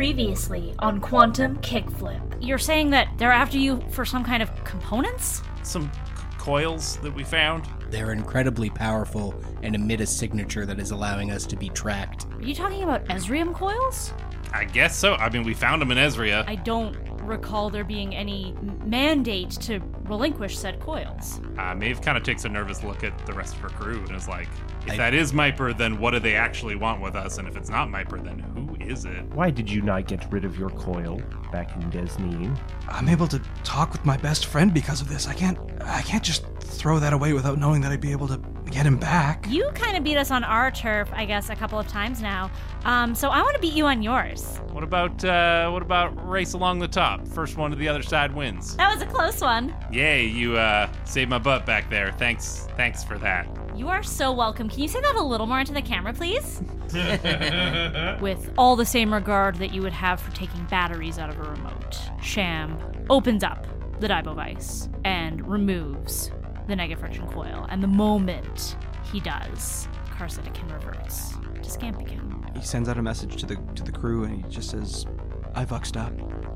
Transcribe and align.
Previously 0.00 0.74
on 0.80 1.00
Quantum 1.00 1.56
Kickflip. 1.62 2.20
You're 2.38 2.58
saying 2.58 2.90
that 2.90 3.08
they're 3.16 3.32
after 3.32 3.56
you 3.56 3.80
for 3.92 4.04
some 4.04 4.22
kind 4.22 4.42
of 4.42 4.54
components? 4.62 5.40
Some 5.62 5.90
c- 5.90 6.22
coils 6.36 6.98
that 6.98 7.14
we 7.14 7.24
found. 7.24 7.64
They're 7.88 8.12
incredibly 8.12 8.68
powerful 8.68 9.34
and 9.62 9.74
emit 9.74 10.02
a 10.02 10.06
signature 10.06 10.66
that 10.66 10.78
is 10.78 10.90
allowing 10.90 11.30
us 11.30 11.46
to 11.46 11.56
be 11.56 11.70
tracked. 11.70 12.26
Are 12.34 12.42
you 12.42 12.54
talking 12.54 12.82
about 12.82 13.06
Ezrium 13.06 13.54
coils? 13.54 14.12
I 14.52 14.64
guess 14.64 14.94
so. 14.98 15.14
I 15.14 15.30
mean, 15.30 15.44
we 15.44 15.54
found 15.54 15.80
them 15.80 15.90
in 15.90 15.96
Ezria. 15.96 16.44
I 16.46 16.56
don't 16.56 16.94
recall 17.22 17.70
there 17.70 17.82
being 17.82 18.14
any 18.14 18.54
mandate 18.84 19.50
to 19.62 19.80
relinquish 20.04 20.58
said 20.58 20.78
coils. 20.78 21.40
Uh, 21.58 21.74
Maeve 21.74 22.02
kind 22.02 22.18
of 22.18 22.22
takes 22.22 22.44
a 22.44 22.48
nervous 22.50 22.84
look 22.84 23.02
at 23.02 23.24
the 23.26 23.32
rest 23.32 23.54
of 23.54 23.60
her 23.60 23.70
crew 23.70 23.98
and 24.06 24.14
is 24.14 24.28
like, 24.28 24.46
if 24.86 24.92
I- 24.92 24.96
that 24.98 25.14
is 25.14 25.32
Miper, 25.32 25.76
then 25.76 25.98
what 25.98 26.10
do 26.10 26.20
they 26.20 26.34
actually 26.36 26.76
want 26.76 27.00
with 27.00 27.16
us? 27.16 27.38
And 27.38 27.48
if 27.48 27.56
it's 27.56 27.70
not 27.70 27.88
Miper, 27.88 28.22
then 28.22 28.38
who 28.38 28.65
is 28.86 29.04
it? 29.04 29.24
Why 29.34 29.50
did 29.50 29.70
you 29.70 29.82
not 29.82 30.06
get 30.06 30.30
rid 30.32 30.44
of 30.44 30.58
your 30.58 30.70
coil 30.70 31.20
back 31.52 31.74
in 31.76 31.90
Desneen? 31.90 32.58
I'm 32.88 33.08
able 33.08 33.26
to 33.28 33.40
talk 33.64 33.92
with 33.92 34.04
my 34.04 34.16
best 34.16 34.46
friend 34.46 34.72
because 34.72 35.00
of 35.00 35.08
this. 35.08 35.26
I 35.26 35.34
can't 35.34 35.58
I 35.82 36.02
can't 36.02 36.22
just 36.22 36.44
throw 36.60 36.98
that 36.98 37.12
away 37.12 37.32
without 37.32 37.58
knowing 37.58 37.80
that 37.82 37.92
I'd 37.92 38.00
be 38.00 38.12
able 38.12 38.28
to 38.28 38.40
get 38.70 38.86
him 38.86 38.96
back. 38.96 39.46
You 39.48 39.70
kind 39.74 39.96
of 39.96 40.04
beat 40.04 40.16
us 40.16 40.30
on 40.30 40.44
our 40.44 40.70
turf, 40.70 41.08
I 41.12 41.24
guess, 41.24 41.50
a 41.50 41.56
couple 41.56 41.78
of 41.78 41.86
times 41.88 42.20
now. 42.20 42.50
Um, 42.84 43.14
so 43.14 43.30
I 43.30 43.42
want 43.42 43.54
to 43.54 43.60
beat 43.60 43.74
you 43.74 43.86
on 43.86 44.02
yours. 44.02 44.58
What 44.72 44.84
about 44.84 45.24
uh, 45.24 45.70
what 45.70 45.82
about 45.82 46.28
race 46.28 46.52
along 46.52 46.78
the 46.78 46.88
top? 46.88 47.26
First 47.28 47.56
one 47.56 47.70
to 47.70 47.76
the 47.76 47.88
other 47.88 48.02
side 48.02 48.34
wins. 48.34 48.76
That 48.76 48.92
was 48.92 49.02
a 49.02 49.06
close 49.06 49.40
one. 49.40 49.74
Yay, 49.90 50.26
you 50.26 50.56
uh, 50.56 50.88
saved 51.04 51.30
my 51.30 51.38
butt 51.38 51.66
back 51.66 51.88
there. 51.90 52.12
Thanks, 52.12 52.68
thanks 52.76 53.02
for 53.02 53.18
that. 53.18 53.46
You 53.76 53.88
are 53.90 54.02
so 54.02 54.32
welcome. 54.32 54.70
Can 54.70 54.80
you 54.80 54.88
say 54.88 55.02
that 55.02 55.16
a 55.16 55.22
little 55.22 55.46
more 55.46 55.60
into 55.60 55.74
the 55.74 55.82
camera, 55.82 56.14
please? 56.14 56.62
With 58.22 58.50
all 58.56 58.74
the 58.74 58.86
same 58.86 59.12
regard 59.12 59.56
that 59.56 59.74
you 59.74 59.82
would 59.82 59.92
have 59.92 60.18
for 60.18 60.34
taking 60.34 60.64
batteries 60.64 61.18
out 61.18 61.28
of 61.28 61.38
a 61.38 61.50
remote, 61.50 62.00
Sham 62.22 62.78
opens 63.10 63.44
up 63.44 63.66
the 64.00 64.08
Dibo 64.08 64.34
Vice 64.34 64.88
and 65.04 65.46
removes 65.46 66.30
the 66.68 66.74
negative 66.74 67.00
friction 67.00 67.28
coil. 67.28 67.66
And 67.68 67.82
the 67.82 67.88
moment 67.88 68.76
he 69.12 69.20
does, 69.20 69.88
Carcetican 70.06 70.72
reverts 70.72 71.32
to 71.32 71.68
Scampican. 71.68 72.56
He 72.56 72.64
sends 72.64 72.88
out 72.88 72.96
a 72.96 73.02
message 73.02 73.36
to 73.36 73.46
the 73.46 73.56
to 73.74 73.82
the 73.82 73.92
crew 73.92 74.24
and 74.24 74.42
he 74.42 74.50
just 74.50 74.70
says, 74.70 75.04
I 75.54 75.66
vuxed 75.66 76.00
up. 76.00 76.14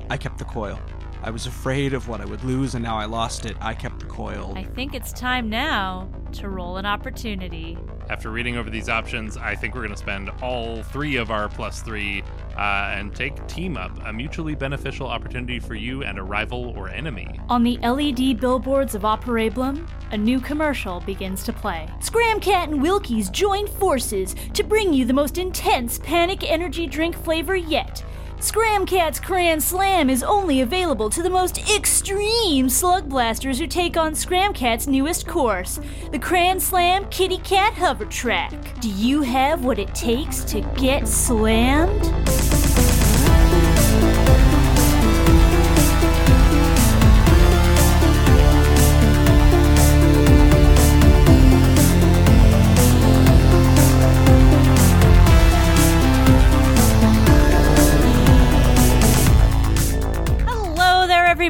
I 0.09 0.17
kept 0.17 0.39
the 0.39 0.45
coil. 0.45 0.79
I 1.23 1.29
was 1.29 1.45
afraid 1.45 1.93
of 1.93 2.07
what 2.07 2.19
I 2.19 2.25
would 2.25 2.43
lose 2.43 2.73
and 2.73 2.83
now 2.83 2.97
I 2.97 3.05
lost 3.05 3.45
it. 3.45 3.55
I 3.61 3.75
kept 3.75 3.99
the 3.99 4.07
coil. 4.07 4.53
I 4.55 4.63
think 4.63 4.95
it's 4.95 5.13
time 5.13 5.49
now 5.49 6.09
to 6.33 6.49
roll 6.49 6.77
an 6.77 6.85
opportunity. 6.87 7.77
After 8.09 8.31
reading 8.31 8.57
over 8.57 8.71
these 8.71 8.89
options, 8.89 9.37
I 9.37 9.55
think 9.55 9.75
we're 9.75 9.81
going 9.81 9.93
to 9.93 9.97
spend 9.97 10.31
all 10.41 10.81
three 10.81 11.17
of 11.17 11.29
our 11.29 11.47
plus 11.47 11.83
three 11.83 12.23
uh, 12.57 12.91
and 12.95 13.15
take 13.15 13.45
team 13.47 13.77
up, 13.77 13.91
a 14.05 14.11
mutually 14.11 14.55
beneficial 14.55 15.07
opportunity 15.07 15.59
for 15.59 15.75
you 15.75 16.03
and 16.03 16.17
a 16.17 16.23
rival 16.23 16.73
or 16.75 16.89
enemy. 16.89 17.39
On 17.49 17.63
the 17.63 17.77
LED 17.77 18.39
billboards 18.39 18.95
of 18.95 19.03
Operablum, 19.03 19.87
a 20.11 20.17
new 20.17 20.39
commercial 20.39 21.01
begins 21.01 21.43
to 21.43 21.53
play. 21.53 21.87
Scramcat 21.99 22.63
and 22.63 22.81
Wilkies 22.81 23.29
join 23.31 23.67
forces 23.67 24.35
to 24.53 24.63
bring 24.63 24.91
you 24.91 25.05
the 25.05 25.13
most 25.13 25.37
intense 25.37 25.99
panic 25.99 26.43
energy 26.49 26.87
drink 26.87 27.15
flavor 27.15 27.55
yet. 27.55 28.03
Scramcat's 28.41 29.19
Cran 29.19 29.61
Slam 29.61 30.09
is 30.09 30.23
only 30.23 30.61
available 30.61 31.11
to 31.11 31.21
the 31.21 31.29
most 31.29 31.59
extreme 31.69 32.69
slug 32.69 33.07
blasters 33.07 33.59
who 33.59 33.67
take 33.67 33.97
on 33.97 34.13
Scramcat's 34.13 34.87
newest 34.87 35.27
course, 35.27 35.79
the 36.11 36.17
Cran 36.17 36.59
Slam 36.59 37.07
Kitty 37.11 37.37
Cat 37.37 37.75
Hover 37.75 38.05
Track. 38.05 38.51
Do 38.81 38.89
you 38.89 39.21
have 39.21 39.63
what 39.63 39.77
it 39.77 39.93
takes 39.93 40.43
to 40.45 40.61
get 40.75 41.07
slammed? 41.07 42.01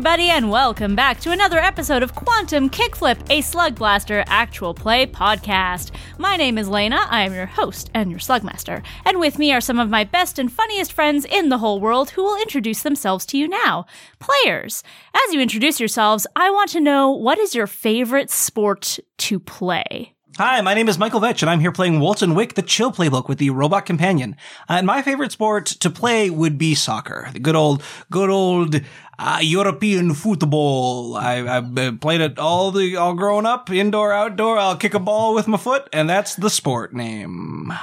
Everybody, 0.01 0.31
and 0.31 0.49
welcome 0.49 0.95
back 0.95 1.19
to 1.19 1.29
another 1.29 1.59
episode 1.59 2.01
of 2.01 2.15
Quantum 2.15 2.71
Kickflip, 2.71 3.19
a 3.29 3.43
Slugblaster 3.43 4.23
actual 4.25 4.73
play 4.73 5.05
podcast. 5.05 5.91
My 6.17 6.37
name 6.37 6.57
is 6.57 6.67
Lena. 6.67 7.05
I 7.07 7.21
am 7.21 7.35
your 7.35 7.45
host 7.45 7.91
and 7.93 8.09
your 8.09 8.19
Slugmaster. 8.19 8.83
And 9.05 9.19
with 9.19 9.37
me 9.37 9.53
are 9.53 9.61
some 9.61 9.77
of 9.77 9.91
my 9.91 10.03
best 10.03 10.39
and 10.39 10.51
funniest 10.51 10.91
friends 10.91 11.23
in 11.23 11.49
the 11.49 11.59
whole 11.59 11.79
world 11.79 12.09
who 12.09 12.23
will 12.23 12.41
introduce 12.41 12.81
themselves 12.81 13.27
to 13.27 13.37
you 13.37 13.47
now. 13.47 13.85
Players, 14.17 14.81
as 15.13 15.35
you 15.35 15.39
introduce 15.39 15.79
yourselves, 15.79 16.25
I 16.35 16.49
want 16.49 16.71
to 16.71 16.81
know 16.81 17.11
what 17.11 17.37
is 17.37 17.53
your 17.53 17.67
favorite 17.67 18.31
sport 18.31 18.97
to 19.19 19.39
play? 19.39 20.15
Hi, 20.37 20.61
my 20.61 20.73
name 20.73 20.87
is 20.87 20.97
Michael 20.97 21.19
Vetch, 21.19 21.41
and 21.41 21.49
I'm 21.49 21.59
here 21.59 21.73
playing 21.73 21.99
Walton 21.99 22.33
Wick, 22.35 22.53
the 22.53 22.61
chill 22.61 22.93
playbook 22.93 23.27
with 23.27 23.37
the 23.37 23.49
robot 23.49 23.85
companion. 23.85 24.37
And 24.69 24.87
my 24.87 25.01
favorite 25.01 25.33
sport 25.33 25.65
to 25.65 25.89
play 25.89 26.29
would 26.29 26.57
be 26.57 26.73
soccer. 26.73 27.27
The 27.33 27.39
good 27.39 27.57
old, 27.57 27.83
good 28.09 28.29
old 28.29 28.79
uh, 29.19 29.39
European 29.41 30.13
football. 30.13 31.17
I, 31.17 31.57
I've 31.57 31.77
uh, 31.77 31.91
played 31.99 32.21
it 32.21 32.39
all 32.39 32.71
the 32.71 32.95
all 32.95 33.13
growing 33.13 33.45
up, 33.45 33.69
indoor, 33.69 34.13
outdoor. 34.13 34.57
I'll 34.57 34.77
kick 34.77 34.93
a 34.93 34.99
ball 34.99 35.33
with 35.33 35.49
my 35.49 35.57
foot, 35.57 35.89
and 35.91 36.09
that's 36.09 36.35
the 36.35 36.49
sport 36.49 36.93
name. 36.93 37.65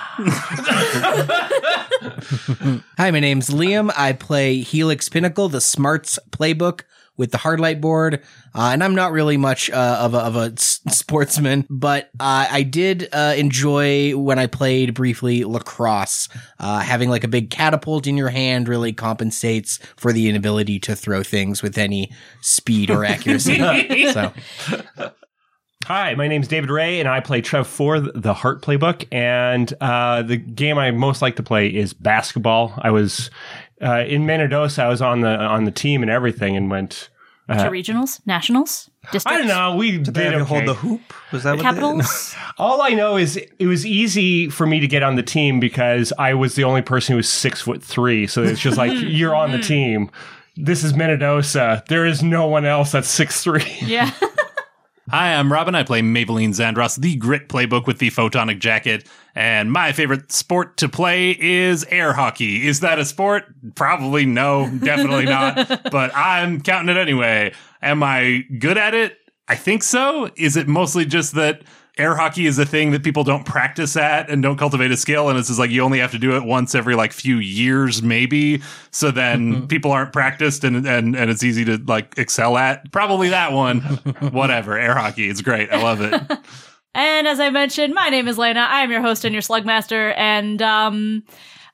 Hi, 2.97 3.11
my 3.11 3.21
name's 3.21 3.51
Liam. 3.51 3.93
I 3.95 4.15
play 4.15 4.61
Helix 4.61 5.11
Pinnacle, 5.11 5.51
the 5.51 5.61
Smarts 5.61 6.19
playbook 6.31 6.81
with 7.19 7.33
the 7.33 7.39
Hardlight 7.39 7.83
board. 7.83 8.23
Uh, 8.55 8.71
and 8.73 8.83
I'm 8.83 8.95
not 8.95 9.13
really 9.13 9.37
much 9.37 9.69
uh, 9.71 9.99
of, 10.01 10.15
a, 10.15 10.19
of 10.19 10.37
a 10.37 10.53
s- 10.53 10.81
sportsman, 10.89 11.67
but 11.69 12.05
uh, 12.19 12.47
I 12.51 12.63
did 12.63 13.09
uh, 13.13 13.35
enjoy 13.37 14.17
when 14.17 14.39
I 14.39 14.47
played 14.47 14.95
briefly 14.95 15.45
lacrosse. 15.45 16.31
Uh, 16.59 16.79
having 16.79 17.11
like 17.11 17.25
a 17.25 17.29
big 17.29 17.51
catapult 17.51 18.07
in 18.07 18.17
your 18.17 18.31
hand 18.31 18.69
really 18.69 18.95
compensates 18.95 19.79
for 19.97 20.13
the 20.13 20.29
inability 20.31 20.79
to 20.81 20.97
throw 20.97 21.23
things 21.23 21.63
with 21.63 21.77
any 21.77 22.11
speed 22.41 22.91
or 22.91 23.05
accuracy. 23.05 23.59
so 24.13 24.33
Hi, 25.89 26.15
my 26.17 26.29
name's 26.29 26.49
David 26.49 26.69
Ray, 26.69 27.01
and 27.01 27.09
I 27.09 27.21
play 27.21 27.41
Trev 27.41 27.67
for 27.67 27.99
the 27.99 28.35
Heart 28.35 28.61
Playbook. 28.61 29.07
And 29.11 29.73
uh, 29.81 30.21
the 30.21 30.37
game 30.37 30.77
I 30.77 30.91
most 30.91 31.23
like 31.23 31.37
to 31.37 31.43
play 31.43 31.69
is 31.69 31.95
basketball. 31.95 32.75
I 32.77 32.91
was 32.91 33.31
uh, 33.83 34.05
in 34.07 34.23
Minnedosa. 34.27 34.81
I 34.85 34.89
was 34.89 35.03
on 35.03 35.21
the 35.21 35.29
on 35.37 35.65
the 35.65 35.71
team 35.71 36.03
and 36.03 36.11
everything, 36.11 36.57
and 36.57 36.71
went. 36.71 37.11
to 37.49 37.55
regionals, 37.55 38.21
nationals, 38.27 38.91
districts, 39.11 39.27
I 39.27 39.39
don't 39.39 39.47
know. 39.49 39.75
We 39.77 39.93
did, 39.99 40.15
They 40.15 40.25
have 40.25 40.33
you 40.35 40.39
okay. 40.41 40.49
hold 40.49 40.67
the 40.67 40.75
hoop. 40.75 41.01
Was 41.33 41.45
that 41.45 41.53
what 41.53 41.57
they- 41.59 41.63
capitals. 41.63 42.35
All 42.59 42.83
I 42.83 42.91
know 42.91 43.17
is 43.17 43.37
it 43.37 43.67
was 43.67 43.87
easy 43.87 44.51
for 44.51 44.67
me 44.67 44.81
to 44.81 44.87
get 44.87 45.03
on 45.03 45.15
the 45.17 45.23
team 45.23 45.59
because 45.61 46.13
I 46.19 46.35
was 46.35 46.57
the 46.57 46.65
only 46.65 46.83
person 46.83 47.13
who 47.13 47.17
was 47.17 47.29
six 47.29 47.61
foot 47.63 47.83
three. 47.83 48.27
So 48.27 48.43
it's 48.43 48.61
just 48.61 48.77
like 48.77 48.93
you're 48.97 49.35
on 49.35 49.53
the 49.53 49.59
team. 49.61 50.11
This 50.57 50.83
is 50.85 50.93
Minnedosa. 50.93 51.87
There 51.87 52.05
is 52.05 52.23
no 52.23 52.49
one 52.49 52.65
else 52.65 52.93
that's 52.93 53.09
six 53.09 53.43
three. 53.43 53.65
yeah. 53.81 54.11
Hi, 55.11 55.35
I'm 55.35 55.51
Robin. 55.51 55.75
I 55.75 55.85
play 55.85 56.03
Maybelline 56.03 56.51
Zandros, 56.51 57.01
the 57.01 57.17
grit 57.17 57.49
playbook 57.49 57.87
with 57.87 57.99
the 57.99 58.11
photonic 58.11 58.59
jacket. 58.59 59.09
And 59.35 59.73
my 59.73 59.93
favorite 59.93 60.31
sport 60.33 60.77
to 60.79 60.89
play 60.89 61.31
is 61.41 61.85
air 61.85 62.13
hockey. 62.13 62.67
Is 62.67 62.81
that 62.81 62.99
a 62.99 63.07
sport? 63.07 63.45
Probably 63.75 64.27
no, 64.27 64.69
definitely 64.83 65.25
not. 65.25 65.91
But 65.91 66.15
I'm 66.15 66.61
counting 66.61 66.95
it 66.95 67.01
anyway. 67.01 67.55
Am 67.81 68.03
I 68.03 68.45
good 68.59 68.77
at 68.77 68.93
it? 68.93 69.17
I 69.49 69.55
think 69.55 69.83
so. 69.83 70.31
Is 70.37 70.59
it 70.59 70.69
mostly 70.69 71.07
just 71.07 71.35
that 71.37 71.63
air 71.99 72.15
hockey 72.15 72.47
is 72.47 72.59
a 72.59 72.65
thing 72.67 72.93
that 72.93 73.03
people 73.03 73.25
don't 73.25 73.45
practice 73.45 73.97
at 73.97 74.31
and 74.31 74.43
don't 74.43 74.57
cultivate 74.57 74.91
a 74.91 74.97
skill? 74.97 75.29
And 75.29 75.39
it's 75.39 75.49
just 75.49 75.59
like 75.59 75.71
you 75.71 75.83
only 75.83 75.99
have 75.99 76.13
to 76.13 76.19
do 76.19 76.37
it 76.37 76.45
once 76.45 76.75
every 76.75 76.95
like 76.95 77.13
few 77.13 77.37
years, 77.37 78.03
maybe. 78.03 78.63
So 78.91 79.11
then 79.11 79.67
people 79.69 79.93
aren't 79.93 80.13
practiced 80.13 80.65
and, 80.65 80.87
and, 80.87 81.17
and 81.17 81.31
it's 81.31 81.43
easy 81.43 81.65
to 81.67 81.79
like 81.87 82.15
excel 82.17 82.57
at. 82.57 82.91
Probably 82.93 83.29
that 83.31 83.53
one. 83.53 83.81
Whatever. 84.33 84.79
Air 84.79 84.95
hockey. 84.95 85.29
It's 85.29 85.43
great. 85.43 85.71
I 85.71 85.83
love 85.83 86.01
it. 86.01 86.39
And 86.95 87.29
as 87.29 87.39
I 87.39 87.51
mentioned, 87.51 87.95
my 87.95 88.09
name 88.09 88.27
is 88.27 88.39
Lena. 88.39 88.61
I 88.61 88.81
am 88.81 88.91
your 88.91 89.03
host 89.03 89.25
and 89.25 89.33
your 89.33 89.43
Slugmaster, 89.43 90.15
and 90.17 90.61
um, 90.61 91.23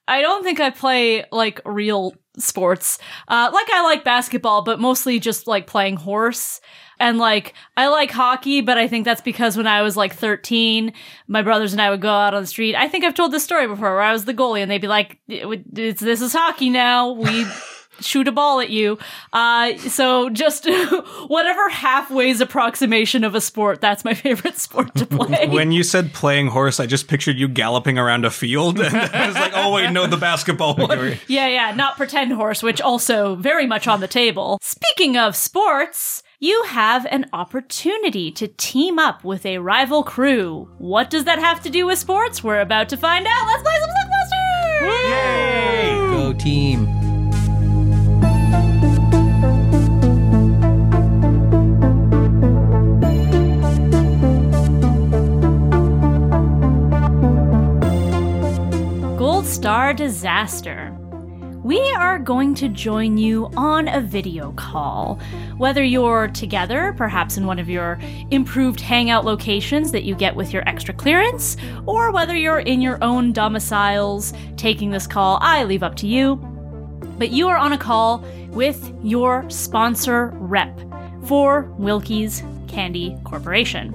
I 0.06 0.20
don't 0.20 0.44
think 0.44 0.60
I 0.60 0.68
play 0.68 1.24
like 1.32 1.60
real 1.64 2.14
sports. 2.36 2.98
Uh, 3.28 3.50
like 3.52 3.70
I 3.72 3.82
like 3.84 4.04
basketball, 4.04 4.64
but 4.64 4.80
mostly 4.80 5.18
just 5.18 5.46
like 5.46 5.66
playing 5.66 5.96
horse. 5.96 6.60
And 6.98 7.18
like 7.18 7.54
I 7.76 7.88
like 7.88 8.10
hockey, 8.10 8.60
but 8.60 8.78
I 8.78 8.88
think 8.88 9.04
that's 9.04 9.20
because 9.20 9.56
when 9.56 9.66
I 9.66 9.82
was 9.82 9.96
like 9.96 10.14
13, 10.14 10.92
my 11.28 11.42
brothers 11.42 11.72
and 11.72 11.80
I 11.82 11.90
would 11.90 12.00
go 12.00 12.10
out 12.10 12.34
on 12.34 12.42
the 12.42 12.46
street. 12.46 12.74
I 12.74 12.88
think 12.88 13.04
I've 13.04 13.14
told 13.14 13.32
this 13.32 13.44
story 13.44 13.66
before, 13.66 13.92
where 13.92 14.00
I 14.00 14.12
was 14.12 14.24
the 14.24 14.34
goalie, 14.34 14.60
and 14.60 14.70
they'd 14.70 14.80
be 14.80 14.88
like, 14.88 15.18
"It's 15.28 16.00
this 16.00 16.20
is 16.20 16.32
hockey 16.32 16.70
now. 16.70 17.12
We." 17.12 17.46
shoot 18.00 18.28
a 18.28 18.32
ball 18.32 18.60
at 18.60 18.70
you. 18.70 18.98
Uh, 19.32 19.76
so 19.78 20.30
just 20.30 20.66
whatever 21.26 21.68
halfway's 21.68 22.40
approximation 22.40 23.24
of 23.24 23.34
a 23.34 23.40
sport, 23.40 23.80
that's 23.80 24.04
my 24.04 24.14
favorite 24.14 24.58
sport 24.58 24.94
to 24.96 25.06
play. 25.06 25.48
When 25.48 25.72
you 25.72 25.82
said 25.82 26.12
playing 26.12 26.48
horse, 26.48 26.80
I 26.80 26.86
just 26.86 27.08
pictured 27.08 27.36
you 27.38 27.48
galloping 27.48 27.98
around 27.98 28.24
a 28.24 28.30
field, 28.30 28.80
and 28.80 28.96
I 28.96 29.26
was 29.26 29.36
like, 29.36 29.52
"Oh 29.54 29.72
wait, 29.72 29.90
no, 29.90 30.06
the 30.06 30.16
basketball 30.16 30.74
one." 30.74 31.18
yeah, 31.28 31.46
yeah, 31.46 31.74
not 31.74 31.96
pretend 31.96 32.32
horse, 32.32 32.62
which 32.62 32.80
also 32.80 33.36
very 33.36 33.66
much 33.66 33.86
on 33.86 34.00
the 34.00 34.08
table. 34.08 34.58
Speaking 34.62 35.16
of 35.16 35.36
sports, 35.36 36.22
you 36.40 36.64
have 36.64 37.06
an 37.06 37.26
opportunity 37.32 38.30
to 38.32 38.48
team 38.48 38.98
up 38.98 39.22
with 39.24 39.46
a 39.46 39.58
rival 39.58 40.02
crew. 40.02 40.68
What 40.78 41.08
does 41.10 41.24
that 41.24 41.38
have 41.38 41.62
to 41.62 41.70
do 41.70 41.86
with 41.86 41.98
sports? 41.98 42.42
We're 42.42 42.60
about 42.60 42.88
to 42.90 42.96
find 42.96 43.26
out. 43.26 43.46
Let's 43.46 43.62
play 43.62 43.72
some 43.80 43.90
Slugblaster! 43.90 45.10
Yay! 45.10 45.94
Go 46.10 46.32
team. 46.32 46.86
Gold 59.16 59.46
Star 59.46 59.94
Disaster. 59.94 60.96
We 61.64 61.80
are 61.92 62.18
going 62.18 62.54
to 62.56 62.68
join 62.68 63.16
you 63.16 63.46
on 63.56 63.88
a 63.88 64.02
video 64.02 64.52
call. 64.52 65.18
Whether 65.56 65.82
you're 65.82 66.28
together, 66.28 66.94
perhaps 66.98 67.38
in 67.38 67.46
one 67.46 67.58
of 67.58 67.70
your 67.70 67.98
improved 68.30 68.82
hangout 68.82 69.24
locations 69.24 69.90
that 69.92 70.04
you 70.04 70.14
get 70.14 70.36
with 70.36 70.52
your 70.52 70.62
extra 70.68 70.92
clearance, 70.92 71.56
or 71.86 72.12
whether 72.12 72.36
you're 72.36 72.58
in 72.58 72.82
your 72.82 73.02
own 73.02 73.32
domiciles 73.32 74.34
taking 74.58 74.90
this 74.90 75.06
call, 75.06 75.38
I 75.40 75.64
leave 75.64 75.82
up 75.82 75.94
to 75.96 76.06
you. 76.06 76.36
But 77.16 77.30
you 77.30 77.48
are 77.48 77.56
on 77.56 77.72
a 77.72 77.78
call 77.78 78.22
with 78.50 78.92
your 79.02 79.48
sponsor 79.48 80.32
rep 80.34 80.78
for 81.24 81.62
Wilkie's 81.78 82.42
Candy 82.68 83.16
Corporation. 83.24 83.94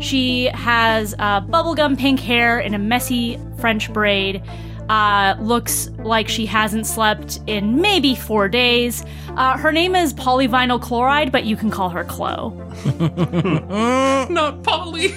She 0.00 0.46
has 0.46 1.14
uh, 1.18 1.42
bubblegum 1.42 1.98
pink 1.98 2.20
hair 2.20 2.58
in 2.58 2.72
a 2.72 2.78
messy 2.78 3.38
French 3.58 3.92
braid. 3.92 4.42
Uh, 4.90 5.36
looks 5.38 5.88
like 5.98 6.28
she 6.28 6.44
hasn't 6.44 6.84
slept 6.84 7.38
in 7.46 7.80
maybe 7.80 8.16
four 8.16 8.48
days. 8.48 9.04
Uh, 9.36 9.56
her 9.56 9.70
name 9.70 9.94
is 9.94 10.12
polyvinyl 10.12 10.82
chloride, 10.82 11.30
but 11.30 11.44
you 11.44 11.54
can 11.54 11.70
call 11.70 11.90
her 11.90 12.02
Chloe. 12.02 12.52
Not 14.34 14.64
Polly. 14.64 15.14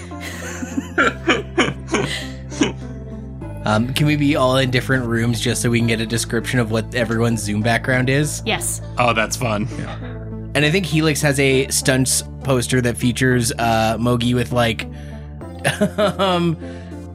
Um, 3.66 3.94
can 3.94 4.08
we 4.08 4.18
be 4.18 4.36
all 4.36 4.58
in 4.58 4.72
different 4.72 5.06
rooms 5.06 5.40
just 5.40 5.62
so 5.62 5.70
we 5.70 5.80
can 5.80 5.88
get 5.88 6.02
a 6.02 6.06
description 6.06 6.60
of 6.60 6.70
what 6.70 6.94
everyone's 6.94 7.42
Zoom 7.42 7.62
background 7.62 8.10
is? 8.10 8.44
Yes. 8.46 8.82
Oh, 8.98 9.14
that's 9.14 9.38
fun. 9.38 9.70
And 10.54 10.66
I 10.66 10.70
think 10.70 10.86
Helix 10.86 11.22
has 11.22 11.40
a 11.40 11.70
stunts 11.70 12.24
poster 12.44 12.82
that 12.82 12.98
features 12.98 13.54
uh, 13.54 13.96
Mogi 13.98 14.36
with 14.36 14.52
like, 14.52 14.86
um, 16.20 16.58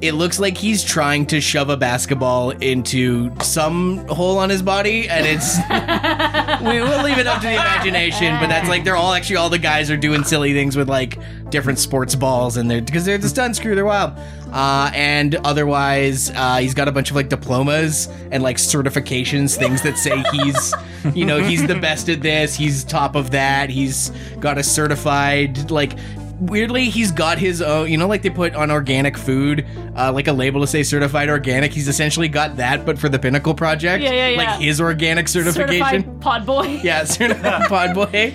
it 0.00 0.12
looks 0.12 0.38
like 0.38 0.56
he's 0.56 0.84
trying 0.84 1.26
to 1.26 1.40
shove 1.40 1.70
a 1.70 1.76
basketball 1.76 2.50
into 2.50 3.34
some 3.42 4.06
hole 4.06 4.38
on 4.38 4.48
his 4.48 4.62
body, 4.62 5.08
and 5.08 5.26
it's 5.26 5.56
we 6.62 6.80
will 6.80 7.02
leave 7.02 7.18
it 7.18 7.26
up 7.26 7.40
to 7.40 7.48
the 7.48 7.54
imagination. 7.54 8.36
But 8.38 8.46
that's 8.46 8.68
like 8.68 8.84
they're 8.84 8.96
all 8.96 9.12
actually 9.12 9.36
all 9.36 9.50
the 9.50 9.58
guys 9.58 9.90
are 9.90 9.96
doing 9.96 10.22
silly 10.22 10.52
things 10.52 10.76
with 10.76 10.88
like 10.88 11.18
different 11.50 11.80
sports 11.80 12.14
balls, 12.14 12.56
and 12.56 12.70
they're 12.70 12.80
because 12.80 13.04
they're 13.04 13.18
the 13.18 13.28
stunt 13.28 13.60
crew, 13.60 13.74
they're 13.74 13.84
wild. 13.84 14.12
Uh, 14.52 14.90
and 14.94 15.34
otherwise, 15.36 16.30
uh, 16.30 16.56
he's 16.58 16.74
got 16.74 16.88
a 16.88 16.92
bunch 16.92 17.10
of 17.10 17.16
like 17.16 17.28
diplomas 17.28 18.08
and 18.30 18.42
like 18.42 18.56
certifications, 18.56 19.56
things 19.56 19.82
that 19.82 19.98
say 19.98 20.22
he's, 20.32 20.74
you 21.14 21.26
know, 21.26 21.38
he's 21.42 21.66
the 21.66 21.74
best 21.74 22.08
at 22.08 22.22
this, 22.22 22.54
he's 22.54 22.84
top 22.84 23.14
of 23.14 23.32
that, 23.32 23.68
he's 23.68 24.10
got 24.40 24.56
a 24.56 24.62
certified 24.62 25.70
like 25.70 25.98
weirdly 26.40 26.88
he's 26.88 27.10
got 27.10 27.38
his 27.38 27.60
own 27.60 27.88
you 27.90 27.96
know 27.96 28.06
like 28.06 28.22
they 28.22 28.30
put 28.30 28.54
on 28.54 28.70
organic 28.70 29.18
food 29.18 29.66
uh, 29.96 30.12
like 30.12 30.28
a 30.28 30.32
label 30.32 30.60
to 30.60 30.66
say 30.66 30.82
certified 30.82 31.28
organic 31.28 31.72
he's 31.72 31.88
essentially 31.88 32.28
got 32.28 32.56
that 32.56 32.86
but 32.86 32.98
for 32.98 33.08
the 33.08 33.18
pinnacle 33.18 33.54
project 33.54 34.02
Yeah, 34.04 34.12
yeah, 34.12 34.28
yeah. 34.28 34.36
like 34.36 34.60
his 34.60 34.80
organic 34.80 35.26
certification 35.28 36.02
Certified 36.02 36.20
pod 36.20 36.46
boy. 36.46 36.66
yeah 36.84 37.04
certified 37.04 37.62
pod 37.68 37.94
boy 37.94 38.32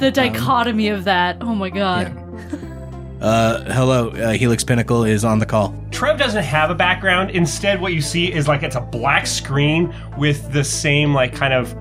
The 0.00 0.10
dichotomy 0.10 0.88
of 0.88 1.04
that. 1.04 1.38
Oh 1.40 1.54
my 1.54 1.70
god. 1.70 2.08
uh 3.20 3.62
hello 3.72 4.08
uh, 4.10 4.32
helix 4.32 4.64
pinnacle 4.64 5.04
is 5.04 5.24
on 5.24 5.38
the 5.38 5.46
call 5.46 5.74
Trev 5.92 6.18
doesn't 6.18 6.42
have 6.42 6.70
a 6.70 6.74
background. 6.74 7.30
Instead, 7.30 7.80
what 7.80 7.92
you 7.92 8.02
see 8.02 8.32
is 8.32 8.48
like 8.48 8.64
it's 8.64 8.74
a 8.74 8.80
black 8.80 9.28
screen 9.28 9.94
with 10.18 10.52
the 10.52 10.64
same 10.64 11.14
like 11.14 11.32
kind 11.32 11.54
of 11.54 11.72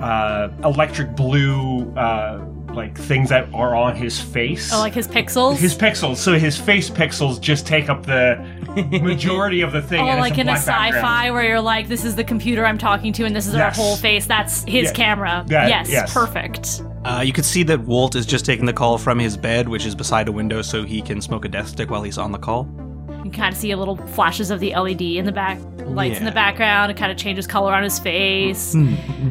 uh, 0.00 0.48
electric 0.64 1.14
blue 1.14 1.88
uh, 1.94 2.38
like 2.74 2.96
things 2.96 3.28
that 3.30 3.48
are 3.52 3.74
on 3.74 3.96
his 3.96 4.20
face. 4.20 4.72
Oh, 4.72 4.78
like 4.78 4.92
his 4.94 5.08
pixels? 5.08 5.56
his 5.56 5.76
pixels. 5.76 6.16
So 6.16 6.38
his 6.38 6.56
face 6.56 6.88
pixels 6.90 7.40
just 7.40 7.66
take 7.66 7.88
up 7.88 8.06
the 8.06 8.36
majority 9.02 9.60
of 9.62 9.72
the 9.72 9.82
thing. 9.82 10.00
Oh, 10.00 10.06
and 10.08 10.18
it's 10.20 10.30
like 10.30 10.38
in 10.38 10.48
a 10.48 10.52
sci-fi 10.52 10.90
background. 10.92 11.34
where 11.34 11.44
you're 11.44 11.60
like, 11.60 11.88
this 11.88 12.04
is 12.04 12.16
the 12.16 12.24
computer 12.24 12.64
I'm 12.64 12.78
talking 12.78 13.12
to, 13.14 13.24
and 13.24 13.34
this 13.34 13.46
is 13.46 13.54
our 13.54 13.70
whole 13.70 13.96
face. 13.96 14.26
That's 14.26 14.62
his 14.64 14.84
Yeah. 14.86 14.92
camera. 14.92 15.44
That- 15.48 15.68
yes, 15.68 15.90
yes. 15.90 16.12
perfect. 16.14 16.82
Uh, 17.04 17.22
you 17.24 17.32
can 17.32 17.44
see 17.44 17.62
that 17.64 17.80
Walt 17.80 18.14
is 18.14 18.26
just 18.26 18.44
taking 18.44 18.66
the 18.66 18.72
call 18.74 18.98
from 18.98 19.18
his 19.18 19.36
bed, 19.36 19.68
which 19.68 19.86
is 19.86 19.94
beside 19.94 20.28
a 20.28 20.32
window, 20.32 20.60
so 20.62 20.84
he 20.84 21.00
can 21.00 21.20
smoke 21.20 21.44
a 21.44 21.48
death 21.48 21.68
stick 21.68 21.90
while 21.90 22.02
he's 22.02 22.18
on 22.18 22.30
the 22.30 22.38
call. 22.38 22.68
You 23.30 23.36
kind 23.36 23.54
of 23.54 23.60
see 23.60 23.70
a 23.70 23.76
little 23.76 23.96
flashes 23.96 24.50
of 24.50 24.58
the 24.58 24.74
LED 24.74 25.02
in 25.02 25.24
the 25.24 25.30
back, 25.30 25.60
lights 25.84 26.18
in 26.18 26.24
the 26.24 26.32
background. 26.32 26.90
It 26.90 26.96
kind 26.96 27.12
of 27.12 27.16
changes 27.16 27.46
color 27.46 27.72
on 27.72 27.84
his 27.84 27.96
face. 27.96 28.76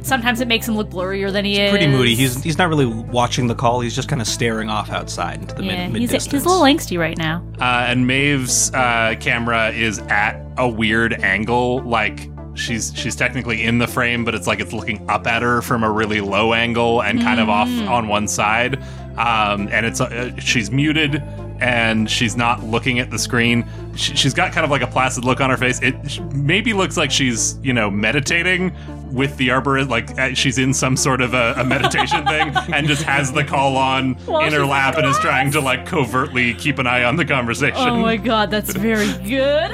Sometimes 0.03 0.39
it 0.39 0.47
makes 0.47 0.69
him 0.69 0.77
look 0.77 0.89
blurrier 0.89 1.33
than 1.33 1.43
he 1.43 1.59
is. 1.59 1.69
Pretty 1.69 1.87
moody. 1.87 2.15
He's 2.15 2.41
he's 2.41 2.57
not 2.57 2.69
really 2.69 2.85
watching 2.85 3.47
the 3.47 3.55
call. 3.55 3.81
He's 3.81 3.93
just 3.93 4.07
kind 4.07 4.21
of 4.21 4.27
staring 4.27 4.69
off 4.69 4.89
outside 4.89 5.41
into 5.41 5.53
the 5.53 5.65
yeah, 5.65 5.87
mid 5.87 5.93
mid 5.93 6.01
he's, 6.03 6.11
distance. 6.11 6.31
he's 6.31 6.45
a 6.45 6.47
little 6.47 6.63
angsty 6.63 6.97
right 6.97 7.17
now. 7.17 7.45
Uh, 7.59 7.87
and 7.87 8.07
Maeve's 8.07 8.73
uh, 8.73 9.15
camera 9.19 9.71
is 9.71 9.99
at 10.07 10.41
a 10.57 10.67
weird 10.67 11.21
angle, 11.21 11.81
like 11.81 12.29
she's 12.53 12.93
she's 12.95 13.17
technically 13.17 13.65
in 13.65 13.79
the 13.79 13.87
frame, 13.87 14.23
but 14.23 14.33
it's 14.33 14.47
like 14.47 14.61
it's 14.61 14.71
looking 14.71 15.09
up 15.09 15.27
at 15.27 15.41
her 15.41 15.61
from 15.61 15.83
a 15.83 15.91
really 15.91 16.21
low 16.21 16.53
angle 16.53 17.03
and 17.03 17.19
kind 17.19 17.41
of 17.41 17.49
off 17.49 17.67
on 17.89 18.07
one 18.07 18.29
side. 18.29 18.81
Um, 19.17 19.67
and 19.69 19.85
it's 19.85 19.99
uh, 19.99 20.33
she's 20.37 20.71
muted 20.71 21.21
and 21.59 22.09
she's 22.09 22.35
not 22.35 22.63
looking 22.63 22.99
at 22.99 23.09
the 23.09 23.19
screen. 23.19 23.65
She, 23.95 24.15
she's 24.15 24.33
got 24.33 24.51
kind 24.51 24.63
of 24.65 24.71
like 24.71 24.81
a 24.81 24.87
placid 24.87 25.25
look 25.25 25.41
on 25.41 25.49
her 25.49 25.57
face. 25.57 25.81
It 25.81 26.19
maybe 26.33 26.73
looks 26.73 26.97
like 26.97 27.11
she's 27.11 27.57
you 27.63 27.73
know 27.73 27.89
meditating 27.89 28.75
with 29.11 29.35
the 29.37 29.49
arborist, 29.49 29.89
like 29.89 30.17
uh, 30.19 30.33
she's 30.33 30.57
in 30.57 30.73
some 30.73 30.95
sort 30.95 31.21
of 31.21 31.33
a, 31.33 31.55
a 31.57 31.63
meditation 31.63 32.25
thing, 32.25 32.53
and 32.73 32.87
just 32.87 33.03
has 33.03 33.31
the 33.31 33.43
call 33.43 33.75
on 33.75 34.13
While 34.25 34.45
in 34.45 34.53
her 34.53 34.65
lap 34.65 34.97
and 34.97 35.05
is 35.05 35.17
trying 35.19 35.51
to 35.51 35.59
like 35.59 35.85
covertly 35.85 36.53
keep 36.53 36.79
an 36.79 36.87
eye 36.87 37.03
on 37.03 37.15
the 37.15 37.25
conversation. 37.25 37.77
Oh 37.77 37.99
my 37.99 38.17
god, 38.17 38.51
that's 38.51 38.73
very 38.73 39.11
good. 39.23 39.73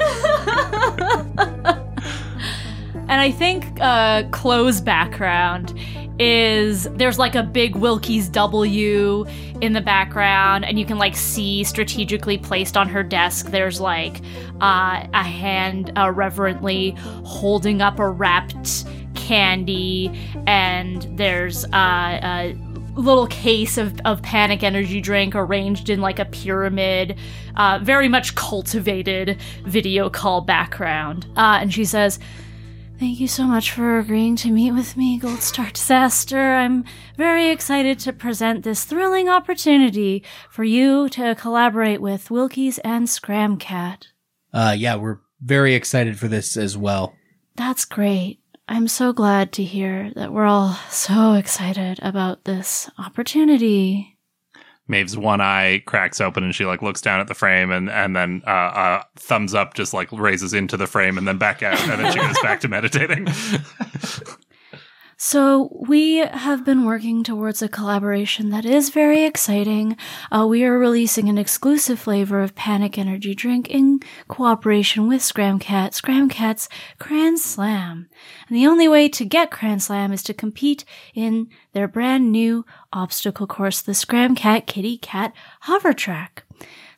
and 3.08 3.20
I 3.20 3.30
think 3.30 3.78
uh, 3.80 4.24
Chloe's 4.30 4.80
background 4.80 5.78
is 6.18 6.84
there's 6.92 7.18
like 7.18 7.34
a 7.34 7.42
big 7.42 7.74
Wilkie's 7.74 8.28
W 8.28 9.24
in 9.60 9.72
the 9.72 9.80
background, 9.80 10.64
and 10.64 10.78
you 10.78 10.86
can 10.86 10.98
like 10.98 11.16
see 11.16 11.64
strategically 11.64 12.38
placed 12.38 12.76
on 12.76 12.88
her 12.88 13.02
desk. 13.02 13.50
There's 13.50 13.80
like 13.80 14.20
uh, 14.60 15.06
a 15.12 15.22
hand 15.22 15.92
uh, 15.96 16.10
reverently 16.10 16.90
holding 17.24 17.82
up 17.82 17.98
a 17.98 18.08
wrapped 18.08 18.84
candy, 19.14 20.10
and 20.46 21.02
there's 21.16 21.64
uh, 21.66 22.20
a 22.22 22.56
little 22.94 23.26
case 23.26 23.76
of, 23.76 24.00
of 24.04 24.22
panic 24.22 24.62
energy 24.62 25.00
drink 25.00 25.34
arranged 25.34 25.90
in 25.90 26.00
like 26.00 26.18
a 26.18 26.24
pyramid, 26.24 27.18
uh, 27.56 27.78
very 27.82 28.08
much 28.08 28.34
cultivated 28.34 29.38
video 29.64 30.08
call 30.08 30.40
background. 30.40 31.26
Uh, 31.36 31.58
and 31.60 31.72
she 31.72 31.84
says, 31.84 32.18
Thank 32.98 33.20
you 33.20 33.28
so 33.28 33.44
much 33.44 33.72
for 33.72 33.98
agreeing 33.98 34.36
to 34.36 34.50
meet 34.50 34.72
with 34.72 34.96
me, 34.96 35.18
Gold 35.18 35.42
Star 35.42 35.68
Disaster. 35.70 36.54
I'm 36.54 36.84
very 37.18 37.50
excited 37.50 37.98
to 38.00 38.12
present 38.12 38.64
this 38.64 38.84
thrilling 38.84 39.28
opportunity 39.28 40.24
for 40.50 40.64
you 40.64 41.08
to 41.10 41.34
collaborate 41.34 42.00
with 42.00 42.28
Wilkies 42.30 42.78
and 42.84 43.06
Scramcat. 43.06 44.06
uh 44.52 44.74
yeah 44.76 44.96
we're 44.96 45.18
very 45.42 45.74
excited 45.74 46.18
for 46.18 46.28
this 46.28 46.56
as 46.56 46.76
well 46.78 47.14
That's 47.56 47.84
great. 47.84 48.40
I'm 48.68 48.88
so 48.88 49.12
glad 49.12 49.52
to 49.52 49.62
hear 49.62 50.10
that 50.16 50.32
we're 50.32 50.46
all 50.46 50.74
so 50.90 51.34
excited 51.34 51.98
about 52.02 52.44
this 52.44 52.90
opportunity. 52.98 54.15
Maeve's 54.88 55.16
one 55.16 55.40
eye 55.40 55.82
cracks 55.86 56.20
open 56.20 56.44
and 56.44 56.54
she 56.54 56.64
like 56.64 56.82
looks 56.82 57.00
down 57.00 57.20
at 57.20 57.28
the 57.28 57.34
frame 57.34 57.70
and 57.70 57.90
and 57.90 58.14
then 58.14 58.42
uh, 58.46 58.50
uh 58.50 59.02
thumbs 59.16 59.54
up 59.54 59.74
just 59.74 59.92
like 59.92 60.10
raises 60.12 60.54
into 60.54 60.76
the 60.76 60.86
frame 60.86 61.18
and 61.18 61.26
then 61.26 61.38
back 61.38 61.62
out 61.62 61.78
and 61.88 62.04
then 62.04 62.12
she 62.12 62.18
goes 62.18 62.38
back 62.40 62.60
to 62.60 62.68
meditating. 62.68 63.26
So, 65.18 65.74
we 65.88 66.18
have 66.18 66.62
been 66.62 66.84
working 66.84 67.24
towards 67.24 67.62
a 67.62 67.70
collaboration 67.70 68.50
that 68.50 68.66
is 68.66 68.90
very 68.90 69.24
exciting. 69.24 69.96
Uh, 70.30 70.46
we 70.46 70.62
are 70.62 70.78
releasing 70.78 71.30
an 71.30 71.38
exclusive 71.38 71.98
flavor 71.98 72.42
of 72.42 72.54
Panic 72.54 72.98
Energy 72.98 73.34
Drink 73.34 73.66
in 73.70 74.00
cooperation 74.28 75.08
with 75.08 75.22
Scramcat, 75.22 75.94
Scramcat's 75.94 76.68
Cran 76.98 77.38
Slam. 77.38 78.10
And 78.46 78.56
the 78.58 78.66
only 78.66 78.88
way 78.88 79.08
to 79.08 79.24
get 79.24 79.50
Cran 79.50 79.80
Slam 79.80 80.12
is 80.12 80.22
to 80.24 80.34
compete 80.34 80.84
in 81.14 81.48
their 81.72 81.88
brand 81.88 82.30
new 82.30 82.66
obstacle 82.96 83.46
course, 83.46 83.82
the 83.82 83.92
Scramcat 83.92 84.66
Kitty 84.66 84.96
Cat 84.98 85.32
Hover 85.60 85.92
Track. 85.92 86.44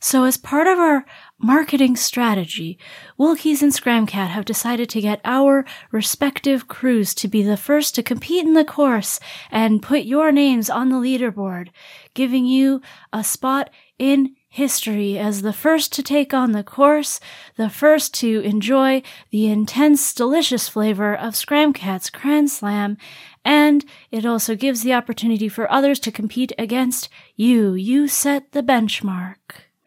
So, 0.00 0.22
as 0.22 0.36
part 0.36 0.68
of 0.68 0.78
our 0.78 1.04
marketing 1.38 1.96
strategy, 1.96 2.78
Wilkies 3.18 3.62
and 3.62 3.72
Scramcat 3.72 4.28
have 4.28 4.44
decided 4.44 4.88
to 4.90 5.00
get 5.00 5.20
our 5.24 5.64
respective 5.90 6.68
crews 6.68 7.14
to 7.14 7.26
be 7.26 7.42
the 7.42 7.56
first 7.56 7.96
to 7.96 8.04
compete 8.04 8.46
in 8.46 8.54
the 8.54 8.64
course 8.64 9.18
and 9.50 9.82
put 9.82 10.02
your 10.02 10.30
names 10.30 10.70
on 10.70 10.90
the 10.90 10.96
leaderboard, 10.96 11.70
giving 12.14 12.46
you 12.46 12.80
a 13.12 13.24
spot 13.24 13.70
in 13.98 14.36
history 14.48 15.18
as 15.18 15.42
the 15.42 15.52
first 15.52 15.92
to 15.92 16.02
take 16.02 16.32
on 16.32 16.52
the 16.52 16.62
course, 16.62 17.20
the 17.56 17.68
first 17.68 18.14
to 18.14 18.40
enjoy 18.40 19.02
the 19.30 19.46
intense, 19.46 20.14
delicious 20.14 20.68
flavor 20.68 21.14
of 21.14 21.34
Scramcat's 21.34 22.08
Cran 22.08 22.48
Slam, 22.48 22.96
and 23.44 23.84
it 24.10 24.26
also 24.26 24.54
gives 24.54 24.82
the 24.82 24.94
opportunity 24.94 25.48
for 25.48 25.70
others 25.70 25.98
to 26.00 26.12
compete 26.12 26.52
against 26.58 27.08
you. 27.36 27.74
You 27.74 28.08
set 28.08 28.52
the 28.52 28.62
benchmark. 28.62 29.36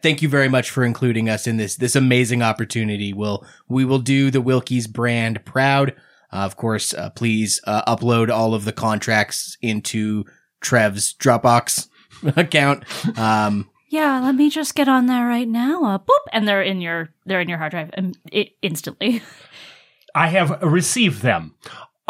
Thank 0.02 0.20
you 0.20 0.28
very 0.28 0.48
much 0.48 0.70
for 0.70 0.84
including 0.84 1.28
us 1.28 1.46
in 1.46 1.58
this 1.58 1.76
this 1.76 1.94
amazing 1.94 2.42
opportunity. 2.42 3.12
We'll 3.12 3.46
we 3.68 3.84
will 3.84 4.00
do 4.00 4.30
the 4.30 4.42
Wilkies 4.42 4.88
brand 4.88 5.44
proud. 5.44 5.94
Uh, 6.32 6.38
of 6.38 6.56
course, 6.56 6.92
uh, 6.94 7.10
please 7.10 7.60
uh, 7.64 7.84
upload 7.84 8.30
all 8.30 8.54
of 8.54 8.64
the 8.64 8.72
contracts 8.72 9.56
into 9.60 10.24
Trev's 10.60 11.14
Dropbox 11.14 11.88
account. 12.36 12.84
Um, 13.18 13.70
Yeah, 13.90 14.20
let 14.20 14.34
me 14.34 14.48
just 14.50 14.74
get 14.74 14.88
on 14.88 15.06
there 15.06 15.26
right 15.26 15.48
now. 15.48 15.84
Uh, 15.84 15.98
boop, 15.98 16.24
and 16.32 16.48
they're 16.48 16.62
in 16.62 16.80
your 16.80 17.10
they're 17.26 17.40
in 17.40 17.48
your 17.48 17.58
hard 17.58 17.72
drive 17.72 17.90
um, 17.96 18.12
i 18.32 18.50
instantly. 18.62 19.22
I 20.14 20.28
have 20.28 20.62
received 20.62 21.22
them. 21.22 21.54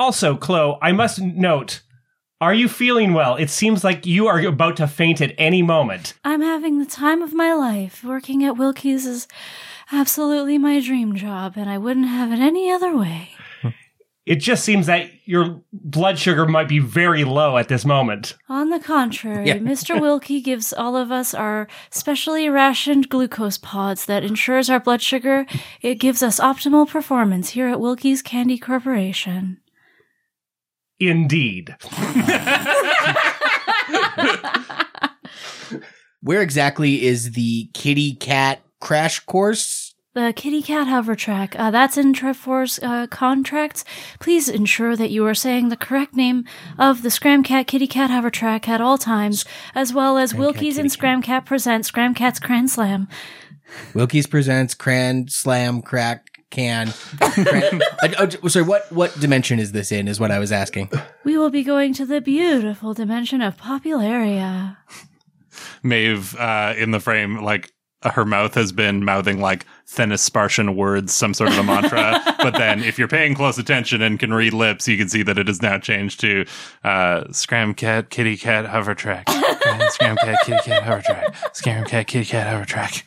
Also, 0.02 0.34
Chloe, 0.36 0.76
I 0.82 0.90
must 0.90 1.20
note, 1.20 1.82
are 2.40 2.52
you 2.52 2.68
feeling 2.68 3.14
well? 3.14 3.36
It 3.36 3.50
seems 3.50 3.84
like 3.84 4.04
you 4.04 4.26
are 4.26 4.40
about 4.44 4.78
to 4.78 4.88
faint 4.88 5.20
at 5.20 5.32
any 5.38 5.62
moment. 5.62 6.14
I'm 6.24 6.42
having 6.42 6.80
the 6.80 6.86
time 6.86 7.22
of 7.22 7.32
my 7.32 7.54
life. 7.54 8.02
Working 8.02 8.42
at 8.44 8.56
Wilkie's 8.56 9.06
is 9.06 9.28
absolutely 9.92 10.58
my 10.58 10.80
dream 10.80 11.14
job, 11.14 11.52
and 11.56 11.70
I 11.70 11.78
wouldn't 11.78 12.08
have 12.08 12.32
it 12.32 12.40
any 12.40 12.68
other 12.68 12.96
way. 12.96 13.28
It 14.26 14.36
just 14.36 14.64
seems 14.64 14.86
that 14.86 15.08
your 15.24 15.62
blood 15.72 16.18
sugar 16.18 16.46
might 16.46 16.66
be 16.68 16.80
very 16.80 17.22
low 17.22 17.56
at 17.56 17.68
this 17.68 17.84
moment. 17.84 18.36
On 18.48 18.70
the 18.70 18.80
contrary, 18.80 19.46
Yeah. 19.46 19.58
Mr. 19.58 20.00
Wilkie 20.00 20.40
gives 20.40 20.72
all 20.72 20.96
of 20.96 21.12
us 21.12 21.32
our 21.32 21.68
specially 21.90 22.48
rationed 22.48 23.08
glucose 23.08 23.56
pods 23.58 24.06
that 24.06 24.24
ensures 24.24 24.68
our 24.68 24.80
blood 24.80 25.00
sugar. 25.00 25.46
It 25.80 26.00
gives 26.00 26.24
us 26.24 26.40
optimal 26.40 26.88
performance 26.88 27.50
here 27.50 27.68
at 27.68 27.78
Wilkie's 27.78 28.20
Candy 28.20 28.58
Corporation. 28.58 29.58
Indeed. 31.08 31.74
where 36.20 36.42
exactly 36.42 37.02
is 37.04 37.32
the 37.32 37.68
Kitty 37.74 38.14
Cat 38.14 38.60
crash 38.80 39.20
course? 39.20 39.94
The 40.14 40.34
Kitty 40.36 40.60
Cat 40.62 40.88
Hover 40.88 41.14
Track, 41.14 41.56
uh, 41.58 41.70
that's 41.70 41.96
in 41.96 42.12
Trevor's 42.12 42.78
uh, 42.82 43.06
contracts. 43.06 43.82
Please 44.20 44.46
ensure 44.46 44.94
that 44.94 45.10
you 45.10 45.24
are 45.26 45.34
saying 45.34 45.70
the 45.70 45.76
correct 45.76 46.14
name 46.14 46.44
of 46.78 47.00
the 47.02 47.08
Scramcat 47.08 47.66
Kitty 47.66 47.86
Cat 47.86 48.10
Hover 48.10 48.28
Track 48.28 48.68
at 48.68 48.82
all 48.82 48.98
times, 48.98 49.46
as 49.74 49.94
well 49.94 50.18
as 50.18 50.34
Wilkie's 50.34 50.76
and 50.76 50.90
Kitty 50.90 51.00
Cat. 51.00 51.22
Scramcat 51.24 51.46
present 51.46 51.84
Scramcat's 51.86 52.38
Cran 52.38 52.68
Slam. 52.68 53.08
Wilkies 53.94 54.28
presents 54.28 54.74
Cran 54.74 55.28
Slam 55.28 55.80
Crack 55.80 56.31
Can. 56.52 56.92
Cran, 57.18 57.80
uh, 58.02 58.08
uh, 58.18 58.48
sorry, 58.48 58.64
what 58.64 58.92
what 58.92 59.18
dimension 59.18 59.58
is 59.58 59.72
this 59.72 59.90
in? 59.90 60.06
Is 60.06 60.20
what 60.20 60.30
I 60.30 60.38
was 60.38 60.52
asking. 60.52 60.90
We 61.24 61.36
will 61.36 61.50
be 61.50 61.64
going 61.64 61.94
to 61.94 62.06
the 62.06 62.20
beautiful 62.20 62.94
dimension 62.94 63.40
of 63.42 63.56
Popularia. 63.56 64.76
Maeve 65.82 66.36
uh, 66.36 66.74
in 66.76 66.92
the 66.92 67.00
frame, 67.00 67.42
like 67.42 67.72
her 68.04 68.24
mouth 68.24 68.54
has 68.54 68.72
been 68.72 69.04
mouthing 69.04 69.40
like 69.40 69.64
Thenispartian 69.86 70.74
words, 70.74 71.12
some 71.14 71.34
sort 71.34 71.50
of 71.50 71.58
a 71.58 71.62
mantra. 71.62 72.20
but 72.38 72.54
then, 72.54 72.82
if 72.82 72.98
you're 72.98 73.08
paying 73.08 73.34
close 73.34 73.58
attention 73.58 74.02
and 74.02 74.18
can 74.18 74.34
read 74.34 74.52
lips, 74.52 74.86
you 74.88 74.98
can 74.98 75.08
see 75.08 75.22
that 75.22 75.38
it 75.38 75.46
has 75.46 75.62
now 75.62 75.78
changed 75.78 76.20
to 76.20 76.44
uh, 76.84 77.24
Scram 77.32 77.74
Cat, 77.74 78.10
Kitty 78.10 78.36
Cat, 78.36 78.66
Hover 78.66 78.94
Track. 78.94 79.28
Scram 79.90 80.16
Cat, 80.16 80.38
Kitty 80.44 80.60
Cat, 80.64 80.82
Hover 80.82 81.02
Track. 81.02 81.34
Scram 81.54 81.84
Cat, 81.84 82.06
Kitty 82.06 82.26
Cat, 82.26 82.46
Hover 82.48 82.64
Track. 82.64 83.04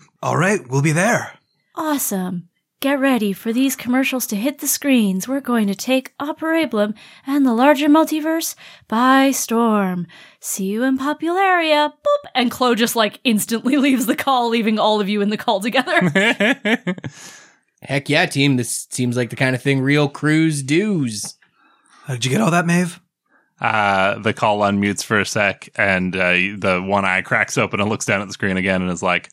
All 0.22 0.36
right, 0.36 0.60
we'll 0.68 0.82
be 0.82 0.92
there. 0.92 1.32
Awesome. 1.74 2.48
Get 2.80 3.00
ready 3.00 3.32
for 3.32 3.52
these 3.52 3.74
commercials 3.74 4.26
to 4.28 4.36
hit 4.36 4.58
the 4.58 4.66
screens. 4.66 5.26
We're 5.26 5.40
going 5.40 5.66
to 5.68 5.74
take 5.74 6.16
Operablum 6.18 6.94
and 7.26 7.46
the 7.46 7.54
larger 7.54 7.88
multiverse 7.88 8.54
by 8.86 9.30
storm. 9.30 10.06
See 10.40 10.66
you 10.66 10.82
in 10.82 10.98
Popularia. 10.98 11.88
Boop. 11.90 12.30
And 12.34 12.50
Chloe 12.50 12.74
just 12.74 12.94
like 12.94 13.18
instantly 13.24 13.76
leaves 13.78 14.04
the 14.04 14.14
call, 14.14 14.50
leaving 14.50 14.78
all 14.78 15.00
of 15.00 15.08
you 15.08 15.22
in 15.22 15.30
the 15.30 15.38
call 15.38 15.60
together. 15.60 16.00
Heck 17.82 18.08
yeah, 18.08 18.26
team! 18.26 18.56
This 18.56 18.86
seems 18.90 19.16
like 19.16 19.30
the 19.30 19.36
kind 19.36 19.54
of 19.54 19.62
thing 19.62 19.80
real 19.80 20.08
crews 20.08 20.62
do's. 20.62 21.38
Uh, 22.08 22.14
did 22.14 22.24
you 22.24 22.30
get 22.30 22.40
all 22.40 22.50
that, 22.50 22.66
Maeve? 22.66 23.00
Uh, 23.60 24.18
the 24.18 24.34
call 24.34 24.60
unmutes 24.60 25.02
for 25.02 25.20
a 25.20 25.26
sec, 25.26 25.68
and 25.76 26.14
uh, 26.14 26.32
the 26.32 26.82
one 26.84 27.04
eye 27.04 27.22
cracks 27.22 27.56
open 27.56 27.80
and 27.80 27.88
looks 27.88 28.04
down 28.04 28.20
at 28.20 28.26
the 28.26 28.32
screen 28.32 28.56
again 28.56 28.82
and 28.82 28.90
is 28.90 29.02
like, 29.02 29.30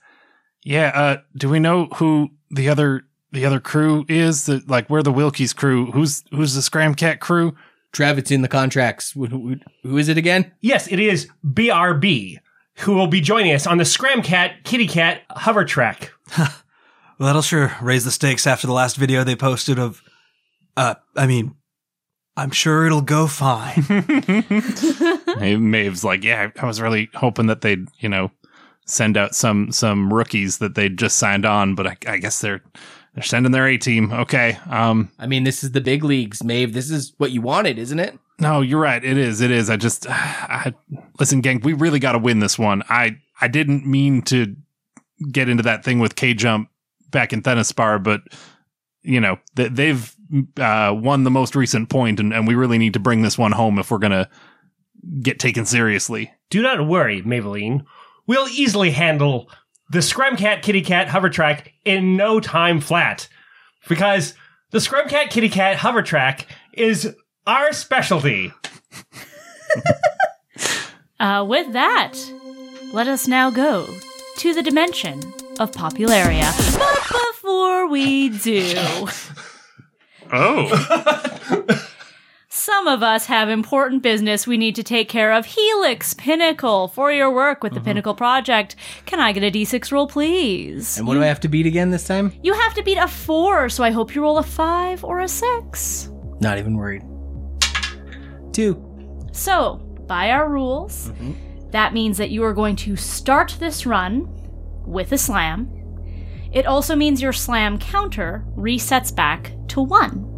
"Yeah, 0.63 0.91
uh, 0.93 1.17
do 1.35 1.49
we 1.49 1.59
know 1.59 1.85
who 1.95 2.29
the 2.51 2.69
other 2.69 3.03
the 3.31 3.45
other 3.45 3.59
crew 3.59 4.05
is? 4.07 4.45
The, 4.45 4.63
like, 4.67 4.89
we're 4.89 5.03
the 5.03 5.11
Wilkies 5.11 5.55
crew. 5.55 5.91
Who's 5.91 6.23
who's 6.31 6.53
the 6.53 6.61
Scramcat 6.61 7.19
crew? 7.19 7.55
Trev, 7.91 8.17
it's 8.17 8.31
in 8.31 8.41
the 8.41 8.47
contracts. 8.47 9.11
Who, 9.11 9.25
who, 9.27 9.55
who 9.83 9.97
is 9.97 10.09
it 10.09 10.17
again? 10.17 10.51
Yes, 10.61 10.91
it 10.91 10.99
is 10.99 11.29
BRB, 11.45 12.37
who 12.79 12.95
will 12.95 13.05
be 13.07 13.21
joining 13.21 13.53
us 13.53 13.67
on 13.67 13.77
the 13.77 13.83
Scramcat 13.83 14.63
Kitty 14.63 14.87
Cat 14.87 15.21
hover 15.29 15.63
track. 15.65 16.11
Well, 17.19 17.27
that'll 17.27 17.43
sure 17.43 17.75
raise 17.79 18.03
the 18.03 18.11
stakes 18.11 18.47
after 18.47 18.65
the 18.65 18.73
last 18.73 18.97
video 18.97 19.23
they 19.23 19.35
posted 19.35 19.77
of. 19.77 20.01
Uh, 20.75 20.95
I 21.15 21.27
mean, 21.27 21.55
I'm 22.35 22.49
sure 22.51 22.85
it'll 22.85 23.01
go 23.01 23.27
fine. 23.27 23.83
Hey, 25.37 25.55
Maeve's 25.55 26.03
like, 26.03 26.23
yeah, 26.23 26.49
I 26.59 26.65
was 26.65 26.81
really 26.81 27.09
hoping 27.13 27.47
that 27.47 27.61
they'd, 27.61 27.87
you 27.99 28.09
know, 28.09 28.31
send 28.85 29.17
out 29.17 29.35
some 29.35 29.71
some 29.71 30.13
rookies 30.13 30.57
that 30.59 30.75
they'd 30.75 30.97
just 30.97 31.17
signed 31.17 31.45
on, 31.45 31.75
but 31.75 31.87
I, 31.87 31.97
I 32.07 32.17
guess 32.17 32.41
they're 32.41 32.61
they're 33.13 33.23
sending 33.23 33.51
their 33.51 33.67
A 33.67 33.77
team. 33.77 34.11
Okay. 34.11 34.57
Um. 34.69 35.11
I 35.19 35.27
mean, 35.27 35.43
this 35.43 35.63
is 35.63 35.71
the 35.71 35.81
big 35.81 36.03
leagues, 36.03 36.43
Maeve. 36.43 36.73
This 36.73 36.89
is 36.89 37.13
what 37.17 37.31
you 37.31 37.41
wanted, 37.41 37.77
isn't 37.77 37.99
it? 37.99 38.17
No, 38.39 38.61
you're 38.61 38.81
right. 38.81 39.03
It 39.03 39.17
is. 39.17 39.41
It 39.41 39.51
is. 39.51 39.69
I 39.69 39.77
just, 39.77 40.07
I 40.09 40.73
listen, 41.19 41.41
gang. 41.41 41.61
We 41.63 41.73
really 41.73 41.99
got 41.99 42.13
to 42.13 42.19
win 42.19 42.39
this 42.39 42.57
one. 42.57 42.83
I 42.89 43.17
I 43.39 43.47
didn't 43.47 43.85
mean 43.85 44.21
to 44.23 44.55
get 45.31 45.49
into 45.49 45.63
that 45.63 45.83
thing 45.83 45.99
with 45.99 46.15
K 46.15 46.33
Jump 46.33 46.69
back 47.11 47.33
in 47.33 47.41
Thenispar, 47.41 48.03
but 48.03 48.21
you 49.03 49.21
know 49.21 49.37
th- 49.55 49.71
they've 49.71 50.15
uh, 50.59 50.93
won 50.97 51.23
the 51.23 51.31
most 51.31 51.55
recent 51.55 51.89
point, 51.89 52.19
and, 52.19 52.33
and 52.33 52.47
we 52.47 52.55
really 52.55 52.77
need 52.77 52.93
to 52.93 52.99
bring 52.99 53.21
this 53.21 53.37
one 53.37 53.51
home 53.51 53.77
if 53.79 53.91
we're 53.91 53.99
gonna 53.99 54.29
get 55.21 55.39
taken 55.39 55.65
seriously. 55.65 56.33
Do 56.49 56.61
not 56.61 56.87
worry, 56.87 57.21
Maybelline. 57.21 57.85
We'll 58.27 58.47
easily 58.49 58.91
handle 58.91 59.49
the 59.89 59.99
Scrumcat 59.99 60.61
Kitty 60.61 60.81
Cat 60.81 61.07
hover 61.09 61.29
track 61.29 61.73
in 61.85 62.15
no 62.15 62.39
time 62.39 62.79
flat. 62.79 63.27
Because 63.87 64.33
the 64.71 64.79
Scrumcat 64.79 65.29
Kitty 65.29 65.49
Cat 65.49 65.77
hover 65.77 66.01
track 66.01 66.47
is 66.73 67.15
our 67.45 67.73
specialty. 67.73 68.51
Uh, 71.19 71.41
with 71.47 71.71
that, 71.71 72.15
let 72.91 73.07
us 73.07 73.29
now 73.29 73.49
go 73.49 73.87
to 74.37 74.53
the 74.53 74.61
dimension 74.61 75.19
of 75.57 75.71
Popularia. 75.71 76.51
But 76.77 77.31
before 77.31 77.87
we 77.87 78.27
do, 78.27 78.73
Oh, 80.35 80.67
some 82.73 82.87
of 82.87 83.03
us 83.03 83.27
have 83.27 83.49
important 83.49 84.01
business 84.01 84.47
we 84.47 84.57
need 84.57 84.75
to 84.75 84.81
take 84.81 85.07
care 85.07 85.31
of. 85.31 85.45
Helix 85.45 86.15
Pinnacle, 86.15 86.87
for 86.87 87.11
your 87.11 87.31
work 87.31 87.61
with 87.61 87.73
the 87.73 87.79
mm-hmm. 87.79 87.85
Pinnacle 87.85 88.15
Project. 88.15 88.75
Can 89.05 89.19
I 89.19 89.31
get 89.31 89.43
a 89.43 89.51
d6 89.51 89.91
roll, 89.91 90.07
please? 90.07 90.97
And 90.97 91.05
what 91.05 91.13
do 91.13 91.21
I 91.21 91.27
have 91.27 91.39
to 91.41 91.47
beat 91.47 91.67
again 91.67 91.91
this 91.91 92.07
time? 92.07 92.33
You 92.41 92.53
have 92.53 92.73
to 92.73 92.81
beat 92.81 92.97
a 92.97 93.07
four, 93.07 93.69
so 93.69 93.83
I 93.83 93.91
hope 93.91 94.15
you 94.15 94.23
roll 94.23 94.39
a 94.39 94.43
five 94.43 95.03
or 95.03 95.19
a 95.19 95.27
six. 95.27 96.09
Not 96.41 96.57
even 96.57 96.75
worried. 96.75 97.03
Two. 98.53 98.83
So, 99.31 99.75
by 100.07 100.31
our 100.31 100.49
rules, 100.49 101.09
mm-hmm. 101.09 101.69
that 101.69 101.93
means 101.93 102.17
that 102.17 102.31
you 102.31 102.43
are 102.43 102.53
going 102.53 102.75
to 102.77 102.95
start 102.95 103.55
this 103.59 103.85
run 103.85 104.27
with 104.83 105.11
a 105.11 105.17
slam. 105.19 105.69
It 106.51 106.65
also 106.65 106.95
means 106.95 107.21
your 107.21 107.33
slam 107.33 107.77
counter 107.77 108.43
resets 108.57 109.15
back 109.15 109.53
to 109.67 109.81
one. 109.81 110.32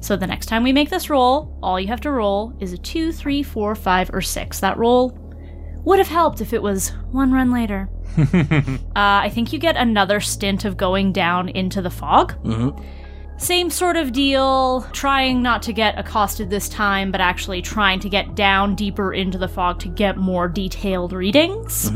So 0.00 0.16
the 0.16 0.26
next 0.26 0.46
time 0.46 0.62
we 0.62 0.72
make 0.72 0.90
this 0.90 1.10
roll, 1.10 1.56
all 1.62 1.78
you 1.78 1.88
have 1.88 2.00
to 2.02 2.10
roll 2.10 2.54
is 2.58 2.72
a 2.72 2.78
two, 2.78 3.12
three, 3.12 3.42
four, 3.42 3.74
five, 3.74 4.10
or 4.12 4.20
6. 4.20 4.60
That 4.60 4.78
roll 4.78 5.16
would 5.84 5.98
have 5.98 6.08
helped 6.08 6.40
if 6.40 6.52
it 6.52 6.62
was 6.62 6.88
one 7.12 7.32
run 7.32 7.52
later. 7.52 7.88
uh, 8.18 8.72
I 8.94 9.30
think 9.32 9.52
you 9.52 9.58
get 9.58 9.76
another 9.76 10.20
stint 10.20 10.64
of 10.64 10.76
going 10.76 11.12
down 11.12 11.48
into 11.50 11.80
the 11.82 11.90
fog. 11.90 12.34
Same 13.38 13.70
sort 13.70 13.96
of 13.96 14.12
deal, 14.12 14.82
trying 14.92 15.40
not 15.42 15.62
to 15.62 15.72
get 15.72 15.98
accosted 15.98 16.50
this 16.50 16.68
time, 16.68 17.10
but 17.10 17.22
actually 17.22 17.62
trying 17.62 17.98
to 18.00 18.08
get 18.10 18.34
down 18.34 18.74
deeper 18.74 19.14
into 19.14 19.38
the 19.38 19.48
fog 19.48 19.78
to 19.80 19.88
get 19.88 20.18
more 20.18 20.46
detailed 20.48 21.12
readings. 21.14 21.90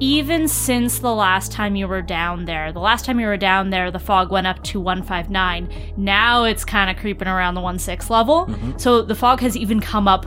Even 0.00 0.48
since 0.48 0.98
the 0.98 1.14
last 1.14 1.52
time 1.52 1.76
you 1.76 1.86
were 1.86 2.02
down 2.02 2.44
there, 2.46 2.72
the 2.72 2.80
last 2.80 3.04
time 3.04 3.20
you 3.20 3.26
were 3.26 3.36
down 3.36 3.70
there, 3.70 3.90
the 3.90 3.98
fog 3.98 4.30
went 4.30 4.46
up 4.46 4.62
to 4.64 4.80
159. 4.80 5.72
Now 5.96 6.44
it's 6.44 6.64
kind 6.64 6.90
of 6.90 6.96
creeping 6.96 7.28
around 7.28 7.54
the 7.54 7.78
16 7.78 8.12
level. 8.12 8.52
So 8.76 9.02
the 9.02 9.14
fog 9.14 9.40
has 9.40 9.56
even 9.56 9.80
come 9.80 10.08
up 10.08 10.26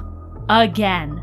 again. 0.50 1.22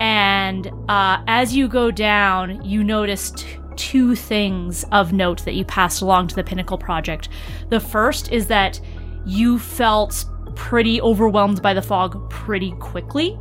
And 0.00 0.70
uh, 0.88 1.22
as 1.26 1.54
you 1.54 1.68
go 1.68 1.90
down, 1.90 2.64
you 2.64 2.82
notice 2.82 3.30
t- 3.30 3.46
two 3.76 4.14
things 4.14 4.84
of 4.90 5.12
note 5.12 5.44
that 5.44 5.54
you 5.54 5.64
passed 5.64 6.02
along 6.02 6.28
to 6.28 6.34
the 6.34 6.44
Pinnacle 6.44 6.78
Project. 6.78 7.28
The 7.68 7.80
first 7.80 8.32
is 8.32 8.48
that 8.48 8.80
you 9.24 9.58
felt 9.58 10.24
pretty 10.58 11.00
overwhelmed 11.00 11.62
by 11.62 11.72
the 11.72 11.80
fog 11.80 12.28
pretty 12.28 12.72
quickly. 12.72 13.38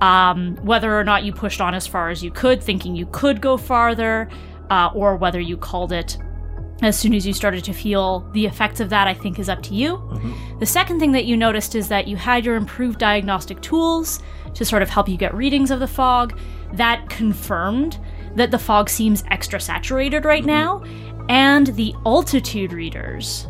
Um, 0.00 0.56
whether 0.62 0.98
or 0.98 1.04
not 1.04 1.22
you 1.22 1.32
pushed 1.32 1.60
on 1.60 1.74
as 1.74 1.86
far 1.86 2.08
as 2.08 2.24
you 2.24 2.30
could, 2.30 2.62
thinking 2.62 2.96
you 2.96 3.06
could 3.12 3.40
go 3.42 3.56
farther, 3.58 4.28
uh, 4.70 4.90
or 4.94 5.16
whether 5.16 5.38
you 5.38 5.56
called 5.58 5.92
it 5.92 6.16
as 6.82 6.98
soon 6.98 7.14
as 7.14 7.26
you 7.26 7.32
started 7.32 7.62
to 7.64 7.72
feel 7.72 8.28
the 8.32 8.46
effects 8.46 8.80
of 8.80 8.90
that, 8.90 9.06
I 9.06 9.14
think 9.14 9.38
is 9.38 9.48
up 9.48 9.62
to 9.64 9.74
you. 9.74 10.02
The 10.58 10.66
second 10.66 10.98
thing 10.98 11.12
that 11.12 11.24
you 11.26 11.36
noticed 11.36 11.74
is 11.74 11.88
that 11.88 12.08
you 12.08 12.16
had 12.16 12.44
your 12.44 12.56
improved 12.56 12.98
diagnostic 12.98 13.60
tools 13.60 14.20
to 14.54 14.64
sort 14.64 14.82
of 14.82 14.88
help 14.90 15.08
you 15.08 15.16
get 15.16 15.34
readings 15.34 15.70
of 15.70 15.80
the 15.80 15.86
fog. 15.86 16.38
That 16.72 17.08
confirmed 17.08 17.98
that 18.34 18.50
the 18.50 18.58
fog 18.58 18.90
seems 18.90 19.24
extra 19.30 19.60
saturated 19.60 20.24
right 20.24 20.44
now, 20.44 20.82
and 21.28 21.68
the 21.68 21.94
altitude 22.04 22.72
readers 22.72 23.46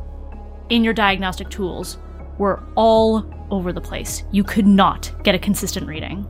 in 0.69 0.85
your 0.85 0.95
diagnostic 0.95 1.49
tools 1.51 1.99
were 2.39 2.63
all 2.75 3.25
over 3.51 3.73
the 3.73 3.81
place. 3.81 4.25
You 4.33 4.45
could 4.45 4.67
not 4.67 5.13
get 5.23 5.35
a 5.35 5.39
consistent 5.39 5.87
reading. 5.87 6.27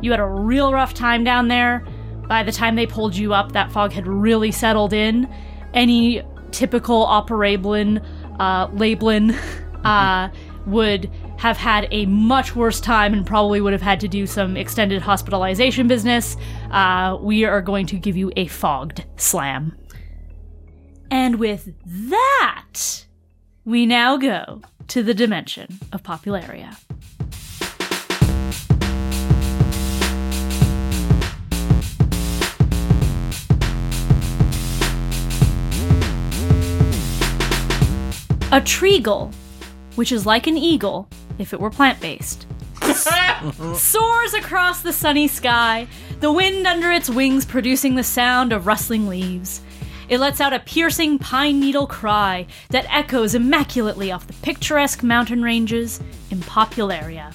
You 0.00 0.10
had 0.10 0.20
a 0.20 0.26
real 0.26 0.72
rough 0.72 0.94
time 0.94 1.24
down 1.24 1.48
there. 1.48 1.84
By 2.28 2.42
the 2.42 2.52
time 2.52 2.76
they 2.76 2.86
pulled 2.86 3.16
you 3.16 3.34
up, 3.34 3.52
that 3.52 3.72
fog 3.72 3.92
had 3.92 4.06
really 4.06 4.52
settled 4.52 4.92
in. 4.92 5.32
Any 5.74 6.22
typical 6.50 7.06
operablin, 7.06 8.04
uh, 8.38 8.68
lablin, 8.68 9.36
uh, 9.84 10.28
would 10.66 11.10
have 11.38 11.56
had 11.56 11.88
a 11.90 12.04
much 12.06 12.54
worse 12.54 12.80
time 12.80 13.14
and 13.14 13.26
probably 13.26 13.60
would 13.60 13.72
have 13.72 13.82
had 13.82 14.00
to 14.00 14.08
do 14.08 14.26
some 14.26 14.56
extended 14.56 15.00
hospitalization 15.00 15.88
business. 15.88 16.36
Uh, 16.70 17.16
we 17.20 17.44
are 17.44 17.62
going 17.62 17.86
to 17.86 17.96
give 17.96 18.16
you 18.16 18.30
a 18.36 18.46
fogged 18.48 19.04
slam. 19.16 19.76
And 21.10 21.36
with 21.36 21.72
that, 21.86 23.06
we 23.64 23.86
now 23.86 24.16
go 24.16 24.60
to 24.88 25.02
the 25.02 25.14
dimension 25.14 25.78
of 25.92 26.02
Popularia. 26.02 26.76
A 38.50 38.62
treagle, 38.62 39.32
which 39.96 40.10
is 40.10 40.24
like 40.24 40.46
an 40.46 40.56
eagle 40.56 41.06
if 41.38 41.52
it 41.52 41.60
were 41.60 41.70
plant 41.70 42.00
based, 42.00 42.46
soars 43.74 44.34
across 44.34 44.80
the 44.80 44.92
sunny 44.92 45.28
sky, 45.28 45.86
the 46.20 46.32
wind 46.32 46.66
under 46.66 46.90
its 46.90 47.10
wings 47.10 47.44
producing 47.44 47.94
the 47.94 48.02
sound 48.02 48.54
of 48.54 48.66
rustling 48.66 49.06
leaves. 49.06 49.60
It 50.08 50.20
lets 50.20 50.40
out 50.40 50.54
a 50.54 50.60
piercing 50.60 51.18
pine 51.18 51.60
needle 51.60 51.86
cry 51.86 52.46
that 52.70 52.86
echoes 52.88 53.34
immaculately 53.34 54.10
off 54.10 54.26
the 54.26 54.32
picturesque 54.34 55.02
mountain 55.02 55.42
ranges 55.42 56.00
in 56.30 56.38
Popularia. 56.38 57.34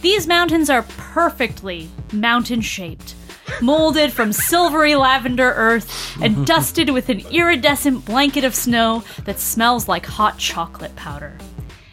These 0.00 0.26
mountains 0.26 0.70
are 0.70 0.84
perfectly 0.96 1.90
mountain 2.12 2.62
shaped, 2.62 3.14
molded 3.60 4.12
from 4.12 4.32
silvery 4.32 4.94
lavender 4.94 5.52
earth 5.56 6.16
and 6.22 6.46
dusted 6.46 6.90
with 6.90 7.08
an 7.10 7.20
iridescent 7.30 8.04
blanket 8.06 8.44
of 8.44 8.54
snow 8.54 9.04
that 9.24 9.38
smells 9.38 9.88
like 9.88 10.06
hot 10.06 10.38
chocolate 10.38 10.96
powder. 10.96 11.36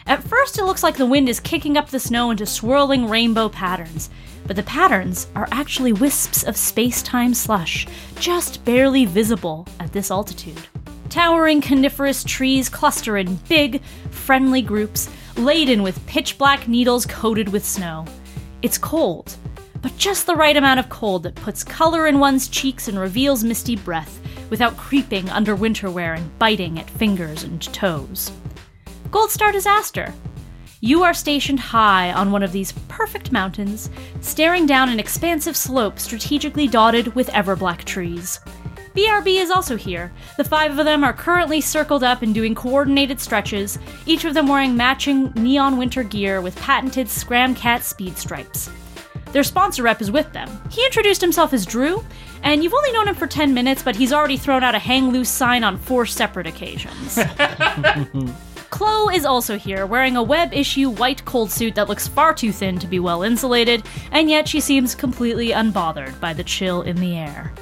At 0.06 0.24
first, 0.24 0.58
it 0.58 0.66
looks 0.66 0.84
like 0.84 0.98
the 0.98 1.06
wind 1.06 1.30
is 1.30 1.40
kicking 1.40 1.78
up 1.78 1.90
the 1.90 2.00
snow 2.00 2.30
into 2.32 2.46
swirling 2.46 3.10
rainbow 3.10 3.50
patterns, 3.50 4.10
but 4.46 4.56
the 4.56 4.64
patterns 4.64 5.28
are 5.36 5.48
actually 5.52 5.94
wisps 5.94 6.44
of 6.44 6.58
space 6.58 7.02
time 7.02 7.34
slush, 7.34 7.88
just 8.20 8.64
barely 8.66 9.06
visible 9.06 9.68
at 9.80 9.92
this 9.94 10.12
altitude. 10.12 10.68
Towering 11.10 11.62
coniferous 11.62 12.24
trees 12.24 12.70
cluster 12.70 13.18
in 13.18 13.36
big, 13.48 13.82
friendly 14.10 14.62
groups, 14.62 15.10
laden 15.38 15.84
with 15.84 16.06
pitch 16.08 16.38
black 16.38 16.68
needles 16.68 17.06
coated 17.06 17.50
with 17.50 17.66
snow. 17.66 18.06
It's 18.62 18.78
cold, 18.78 19.36
but 19.82 19.96
just 19.98 20.26
the 20.26 20.36
right 20.36 20.56
amount 20.56 20.80
of 20.80 20.90
cold 20.90 21.24
that 21.24 21.36
puts 21.36 21.64
color 21.64 22.08
in 22.08 22.20
one's 22.20 22.48
cheeks 22.48 22.88
and 22.88 22.98
reveals 22.98 23.44
misty 23.44 23.76
breath 23.76 24.20
without 24.50 24.78
creeping 24.78 25.30
under 25.30 25.56
winter 25.56 25.90
wear 25.92 26.14
and 26.14 26.40
biting 26.40 26.80
at 26.80 26.90
fingers 26.90 27.44
and 27.44 27.62
toes. 27.74 28.32
Gold 29.12 29.30
Star 29.30 29.52
Disaster. 29.52 30.14
You 30.86 31.02
are 31.04 31.14
stationed 31.14 31.62
high 31.62 32.12
on 32.12 32.34
one 32.34 32.44
of 32.44 32.52
these 32.52 32.74
perfect 32.90 33.32
mountains, 33.32 33.90
staring 34.20 34.66
down 34.66 34.90
an 34.90 35.00
expansive 35.00 35.56
slope 35.56 35.98
strategically 35.98 36.68
dotted 36.68 37.16
with 37.16 37.30
everblack 37.30 37.86
trees. 37.86 38.42
BRB 38.94 39.40
is 39.40 39.50
also 39.50 39.78
here. 39.78 40.12
The 40.36 40.44
five 40.44 40.78
of 40.78 40.84
them 40.84 41.06
are 41.06 41.14
currently 41.14 41.62
circled 41.62 42.04
up 42.04 42.22
and 42.22 42.34
doing 42.34 42.54
coordinated 42.54 43.22
stretches, 43.22 43.80
each 44.06 44.26
of 44.26 44.34
them 44.34 44.50
wearing 44.50 44.76
matching 44.76 45.32
neon 45.36 45.78
winter 45.78 46.04
gear 46.04 46.42
with 46.42 46.58
patented 46.58 47.08
Scramcat 47.08 47.82
speed 47.82 48.18
stripes. 48.18 48.70
Their 49.32 49.44
sponsor 49.44 49.84
rep 49.84 50.02
is 50.02 50.12
with 50.12 50.34
them. 50.34 50.50
He 50.70 50.84
introduced 50.84 51.22
himself 51.22 51.54
as 51.54 51.66
Drew, 51.66 52.04
and 52.42 52.62
you've 52.62 52.74
only 52.74 52.92
known 52.92 53.08
him 53.08 53.16
for 53.16 53.26
10 53.26 53.54
minutes, 53.54 53.84
but 53.84 53.96
he's 53.96 54.12
already 54.12 54.36
thrown 54.36 54.66
out 54.66 54.76
a 54.76 54.80
hang 54.80 55.12
loose 55.12 55.30
sign 55.30 55.64
on 55.64 55.78
four 55.78 56.06
separate 56.06 56.46
occasions. 56.46 57.18
Chloe 58.74 59.16
is 59.16 59.24
also 59.24 59.56
here, 59.56 59.86
wearing 59.86 60.18
a 60.18 60.24
web 60.24 60.52
issue 60.52 60.90
white 60.90 61.24
cold 61.26 61.52
suit 61.52 61.76
that 61.76 61.88
looks 61.88 62.08
far 62.08 62.34
too 62.34 62.52
thin 62.52 62.80
to 62.80 62.88
be 62.88 62.98
well 62.98 63.22
insulated, 63.22 63.84
and 64.12 64.32
yet 64.32 64.48
she 64.48 64.60
seems 64.60 64.96
completely 64.96 65.50
unbothered 65.50 66.20
by 66.20 66.34
the 66.34 66.44
chill 66.44 66.82
in 66.82 66.96
the 66.96 67.16
air. 67.16 67.54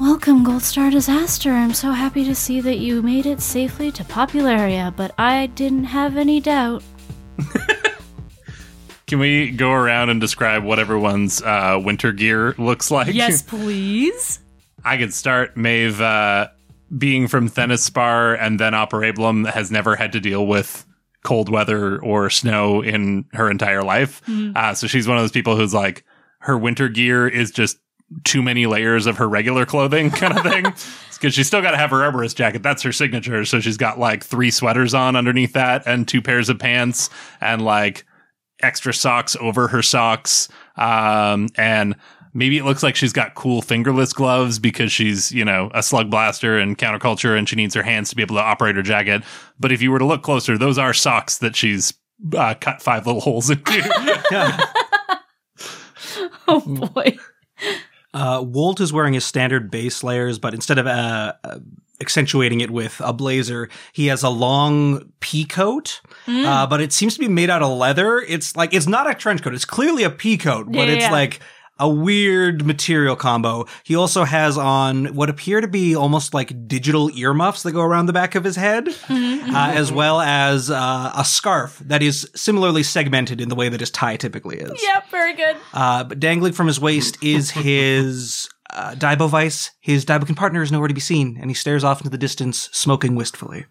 Welcome, 0.00 0.42
Gold 0.42 0.64
Star 0.64 0.90
Disaster. 0.90 1.52
I'm 1.52 1.72
so 1.72 1.92
happy 1.92 2.24
to 2.24 2.34
see 2.34 2.60
that 2.62 2.78
you 2.78 3.00
made 3.00 3.26
it 3.26 3.40
safely 3.40 3.92
to 3.92 4.02
Popularia, 4.02 4.92
but 4.96 5.14
I 5.18 5.46
didn't 5.46 5.84
have 5.84 6.16
any 6.16 6.40
doubt. 6.40 6.82
Can 9.06 9.20
we 9.20 9.52
go 9.52 9.70
around 9.70 10.10
and 10.10 10.20
describe 10.20 10.64
what 10.64 10.80
everyone's 10.80 11.40
uh, 11.42 11.80
winter 11.80 12.10
gear 12.10 12.56
looks 12.58 12.90
like? 12.90 13.14
Yes, 13.14 13.40
please. 13.46 14.40
I 14.84 14.96
could 14.96 15.14
start. 15.14 15.56
Maeve, 15.56 16.00
uh, 16.00 16.48
being 16.96 17.28
from 17.28 17.48
Thenispar 17.48 18.36
and 18.40 18.60
then 18.60 18.72
Operablum, 18.72 19.50
has 19.50 19.70
never 19.70 19.96
had 19.96 20.12
to 20.12 20.20
deal 20.20 20.46
with 20.46 20.84
cold 21.24 21.48
weather 21.48 21.98
or 22.02 22.30
snow 22.30 22.80
in 22.82 23.24
her 23.32 23.50
entire 23.50 23.82
life. 23.82 24.22
Uh, 24.56 24.74
so 24.74 24.86
she's 24.86 25.08
one 25.08 25.16
of 25.16 25.22
those 25.22 25.32
people 25.32 25.56
who's 25.56 25.74
like, 25.74 26.04
her 26.40 26.56
winter 26.56 26.88
gear 26.88 27.26
is 27.26 27.50
just 27.50 27.78
too 28.22 28.40
many 28.40 28.66
layers 28.66 29.06
of 29.06 29.16
her 29.16 29.28
regular 29.28 29.66
clothing 29.66 30.10
kind 30.10 30.36
of 30.36 30.42
thing. 30.44 30.66
Because 31.16 31.32
she's 31.32 31.46
still 31.46 31.62
got 31.62 31.70
to 31.70 31.78
have 31.78 31.88
her 31.92 32.00
arborist 32.00 32.34
jacket. 32.34 32.62
That's 32.62 32.82
her 32.82 32.92
signature. 32.92 33.46
So 33.46 33.58
she's 33.58 33.78
got 33.78 33.98
like 33.98 34.22
three 34.22 34.50
sweaters 34.50 34.92
on 34.92 35.16
underneath 35.16 35.54
that 35.54 35.84
and 35.86 36.06
two 36.06 36.20
pairs 36.20 36.50
of 36.50 36.58
pants 36.58 37.08
and 37.40 37.62
like 37.62 38.04
extra 38.60 38.92
socks 38.92 39.34
over 39.40 39.68
her 39.68 39.80
socks. 39.80 40.50
Um, 40.76 41.48
and 41.56 41.96
maybe 42.36 42.58
it 42.58 42.64
looks 42.64 42.82
like 42.82 42.94
she's 42.96 43.12
got 43.12 43.34
cool 43.34 43.62
fingerless 43.62 44.12
gloves 44.12 44.58
because 44.58 44.92
she's, 44.92 45.32
you 45.32 45.44
know, 45.44 45.70
a 45.74 45.82
slug 45.82 46.10
blaster 46.10 46.58
and 46.58 46.76
counterculture 46.78 47.36
and 47.36 47.48
she 47.48 47.56
needs 47.56 47.74
her 47.74 47.82
hands 47.82 48.10
to 48.10 48.16
be 48.16 48.22
able 48.22 48.36
to 48.36 48.42
operate 48.42 48.76
her 48.76 48.82
jacket. 48.82 49.22
But 49.58 49.72
if 49.72 49.80
you 49.82 49.90
were 49.90 49.98
to 49.98 50.04
look 50.04 50.22
closer, 50.22 50.56
those 50.58 50.78
are 50.78 50.92
socks 50.92 51.38
that 51.38 51.56
she's 51.56 51.94
uh, 52.36 52.54
cut 52.60 52.82
five 52.82 53.06
little 53.06 53.20
holes 53.20 53.50
into. 53.50 53.72
Oh 56.48 56.60
boy. 56.60 57.16
Uh, 58.14 58.42
Walt 58.46 58.80
is 58.80 58.92
wearing 58.92 59.14
his 59.14 59.24
standard 59.24 59.70
base 59.70 60.02
layers, 60.04 60.38
but 60.38 60.54
instead 60.54 60.78
of 60.78 60.86
uh, 60.86 61.32
uh, 61.42 61.58
accentuating 62.00 62.60
it 62.60 62.70
with 62.70 63.00
a 63.04 63.12
blazer, 63.12 63.68
he 63.92 64.06
has 64.06 64.22
a 64.22 64.30
long 64.30 65.12
pea 65.20 65.44
coat. 65.44 66.00
Uh, 66.26 66.66
but 66.66 66.80
it 66.80 66.92
seems 66.92 67.14
to 67.14 67.20
be 67.20 67.28
made 67.28 67.50
out 67.50 67.62
of 67.62 67.76
leather. 67.76 68.18
It's 68.20 68.54
like 68.56 68.72
it's 68.72 68.86
not 68.86 69.10
a 69.10 69.14
trench 69.14 69.42
coat. 69.42 69.54
It's 69.54 69.64
clearly 69.64 70.04
a 70.04 70.10
pea 70.10 70.38
coat, 70.38 70.66
but 70.66 70.88
Yeah, 70.88 70.94
it's 70.94 71.04
yeah. 71.04 71.10
like 71.12 71.40
a 71.78 71.88
weird 71.88 72.64
material 72.64 73.16
combo. 73.16 73.66
He 73.84 73.96
also 73.96 74.24
has 74.24 74.56
on 74.56 75.14
what 75.14 75.28
appear 75.28 75.60
to 75.60 75.68
be 75.68 75.94
almost 75.94 76.34
like 76.34 76.68
digital 76.68 77.10
earmuffs 77.10 77.62
that 77.62 77.72
go 77.72 77.82
around 77.82 78.06
the 78.06 78.12
back 78.12 78.34
of 78.34 78.44
his 78.44 78.56
head, 78.56 78.88
uh, 79.08 79.72
as 79.74 79.92
well 79.92 80.20
as 80.20 80.70
uh, 80.70 81.12
a 81.14 81.24
scarf 81.24 81.78
that 81.84 82.02
is 82.02 82.30
similarly 82.34 82.82
segmented 82.82 83.40
in 83.40 83.48
the 83.48 83.54
way 83.54 83.68
that 83.68 83.80
his 83.80 83.90
tie 83.90 84.16
typically 84.16 84.58
is. 84.58 84.82
Yep, 84.82 85.10
very 85.10 85.34
good. 85.34 85.56
Uh, 85.72 86.04
but 86.04 86.20
dangling 86.20 86.52
from 86.52 86.66
his 86.66 86.80
waist 86.80 87.22
is 87.22 87.50
his 87.50 88.48
uh, 88.70 88.94
Daibo 88.94 89.28
Vice. 89.28 89.70
His 89.80 90.04
Daibokin 90.04 90.36
partner 90.36 90.62
is 90.62 90.72
nowhere 90.72 90.88
to 90.88 90.94
be 90.94 91.00
seen, 91.00 91.36
and 91.40 91.50
he 91.50 91.54
stares 91.54 91.84
off 91.84 92.00
into 92.00 92.10
the 92.10 92.18
distance, 92.18 92.68
smoking 92.72 93.14
wistfully. 93.14 93.66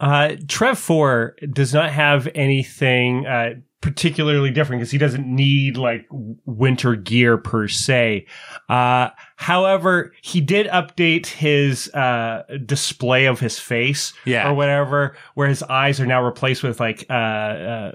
Uh, 0.00 0.36
Trev 0.46 0.78
4 0.78 1.36
does 1.52 1.74
not 1.74 1.90
have 1.90 2.28
anything 2.34 3.26
uh, 3.26 3.54
particularly 3.80 4.50
different 4.50 4.80
because 4.80 4.90
he 4.90 4.98
doesn't 4.98 5.26
need 5.26 5.76
like 5.76 6.06
winter 6.44 6.96
gear 6.96 7.38
per 7.38 7.68
se. 7.68 8.26
Uh, 8.68 9.08
however, 9.36 10.12
he 10.20 10.40
did 10.40 10.66
update 10.68 11.26
his 11.26 11.88
uh, 11.94 12.42
display 12.66 13.26
of 13.26 13.38
his 13.40 13.58
face 13.58 14.12
Yeah. 14.24 14.50
or 14.50 14.54
whatever, 14.54 15.16
where 15.34 15.48
his 15.48 15.62
eyes 15.62 16.00
are 16.00 16.06
now 16.06 16.24
replaced 16.24 16.62
with 16.62 16.80
like 16.80 17.06
uh, 17.08 17.12
uh, 17.12 17.92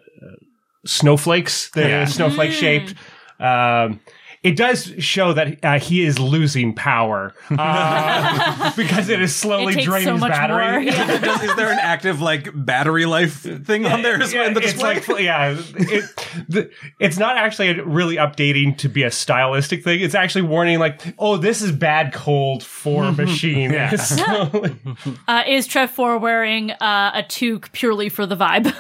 snowflakes. 0.86 1.70
They're 1.72 1.90
Yeah. 1.90 2.06
snowflake 2.06 2.52
shaped. 2.52 2.94
Um, 3.40 4.00
it 4.44 4.56
does 4.58 4.94
show 5.00 5.32
that 5.34 5.64
uh, 5.64 5.80
he 5.80 6.04
is 6.04 6.20
losing 6.20 6.74
power 6.76 7.34
uh, 7.50 8.74
because 8.76 9.10
it 9.10 9.22
is 9.22 9.34
slowly 9.36 9.72
It 9.74 9.76
takes 9.78 9.86
draining 9.88 10.06
so 10.08 10.12
his 10.14 10.22
much 10.22 10.32
battery. 10.32 10.72
more. 10.72 10.80
Yeah. 10.82 11.44
is 11.44 11.56
there 11.56 11.72
an 11.72 11.80
active 11.80 12.20
like 12.22 12.50
battery 12.54 13.06
life 13.06 13.42
thing 13.66 13.86
on 13.86 14.02
there 14.02 14.22
as 14.22 14.34
well 14.34 14.46
in 14.48 14.54
the 14.54 14.60
it's 14.62 14.74
display? 14.74 14.96
like 14.96 15.08
yeah, 15.24 15.56
it, 15.76 16.46
the, 16.50 16.70
it's 17.00 17.18
not 17.18 17.38
actually 17.38 17.80
really 17.82 18.18
updating 18.18 18.78
to 18.80 18.90
be 18.90 19.04
a 19.04 19.12
stylistic 19.12 19.84
thing. 19.84 20.02
It's 20.02 20.16
actually 20.16 20.44
warning 20.44 20.80
like, 20.80 21.02
oh, 21.18 21.38
this 21.38 21.62
is 21.62 21.72
bad 21.72 22.14
cold 22.14 22.64
for 22.64 23.12
machine. 23.14 23.72
Yeah. 23.72 23.96
Slowly- 23.96 24.76
Uh, 25.28 25.44
is 25.48 25.68
Trev 25.68 25.90
4 25.90 26.18
wearing 26.18 26.72
uh, 26.72 27.12
a 27.16 27.24
toque 27.24 27.72
purely 27.72 28.10
for 28.10 28.26
the 28.26 28.36
vibe? 28.36 28.68
uh, 28.68 28.74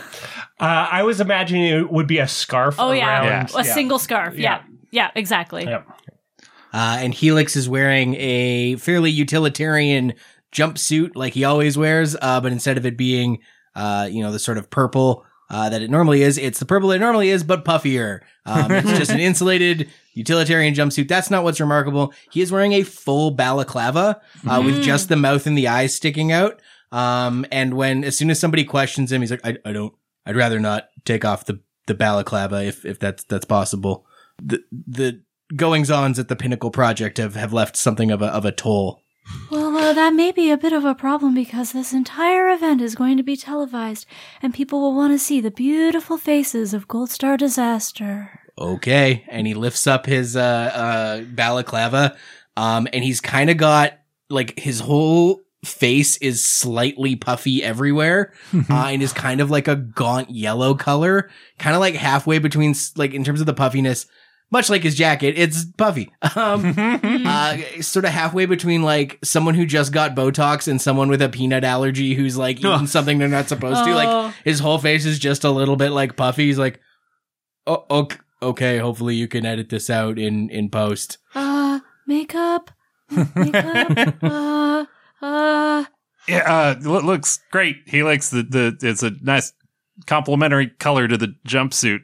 I 0.60 1.04
was 1.04 1.22
imagining 1.22 1.64
it 1.66 1.92
would 1.92 2.08
be 2.08 2.18
a 2.20 2.28
scarf. 2.28 2.76
Oh, 2.80 2.92
yeah. 2.92 3.26
around, 3.28 3.52
A 3.56 3.64
single 3.64 3.98
scarf. 4.00 4.38
Yeah. 4.38 4.62
Yeah. 4.94 5.04
Yeah, 5.04 5.12
exactly. 5.16 5.64
Yep. 5.64 5.88
Uh, 6.72 6.98
and 7.00 7.14
Helix 7.14 7.56
is 7.56 7.68
wearing 7.68 8.16
a 8.16 8.76
fairly 8.78 9.12
utilitarian 9.12 10.14
jumpsuit 10.52 11.12
like 11.16 11.34
he 11.34 11.44
always 11.44 11.78
wears, 11.78 12.16
uh, 12.22 12.40
but 12.42 12.52
instead 12.52 12.78
of 12.78 12.86
it 12.86 12.98
being, 12.98 13.40
uh, 13.76 14.08
you 14.10 14.24
know, 14.24 14.32
the 14.32 14.40
sort 14.40 14.58
of 14.58 14.70
purple 14.70 15.26
uh, 15.50 15.70
that 15.70 15.82
it 15.82 15.90
normally 15.92 16.22
is, 16.22 16.38
it's 16.38 16.60
the 16.60 16.66
purple 16.66 16.92
it 16.92 17.00
normally 17.00 17.30
is, 17.30 17.44
but 17.44 17.66
puffier. 17.66 18.22
Um, 18.46 18.72
it's 18.72 18.98
just 18.98 19.12
an 19.12 19.20
insulated 19.30 19.90
utilitarian 20.14 20.74
jumpsuit. 20.74 21.08
That's 21.08 21.30
not 21.30 21.44
what's 21.44 21.60
remarkable. 21.60 22.14
He 22.32 22.42
is 22.42 22.52
wearing 22.52 22.74
a 22.74 22.84
full 22.84 23.32
balaclava 23.32 24.22
uh, 24.48 24.62
with 24.64 24.84
just 24.84 25.10
the 25.10 25.16
mouth 25.16 25.46
and 25.46 25.58
the 25.58 25.68
eyes 25.68 25.94
sticking 25.94 26.32
out. 26.32 26.62
Um, 26.92 27.46
and 27.52 27.74
when 27.74 28.04
as 28.04 28.18
soon 28.18 28.30
as 28.30 28.40
somebody 28.40 28.64
questions 28.64 29.12
him, 29.12 29.22
he's 29.22 29.32
like, 29.32 29.46
I, 29.46 29.58
I 29.66 29.74
don't, 29.74 29.94
I'd 30.26 30.36
rather 30.36 30.60
not 30.60 30.90
take 31.06 31.26
off 31.26 31.46
the 31.46 31.60
the 31.86 31.94
balaclava 31.94 32.64
if 32.64 32.86
if 32.86 33.00
that's 33.00 33.24
that's 33.26 33.46
possible. 33.46 34.06
The 34.42 34.64
the 34.72 35.22
goings 35.56 35.92
ons 35.92 36.20
at 36.20 36.28
the 36.28 36.36
Pinnacle 36.36 36.72
Project 36.72 37.18
have, 37.18 37.36
have 37.36 37.54
left 37.54 37.76
something 37.76 38.12
of 38.12 38.22
a 38.22 38.28
of 38.28 38.46
a 38.46 38.52
toll. 38.52 39.02
Well, 39.50 39.76
uh, 39.78 39.94
that 39.94 40.14
may 40.14 40.32
be 40.32 40.50
a 40.52 40.58
bit 40.58 40.74
of 40.74 40.84
a 40.84 40.96
problem 40.96 41.34
because 41.34 41.72
this 41.72 41.94
entire 41.94 42.50
event 42.50 42.82
is 42.82 42.96
going 42.96 43.18
to 43.18 43.24
be 43.24 43.38
televised, 43.38 44.06
and 44.42 44.54
people 44.54 44.82
will 44.82 44.96
want 44.96 45.14
to 45.14 45.20
see 45.20 45.40
the 45.40 45.52
beautiful 45.52 46.18
faces 46.18 46.74
of 46.74 46.88
Gold 46.88 47.10
Star 47.10 47.38
Disaster. 47.38 48.42
Okay, 48.58 49.24
and 49.30 49.48
he 49.48 49.54
lifts 49.54 49.88
up 49.88 50.06
his 50.06 50.36
uh 50.36 50.42
uh 50.42 51.22
balaclava, 51.22 52.18
um, 52.58 52.88
and 52.92 53.04
he's 53.04 53.22
kind 53.22 53.50
of 53.50 53.58
got 53.58 53.94
like 54.30 54.60
his 54.60 54.80
whole 54.82 55.42
face 55.64 56.18
is 56.18 56.44
slightly 56.44 57.16
puffy 57.16 57.64
everywhere, 57.64 58.34
uh, 58.70 58.88
and 58.88 59.02
is 59.02 59.14
kind 59.14 59.40
of 59.40 59.50
like 59.50 59.68
a 59.68 59.76
gaunt 59.76 60.30
yellow 60.30 60.76
color, 60.76 61.30
kind 61.60 61.76
of 61.76 61.80
like 61.80 61.96
halfway 61.96 62.40
between 62.40 62.76
like 62.98 63.14
in 63.14 63.24
terms 63.24 63.40
of 63.40 63.46
the 63.46 63.54
puffiness. 63.54 64.06
Much 64.54 64.70
like 64.70 64.84
his 64.84 64.94
jacket, 64.94 65.34
it's 65.36 65.66
puffy. 65.66 66.14
Um, 66.36 66.74
uh, 66.78 67.58
sort 67.82 68.06
of 68.06 68.12
halfway 68.12 68.46
between 68.46 68.84
like 68.84 69.18
someone 69.24 69.56
who 69.56 69.66
just 69.66 69.92
got 69.92 70.16
Botox 70.16 70.68
and 70.68 70.80
someone 70.80 71.10
with 71.10 71.22
a 71.22 71.30
peanut 71.30 71.64
allergy 71.64 72.14
who's 72.14 72.38
like 72.38 72.60
eating 72.60 72.88
something 72.88 73.18
they're 73.18 73.28
not 73.28 73.50
supposed 73.50 73.84
to. 73.84 73.92
Oh. 73.92 73.96
Like 73.96 74.36
his 74.44 74.60
whole 74.60 74.78
face 74.78 75.06
is 75.06 75.18
just 75.18 75.44
a 75.44 75.50
little 75.50 75.76
bit 75.76 75.90
like 75.90 76.16
puffy. 76.16 76.46
He's 76.46 76.60
like, 76.60 76.80
oh, 77.66 77.86
okay, 77.90 78.18
okay. 78.42 78.78
Hopefully 78.78 79.16
you 79.16 79.28
can 79.28 79.46
edit 79.46 79.70
this 79.70 79.90
out 79.90 80.20
in 80.20 80.50
in 80.50 80.70
post. 80.70 81.18
Uh, 81.34 81.80
makeup? 82.06 82.70
Makeup? 83.10 84.18
uh, 84.24 84.86
uh. 85.22 85.86
Yeah, 86.28 86.76
uh, 86.78 86.80
looks 86.80 87.40
great. 87.52 87.78
Helix, 87.88 88.30
the, 88.30 88.44
the 88.44 88.78
it's 88.88 89.04
a 89.04 89.12
nice 89.22 89.52
complementary 90.06 90.68
color 90.68 91.08
to 91.08 91.18
the 91.18 91.36
jumpsuit. 91.48 92.02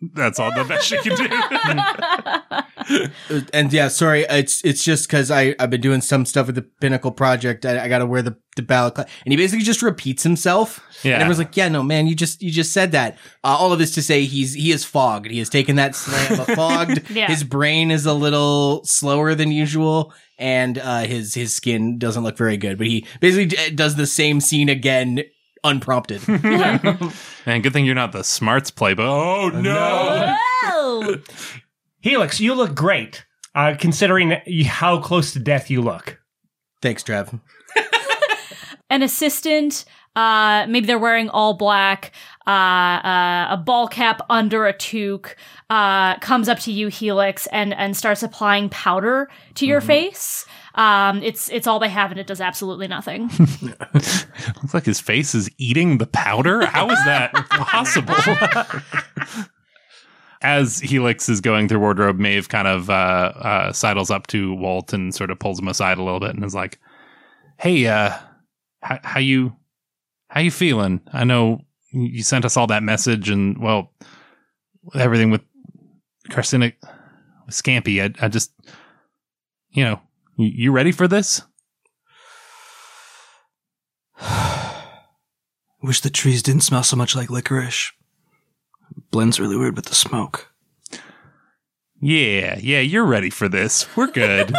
That's 0.00 0.38
all 0.38 0.52
the 0.54 0.64
best 0.64 0.86
she 0.86 0.98
can 0.98 1.16
do. 1.16 1.28
Uh, 1.30 2.62
And 3.54 3.72
yeah, 3.72 3.88
sorry, 3.88 4.26
it's 4.28 4.62
it's 4.62 4.84
just 4.84 5.08
because 5.08 5.30
I 5.30 5.54
I've 5.58 5.70
been 5.70 5.80
doing 5.80 6.02
some 6.02 6.26
stuff 6.26 6.46
with 6.46 6.56
the 6.56 6.62
Pinnacle 6.62 7.10
Project. 7.12 7.64
I, 7.64 7.84
I 7.84 7.88
got 7.88 7.98
to 7.98 8.06
wear 8.06 8.20
the 8.20 8.36
the 8.56 8.62
balaclava, 8.62 9.08
and 9.24 9.32
he 9.32 9.36
basically 9.38 9.64
just 9.64 9.80
repeats 9.80 10.22
himself. 10.22 10.80
Yeah. 11.02 11.14
and 11.14 11.22
everyone's 11.22 11.38
like, 11.38 11.56
"Yeah, 11.56 11.68
no, 11.70 11.82
man, 11.82 12.06
you 12.06 12.14
just 12.14 12.42
you 12.42 12.50
just 12.50 12.72
said 12.74 12.92
that." 12.92 13.14
Uh, 13.42 13.56
all 13.58 13.72
of 13.72 13.78
this 13.78 13.94
to 13.94 14.02
say, 14.02 14.24
he's 14.24 14.52
he 14.52 14.70
is 14.70 14.84
fogged. 14.84 15.30
He 15.30 15.38
has 15.38 15.48
taken 15.48 15.76
that 15.76 15.94
slam 15.94 16.40
of 16.40 16.46
fogged. 16.54 17.08
Yeah. 17.10 17.28
His 17.28 17.42
brain 17.42 17.90
is 17.90 18.04
a 18.04 18.12
little 18.12 18.82
slower 18.84 19.34
than 19.34 19.50
usual, 19.50 20.12
and 20.38 20.76
uh, 20.78 21.00
his 21.04 21.32
his 21.32 21.54
skin 21.56 21.96
doesn't 21.98 22.22
look 22.22 22.36
very 22.36 22.58
good. 22.58 22.76
But 22.76 22.88
he 22.88 23.06
basically 23.20 23.46
d- 23.46 23.70
does 23.70 23.94
the 23.96 24.06
same 24.06 24.40
scene 24.42 24.68
again, 24.68 25.22
unprompted. 25.64 26.26
Man, 26.28 27.62
good 27.62 27.72
thing 27.72 27.84
you're 27.86 27.94
not 27.94 28.12
the 28.12 28.22
smarts 28.22 28.70
playbook. 28.70 29.00
Oh 29.00 29.48
no! 29.48 30.36
Oh! 30.64 31.16
Helix, 32.00 32.38
you 32.38 32.54
look 32.54 32.74
great, 32.74 33.24
uh, 33.54 33.74
considering 33.78 34.36
how 34.66 35.00
close 35.00 35.32
to 35.32 35.38
death 35.38 35.70
you 35.70 35.80
look. 35.80 36.20
Thanks, 36.82 37.02
Trev. 37.02 37.40
An 38.90 39.02
assistant, 39.02 39.86
uh, 40.14 40.66
maybe 40.68 40.86
they're 40.86 40.98
wearing 40.98 41.30
all 41.30 41.54
black, 41.54 42.12
uh, 42.46 42.50
uh, 42.50 43.46
a 43.50 43.56
ball 43.56 43.88
cap 43.88 44.20
under 44.28 44.66
a 44.66 44.74
toque, 44.74 45.34
uh, 45.70 46.18
comes 46.18 46.48
up 46.48 46.58
to 46.60 46.72
you, 46.72 46.88
Helix, 46.88 47.46
and, 47.46 47.72
and 47.72 47.96
starts 47.96 48.22
applying 48.22 48.68
powder 48.68 49.30
to 49.54 49.66
your 49.66 49.80
face. 49.80 50.44
Um, 50.74 51.22
it's, 51.22 51.48
it's 51.50 51.66
all 51.66 51.78
they 51.78 51.88
have 51.88 52.10
and 52.10 52.18
it 52.18 52.26
does 52.26 52.40
absolutely 52.40 52.88
nothing. 52.88 53.30
Looks 53.62 54.74
like 54.74 54.84
his 54.84 55.00
face 55.00 55.34
is 55.34 55.48
eating 55.58 55.98
the 55.98 56.06
powder. 56.06 56.66
How 56.66 56.90
is 56.90 56.98
that 57.04 57.32
possible? 57.50 58.14
As 60.42 60.80
Helix 60.80 61.28
is 61.28 61.40
going 61.40 61.68
through 61.68 61.78
wardrobe, 61.78 62.18
Maeve 62.18 62.48
kind 62.48 62.68
of 62.68 62.90
uh, 62.90 63.32
uh, 63.36 63.72
sidles 63.72 64.10
up 64.10 64.26
to 64.28 64.54
Walt 64.54 64.92
and 64.92 65.14
sort 65.14 65.30
of 65.30 65.38
pulls 65.38 65.58
him 65.58 65.68
aside 65.68 65.98
a 65.98 66.02
little 66.02 66.20
bit 66.20 66.34
and 66.34 66.44
is 66.44 66.54
like, 66.54 66.78
"Hey, 67.56 67.86
uh, 67.86 68.14
how, 68.82 68.98
how 69.02 69.20
you 69.20 69.56
how 70.28 70.40
you 70.40 70.50
feeling? 70.50 71.00
I 71.12 71.24
know 71.24 71.62
you 71.92 72.22
sent 72.22 72.44
us 72.44 72.56
all 72.56 72.66
that 72.66 72.82
message, 72.82 73.30
and 73.30 73.56
well, 73.58 73.92
everything 74.94 75.30
with 75.30 75.42
Carcinic, 76.28 76.74
with 77.46 77.54
Scampy. 77.54 78.02
I, 78.02 78.24
I 78.24 78.28
just, 78.28 78.52
you 79.70 79.84
know, 79.84 80.00
you, 80.36 80.72
ready 80.72 80.92
for 80.92 81.08
this?" 81.08 81.42
Wish 85.82 86.00
the 86.00 86.10
trees 86.10 86.42
didn't 86.42 86.62
smell 86.62 86.82
so 86.82 86.96
much 86.96 87.14
like 87.14 87.30
licorice. 87.30 87.92
Blends 89.10 89.38
really 89.40 89.56
weird 89.56 89.76
with 89.76 89.86
the 89.86 89.94
smoke. 89.94 90.50
Yeah, 92.00 92.58
yeah, 92.60 92.80
you're 92.80 93.04
ready 93.04 93.30
for 93.30 93.48
this. 93.48 93.86
We're 93.96 94.08
good. 94.08 94.54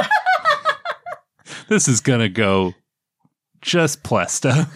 this 1.67 1.87
is 1.87 2.01
gonna 2.01 2.29
go 2.29 2.73
just 3.61 4.03
plesta. 4.03 4.69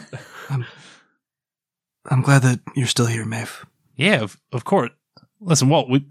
I'm 2.09 2.21
glad 2.21 2.41
that 2.41 2.59
you're 2.75 2.88
still 2.88 3.05
here, 3.05 3.25
Maeve. 3.25 3.65
Yeah, 3.95 4.21
of, 4.21 4.39
of 4.51 4.65
course. 4.65 4.89
Listen, 5.39 5.69
Walt, 5.69 5.89
we 5.89 6.05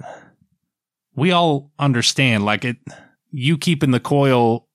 we 1.15 1.33
all 1.33 1.73
understand. 1.79 2.45
Like 2.45 2.65
it, 2.65 2.77
you 3.31 3.59
keeping 3.59 3.91
the 3.91 4.01
coil 4.01 4.68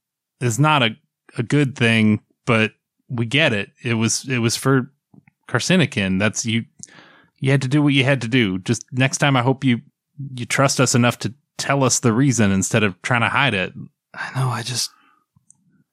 is 0.43 0.59
not 0.59 0.83
a 0.83 0.95
a 1.37 1.43
good 1.43 1.75
thing, 1.75 2.21
but 2.45 2.71
we 3.09 3.25
get 3.25 3.53
it. 3.53 3.71
It 3.83 3.95
was 3.95 4.27
it 4.29 4.39
was 4.39 4.55
for 4.55 4.91
Carcinican. 5.47 6.19
That's 6.19 6.45
you. 6.45 6.65
You 7.39 7.51
had 7.51 7.61
to 7.63 7.67
do 7.67 7.81
what 7.81 7.93
you 7.93 8.03
had 8.03 8.21
to 8.21 8.27
do. 8.27 8.59
Just 8.59 8.85
next 8.91 9.17
time, 9.17 9.35
I 9.35 9.41
hope 9.41 9.63
you 9.63 9.81
you 10.35 10.45
trust 10.45 10.79
us 10.79 10.95
enough 10.95 11.19
to 11.19 11.33
tell 11.57 11.83
us 11.83 11.99
the 11.99 12.13
reason 12.13 12.51
instead 12.51 12.83
of 12.83 13.01
trying 13.01 13.21
to 13.21 13.29
hide 13.29 13.53
it. 13.53 13.73
I 14.13 14.39
know, 14.39 14.49
I 14.49 14.61
just 14.61 14.91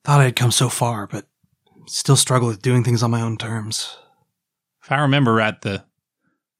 thought 0.04 0.20
I'd 0.20 0.36
come 0.36 0.50
so 0.50 0.68
far, 0.68 1.06
but 1.06 1.26
still 1.86 2.16
struggle 2.16 2.48
with 2.48 2.62
doing 2.62 2.84
things 2.84 3.02
on 3.02 3.10
my 3.10 3.20
own 3.20 3.36
terms. 3.36 3.96
If 4.82 4.92
I 4.92 5.00
remember 5.00 5.34
right, 5.34 5.60
the 5.60 5.84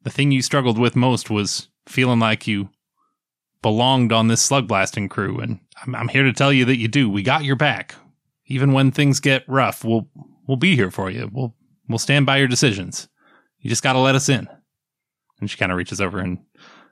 the 0.03 0.11
thing 0.11 0.33
you 0.33 0.42
struggled 0.42 0.79
with 0.79 0.96
most 0.96 1.31
was 1.31 1.68
feeling 1.87 2.18
like 2.18 2.46
you 2.46 2.70
belonged 3.62 4.12
on 4.12 4.28
this 4.28 4.40
slug 4.42 4.66
blasting 4.66 5.08
crew, 5.08 5.38
and 5.38 5.60
I'm, 5.82 5.94
I'm 5.94 6.08
here 6.08 6.24
to 6.24 6.32
tell 6.32 6.52
you 6.52 6.64
that 6.66 6.78
you 6.78 6.88
do. 6.88 7.08
We 7.10 7.22
got 7.22 7.44
your 7.44 7.56
back. 7.56 7.94
Even 8.46 8.72
when 8.72 8.90
things 8.90 9.20
get 9.20 9.44
rough, 9.48 9.84
we'll 9.84 10.08
we'll 10.46 10.56
be 10.56 10.74
here 10.74 10.90
for 10.90 11.10
you. 11.10 11.30
We'll 11.32 11.54
we'll 11.88 11.98
stand 11.98 12.26
by 12.26 12.38
your 12.38 12.48
decisions. 12.48 13.08
You 13.60 13.70
just 13.70 13.82
got 13.82 13.92
to 13.92 13.98
let 13.98 14.14
us 14.14 14.28
in. 14.28 14.48
And 15.40 15.50
she 15.50 15.56
kind 15.56 15.72
of 15.72 15.78
reaches 15.78 16.00
over 16.00 16.18
and 16.18 16.38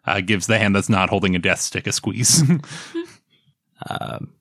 uh, 0.07 0.21
gives 0.21 0.47
the 0.47 0.59
hand 0.59 0.75
that's 0.75 0.89
not 0.89 1.11
holding 1.11 1.35
a 1.35 1.39
death 1.39 1.61
stick 1.61 1.87
a 1.87 1.93
squeeze. 1.93 2.43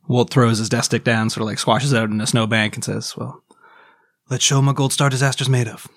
Walt 0.08 0.30
throws 0.30 0.60
his 0.60 0.70
death 0.70 0.86
stick 0.86 1.04
down, 1.04 1.30
sort 1.30 1.42
of 1.42 1.48
like 1.48 1.60
squashes 1.60 1.94
out 1.94 2.10
in 2.10 2.22
a 2.22 2.28
snowbank, 2.28 2.76
and 2.76 2.84
says, 2.84 3.16
"Well, 3.18 3.44
let's 4.30 4.44
show 4.44 4.60
him 4.60 4.68
what 4.68 4.76
Gold 4.76 4.94
Star 4.94 5.10
Disaster's 5.10 5.50
made 5.50 5.68
of." 5.68 5.88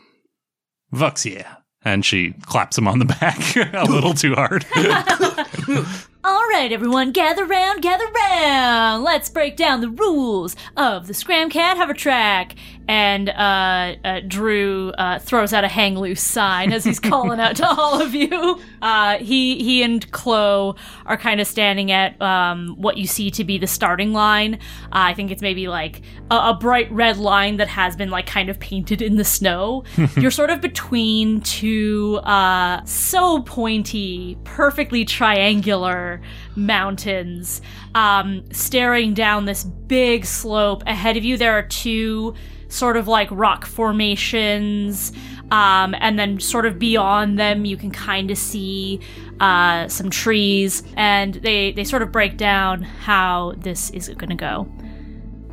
Vuxia. 0.93 1.57
And 1.83 2.05
she 2.05 2.33
claps 2.43 2.77
him 2.77 2.87
on 2.87 2.99
the 2.99 3.07
back 3.07 3.57
a 3.75 3.85
little 3.85 4.13
too 4.13 4.35
hard. 4.35 4.67
All 6.23 6.47
right, 6.51 6.71
everyone, 6.71 7.13
gather 7.13 7.47
round, 7.47 7.81
gather 7.81 8.05
round. 8.07 9.03
Let's 9.03 9.31
break 9.31 9.57
down 9.57 9.81
the 9.81 9.89
rules 9.89 10.55
of 10.77 11.07
the 11.07 11.15
Scramcat 11.15 11.77
hover 11.77 11.95
track. 11.95 12.55
And 12.89 13.29
uh, 13.29 13.95
uh, 14.05 14.21
Drew 14.27 14.91
uh, 14.91 15.21
throws 15.21 15.53
out 15.53 15.63
a 15.63 15.69
hang 15.69 15.97
loose 15.97 16.23
sign 16.23 16.73
as 16.73 16.85
he's 16.85 16.99
calling 17.11 17.39
out 17.39 17.57
to 17.57 17.69
all 17.69 18.03
of 18.03 18.15
you. 18.15 18.61
Uh, 18.83 19.19
he 19.19 19.63
he 19.63 19.83
and 19.83 20.11
Chloe 20.11 20.75
are 21.07 21.17
kind 21.17 21.41
of 21.41 21.47
standing 21.47 21.93
at 21.93 22.21
um, 22.21 22.75
what 22.77 22.97
you 22.97 23.07
see 23.07 23.31
to 23.33 23.45
be 23.45 23.59
the 23.59 23.67
starting 23.67 24.13
line. 24.13 24.55
Uh, 24.55 25.11
I 25.11 25.15
think 25.15 25.31
it's 25.31 25.43
maybe 25.43 25.69
like 25.69 26.03
a, 26.31 26.35
a 26.35 26.59
bright 26.59 26.91
red 26.91 27.17
line 27.19 27.59
that 27.59 27.69
has 27.69 27.95
been 27.95 28.11
like 28.11 28.27
kind 28.27 28.49
of 28.49 28.59
painted 28.59 29.03
in 29.03 29.17
the 29.17 29.25
snow. 29.25 29.85
You're 30.17 30.31
sort 30.31 30.51
of 30.51 30.61
between 30.61 31.41
two 31.43 32.17
uh, 32.25 32.85
so 32.85 33.43
pointy, 33.43 34.37
perfectly 34.45 35.05
triangular 35.05 36.21
mountains, 36.57 37.63
um, 37.95 38.45
staring 38.53 39.15
down 39.15 39.45
this 39.45 39.65
big 39.65 40.25
slope. 40.25 40.83
Ahead 40.87 41.17
of 41.17 41.25
you, 41.25 41.37
there 41.37 41.53
are 41.53 41.63
two 41.63 42.35
sort 42.71 42.97
of 42.97 43.07
like 43.07 43.29
rock 43.31 43.67
formations. 43.67 45.13
Um, 45.51 45.97
and 45.99 46.17
then 46.17 46.39
sort 46.39 46.65
of 46.65 46.79
beyond 46.79 47.37
them, 47.37 47.65
you 47.65 47.77
can 47.77 47.91
kind 47.91 48.31
of 48.31 48.39
see 48.39 49.01
uh, 49.41 49.89
some 49.89 50.09
trees, 50.09 50.85
and 50.97 51.35
they 51.35 51.73
they 51.73 51.83
sort 51.83 52.03
of 52.03 52.13
break 52.13 52.37
down 52.37 52.83
how 52.83 53.55
this 53.57 53.91
is 53.91 54.09
going 54.11 54.31
to 54.31 54.37
go. 54.37 54.71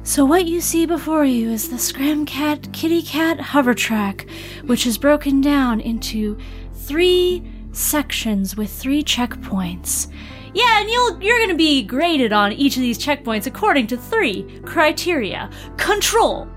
So 0.04 0.24
what 0.24 0.46
you 0.46 0.62
see 0.62 0.86
before 0.86 1.26
you 1.26 1.50
is 1.50 1.70
the 1.70 1.78
Scramcat 1.78 2.72
Kitty 2.74 3.02
Cat 3.02 3.40
hover 3.40 3.74
track, 3.74 4.28
which 4.66 4.86
is 4.86 4.98
broken 4.98 5.42
down 5.42 5.82
into 5.82 6.38
three 6.74 7.44
sections 7.72 8.56
with 8.56 8.72
three 8.72 9.04
checkpoints. 9.04 10.12
Yeah, 10.54 10.80
and 10.80 10.90
you'll 10.90 11.22
you're 11.22 11.40
gonna 11.40 11.58
be 11.58 11.84
graded 11.84 12.32
on 12.34 12.54
each 12.54 12.78
of 12.78 12.82
these 12.82 12.98
checkpoints 12.98 13.48
according 13.48 13.88
to 13.88 13.98
three 13.98 14.62
criteria: 14.64 15.50
control, 15.76 16.48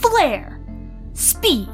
flair, 0.00 0.60
speed. 1.12 1.68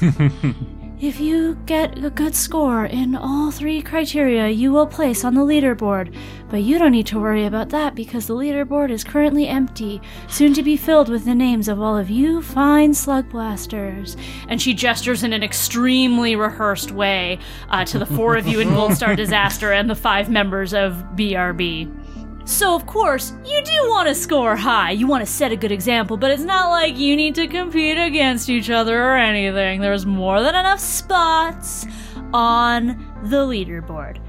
If 0.98 1.20
you 1.20 1.58
get 1.66 2.02
a 2.02 2.08
good 2.08 2.34
score 2.34 2.86
in 2.86 3.14
all 3.14 3.50
three 3.50 3.82
criteria, 3.82 4.48
you 4.48 4.72
will 4.72 4.86
place 4.86 5.24
on 5.24 5.34
the 5.34 5.42
leaderboard. 5.42 6.16
But 6.48 6.62
you 6.62 6.78
don't 6.78 6.92
need 6.92 7.06
to 7.08 7.20
worry 7.20 7.44
about 7.44 7.68
that 7.68 7.94
because 7.94 8.26
the 8.26 8.34
leaderboard 8.34 8.90
is 8.90 9.04
currently 9.04 9.46
empty, 9.46 10.00
soon 10.26 10.54
to 10.54 10.62
be 10.62 10.74
filled 10.78 11.10
with 11.10 11.26
the 11.26 11.34
names 11.34 11.68
of 11.68 11.82
all 11.82 11.98
of 11.98 12.08
you 12.08 12.40
fine 12.40 12.94
slug 12.94 13.28
blasters. 13.28 14.16
And 14.48 14.60
she 14.60 14.72
gestures 14.72 15.22
in 15.22 15.34
an 15.34 15.42
extremely 15.42 16.34
rehearsed 16.34 16.92
way 16.92 17.40
uh, 17.68 17.84
to 17.84 17.98
the 17.98 18.06
four 18.06 18.36
of 18.36 18.46
you 18.46 18.60
in 18.60 18.70
Gold 18.70 18.94
Star 18.94 19.14
Disaster 19.16 19.72
and 19.72 19.90
the 19.90 19.94
five 19.94 20.30
members 20.30 20.72
of 20.72 20.94
BRB. 21.14 22.05
So, 22.46 22.76
of 22.76 22.86
course, 22.86 23.32
you 23.44 23.60
do 23.64 23.90
want 23.90 24.06
to 24.08 24.14
score 24.14 24.54
high. 24.54 24.92
You 24.92 25.08
want 25.08 25.26
to 25.26 25.30
set 25.30 25.50
a 25.50 25.56
good 25.56 25.72
example, 25.72 26.16
but 26.16 26.30
it's 26.30 26.44
not 26.44 26.70
like 26.70 26.96
you 26.96 27.16
need 27.16 27.34
to 27.34 27.48
compete 27.48 27.98
against 27.98 28.48
each 28.48 28.70
other 28.70 29.02
or 29.02 29.16
anything. 29.16 29.80
There's 29.80 30.06
more 30.06 30.40
than 30.40 30.54
enough 30.54 30.78
spots 30.78 31.86
on 32.32 32.86
the 33.24 33.38
leaderboard. 33.38 34.20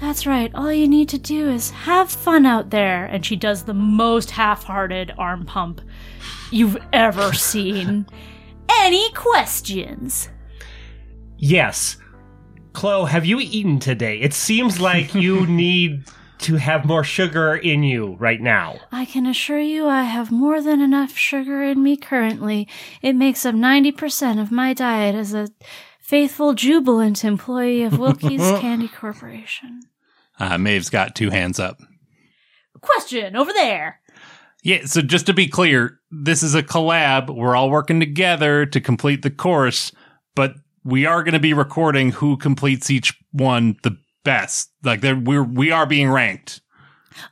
That's 0.00 0.26
right, 0.26 0.50
all 0.54 0.72
you 0.72 0.88
need 0.88 1.10
to 1.10 1.18
do 1.18 1.50
is 1.50 1.70
have 1.70 2.10
fun 2.10 2.46
out 2.46 2.70
there. 2.70 3.04
And 3.04 3.24
she 3.24 3.36
does 3.36 3.64
the 3.64 3.74
most 3.74 4.30
half 4.30 4.64
hearted 4.64 5.12
arm 5.18 5.44
pump 5.44 5.82
you've 6.50 6.78
ever 6.94 7.32
seen. 7.34 8.06
Any 8.70 9.12
questions? 9.12 10.30
Yes. 11.36 11.98
Chloe, 12.72 13.10
have 13.10 13.26
you 13.26 13.38
eaten 13.38 13.78
today? 13.80 14.18
It 14.18 14.32
seems 14.32 14.80
like 14.80 15.14
you 15.14 15.46
need 15.48 16.04
to 16.38 16.56
have 16.56 16.84
more 16.84 17.04
sugar 17.04 17.56
in 17.56 17.82
you 17.82 18.16
right 18.18 18.40
now. 18.40 18.78
I 18.92 19.04
can 19.04 19.26
assure 19.26 19.60
you 19.60 19.86
I 19.88 20.02
have 20.02 20.30
more 20.30 20.60
than 20.60 20.80
enough 20.80 21.16
sugar 21.16 21.62
in 21.62 21.82
me 21.82 21.96
currently. 21.96 22.68
It 23.02 23.14
makes 23.14 23.46
up 23.46 23.54
90% 23.54 24.40
of 24.40 24.52
my 24.52 24.74
diet 24.74 25.14
as 25.14 25.34
a 25.34 25.48
faithful, 26.00 26.54
jubilant 26.54 27.24
employee 27.24 27.82
of 27.82 27.98
Wilkie's 27.98 28.40
Candy 28.60 28.88
Corporation. 28.88 29.80
Uh, 30.38 30.58
Maeve's 30.58 30.90
got 30.90 31.14
two 31.14 31.30
hands 31.30 31.58
up. 31.58 31.78
Question 32.80 33.34
over 33.34 33.52
there. 33.52 34.00
Yeah, 34.62 34.84
so 34.84 35.00
just 35.00 35.26
to 35.26 35.32
be 35.32 35.46
clear, 35.46 36.00
this 36.10 36.42
is 36.42 36.54
a 36.54 36.62
collab. 36.62 37.34
We're 37.34 37.56
all 37.56 37.70
working 37.70 38.00
together 38.00 38.66
to 38.66 38.80
complete 38.80 39.22
the 39.22 39.30
course, 39.30 39.92
but 40.34 40.54
we 40.84 41.06
are 41.06 41.22
going 41.22 41.34
to 41.34 41.40
be 41.40 41.52
recording 41.52 42.12
who 42.12 42.36
completes 42.36 42.90
each 42.90 43.14
one 43.32 43.76
the 43.82 43.96
best. 44.26 44.70
Like 44.82 45.00
they're, 45.00 45.16
we're 45.16 45.42
we 45.42 45.70
are 45.70 45.86
being 45.86 46.10
ranked. 46.10 46.60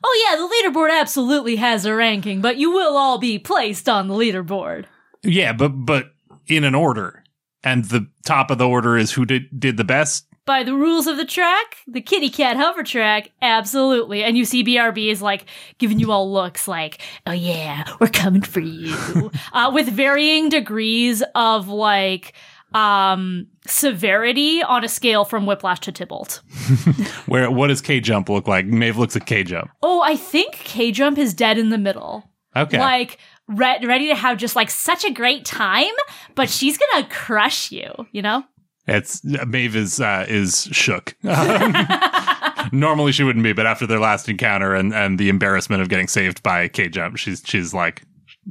Oh, 0.03 0.27
yeah, 0.27 0.37
the 0.37 0.79
leaderboard 0.79 0.99
absolutely 0.99 1.57
has 1.57 1.85
a 1.85 1.95
ranking, 1.95 2.41
but 2.41 2.57
you 2.57 2.71
will 2.71 2.97
all 2.97 3.19
be 3.19 3.39
placed 3.39 3.87
on 3.87 4.09
the 4.09 4.15
leaderboard. 4.15 4.87
Yeah, 5.23 5.53
but 5.53 5.69
but 5.69 6.13
in 6.47 6.65
an 6.65 6.75
order, 6.75 7.23
and 7.63 7.85
the 7.85 8.09
top 8.25 8.51
of 8.51 8.57
the 8.57 8.69
order 8.69 8.97
is 8.97 9.13
who 9.13 9.27
did 9.27 9.45
did 9.59 9.77
the 9.77 9.85
best. 9.85 10.27
By 10.47 10.63
the 10.63 10.75
rules 10.75 11.07
of 11.07 11.17
the 11.17 11.25
track, 11.25 11.79
the 11.87 12.03
kitty 12.03 12.29
cat 12.29 12.59
hover 12.59 12.83
track, 12.83 13.31
absolutely. 13.41 14.23
And 14.23 14.37
you 14.37 14.45
see 14.45 14.63
BRB 14.63 15.11
is 15.11 15.23
like 15.23 15.47
giving 15.79 15.99
you 15.99 16.13
all 16.13 16.31
looks 16.31 16.69
like, 16.69 17.01
oh 17.27 17.33
yeah, 17.33 17.85
we're 17.99 18.09
coming 18.09 18.43
for 18.43 18.61
you. 18.61 19.31
uh, 19.55 19.71
with 19.73 19.89
varying 19.89 20.51
degrees 20.51 21.23
of 21.35 21.69
like, 21.69 22.35
um, 22.75 23.47
severity 23.67 24.63
on 24.63 24.85
a 24.85 24.89
scale 24.89 25.25
from 25.25 25.47
Whiplash 25.47 25.81
to 25.81 25.93
Tybalt. 25.93 26.43
Where 27.27 27.51
what 27.51 27.69
does 27.69 27.81
K 27.81 28.01
jump 28.01 28.29
look 28.29 28.47
like? 28.47 28.67
Maeve 28.67 28.97
looks 28.99 29.17
at 29.17 29.27
K 29.27 29.43
jump. 29.45 29.71
Oh, 29.83 30.03
I 30.03 30.17
think 30.17 30.53
K 30.53 30.93
Jump 30.93 31.19
is 31.19 31.35
dead 31.35 31.59
in 31.59 31.71
the 31.71 31.79
middle. 31.79 32.31
Okay. 32.57 32.79
Like, 32.79 33.19
re- 33.49 33.85
ready 33.85 34.09
to 34.09 34.15
have 34.15 34.39
just 34.39 34.55
like 34.55 34.71
such 34.71 35.05
a 35.05 35.11
great 35.11 35.45
time, 35.45 35.93
but 36.35 36.49
she's 36.49 36.79
gonna 36.79 37.09
crush 37.09 37.73
you, 37.73 37.91
you 38.13 38.23
know? 38.23 38.45
It's 38.87 39.25
Maeve 39.25 39.77
is 39.77 40.01
uh, 40.01 40.27
is 40.29 40.69
shook. 40.71 41.17
Normally 42.73 43.13
she 43.13 43.25
wouldn't 43.25 43.43
be, 43.43 43.53
but 43.53 43.67
after 43.67 43.87
their 43.87 43.99
last 43.99 44.29
encounter 44.29 44.75
and, 44.75 44.93
and 44.93 45.19
the 45.19 45.29
embarrassment 45.31 45.81
of 45.81 45.89
getting 45.89 46.07
saved 46.09 46.43
by 46.43 46.69
K 46.69 46.89
Jump, 46.89 47.17
she's 47.17 47.43
she's 47.47 47.73
like, 47.73 48.03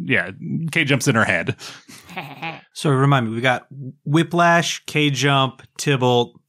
yeah, 0.04 0.32
K 0.72 0.84
Jump's 0.84 1.08
in 1.08 1.16
her 1.16 1.26
head. 1.26 1.56
So 2.76 2.90
remind 2.90 3.28
me, 3.28 3.36
we 3.36 3.42
got 3.42 3.68
Whiplash, 4.04 4.84
K 4.86 5.10
Jump, 5.10 5.62
Tybalt. 5.78 6.40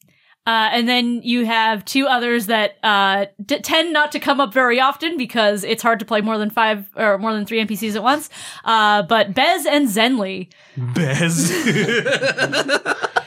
Uh, 0.46 0.68
and 0.72 0.88
then 0.88 1.22
you 1.22 1.46
have 1.46 1.84
two 1.84 2.06
others 2.06 2.46
that 2.46 2.76
uh, 2.82 3.26
d- 3.44 3.60
tend 3.60 3.92
not 3.92 4.12
to 4.12 4.18
come 4.20 4.40
up 4.40 4.52
very 4.52 4.80
often 4.80 5.16
because 5.16 5.64
it's 5.64 5.82
hard 5.82 5.98
to 5.98 6.04
play 6.04 6.20
more 6.20 6.36
than 6.36 6.50
five 6.50 6.86
or 6.96 7.16
more 7.18 7.32
than 7.32 7.46
three 7.46 7.64
NPCs 7.64 7.94
at 7.94 8.02
once. 8.02 8.28
Uh, 8.64 9.02
but 9.02 9.34
Bez 9.34 9.64
and 9.64 9.88
Zenly. 9.88 10.48
Bez. 10.76 11.50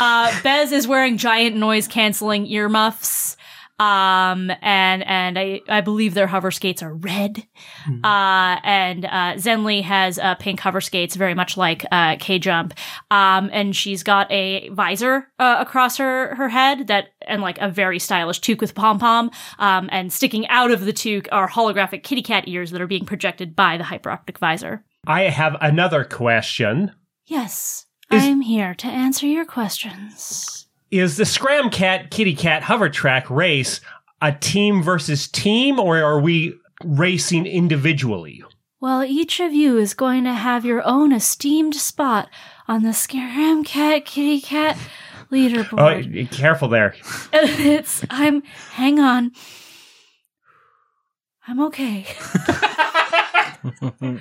Uh, 0.00 0.42
Bez 0.42 0.70
is 0.70 0.86
wearing 0.86 1.16
giant 1.16 1.56
noise 1.56 1.88
canceling 1.88 2.46
earmuffs. 2.46 3.36
Um, 3.78 4.50
and, 4.60 5.06
and 5.06 5.38
I, 5.38 5.60
I 5.68 5.80
believe 5.80 6.14
their 6.14 6.26
hover 6.26 6.50
skates 6.50 6.82
are 6.82 6.94
red. 6.94 7.46
Uh, 8.04 8.56
and, 8.64 9.04
uh, 9.04 9.34
Zenly 9.36 9.82
has, 9.82 10.18
uh, 10.18 10.34
pink 10.34 10.60
hover 10.60 10.80
skates, 10.80 11.14
very 11.16 11.34
much 11.34 11.56
like, 11.56 11.84
uh, 11.92 12.16
K-Jump. 12.18 12.74
Um, 13.10 13.48
and 13.52 13.74
she's 13.74 14.02
got 14.02 14.30
a 14.32 14.68
visor, 14.70 15.28
uh, 15.38 15.56
across 15.60 15.96
her, 15.98 16.34
her 16.34 16.48
head 16.48 16.88
that, 16.88 17.08
and 17.26 17.40
like 17.40 17.58
a 17.58 17.68
very 17.70 17.98
stylish 17.98 18.40
toque 18.40 18.60
with 18.60 18.74
pom-pom. 18.74 19.30
Um, 19.58 19.88
and 19.92 20.12
sticking 20.12 20.46
out 20.48 20.70
of 20.70 20.84
the 20.84 20.92
toque 20.92 21.28
are 21.32 21.48
holographic 21.48 22.02
kitty 22.02 22.22
cat 22.22 22.44
ears 22.48 22.72
that 22.72 22.80
are 22.80 22.86
being 22.86 23.04
projected 23.04 23.54
by 23.54 23.76
the 23.76 23.84
hyperoptic 23.84 24.38
visor. 24.38 24.84
I 25.06 25.22
have 25.22 25.56
another 25.60 26.04
question. 26.04 26.92
Yes, 27.26 27.86
Is- 28.10 28.22
I'm 28.24 28.40
here 28.40 28.74
to 28.74 28.86
answer 28.88 29.26
your 29.26 29.44
questions. 29.44 30.67
Is 30.90 31.18
the 31.18 31.26
Scram 31.26 31.68
Cat 31.70 32.10
Kitty 32.10 32.34
Cat 32.34 32.62
hover 32.62 32.88
track 32.88 33.28
race 33.28 33.80
a 34.22 34.32
team 34.32 34.82
versus 34.82 35.28
team, 35.28 35.78
or 35.78 36.02
are 36.02 36.18
we 36.20 36.54
racing 36.82 37.46
individually? 37.46 38.42
Well, 38.80 39.04
each 39.04 39.38
of 39.40 39.52
you 39.52 39.76
is 39.76 39.92
going 39.92 40.24
to 40.24 40.32
have 40.32 40.64
your 40.64 40.82
own 40.86 41.12
esteemed 41.12 41.74
spot 41.74 42.28
on 42.66 42.84
the 42.84 42.90
Scaram 42.90 43.66
Cat 43.66 44.04
Kitty 44.06 44.40
Cat 44.40 44.78
leaderboard. 45.32 46.26
Oh, 46.32 46.36
careful 46.36 46.68
there. 46.68 46.94
it's 47.32 48.04
I'm 48.08 48.42
hang 48.72 48.98
on. 48.98 49.32
I'm 51.46 51.60
okay. 51.64 52.06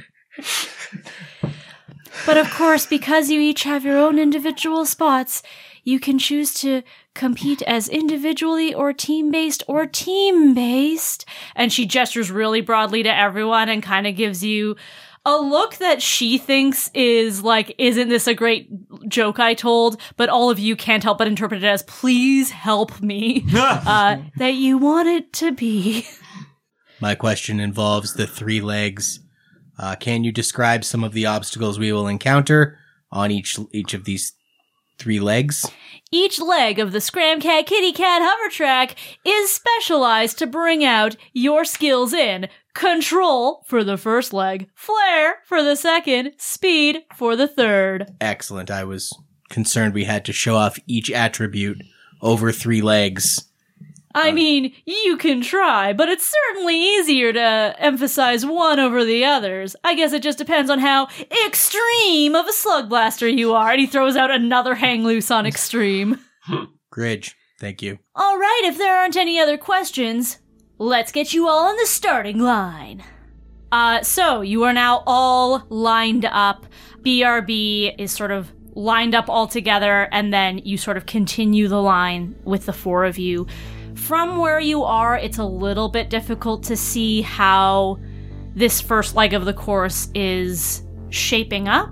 but 2.26 2.38
of 2.38 2.50
course, 2.52 2.86
because 2.86 3.30
you 3.30 3.40
each 3.40 3.64
have 3.64 3.86
your 3.86 3.98
own 3.98 4.18
individual 4.20 4.86
spots, 4.86 5.44
you 5.88 6.02
can 6.02 6.20
choose 6.20 6.54
to 6.54 6.84
compete 7.16 7.62
as 7.62 7.88
individually 7.88 8.74
or 8.74 8.92
team 8.92 9.32
based 9.32 9.64
or 9.70 9.86
team 9.86 10.54
based. 10.54 11.24
And 11.56 11.72
she 11.72 11.86
gestures 11.86 12.30
really 12.30 12.60
broadly 12.60 13.04
to 13.04 13.18
everyone 13.18 13.70
and 13.70 13.82
kind 13.82 14.06
of 14.06 14.18
gives 14.18 14.44
you 14.44 14.76
a 15.24 15.38
look 15.38 15.78
that 15.78 16.02
she 16.02 16.38
thinks 16.38 16.92
is 16.94 17.42
like, 17.42 17.74
isn't 17.78 18.10
this 18.10 18.28
a 18.28 18.34
great 18.34 18.70
joke 19.08 19.40
I 19.40 19.54
told? 19.54 20.02
But 20.18 20.28
all 20.28 20.50
of 20.50 20.60
you 20.60 20.76
can't 20.76 21.04
help 21.04 21.20
but 21.20 21.28
interpret 21.28 21.64
it 21.64 21.68
as, 21.68 21.84
please 21.84 22.52
help 22.52 23.02
me. 23.02 23.46
uh, 23.56 24.18
that 24.36 24.56
you 24.56 24.78
want 24.78 25.08
it 25.08 25.32
to 25.34 25.54
be. 25.54 26.06
My 27.00 27.16
question 27.16 27.62
involves 27.62 28.16
the 28.16 28.28
three 28.28 28.60
legs. 28.60 29.22
Uh, 29.80 29.96
can 29.96 30.26
you 30.26 30.34
describe 30.34 30.84
some 30.84 31.06
of 31.06 31.14
the 31.14 31.28
obstacles 31.28 31.80
we 31.80 31.94
will 31.94 32.08
encounter 32.08 32.78
on 33.10 33.32
each 33.32 33.58
each 33.72 33.94
of 33.94 34.04
these 34.04 34.34
three 34.98 35.20
legs? 35.20 35.70
Each 36.12 36.40
leg 36.40 36.80
of 36.80 36.92
the 36.92 37.00
Scramcat 37.00 37.66
Kitty 37.66 37.92
Cat 37.92 38.22
hover 38.24 38.50
track 38.50 38.96
is 39.26 39.54
specialized 39.54 40.38
to 40.40 40.48
bring 40.48 40.84
out 40.86 41.18
your 41.34 41.66
skills 41.66 42.14
in 42.14 42.48
control 42.74 43.64
for 43.68 43.84
the 43.84 43.98
first 43.98 44.34
leg, 44.34 44.70
flair 44.74 45.40
for 45.46 45.64
the 45.64 45.76
second, 45.76 46.32
speed 46.38 47.00
for 47.16 47.36
the 47.36 47.48
third. 47.48 48.16
Excellent. 48.22 48.72
I 48.72 48.84
was 48.84 49.18
concerned 49.50 49.94
we 49.94 50.06
had 50.06 50.24
to 50.26 50.34
show 50.34 50.56
off 50.56 50.80
each 50.88 51.12
attribute 51.12 51.82
over 52.22 52.52
three 52.52 52.82
legs. 52.82 53.47
I 54.18 54.32
mean, 54.32 54.74
you 54.86 55.18
can 55.18 55.42
try, 55.42 55.94
but 55.94 56.10
it's 56.10 56.34
certainly 56.50 56.76
easier 56.76 57.32
to 57.34 57.76
emphasize 57.78 58.46
one 58.46 58.80
over 58.80 59.06
the 59.06 59.24
others. 59.26 59.76
I 59.84 59.96
guess 59.96 60.12
it 60.12 60.24
just 60.24 60.38
depends 60.38 60.72
on 60.72 60.80
how 60.80 61.08
extreme 61.46 62.36
of 62.36 62.48
a 62.48 62.52
Slugblaster 62.52 63.36
you 63.36 63.54
are. 63.54 63.72
And 63.72 63.80
he 63.80 63.86
throws 63.86 64.16
out 64.16 64.32
another 64.32 64.76
hang 64.76 65.04
loose 65.04 65.30
on 65.30 65.46
extreme. 65.46 66.20
Gridge, 66.90 67.36
thank 67.60 67.82
you. 67.82 68.00
All 68.16 68.38
right, 68.38 68.62
if 68.66 68.78
there 68.78 68.98
aren't 68.98 69.18
any 69.18 69.40
other 69.40 69.58
questions, 69.58 70.40
let's 70.80 71.12
get 71.12 71.34
you 71.34 71.48
all 71.48 71.70
on 71.70 71.78
the 71.78 71.86
starting 71.86 72.40
line. 72.40 73.04
Uh, 73.72 74.02
so 74.02 74.42
you 74.42 74.64
are 74.64 74.74
now 74.74 75.04
all 75.06 75.64
lined 75.70 76.26
up. 76.26 76.66
BRB 77.02 77.96
is 78.00 78.12
sort 78.12 78.32
of 78.32 78.52
lined 78.74 79.16
up 79.16 79.30
all 79.30 79.48
together, 79.48 80.08
and 80.12 80.34
then 80.34 80.60
you 80.60 80.78
sort 80.78 80.98
of 80.98 81.06
continue 81.06 81.68
the 81.68 81.82
line 81.82 82.36
with 82.44 82.66
the 82.66 82.74
four 82.74 83.06
of 83.06 83.18
you. 83.18 83.48
From 84.08 84.38
where 84.38 84.62
you 84.62 84.86
are, 84.86 85.18
it's 85.18 85.38
a 85.38 85.44
little 85.44 85.90
bit 85.90 86.10
difficult 86.10 86.64
to 86.64 86.78
see 86.78 87.22
how 87.22 88.00
this 88.56 88.80
first 88.80 89.18
leg 89.18 89.34
of 89.34 89.44
the 89.44 89.54
course 89.54 90.08
is 90.16 90.82
shaping 91.10 91.68
up. 91.68 91.92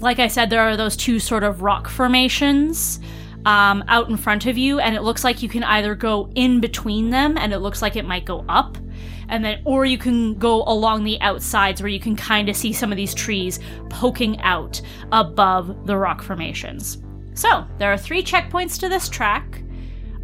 Like 0.00 0.18
I 0.18 0.26
said, 0.26 0.50
there 0.50 0.62
are 0.62 0.76
those 0.76 0.96
two 0.96 1.20
sort 1.20 1.44
of 1.44 1.62
rock 1.62 1.88
formations 1.88 2.98
um, 3.44 3.84
out 3.86 4.10
in 4.10 4.16
front 4.16 4.46
of 4.46 4.58
you, 4.58 4.80
and 4.80 4.96
it 4.96 5.02
looks 5.02 5.22
like 5.22 5.40
you 5.40 5.48
can 5.48 5.62
either 5.62 5.94
go 5.94 6.28
in 6.34 6.58
between 6.58 7.10
them, 7.10 7.38
and 7.38 7.52
it 7.52 7.60
looks 7.60 7.80
like 7.80 7.94
it 7.94 8.04
might 8.04 8.24
go 8.24 8.44
up, 8.48 8.76
and 9.28 9.44
then, 9.44 9.62
or 9.64 9.84
you 9.84 9.98
can 9.98 10.34
go 10.34 10.64
along 10.64 11.04
the 11.04 11.20
outsides 11.20 11.80
where 11.80 11.88
you 11.88 12.00
can 12.00 12.16
kind 12.16 12.48
of 12.48 12.56
see 12.56 12.72
some 12.72 12.90
of 12.90 12.96
these 12.96 13.14
trees 13.14 13.60
poking 13.88 14.40
out 14.40 14.82
above 15.12 15.86
the 15.86 15.96
rock 15.96 16.22
formations. 16.22 16.98
So 17.34 17.64
there 17.78 17.92
are 17.92 17.98
three 17.98 18.24
checkpoints 18.24 18.80
to 18.80 18.88
this 18.88 19.08
track. 19.08 19.62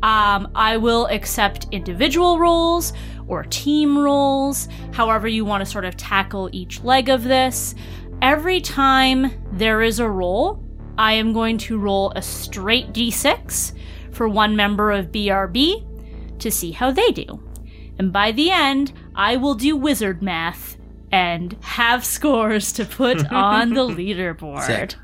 Um, 0.02 0.50
I 0.54 0.76
will 0.76 1.06
accept 1.06 1.66
individual 1.70 2.38
rolls 2.38 2.92
or 3.28 3.44
team 3.44 3.96
rolls, 3.96 4.68
however 4.92 5.28
you 5.28 5.44
want 5.44 5.64
to 5.64 5.70
sort 5.70 5.84
of 5.84 5.96
tackle 5.96 6.50
each 6.52 6.82
leg 6.82 7.08
of 7.08 7.22
this. 7.22 7.74
Every 8.20 8.60
time 8.60 9.30
there 9.52 9.82
is 9.82 10.00
a 10.00 10.08
roll, 10.08 10.62
I 10.98 11.14
am 11.14 11.32
going 11.32 11.58
to 11.58 11.78
roll 11.78 12.12
a 12.14 12.22
straight 12.22 12.92
d6 12.92 13.72
for 14.12 14.28
one 14.28 14.56
member 14.56 14.92
of 14.92 15.12
BRB 15.12 16.38
to 16.38 16.50
see 16.50 16.72
how 16.72 16.90
they 16.90 17.10
do. 17.10 17.42
And 17.98 18.12
by 18.12 18.32
the 18.32 18.50
end, 18.50 18.92
I 19.14 19.36
will 19.36 19.54
do 19.54 19.76
wizard 19.76 20.22
math 20.22 20.76
and 21.10 21.56
have 21.62 22.04
scores 22.16 22.72
to 22.74 22.84
put 22.84 23.26
on 23.32 23.70
the 23.70 23.86
leaderboard. 23.86 24.66
Sick. 24.66 24.94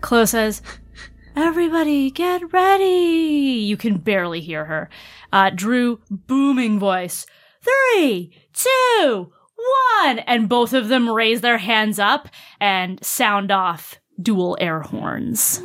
Chloe 0.00 0.26
says, 0.26 0.62
Everybody 1.36 2.10
get 2.10 2.52
ready! 2.52 2.84
You 2.84 3.76
can 3.76 3.98
barely 3.98 4.40
hear 4.40 4.64
her. 4.64 4.90
Uh, 5.32 5.50
Drew, 5.50 6.00
booming 6.10 6.78
voice. 6.78 7.24
Three, 7.62 8.32
two, 8.52 9.32
one! 10.02 10.18
And 10.20 10.48
both 10.48 10.72
of 10.72 10.88
them 10.88 11.08
raise 11.08 11.40
their 11.40 11.58
hands 11.58 11.98
up 11.98 12.28
and 12.60 13.04
sound 13.04 13.50
off 13.52 14.00
dual 14.20 14.56
air 14.60 14.80
horns. 14.80 15.62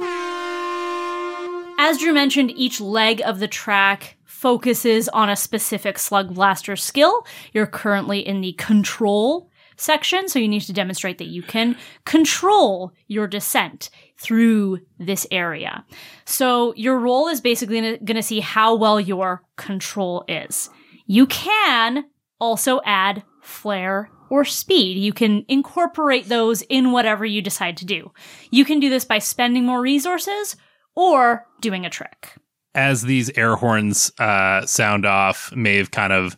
As 1.77 1.97
Drew 1.97 2.13
mentioned, 2.13 2.51
each 2.51 2.79
leg 2.79 3.21
of 3.25 3.39
the 3.39 3.47
track 3.47 4.17
focuses 4.23 5.09
on 5.09 5.29
a 5.29 5.35
specific 5.35 5.95
Slugblaster 5.95 6.79
skill. 6.79 7.25
You're 7.53 7.67
currently 7.67 8.19
in 8.19 8.41
the 8.41 8.53
control 8.53 9.49
section, 9.77 10.27
so 10.27 10.39
you 10.39 10.47
need 10.47 10.61
to 10.61 10.73
demonstrate 10.73 11.17
that 11.17 11.25
you 11.27 11.41
can 11.41 11.75
control 12.05 12.93
your 13.07 13.27
descent 13.27 13.89
through 14.17 14.79
this 14.97 15.27
area. 15.29 15.85
So 16.25 16.73
your 16.75 16.97
roll 16.99 17.27
is 17.27 17.41
basically 17.41 17.97
going 17.97 18.15
to 18.15 18.23
see 18.23 18.39
how 18.39 18.75
well 18.75 18.99
your 18.99 19.43
control 19.57 20.23
is. 20.27 20.69
You 21.05 21.27
can 21.27 22.05
also 22.39 22.81
add 22.85 23.23
flair 23.41 24.09
or 24.29 24.43
speed. 24.43 24.97
You 24.97 25.13
can 25.13 25.45
incorporate 25.47 26.29
those 26.29 26.61
in 26.63 26.91
whatever 26.91 27.25
you 27.25 27.41
decide 27.41 27.77
to 27.77 27.85
do. 27.85 28.11
You 28.51 28.65
can 28.65 28.79
do 28.79 28.89
this 28.89 29.05
by 29.05 29.19
spending 29.19 29.65
more 29.65 29.81
resources 29.81 30.55
or 30.95 31.45
doing 31.61 31.85
a 31.85 31.89
trick. 31.89 32.33
As 32.73 33.03
these 33.03 33.29
air 33.37 33.55
horns 33.55 34.11
uh, 34.19 34.65
sound 34.65 35.05
off, 35.05 35.53
Maeve 35.55 35.91
kind 35.91 36.11
of 36.11 36.37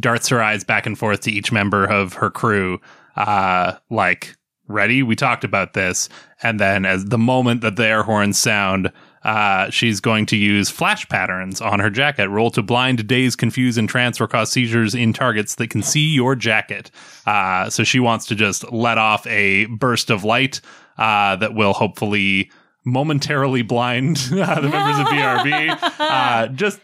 darts 0.00 0.28
her 0.28 0.42
eyes 0.42 0.64
back 0.64 0.84
and 0.84 0.98
forth 0.98 1.20
to 1.20 1.30
each 1.30 1.52
member 1.52 1.84
of 1.84 2.14
her 2.14 2.30
crew, 2.30 2.80
uh, 3.16 3.74
like, 3.88 4.34
ready? 4.66 5.02
We 5.02 5.16
talked 5.16 5.44
about 5.44 5.72
this. 5.72 6.08
And 6.42 6.60
then, 6.60 6.84
as 6.84 7.06
the 7.06 7.18
moment 7.18 7.62
that 7.62 7.76
the 7.76 7.86
air 7.86 8.02
horns 8.02 8.38
sound, 8.38 8.92
uh, 9.24 9.68
she's 9.70 10.00
going 10.00 10.26
to 10.26 10.36
use 10.36 10.70
flash 10.70 11.08
patterns 11.08 11.60
on 11.60 11.80
her 11.80 11.90
jacket. 11.90 12.28
Roll 12.28 12.50
to 12.52 12.62
blind, 12.62 13.06
daze, 13.06 13.34
confuse, 13.34 13.76
and 13.76 13.88
trance, 13.88 14.20
or 14.20 14.28
cause 14.28 14.50
seizures 14.52 14.94
in 14.94 15.12
targets 15.12 15.56
that 15.56 15.70
can 15.70 15.82
see 15.82 16.14
your 16.14 16.36
jacket. 16.36 16.90
Uh, 17.26 17.68
so 17.68 17.82
she 17.82 17.98
wants 17.98 18.26
to 18.26 18.34
just 18.34 18.70
let 18.72 18.98
off 18.98 19.26
a 19.26 19.66
burst 19.66 20.10
of 20.10 20.24
light 20.24 20.60
uh, 20.96 21.36
that 21.36 21.54
will 21.54 21.72
hopefully 21.72 22.50
momentarily 22.84 23.62
blind 23.62 24.18
uh, 24.32 24.54
the 24.60 24.68
members 24.68 24.98
of 24.98 25.06
BRB. 25.06 25.78
Uh, 25.98 26.46
just 26.48 26.80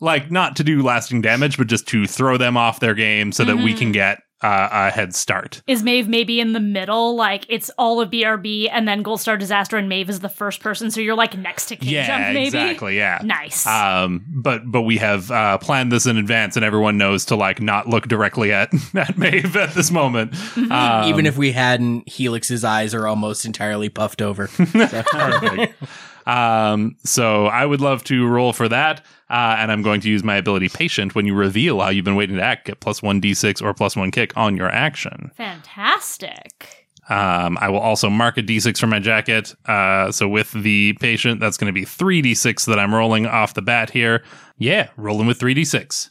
like 0.00 0.30
not 0.30 0.56
to 0.56 0.64
do 0.64 0.82
lasting 0.82 1.22
damage, 1.22 1.56
but 1.56 1.68
just 1.68 1.86
to 1.88 2.06
throw 2.06 2.36
them 2.36 2.56
off 2.56 2.80
their 2.80 2.94
game 2.94 3.32
so 3.32 3.44
that 3.44 3.56
we 3.56 3.72
can 3.72 3.92
get 3.92 4.18
uh, 4.42 4.68
a 4.70 4.90
head 4.90 5.14
start. 5.14 5.62
Is 5.66 5.82
Maeve 5.82 6.08
maybe 6.08 6.40
in 6.40 6.52
the 6.52 6.60
middle? 6.60 7.16
Like 7.16 7.46
it's 7.48 7.70
all 7.78 8.00
of 8.00 8.10
BRB 8.10 8.68
and 8.70 8.86
then 8.86 9.02
Goldstar 9.02 9.38
Disaster 9.38 9.76
and 9.76 9.88
Maeve 9.88 10.10
is 10.10 10.20
the 10.20 10.28
first 10.28 10.60
person, 10.60 10.90
so 10.90 11.00
you're 11.00 11.14
like 11.14 11.36
next 11.36 11.66
to 11.66 11.76
King 11.76 11.94
Yeah, 11.94 12.06
Jump, 12.06 12.34
maybe? 12.34 12.46
exactly. 12.46 12.96
Yeah. 12.96 13.20
Nice. 13.24 13.66
Um, 13.66 14.24
but 14.28 14.70
but 14.70 14.82
we 14.82 14.98
have 14.98 15.30
uh, 15.30 15.58
planned 15.58 15.90
this 15.90 16.06
in 16.06 16.16
advance, 16.18 16.56
and 16.56 16.64
everyone 16.64 16.98
knows 16.98 17.24
to 17.26 17.36
like 17.36 17.60
not 17.62 17.88
look 17.88 18.08
directly 18.08 18.52
at 18.52 18.70
at 18.94 19.16
Maeve 19.16 19.56
at 19.56 19.74
this 19.74 19.90
moment. 19.90 20.32
Mm-hmm. 20.32 20.72
Um, 20.72 21.08
Even 21.08 21.26
if 21.26 21.36
we 21.38 21.52
hadn't, 21.52 22.08
Helix's 22.08 22.64
eyes 22.64 22.94
are 22.94 23.06
almost 23.06 23.44
entirely 23.46 23.88
puffed 23.88 24.20
over. 24.20 24.48
Perfect. 24.48 25.74
um, 26.26 26.96
so 27.04 27.46
I 27.46 27.64
would 27.64 27.80
love 27.80 28.04
to 28.04 28.26
roll 28.26 28.52
for 28.52 28.68
that. 28.68 29.04
Uh, 29.28 29.56
and 29.58 29.72
I'm 29.72 29.82
going 29.82 30.00
to 30.02 30.08
use 30.08 30.22
my 30.22 30.36
ability 30.36 30.68
patient 30.68 31.14
when 31.14 31.26
you 31.26 31.34
reveal 31.34 31.80
how 31.80 31.88
you've 31.88 32.04
been 32.04 32.14
waiting 32.14 32.36
to 32.36 32.42
act. 32.42 32.66
Get 32.66 32.80
plus 32.80 33.02
one 33.02 33.20
d6 33.20 33.60
or 33.62 33.74
plus 33.74 33.96
one 33.96 34.10
kick 34.10 34.36
on 34.36 34.56
your 34.56 34.68
action. 34.68 35.32
Fantastic. 35.34 36.86
Um, 37.08 37.56
I 37.60 37.68
will 37.68 37.78
also 37.80 38.10
mark 38.10 38.36
a 38.38 38.42
d6 38.42 38.78
for 38.78 38.86
my 38.86 38.98
jacket. 38.98 39.54
Uh, 39.66 40.10
so 40.12 40.28
with 40.28 40.52
the 40.52 40.92
patient, 40.94 41.40
that's 41.40 41.56
going 41.56 41.72
to 41.72 41.78
be 41.78 41.84
three 41.84 42.22
d6 42.22 42.66
that 42.66 42.78
I'm 42.78 42.94
rolling 42.94 43.26
off 43.26 43.54
the 43.54 43.62
bat 43.62 43.90
here. 43.90 44.22
Yeah, 44.58 44.88
rolling 44.96 45.26
with 45.26 45.38
three 45.38 45.54
d6. 45.54 46.10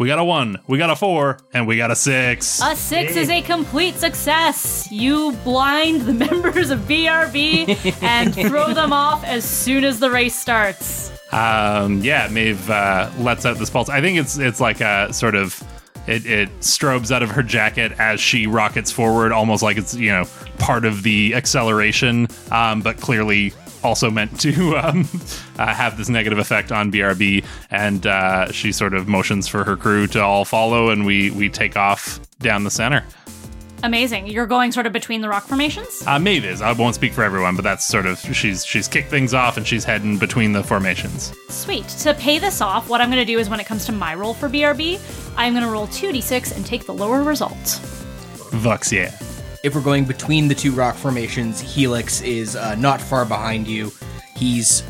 We 0.00 0.06
got 0.06 0.18
a 0.18 0.24
one, 0.24 0.58
we 0.66 0.78
got 0.78 0.88
a 0.88 0.96
four, 0.96 1.36
and 1.52 1.66
we 1.66 1.76
got 1.76 1.90
a 1.90 1.94
six. 1.94 2.62
A 2.62 2.74
six 2.74 3.16
is 3.16 3.28
a 3.28 3.42
complete 3.42 3.96
success. 3.96 4.90
You 4.90 5.32
blind 5.44 6.00
the 6.00 6.14
members 6.30 6.70
of 6.70 6.80
BRB 6.88 8.02
and 8.02 8.34
throw 8.34 8.72
them 8.72 8.94
off 8.94 9.22
as 9.24 9.44
soon 9.44 9.84
as 9.84 10.00
the 10.00 10.10
race 10.10 10.34
starts. 10.34 11.12
Um, 11.32 12.00
yeah, 12.00 12.28
Maeve 12.28 12.70
uh, 12.70 13.10
lets 13.18 13.44
out 13.44 13.58
this 13.58 13.68
pulse. 13.68 13.90
I 13.90 14.00
think 14.00 14.16
it's 14.16 14.38
it's 14.38 14.58
like 14.58 14.80
a 14.80 15.12
sort 15.12 15.34
of 15.34 15.62
it, 16.06 16.24
it 16.24 16.48
strobes 16.60 17.10
out 17.10 17.22
of 17.22 17.30
her 17.32 17.42
jacket 17.42 17.92
as 17.98 18.20
she 18.20 18.46
rockets 18.46 18.90
forward, 18.90 19.32
almost 19.32 19.62
like 19.62 19.76
it's 19.76 19.94
you 19.94 20.10
know 20.12 20.24
part 20.58 20.86
of 20.86 21.02
the 21.02 21.34
acceleration, 21.34 22.26
um, 22.50 22.80
but 22.80 22.96
clearly 22.96 23.52
also 23.82 24.10
meant 24.10 24.38
to 24.40 24.76
um, 24.82 25.08
uh, 25.58 25.74
have 25.74 25.96
this 25.96 26.08
negative 26.08 26.38
effect 26.38 26.72
on 26.72 26.90
BRB. 26.92 27.44
And 27.70 28.06
uh, 28.06 28.50
she 28.52 28.72
sort 28.72 28.94
of 28.94 29.08
motions 29.08 29.48
for 29.48 29.64
her 29.64 29.76
crew 29.76 30.06
to 30.08 30.22
all 30.22 30.44
follow, 30.44 30.90
and 30.90 31.04
we 31.04 31.30
we 31.30 31.48
take 31.48 31.76
off 31.76 32.20
down 32.38 32.64
the 32.64 32.70
center. 32.70 33.04
Amazing. 33.82 34.26
You're 34.26 34.46
going 34.46 34.72
sort 34.72 34.86
of 34.86 34.92
between 34.92 35.22
the 35.22 35.28
rock 35.28 35.44
formations? 35.44 36.02
Uh, 36.06 36.18
Maeve 36.18 36.44
is. 36.44 36.60
I 36.60 36.72
won't 36.72 36.94
speak 36.94 37.12
for 37.12 37.22
everyone, 37.22 37.56
but 37.56 37.62
that's 37.62 37.86
sort 37.86 38.06
of 38.06 38.18
she's 38.18 38.64
she's 38.64 38.88
kicked 38.88 39.08
things 39.08 39.32
off 39.32 39.56
and 39.56 39.66
she's 39.66 39.84
heading 39.84 40.18
between 40.18 40.52
the 40.52 40.62
formations. 40.62 41.32
Sweet. 41.48 41.88
To 41.88 42.14
pay 42.14 42.38
this 42.38 42.60
off, 42.60 42.88
what 42.88 43.00
I'm 43.00 43.08
going 43.10 43.24
to 43.24 43.30
do 43.32 43.38
is 43.38 43.48
when 43.48 43.60
it 43.60 43.66
comes 43.66 43.86
to 43.86 43.92
my 43.92 44.14
roll 44.14 44.34
for 44.34 44.48
BRB, 44.48 45.00
I'm 45.36 45.54
going 45.54 45.64
to 45.64 45.70
roll 45.70 45.86
2d6 45.86 46.56
and 46.56 46.66
take 46.66 46.84
the 46.84 46.94
lower 46.94 47.22
result. 47.22 47.56
Vux, 48.50 48.92
yeah. 48.92 49.16
If 49.62 49.74
we're 49.74 49.82
going 49.82 50.06
between 50.06 50.48
the 50.48 50.54
two 50.54 50.72
rock 50.72 50.96
formations, 50.96 51.60
Helix 51.60 52.22
is 52.22 52.56
uh, 52.56 52.74
not 52.76 53.00
far 53.00 53.24
behind 53.26 53.68
you. 53.68 53.92
He's 54.36 54.82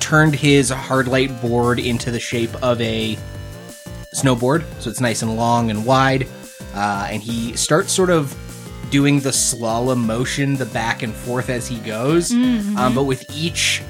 turned 0.00 0.34
his 0.34 0.68
hard 0.70 1.08
light 1.08 1.40
board 1.40 1.78
into 1.78 2.10
the 2.10 2.20
shape 2.20 2.54
of 2.62 2.80
a 2.80 3.16
snowboard, 4.14 4.64
so 4.80 4.90
it's 4.90 5.00
nice 5.00 5.22
and 5.22 5.36
long 5.36 5.70
and 5.70 5.86
wide. 5.86 6.28
Uh, 6.74 7.08
and 7.10 7.22
he 7.22 7.56
starts 7.56 7.90
sort 7.92 8.10
of 8.10 8.36
doing 8.90 9.20
the 9.20 9.30
slalom 9.30 10.04
motion, 10.04 10.56
the 10.56 10.66
back 10.66 11.02
and 11.02 11.14
forth 11.14 11.48
as 11.48 11.66
he 11.66 11.78
goes. 11.78 12.30
Um, 12.76 12.94
but 12.94 13.04
with 13.04 13.24
each 13.34 13.82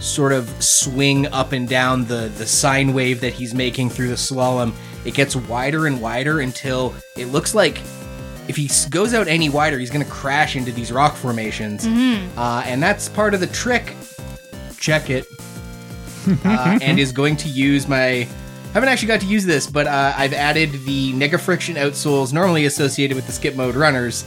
sort 0.00 0.32
of 0.32 0.48
swing 0.62 1.26
up 1.26 1.52
and 1.52 1.68
down 1.68 2.06
the 2.06 2.32
the 2.38 2.46
sine 2.46 2.94
wave 2.94 3.20
that 3.20 3.34
he's 3.34 3.52
making 3.52 3.90
through 3.90 4.08
the 4.08 4.14
slalom, 4.14 4.72
it 5.04 5.12
gets 5.12 5.36
wider 5.36 5.86
and 5.86 6.00
wider 6.00 6.40
until 6.40 6.94
it 7.18 7.26
looks 7.26 7.54
like 7.54 7.78
if 8.50 8.56
he 8.56 8.68
goes 8.90 9.14
out 9.14 9.28
any 9.28 9.48
wider, 9.48 9.78
he's 9.78 9.90
going 9.90 10.04
to 10.04 10.10
crash 10.10 10.56
into 10.56 10.72
these 10.72 10.90
rock 10.90 11.14
formations. 11.14 11.86
Uh, 12.36 12.62
and 12.66 12.82
that's 12.82 13.08
part 13.08 13.32
of 13.32 13.38
the 13.38 13.46
trick. 13.46 13.94
Check 14.76 15.08
it. 15.08 15.24
uh, 16.44 16.78
and 16.82 16.98
is 16.98 17.12
going 17.12 17.36
to 17.36 17.48
use 17.48 17.86
my. 17.86 18.06
I 18.06 18.72
haven't 18.74 18.88
actually 18.88 19.08
got 19.08 19.20
to 19.20 19.26
use 19.26 19.44
this, 19.46 19.68
but 19.68 19.86
uh, 19.86 20.12
I've 20.16 20.32
added 20.32 20.72
the 20.84 21.12
Nega 21.12 21.38
Friction 21.40 21.76
outsoles 21.76 22.32
normally 22.32 22.66
associated 22.66 23.14
with 23.14 23.26
the 23.26 23.32
skip 23.32 23.54
mode 23.54 23.76
runners 23.76 24.24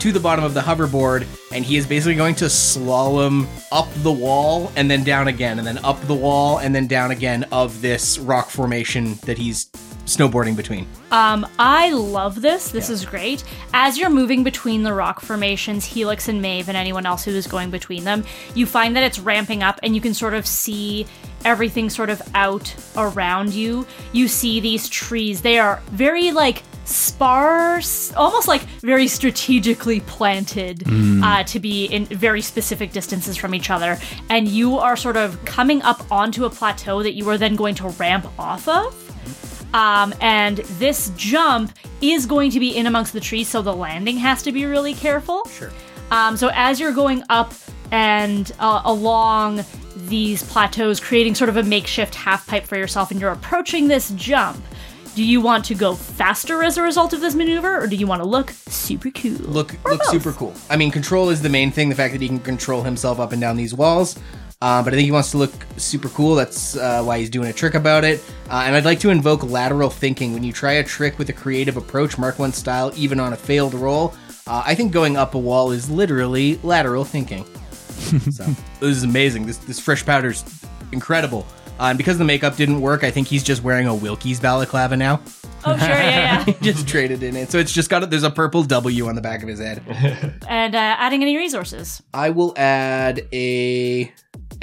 to 0.00 0.12
the 0.12 0.20
bottom 0.20 0.44
of 0.44 0.52
the 0.52 0.60
hoverboard, 0.60 1.26
and 1.52 1.64
he 1.64 1.76
is 1.78 1.86
basically 1.86 2.14
going 2.16 2.34
to 2.36 2.46
slalom 2.46 3.46
up 3.72 3.88
the 4.02 4.12
wall 4.12 4.70
and 4.76 4.90
then 4.90 5.04
down 5.04 5.28
again, 5.28 5.58
and 5.58 5.66
then 5.66 5.78
up 5.84 5.98
the 6.02 6.14
wall 6.14 6.58
and 6.58 6.74
then 6.74 6.86
down 6.86 7.10
again 7.12 7.44
of 7.50 7.80
this 7.80 8.18
rock 8.18 8.50
formation 8.50 9.14
that 9.24 9.38
he's 9.38 9.70
snowboarding 10.04 10.56
between. 10.56 10.86
Um, 11.10 11.46
I 11.58 11.90
love 11.92 12.40
this. 12.40 12.70
This 12.70 12.90
is 12.90 13.04
great. 13.04 13.44
As 13.72 13.96
you're 13.98 14.10
moving 14.10 14.44
between 14.44 14.82
the 14.82 14.92
rock 14.92 15.20
formations, 15.20 15.84
Helix 15.84 16.28
and 16.28 16.42
Maeve 16.42 16.68
and 16.68 16.76
anyone 16.76 17.06
else 17.06 17.24
who 17.24 17.30
is 17.30 17.46
going 17.46 17.70
between 17.70 18.04
them, 18.04 18.24
you 18.54 18.66
find 18.66 18.96
that 18.96 19.04
it's 19.04 19.18
ramping 19.18 19.62
up 19.62 19.80
and 19.82 19.94
you 19.94 20.00
can 20.00 20.14
sort 20.14 20.34
of 20.34 20.46
see 20.46 21.06
everything 21.44 21.90
sort 21.90 22.10
of 22.10 22.22
out 22.34 22.74
around 22.96 23.52
you. 23.52 23.86
You 24.12 24.28
see 24.28 24.60
these 24.60 24.88
trees. 24.88 25.42
They 25.42 25.58
are 25.58 25.82
very 25.90 26.32
like 26.32 26.62
sparse, 26.84 28.12
almost 28.14 28.48
like 28.48 28.62
very 28.80 29.08
strategically 29.08 30.00
planted 30.00 30.84
uh, 31.22 31.42
to 31.44 31.58
be 31.58 31.86
in 31.86 32.04
very 32.06 32.42
specific 32.42 32.92
distances 32.92 33.36
from 33.36 33.54
each 33.54 33.70
other. 33.70 33.98
And 34.28 34.48
you 34.48 34.78
are 34.78 34.96
sort 34.96 35.16
of 35.16 35.42
coming 35.44 35.82
up 35.82 36.10
onto 36.10 36.44
a 36.44 36.50
plateau 36.50 37.02
that 37.02 37.14
you 37.14 37.28
are 37.30 37.38
then 37.38 37.56
going 37.56 37.74
to 37.76 37.88
ramp 37.88 38.26
off 38.38 38.68
of. 38.68 39.03
Um, 39.74 40.14
and 40.20 40.58
this 40.78 41.10
jump 41.16 41.76
is 42.00 42.26
going 42.26 42.50
to 42.52 42.60
be 42.60 42.76
in 42.76 42.86
amongst 42.86 43.12
the 43.12 43.20
trees, 43.20 43.48
so 43.48 43.60
the 43.60 43.74
landing 43.74 44.16
has 44.18 44.42
to 44.44 44.52
be 44.52 44.64
really 44.66 44.94
careful. 44.94 45.44
Sure. 45.48 45.72
Um, 46.10 46.36
so 46.36 46.50
as 46.54 46.78
you're 46.78 46.92
going 46.92 47.24
up 47.28 47.52
and 47.90 48.50
uh, 48.60 48.82
along 48.84 49.64
these 49.96 50.42
plateaus, 50.44 51.00
creating 51.00 51.34
sort 51.34 51.48
of 51.50 51.56
a 51.56 51.62
makeshift 51.62 52.14
half 52.14 52.46
pipe 52.46 52.64
for 52.64 52.76
yourself, 52.76 53.10
and 53.10 53.20
you're 53.20 53.32
approaching 53.32 53.88
this 53.88 54.10
jump, 54.10 54.62
do 55.16 55.24
you 55.24 55.40
want 55.40 55.64
to 55.64 55.74
go 55.74 55.94
faster 55.94 56.62
as 56.62 56.76
a 56.76 56.82
result 56.82 57.12
of 57.12 57.20
this 57.20 57.34
maneuver, 57.34 57.80
or 57.80 57.86
do 57.86 57.96
you 57.96 58.06
want 58.06 58.22
to 58.22 58.28
look 58.28 58.50
super 58.50 59.10
cool? 59.10 59.32
look 59.32 59.74
Or 59.84 59.92
look 59.92 60.00
both? 60.02 60.10
super 60.10 60.32
cool. 60.32 60.54
I 60.70 60.76
mean, 60.76 60.90
control 60.90 61.30
is 61.30 61.42
the 61.42 61.48
main 61.48 61.70
thing. 61.72 61.88
The 61.88 61.94
fact 61.94 62.12
that 62.12 62.20
he 62.20 62.28
can 62.28 62.40
control 62.40 62.82
himself 62.82 63.18
up 63.18 63.32
and 63.32 63.40
down 63.40 63.56
these 63.56 63.74
walls. 63.74 64.18
Uh, 64.64 64.82
but 64.82 64.94
I 64.94 64.96
think 64.96 65.04
he 65.04 65.12
wants 65.12 65.30
to 65.32 65.36
look 65.36 65.52
super 65.76 66.08
cool. 66.08 66.34
That's 66.34 66.74
uh, 66.74 67.02
why 67.02 67.18
he's 67.18 67.28
doing 67.28 67.50
a 67.50 67.52
trick 67.52 67.74
about 67.74 68.02
it. 68.02 68.24
Uh, 68.48 68.62
and 68.64 68.74
I'd 68.74 68.86
like 68.86 68.98
to 69.00 69.10
invoke 69.10 69.42
lateral 69.42 69.90
thinking. 69.90 70.32
When 70.32 70.42
you 70.42 70.54
try 70.54 70.72
a 70.72 70.82
trick 70.82 71.18
with 71.18 71.28
a 71.28 71.34
creative 71.34 71.76
approach, 71.76 72.16
Mark 72.16 72.38
One 72.38 72.50
style, 72.50 72.90
even 72.96 73.20
on 73.20 73.34
a 73.34 73.36
failed 73.36 73.74
roll, 73.74 74.14
uh, 74.46 74.62
I 74.64 74.74
think 74.74 74.90
going 74.90 75.18
up 75.18 75.34
a 75.34 75.38
wall 75.38 75.70
is 75.70 75.90
literally 75.90 76.58
lateral 76.62 77.04
thinking. 77.04 77.44
so 77.90 78.44
this 78.80 78.96
is 78.96 79.02
amazing. 79.02 79.44
This 79.44 79.58
this 79.58 79.78
fresh 79.78 80.02
powder's 80.06 80.42
incredible. 80.92 81.46
Uh, 81.78 81.88
and 81.88 81.98
because 81.98 82.16
the 82.16 82.24
makeup 82.24 82.56
didn't 82.56 82.80
work, 82.80 83.04
I 83.04 83.10
think 83.10 83.28
he's 83.28 83.42
just 83.42 83.62
wearing 83.62 83.86
a 83.86 83.94
Wilkie's 83.94 84.40
balaclava 84.40 84.96
now. 84.96 85.20
Oh, 85.66 85.76
sure, 85.76 85.88
yeah, 85.88 86.44
yeah. 86.46 86.54
just 86.62 86.86
traded 86.86 87.22
in 87.22 87.36
it, 87.36 87.50
so 87.50 87.58
it's 87.58 87.72
just 87.72 87.90
got 87.90 88.02
a, 88.02 88.06
there's 88.06 88.22
a 88.22 88.30
purple 88.30 88.62
W 88.62 89.08
on 89.08 89.14
the 89.14 89.20
back 89.20 89.42
of 89.42 89.48
his 89.48 89.58
head. 89.58 89.82
and 90.48 90.74
uh, 90.74 90.96
adding 90.98 91.22
any 91.22 91.36
resources. 91.36 92.02
I 92.12 92.30
will 92.30 92.52
add 92.56 93.26
a 93.32 94.12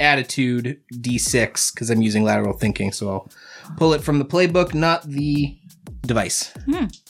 attitude 0.00 0.80
d6 0.92 1.74
because 1.74 1.90
I'm 1.90 2.02
using 2.02 2.24
lateral 2.24 2.56
thinking. 2.56 2.92
So 2.92 3.10
I'll 3.10 3.30
pull 3.76 3.92
it 3.92 4.02
from 4.02 4.18
the 4.18 4.24
playbook, 4.24 4.74
not 4.74 5.02
the 5.04 5.58
device. 6.02 6.52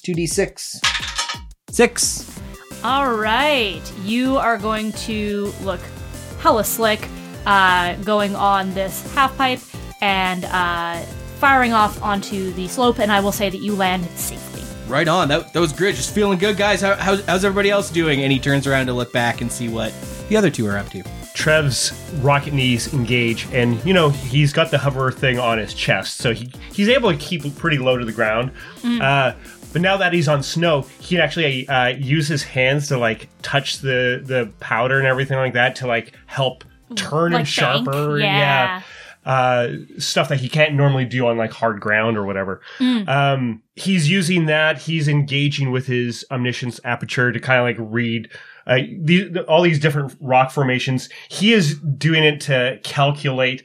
Two 0.02 0.12
d6. 0.12 0.80
Six. 1.70 2.40
All 2.84 3.14
right, 3.14 3.80
you 4.04 4.36
are 4.38 4.58
going 4.58 4.92
to 4.92 5.52
look 5.62 5.80
hella 6.40 6.64
slick, 6.64 7.08
uh, 7.46 7.94
going 7.96 8.34
on 8.34 8.74
this 8.74 9.14
half 9.14 9.36
pipe 9.38 9.60
and 10.00 10.44
uh, 10.46 11.00
firing 11.38 11.72
off 11.72 12.02
onto 12.02 12.52
the 12.52 12.66
slope, 12.66 12.98
and 12.98 13.12
I 13.12 13.20
will 13.20 13.32
say 13.32 13.48
that 13.48 13.58
you 13.58 13.76
land 13.76 14.04
safely. 14.16 14.62
Right 14.88 15.06
on. 15.06 15.28
That, 15.28 15.52
that 15.52 15.60
was 15.60 15.72
great. 15.72 15.94
Just 15.94 16.12
feeling 16.12 16.38
good, 16.38 16.56
guys. 16.56 16.80
How, 16.80 16.96
how's, 16.96 17.24
how's 17.24 17.44
everybody 17.44 17.70
else 17.70 17.88
doing? 17.88 18.22
And 18.22 18.32
he 18.32 18.38
turns 18.38 18.66
around 18.66 18.86
to 18.86 18.92
look 18.92 19.12
back 19.12 19.40
and 19.40 19.50
see 19.50 19.68
what 19.68 19.94
the 20.28 20.36
other 20.36 20.50
two 20.50 20.66
are 20.66 20.76
up 20.76 20.90
to. 20.90 21.02
Trev's 21.34 21.92
rocket 22.20 22.52
knees 22.52 22.92
engage, 22.92 23.46
and 23.52 23.82
you 23.84 23.94
know 23.94 24.10
he's 24.10 24.52
got 24.52 24.70
the 24.70 24.78
hover 24.78 25.10
thing 25.10 25.38
on 25.38 25.58
his 25.58 25.72
chest, 25.74 26.18
so 26.18 26.32
he 26.32 26.50
he's 26.72 26.88
able 26.88 27.10
to 27.10 27.16
keep 27.18 27.42
pretty 27.56 27.78
low 27.78 27.96
to 27.96 28.04
the 28.04 28.12
ground. 28.12 28.50
Uh, 28.84 29.32
but 29.72 29.80
now 29.80 29.96
that 29.96 30.12
he's 30.12 30.28
on 30.28 30.42
snow, 30.42 30.82
he 31.00 31.16
can 31.16 31.24
actually 31.24 31.66
uh, 31.68 31.88
use 31.88 32.28
his 32.28 32.42
hands 32.42 32.88
to 32.88 32.98
like 32.98 33.28
touch 33.42 33.78
the 33.78 34.22
the 34.24 34.52
powder 34.60 34.98
and 34.98 35.06
everything 35.06 35.38
like 35.38 35.54
that 35.54 35.74
to 35.76 35.86
like 35.86 36.14
help 36.26 36.64
turn 36.96 37.32
Like 37.32 37.42
it 37.42 37.46
sharper. 37.46 38.18
bank? 38.18 38.22
Yeah. 38.22 38.82
Uh, 39.24 39.68
stuff 39.98 40.28
that 40.30 40.40
he 40.40 40.48
can't 40.48 40.74
normally 40.74 41.04
do 41.04 41.26
on 41.28 41.36
like 41.38 41.52
hard 41.52 41.80
ground 41.80 42.18
or 42.18 42.26
whatever. 42.26 42.60
Um, 42.80 43.62
he's 43.76 44.10
using 44.10 44.46
that. 44.46 44.78
He's 44.78 45.06
engaging 45.06 45.70
with 45.70 45.86
his 45.86 46.24
omniscience 46.32 46.80
aperture 46.84 47.30
to 47.30 47.38
kind 47.38 47.60
of 47.60 47.64
like 47.64 47.76
read 47.92 48.28
uh, 48.66 48.78
these, 49.00 49.36
all 49.48 49.62
these 49.62 49.78
different 49.78 50.16
rock 50.20 50.50
formations. 50.50 51.08
He 51.28 51.52
is 51.52 51.78
doing 51.78 52.24
it 52.24 52.40
to 52.42 52.78
calculate 52.82 53.62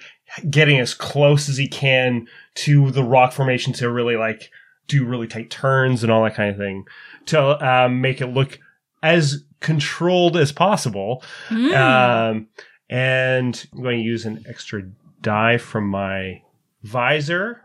getting 0.49 0.79
as 0.79 0.93
close 0.93 1.49
as 1.49 1.57
he 1.57 1.67
can 1.67 2.27
to 2.55 2.91
the 2.91 3.03
rock 3.03 3.31
formation 3.31 3.73
to 3.73 3.89
really 3.89 4.17
like 4.17 4.51
do 4.87 5.05
really 5.05 5.27
tight 5.27 5.49
turns 5.49 6.03
and 6.03 6.11
all 6.11 6.23
that 6.23 6.35
kind 6.35 6.49
of 6.49 6.57
thing 6.57 6.85
to 7.25 7.65
um, 7.65 8.01
make 8.01 8.21
it 8.21 8.27
look 8.27 8.59
as 9.03 9.43
controlled 9.59 10.37
as 10.37 10.51
possible. 10.51 11.23
Um, 12.29 12.47
and 12.89 13.67
I'm 13.73 13.81
going 13.81 13.97
to 13.97 14.03
use 14.03 14.25
an 14.25 14.43
extra 14.47 14.83
die 15.21 15.57
from 15.57 15.87
my 15.87 16.41
visor. 16.83 17.61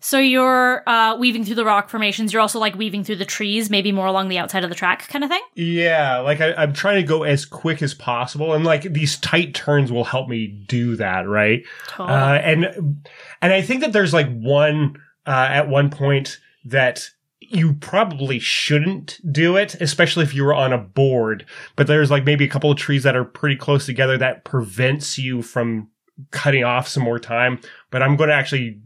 So 0.00 0.18
you're 0.18 0.82
uh, 0.88 1.16
weaving 1.16 1.44
through 1.44 1.54
the 1.56 1.64
rock 1.64 1.88
formations. 1.88 2.32
You're 2.32 2.42
also 2.42 2.58
like 2.58 2.74
weaving 2.74 3.04
through 3.04 3.16
the 3.16 3.24
trees, 3.24 3.70
maybe 3.70 3.92
more 3.92 4.06
along 4.06 4.28
the 4.28 4.38
outside 4.38 4.64
of 4.64 4.70
the 4.70 4.76
track, 4.76 5.08
kind 5.08 5.24
of 5.24 5.30
thing. 5.30 5.42
Yeah, 5.54 6.18
like 6.18 6.40
I, 6.40 6.52
I'm 6.54 6.72
trying 6.72 6.96
to 6.96 7.06
go 7.06 7.22
as 7.22 7.44
quick 7.44 7.82
as 7.82 7.94
possible, 7.94 8.52
and 8.52 8.64
like 8.64 8.82
these 8.82 9.18
tight 9.18 9.54
turns 9.54 9.92
will 9.92 10.04
help 10.04 10.28
me 10.28 10.46
do 10.46 10.96
that, 10.96 11.28
right? 11.28 11.62
Totally. 11.88 12.18
Uh, 12.18 12.34
and 12.34 13.04
and 13.40 13.52
I 13.52 13.62
think 13.62 13.80
that 13.80 13.92
there's 13.92 14.12
like 14.12 14.28
one 14.30 14.96
uh, 15.26 15.48
at 15.50 15.68
one 15.68 15.90
point 15.90 16.38
that 16.64 17.10
you 17.40 17.74
probably 17.74 18.38
shouldn't 18.38 19.20
do 19.30 19.56
it, 19.56 19.74
especially 19.80 20.24
if 20.24 20.34
you 20.34 20.44
were 20.44 20.54
on 20.54 20.72
a 20.72 20.78
board. 20.78 21.44
But 21.76 21.86
there's 21.86 22.10
like 22.10 22.24
maybe 22.24 22.44
a 22.44 22.48
couple 22.48 22.70
of 22.70 22.78
trees 22.78 23.02
that 23.02 23.16
are 23.16 23.24
pretty 23.24 23.56
close 23.56 23.84
together 23.84 24.16
that 24.18 24.44
prevents 24.44 25.18
you 25.18 25.42
from 25.42 25.88
cutting 26.30 26.64
off 26.64 26.88
some 26.88 27.02
more 27.02 27.18
time. 27.18 27.60
But 27.90 28.02
I'm 28.02 28.16
going 28.16 28.28
to 28.28 28.34
actually 28.34 28.80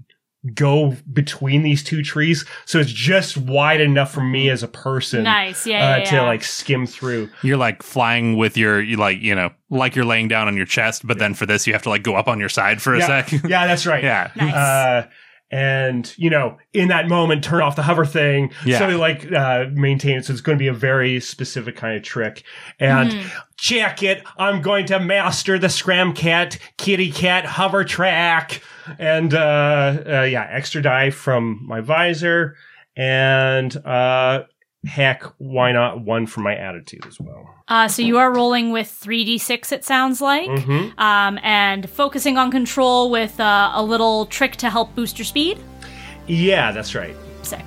go 0.54 0.96
between 1.12 1.62
these 1.62 1.82
two 1.82 2.02
trees, 2.02 2.44
so 2.64 2.78
it's 2.78 2.92
just 2.92 3.36
wide 3.36 3.80
enough 3.80 4.12
for 4.12 4.22
me 4.22 4.50
as 4.50 4.62
a 4.62 4.68
person 4.68 5.24
Nice, 5.24 5.66
yeah, 5.66 5.94
uh, 5.94 5.96
yeah, 5.98 6.04
to 6.04 6.22
like 6.22 6.44
skim 6.44 6.86
through. 6.86 7.28
You're 7.42 7.56
like 7.56 7.82
flying 7.82 8.36
with 8.36 8.56
your, 8.56 8.80
you 8.80 8.96
like, 8.96 9.20
you 9.20 9.34
know, 9.34 9.50
like 9.70 9.96
you're 9.96 10.04
laying 10.04 10.28
down 10.28 10.48
on 10.48 10.56
your 10.56 10.66
chest, 10.66 11.06
but 11.06 11.18
then 11.18 11.34
for 11.34 11.46
this, 11.46 11.66
you 11.66 11.72
have 11.72 11.82
to 11.82 11.88
like 11.88 12.02
go 12.02 12.14
up 12.14 12.28
on 12.28 12.38
your 12.38 12.48
side 12.48 12.80
for 12.80 12.94
a 12.94 12.98
yeah, 12.98 13.24
sec. 13.24 13.32
yeah, 13.44 13.66
that's 13.66 13.86
right. 13.86 14.04
yeah. 14.04 14.30
Nice. 14.36 14.54
Uh, 14.54 15.06
and 15.50 16.12
you 16.18 16.28
know 16.28 16.58
in 16.72 16.88
that 16.88 17.08
moment 17.08 17.44
turn 17.44 17.62
off 17.62 17.76
the 17.76 17.82
hover 17.82 18.04
thing. 18.04 18.52
Yeah. 18.64 18.78
so 18.78 18.88
like 18.98 19.30
uh 19.32 19.66
maintain 19.72 20.18
it 20.18 20.24
so 20.24 20.32
it's 20.32 20.42
going 20.42 20.58
to 20.58 20.62
be 20.62 20.68
a 20.68 20.74
very 20.74 21.20
specific 21.20 21.76
kind 21.76 21.96
of 21.96 22.02
trick. 22.02 22.42
And 22.80 23.14
check 23.56 24.02
it. 24.02 24.22
I'm 24.38 24.60
going 24.60 24.86
to 24.86 24.98
master 24.98 25.58
the 25.58 25.68
scram 25.68 26.12
cat 26.14 26.58
kitty 26.78 27.12
cat 27.12 27.44
hover 27.44 27.84
track. 27.84 28.62
And 28.98 29.34
uh, 29.34 30.02
uh 30.06 30.22
yeah 30.22 30.46
extra 30.50 30.82
die 30.82 31.10
from 31.10 31.60
my 31.64 31.80
visor. 31.80 32.56
And 32.96 33.76
uh 33.76 34.44
heck 34.86 35.22
why 35.38 35.72
not 35.72 36.00
one 36.00 36.26
for 36.26 36.40
my 36.40 36.54
attitude 36.56 37.04
as 37.06 37.18
well 37.20 37.52
Uh, 37.68 37.88
so 37.88 38.00
you 38.02 38.16
are 38.18 38.32
rolling 38.32 38.70
with 38.70 38.86
3d6, 39.04 39.72
it 39.72 39.84
sounds 39.84 40.20
like, 40.20 40.48
Mhm. 40.48 40.96
um, 41.00 41.38
and 41.42 41.90
focusing 41.90 42.38
on 42.38 42.50
control 42.52 43.10
with 43.10 43.40
uh, 43.40 43.72
a 43.74 43.82
little 43.82 44.26
trick 44.26 44.54
to 44.56 44.70
help 44.70 44.94
boost 44.94 45.18
your 45.18 45.24
speed. 45.26 45.58
yeah 46.28 46.70
that's 46.72 46.94
right 46.94 47.16
Sick. 47.42 47.64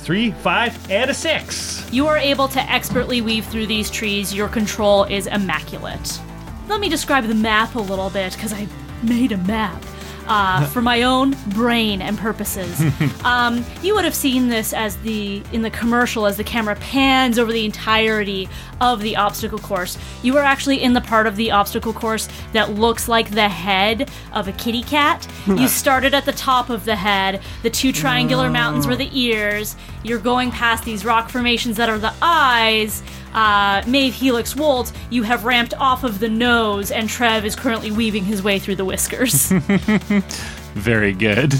three 0.00 0.30
five 0.42 0.72
and 0.90 1.10
a 1.10 1.14
six 1.14 1.86
You 1.90 2.06
are 2.06 2.18
able 2.18 2.48
to 2.48 2.60
expertly 2.70 3.20
weave 3.20 3.44
through 3.46 3.66
these 3.66 3.90
trees. 3.90 4.34
Your 4.34 4.48
control 4.48 5.04
is 5.04 5.26
immaculate. 5.28 6.20
Let 6.68 6.80
me 6.80 6.88
describe 6.88 7.24
the 7.26 7.34
map 7.34 7.74
a 7.76 7.80
little 7.80 8.10
bit 8.10 8.32
because 8.32 8.52
I 8.52 8.66
made 9.02 9.32
a 9.32 9.36
map 9.38 9.80
uh, 10.26 10.66
for 10.66 10.82
my 10.82 11.02
own 11.02 11.36
brain 11.48 12.02
and 12.02 12.18
purposes. 12.18 12.80
um, 13.24 13.64
you 13.82 13.94
would 13.94 14.04
have 14.04 14.14
seen 14.14 14.48
this 14.48 14.72
as 14.72 14.96
the 14.98 15.42
in 15.52 15.62
the 15.62 15.70
commercial 15.70 16.26
as 16.26 16.36
the 16.36 16.44
camera 16.44 16.76
pans 16.76 17.38
over 17.38 17.52
the 17.52 17.64
entirety 17.64 18.48
of 18.80 19.00
the 19.00 19.16
obstacle 19.16 19.58
course. 19.58 19.98
You 20.22 20.36
are 20.36 20.42
actually 20.42 20.82
in 20.82 20.92
the 20.92 21.00
part 21.00 21.26
of 21.26 21.36
the 21.36 21.50
obstacle 21.50 21.92
course 21.92 22.28
that 22.52 22.72
looks 22.72 23.08
like 23.08 23.30
the 23.30 23.48
head 23.48 24.10
of 24.32 24.48
a 24.48 24.52
kitty 24.52 24.82
cat. 24.82 25.26
you 25.46 25.68
started 25.68 26.14
at 26.14 26.24
the 26.24 26.32
top 26.32 26.70
of 26.70 26.84
the 26.84 26.96
head. 26.96 27.42
The 27.62 27.70
two 27.70 27.92
triangular 27.92 28.50
mountains 28.50 28.86
were 28.86 28.96
the 28.96 29.10
ears. 29.18 29.76
You're 30.02 30.18
going 30.18 30.50
past 30.50 30.84
these 30.84 31.04
rock 31.04 31.30
formations 31.30 31.76
that 31.76 31.88
are 31.88 31.98
the 31.98 32.14
eyes. 32.20 33.02
Uh, 33.34 33.82
Maeve 33.86 34.14
Helix 34.14 34.54
Walt, 34.54 34.92
you 35.10 35.22
have 35.24 35.44
ramped 35.44 35.74
off 35.74 36.04
of 36.04 36.20
the 36.20 36.28
nose, 36.28 36.90
and 36.90 37.08
Trev 37.08 37.44
is 37.44 37.56
currently 37.56 37.90
weaving 37.90 38.24
his 38.24 38.42
way 38.42 38.58
through 38.58 38.76
the 38.76 38.84
whiskers. 38.84 39.48
Very 40.74 41.12
good. 41.12 41.52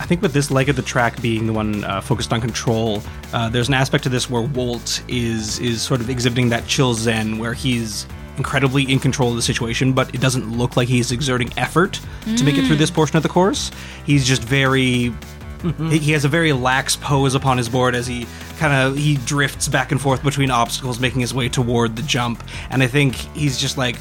I 0.00 0.06
think 0.06 0.22
with 0.22 0.32
this 0.32 0.50
leg 0.50 0.70
of 0.70 0.76
the 0.76 0.82
track 0.82 1.20
being 1.20 1.46
the 1.46 1.52
one 1.52 1.84
uh, 1.84 2.00
focused 2.00 2.32
on 2.32 2.40
control, 2.40 3.02
uh, 3.34 3.50
there's 3.50 3.68
an 3.68 3.74
aspect 3.74 4.04
to 4.04 4.08
this 4.08 4.30
where 4.30 4.42
Walt 4.42 5.02
is 5.08 5.58
is 5.58 5.82
sort 5.82 6.00
of 6.00 6.08
exhibiting 6.08 6.48
that 6.48 6.66
chill 6.66 6.94
zen, 6.94 7.38
where 7.38 7.52
he's 7.52 8.06
incredibly 8.38 8.90
in 8.90 8.98
control 8.98 9.28
of 9.30 9.36
the 9.36 9.42
situation, 9.42 9.92
but 9.92 10.14
it 10.14 10.20
doesn't 10.20 10.56
look 10.56 10.74
like 10.76 10.88
he's 10.88 11.12
exerting 11.12 11.50
effort 11.58 12.00
to 12.36 12.44
make 12.44 12.56
it 12.56 12.66
through 12.66 12.76
this 12.76 12.90
portion 12.90 13.18
of 13.18 13.22
the 13.22 13.28
course. 13.28 13.70
He's 14.06 14.26
just 14.26 14.42
very. 14.42 15.14
He 15.90 15.98
he 15.98 16.12
has 16.12 16.24
a 16.24 16.28
very 16.28 16.52
lax 16.52 16.96
pose 16.96 17.34
upon 17.34 17.58
his 17.58 17.68
board 17.68 17.94
as 17.94 18.06
he 18.06 18.26
kind 18.58 18.72
of 18.72 18.96
he 18.96 19.16
drifts 19.16 19.68
back 19.68 19.92
and 19.92 20.00
forth 20.00 20.22
between 20.22 20.50
obstacles, 20.50 21.00
making 21.00 21.20
his 21.20 21.34
way 21.34 21.48
toward 21.48 21.96
the 21.96 22.02
jump. 22.02 22.42
And 22.70 22.82
I 22.82 22.86
think 22.86 23.14
he's 23.14 23.58
just 23.58 23.78
like 23.78 23.96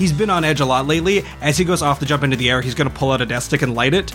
he's 0.00 0.12
been 0.12 0.30
on 0.30 0.44
edge 0.44 0.60
a 0.60 0.64
lot 0.64 0.86
lately. 0.86 1.24
As 1.40 1.56
he 1.56 1.64
goes 1.64 1.82
off 1.82 2.00
the 2.00 2.06
jump 2.06 2.24
into 2.24 2.36
the 2.36 2.50
air, 2.50 2.60
he's 2.60 2.74
going 2.74 2.88
to 2.90 2.94
pull 2.94 3.12
out 3.12 3.20
a 3.20 3.26
death 3.26 3.44
stick 3.44 3.62
and 3.62 3.74
light 3.74 3.94
it. 3.94 4.12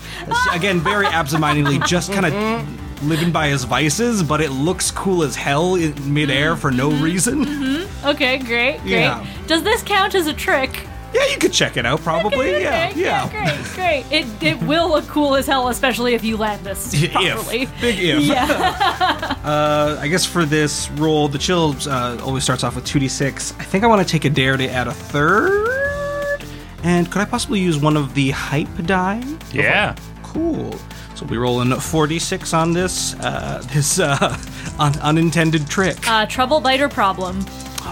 Again, 0.52 0.80
very 0.80 1.06
absentmindedly, 1.20 1.80
just 1.80 2.12
kind 2.12 2.26
of 2.26 2.34
mm-hmm. 2.34 3.08
living 3.08 3.32
by 3.32 3.48
his 3.48 3.64
vices, 3.64 4.24
but 4.24 4.42
it 4.42 4.50
looks 4.50 4.92
cool 4.92 5.24
as 5.24 5.36
hell 5.36 5.76
in 5.76 6.14
midair 6.14 6.58
for 6.58 6.72
no 6.72 6.90
mm-hmm. 6.90 7.04
reason. 7.04 7.46
Mm-hmm. 7.46 8.08
okay, 8.08 8.38
great, 8.40 8.80
great. 8.82 8.92
Yeah. 8.92 9.26
Does 9.48 9.64
this 9.64 9.82
count 9.84 10.16
as 10.16 10.28
a 10.28 10.34
trick? 10.34 10.88
Yeah, 11.16 11.26
you 11.32 11.38
could 11.38 11.53
check 11.53 11.78
it 11.78 11.86
out, 11.86 12.01
probably. 12.01 12.55
Okay, 12.55 12.61
yeah, 12.61 12.89
okay, 12.89 12.99
yeah. 12.99 13.30
great, 13.30 13.76
great. 13.76 14.05
It 14.11 14.43
it 14.43 14.61
will 14.63 14.89
look 14.89 15.07
cool 15.07 15.36
as 15.36 15.47
hell, 15.47 15.70
especially 15.70 16.13
if 16.13 16.24
you 16.24 16.36
land 16.36 16.66
this 16.66 16.89
properly. 17.11 17.61
If. 17.63 17.82
Big 17.82 17.99
if. 17.99 18.22
Yeah. 18.24 19.32
Uh, 19.45 19.99
I 20.01 20.07
guess 20.07 20.26
for 20.26 20.43
this 20.43 20.89
roll, 20.91 21.28
the 21.28 21.38
chill 21.38 21.76
uh, 21.88 22.18
always 22.24 22.43
starts 22.43 22.63
off 22.63 22.76
with 22.76 22.84
2d6. 22.86 23.53
I 23.59 23.63
think 23.63 23.84
I 23.84 23.88
want 23.88 24.01
to 24.05 24.11
take 24.11 24.26
a 24.26 24.30
dare 24.30 24.57
to 24.57 24.68
add 24.68 24.88
a 24.88 24.91
third. 24.91 26.43
And 26.84 27.11
could 27.11 27.22
I 27.22 27.26
possibly 27.26 27.59
use 27.59 27.78
one 27.78 27.95
of 27.95 28.16
the 28.16 28.32
hype 28.32 28.68
die? 28.88 29.24
Yeah. 29.53 29.95
Cool. 30.24 30.74
So 31.13 31.26
we 31.28 31.38
roll 31.38 31.61
in 31.61 31.70
4d6 31.70 32.53
on 32.57 32.74
this 32.74 33.13
uh, 33.22 33.61
this 33.72 33.99
uh, 33.99 34.36
un- 34.80 34.99
unintended 34.99 35.68
trick. 35.68 35.97
uh, 36.09 36.26
trouble 36.26 36.59
biter 36.59 36.89
problem. 36.89 37.45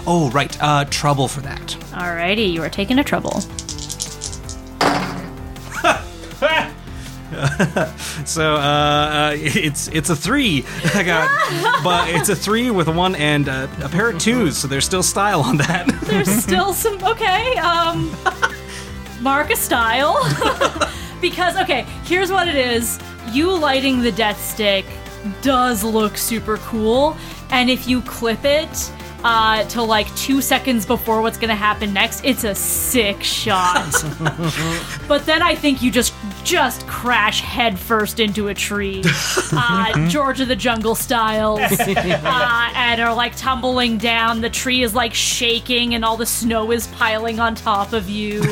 Oh, 0.06 0.30
right. 0.32 0.56
Uh, 0.62 0.84
trouble 0.86 1.28
for 1.28 1.40
that. 1.40 1.60
Alrighty, 1.92 2.52
you 2.52 2.62
are 2.62 2.70
taking 2.70 2.98
a 2.98 3.04
trouble. 3.04 3.40
So 8.24 8.54
uh, 8.54 8.58
uh, 8.58 9.32
it's 9.36 9.88
it's 9.88 10.10
a 10.10 10.16
three. 10.16 10.64
I 10.94 11.02
got, 11.02 11.84
but 11.84 12.08
it's 12.08 12.28
a 12.28 12.36
three 12.36 12.70
with 12.70 12.88
a 12.88 12.92
one 12.92 13.14
and 13.14 13.48
a, 13.48 13.64
a 13.82 13.88
pair 13.88 14.10
of 14.10 14.18
twos. 14.18 14.56
So 14.56 14.68
there's 14.68 14.84
still 14.84 15.02
style 15.02 15.40
on 15.42 15.58
that. 15.58 15.86
There's 16.04 16.30
still 16.30 16.72
some 16.72 17.02
okay. 17.04 17.56
Um, 17.56 18.14
mark 19.20 19.50
a 19.50 19.56
style 19.56 20.16
because 21.20 21.56
okay. 21.58 21.82
Here's 22.04 22.30
what 22.30 22.48
it 22.48 22.56
is. 22.56 22.98
You 23.30 23.56
lighting 23.56 24.00
the 24.00 24.12
death 24.12 24.42
stick 24.42 24.84
does 25.42 25.82
look 25.82 26.16
super 26.16 26.58
cool, 26.58 27.16
and 27.50 27.70
if 27.70 27.88
you 27.88 28.00
clip 28.02 28.44
it. 28.44 28.92
Uh, 29.24 29.64
to 29.68 29.80
like 29.80 30.14
two 30.16 30.42
seconds 30.42 30.84
before 30.84 31.22
what's 31.22 31.38
gonna 31.38 31.56
happen 31.56 31.94
next, 31.94 32.22
it's 32.26 32.44
a 32.44 32.54
sick 32.54 33.22
shot. 33.22 33.90
but 35.08 35.24
then 35.24 35.40
I 35.40 35.54
think 35.54 35.80
you 35.80 35.90
just 35.90 36.12
just 36.44 36.86
crash 36.86 37.40
headfirst 37.40 38.20
into 38.20 38.48
a 38.48 38.54
tree, 38.54 39.02
uh, 39.52 40.08
George 40.08 40.40
of 40.40 40.48
the 40.48 40.56
Jungle 40.56 40.94
style, 40.94 41.56
uh, 41.60 42.72
and 42.76 43.00
are 43.00 43.14
like 43.14 43.34
tumbling 43.34 43.96
down. 43.96 44.42
The 44.42 44.50
tree 44.50 44.82
is 44.82 44.94
like 44.94 45.14
shaking, 45.14 45.94
and 45.94 46.04
all 46.04 46.18
the 46.18 46.26
snow 46.26 46.70
is 46.70 46.86
piling 46.88 47.40
on 47.40 47.54
top 47.54 47.94
of 47.94 48.10
you 48.10 48.42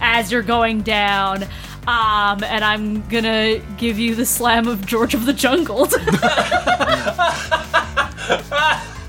as 0.00 0.32
you're 0.32 0.40
going 0.40 0.80
down. 0.80 1.42
Um, 1.86 2.42
and 2.44 2.64
I'm 2.64 3.06
gonna 3.08 3.58
give 3.76 3.98
you 3.98 4.14
the 4.14 4.24
slam 4.24 4.66
of 4.66 4.86
George 4.86 5.12
of 5.12 5.26
the 5.26 5.34
Jungle. 5.34 5.88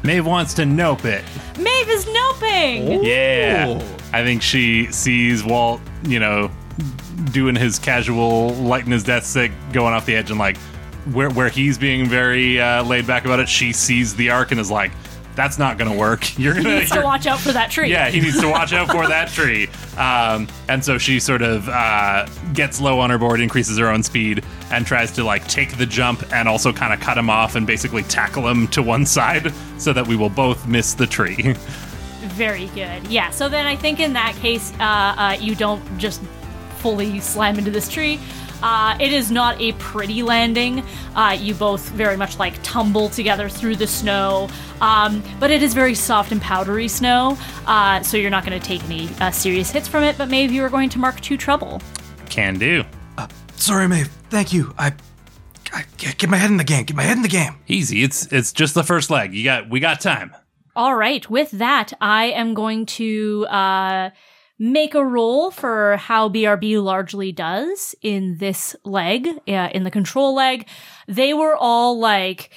Maeve 0.04 0.26
wants 0.26 0.54
to 0.56 0.66
nope 0.66 1.06
it. 1.06 1.24
Maeve 1.58 1.89
is 1.89 2.06
noping. 2.06 3.04
Yeah. 3.04 3.82
I 4.12 4.24
think 4.24 4.41
she 4.41 4.91
sees 4.91 5.43
Walt, 5.43 5.80
you 6.04 6.20
know, 6.20 6.51
doing 7.32 7.56
his 7.56 7.80
casual 7.80 8.49
lighting 8.49 8.91
his 8.91 9.04
death 9.04 9.26
stick, 9.26 9.51
going 9.72 9.93
off 9.93 10.06
the 10.06 10.16
edge, 10.16 10.30
and 10.30 10.39
like 10.39 10.58
where 11.14 11.30
where 11.30 11.49
he's 11.49 11.78
being 11.78 12.06
very 12.08 12.60
uh, 12.60 12.84
laid 12.84 13.08
back 13.08 13.26
about 13.26 13.39
it, 13.39 13.47
she 13.49 13.72
sees 13.72 14.16
the 14.16 14.30
arc 14.30 14.51
and 14.51 14.60
is 14.60 14.70
like, 14.70 14.91
"That's 15.36 15.58
not 15.58 15.78
gonna 15.78 15.96
work. 15.96 16.38
You're 16.40 16.54
gonna." 16.54 16.80
Needs 16.80 16.92
to 16.92 17.02
watch 17.02 17.28
out 17.28 17.40
for 17.40 17.52
that 17.52 17.72
tree. 17.72 17.90
yeah, 17.90 18.10
he 18.10 18.20
needs 18.20 18.40
to 18.42 18.50
watch 18.50 18.74
out 18.74 18.90
for 18.90 19.08
that 19.08 19.30
tree. 19.30 19.68
Um, 19.98 20.48
and 20.70 20.84
so 20.84 20.98
she 20.98 21.20
sort 21.20 21.42
of 21.42 21.68
uh, 21.70 22.26
gets 22.54 22.80
low 22.82 23.00
on 23.00 23.10
her 23.10 23.18
board, 23.18 23.40
increases 23.40 23.78
her 23.78 23.88
own 23.90 24.04
speed, 24.04 24.44
and 24.72 24.86
tries 24.86 25.12
to 25.14 25.24
like 25.24 25.48
take 25.48 25.78
the 25.78 25.86
jump 25.86 26.24
and 26.34 26.48
also 26.48 26.72
kind 26.74 26.94
of 26.94 27.00
cut 27.00 27.18
him 27.18 27.30
off 27.30 27.56
and 27.56 27.68
basically 27.68 28.04
tackle 28.04 28.48
him 28.48 28.68
to 28.70 28.82
one 28.82 29.06
side 29.06 29.54
so 29.78 29.94
that 29.94 30.06
we 30.08 30.16
will 30.16 30.30
both 30.30 30.68
miss 30.68 30.94
the 30.94 31.08
tree. 31.08 31.56
Very 32.34 32.68
good. 32.68 33.06
Yeah. 33.08 33.30
So 33.30 33.50
then 33.50 33.68
I 33.68 33.76
think 33.76 34.00
in 34.00 34.14
that 34.14 34.36
case, 34.38 34.74
uh, 34.80 34.84
uh, 35.18 35.38
you 35.40 35.56
don't 35.56 35.84
just 35.98 36.22
fully 36.78 37.20
slam 37.20 37.58
into 37.58 37.70
this 37.72 37.88
tree. 37.88 38.20
Uh, 38.64 38.97
it 38.99 39.14
is 39.14 39.30
not 39.30 39.59
a 39.61 39.74
pretty 39.74 40.24
landing. 40.24 40.84
Uh, 41.16 41.38
you 41.39 41.53
both 41.53 41.89
very 41.89 42.18
much 42.18 42.39
like 42.39 42.55
tumble 42.64 43.09
together 43.09 43.49
through 43.49 43.76
the 43.76 43.86
snow, 43.86 44.49
um, 44.82 45.22
but 45.39 45.51
it 45.51 45.61
is 45.61 45.74
very 45.74 45.93
soft 45.93 46.32
and 46.32 46.41
powdery 46.41 46.88
snow, 46.88 47.38
uh, 47.68 48.01
so 48.01 48.18
you're 48.18 48.32
not 48.32 48.45
going 48.45 48.59
to 48.59 48.66
take 48.66 48.84
any 48.86 49.09
uh, 49.20 49.30
serious 49.30 49.70
hits 49.70 49.88
from 49.88 50.03
it. 50.03 50.18
But 50.18 50.30
maybe 50.30 50.55
you 50.55 50.64
are 50.64 50.70
going 50.70 50.89
to 50.89 50.97
mark 50.97 51.20
two 51.22 51.38
trouble. 51.38 51.82
Can 52.30 52.57
do. 52.57 52.84
Sorry, 53.55 53.88
Maeve. 53.88 54.07
Thank 54.30 54.51
you. 54.51 54.74
I, 54.78 54.93
I 55.74 55.84
get 55.99 56.30
my 56.30 56.38
head 56.38 56.51
in 56.51 56.57
the 56.57 56.64
game. 56.64 56.84
Get 56.84 56.97
my 56.97 57.03
head 57.03 57.18
in 57.18 57.24
the 57.24 57.30
game. 57.30 57.55
Easy. 57.68 58.03
It's 58.03 58.26
it's 58.32 58.51
just 58.51 58.74
the 58.74 58.84
first 58.84 59.09
leg. 59.09 59.34
You 59.34 59.43
got 59.43 59.70
we 59.70 59.80
got 59.80 60.01
time. 60.01 60.34
All 60.76 60.95
right. 60.95 61.30
With 61.30 61.51
that, 61.51 61.93
I 62.01 62.26
am 62.26 62.55
going 62.55 62.86
to 62.88 63.45
uh, 63.47 64.09
make 64.64 64.95
a 64.95 65.05
roll 65.05 65.51
for 65.51 65.97
how 65.97 66.30
BRB 66.30 66.82
largely 66.82 67.34
does 67.34 67.93
in 68.01 68.38
this 68.38 68.78
leg, 68.86 69.28
uh, 69.45 69.70
in 69.74 69.84
the 69.84 69.91
control 69.91 70.34
leg. 70.34 70.66
They 71.05 71.34
were 71.34 71.53
all 71.57 71.99
like 71.99 72.49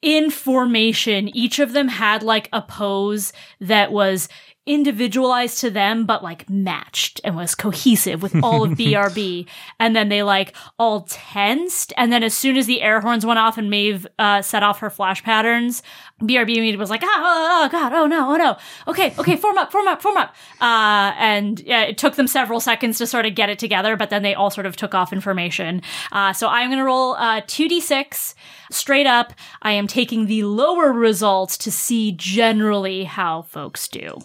in 0.00 0.30
formation. 0.30 1.28
Each 1.36 1.58
of 1.58 1.74
them 1.74 1.88
had 1.88 2.22
like 2.22 2.48
a 2.54 2.62
pose 2.62 3.34
that 3.60 3.92
was 3.92 4.30
individualized 4.64 5.60
to 5.60 5.70
them, 5.70 6.06
but 6.06 6.24
like 6.24 6.48
matched 6.48 7.20
and 7.22 7.36
was 7.36 7.54
cohesive 7.54 8.22
with 8.22 8.34
all 8.42 8.64
of 8.64 8.70
BRB. 8.78 9.46
and 9.78 9.94
then 9.94 10.08
they 10.08 10.22
like 10.22 10.56
all 10.78 11.02
tensed. 11.02 11.92
And 11.98 12.10
then 12.10 12.22
as 12.22 12.32
soon 12.32 12.56
as 12.56 12.66
the 12.66 12.80
air 12.80 13.00
horns 13.00 13.26
went 13.26 13.38
off 13.38 13.58
and 13.58 13.68
Maeve 13.68 14.06
uh, 14.18 14.40
set 14.40 14.62
off 14.62 14.80
her 14.80 14.90
flash 14.90 15.22
patterns, 15.22 15.82
BRB 16.22 16.78
was 16.78 16.88
like, 16.88 17.02
oh, 17.04 17.08
oh, 17.08 17.62
oh, 17.64 17.68
God, 17.68 17.92
oh 17.92 18.06
no, 18.06 18.32
oh 18.32 18.36
no. 18.36 18.56
Okay, 18.88 19.14
okay, 19.18 19.36
form 19.36 19.58
up, 19.58 19.70
form 19.70 19.86
up, 19.86 20.00
form 20.00 20.16
up. 20.16 20.34
Uh, 20.62 21.12
and 21.18 21.60
yeah, 21.60 21.82
it 21.82 21.98
took 21.98 22.14
them 22.14 22.26
several 22.26 22.58
seconds 22.58 22.96
to 22.98 23.06
sort 23.06 23.26
of 23.26 23.34
get 23.34 23.50
it 23.50 23.58
together, 23.58 23.96
but 23.96 24.08
then 24.08 24.22
they 24.22 24.34
all 24.34 24.48
sort 24.48 24.64
of 24.66 24.76
took 24.76 24.94
off 24.94 25.12
information. 25.12 25.82
Uh, 26.12 26.32
so 26.32 26.48
I'm 26.48 26.68
going 26.68 26.78
to 26.78 26.84
roll 26.84 27.16
uh, 27.16 27.42
2d6 27.42 28.34
straight 28.70 29.06
up. 29.06 29.34
I 29.60 29.72
am 29.72 29.86
taking 29.86 30.24
the 30.26 30.44
lower 30.44 30.90
results 30.90 31.58
to 31.58 31.70
see 31.70 32.12
generally 32.12 33.04
how 33.04 33.42
folks 33.42 33.86
do. 33.86 34.18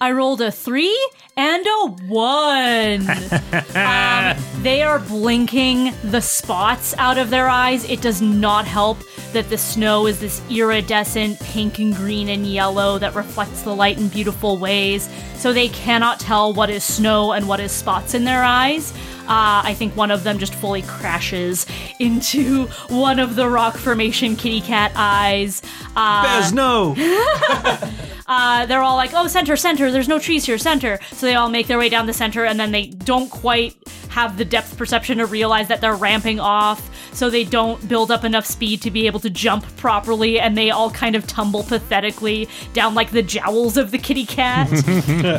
I 0.00 0.12
rolled 0.12 0.40
a 0.40 0.50
three 0.50 0.96
and 1.36 1.66
a 1.66 1.86
one. 2.06 3.08
um, 3.74 4.62
they 4.62 4.82
are 4.82 4.98
blinking 4.98 5.92
the 6.04 6.20
spots 6.20 6.94
out 6.98 7.18
of 7.18 7.30
their 7.30 7.48
eyes. 7.48 7.88
It 7.88 8.00
does 8.00 8.20
not 8.20 8.66
help 8.66 8.98
that 9.32 9.48
the 9.50 9.58
snow 9.58 10.06
is 10.06 10.20
this 10.20 10.42
iridescent 10.50 11.40
pink 11.40 11.78
and 11.78 11.94
green 11.94 12.28
and 12.28 12.46
yellow 12.46 12.98
that 12.98 13.14
reflects 13.14 13.62
the 13.62 13.74
light 13.74 13.98
in 13.98 14.08
beautiful 14.08 14.56
ways. 14.56 15.08
So 15.36 15.52
they 15.52 15.68
cannot 15.68 16.20
tell 16.20 16.52
what 16.52 16.70
is 16.70 16.84
snow 16.84 17.32
and 17.32 17.48
what 17.48 17.60
is 17.60 17.72
spots 17.72 18.14
in 18.14 18.24
their 18.24 18.42
eyes. 18.42 18.92
Uh, 19.24 19.62
I 19.64 19.74
think 19.74 19.96
one 19.96 20.10
of 20.10 20.22
them 20.24 20.38
just 20.38 20.54
fully 20.54 20.82
crashes 20.82 21.66
into 21.98 22.66
one 22.88 23.18
of 23.18 23.36
the 23.36 23.48
rock 23.48 23.76
formation 23.76 24.36
kitty 24.36 24.60
cat 24.60 24.92
eyes. 24.94 25.62
Uh, 25.96 26.40
Bez, 26.40 26.52
no. 26.52 26.94
uh, 28.26 28.66
they're 28.66 28.82
all 28.82 28.96
like, 28.96 29.12
oh, 29.14 29.26
center, 29.26 29.56
center, 29.56 29.90
there's 29.90 30.08
no 30.08 30.18
trees 30.18 30.44
here, 30.44 30.58
center. 30.58 30.98
So 31.12 31.26
they 31.26 31.34
all 31.34 31.48
make 31.48 31.66
their 31.66 31.78
way 31.78 31.88
down 31.88 32.06
the 32.06 32.12
center, 32.12 32.44
and 32.44 32.58
then 32.58 32.72
they 32.72 32.86
don't 32.86 33.30
quite 33.30 33.76
have 34.10 34.38
the 34.38 34.44
depth 34.44 34.76
perception 34.78 35.18
to 35.18 35.26
realize 35.26 35.66
that 35.68 35.80
they're 35.80 35.96
ramping 35.96 36.38
off, 36.38 36.90
so 37.12 37.28
they 37.30 37.42
don't 37.42 37.88
build 37.88 38.12
up 38.12 38.22
enough 38.22 38.46
speed 38.46 38.80
to 38.82 38.90
be 38.90 39.06
able 39.06 39.18
to 39.20 39.28
jump 39.30 39.64
properly, 39.76 40.38
and 40.38 40.56
they 40.56 40.70
all 40.70 40.90
kind 40.90 41.16
of 41.16 41.26
tumble 41.26 41.64
pathetically 41.64 42.48
down 42.74 42.94
like 42.94 43.10
the 43.10 43.22
jowls 43.22 43.76
of 43.76 43.90
the 43.90 43.98
kitty 43.98 44.24
cat. 44.24 44.70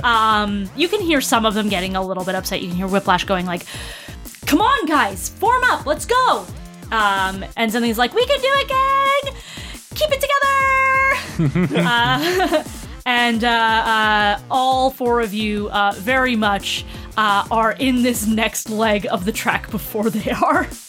um, 0.03 0.69
you 0.75 0.89
can 0.89 0.99
hear 0.99 1.21
some 1.21 1.45
of 1.45 1.53
them 1.53 1.69
getting 1.69 1.95
a 1.95 2.05
little 2.05 2.25
bit 2.25 2.35
upset. 2.35 2.61
You 2.61 2.67
can 2.67 2.75
hear 2.75 2.87
Whiplash 2.87 3.23
going 3.23 3.45
like, 3.45 3.63
come 4.45 4.61
on, 4.61 4.85
guys, 4.85 5.29
form 5.29 5.63
up, 5.65 5.85
let's 5.85 6.05
go. 6.05 6.45
Um, 6.91 7.45
and 7.57 7.71
something's 7.71 7.97
like, 7.97 8.13
we 8.13 8.25
can 8.25 8.39
do 8.39 8.51
it, 8.51 8.67
gang! 8.67 9.35
Keep 9.95 10.11
it 10.11 10.21
together! 10.21 11.79
uh, 11.87 12.63
and 13.05 13.43
uh, 13.43 13.47
uh, 13.47 14.39
all 14.49 14.89
four 14.89 15.21
of 15.21 15.33
you 15.33 15.69
uh, 15.69 15.93
very 15.97 16.35
much 16.35 16.85
uh, 17.17 17.47
are 17.51 17.73
in 17.73 18.03
this 18.03 18.27
next 18.27 18.69
leg 18.69 19.07
of 19.11 19.25
the 19.25 19.31
track 19.31 19.69
before 19.71 20.09
they 20.09 20.31
are. 20.31 20.67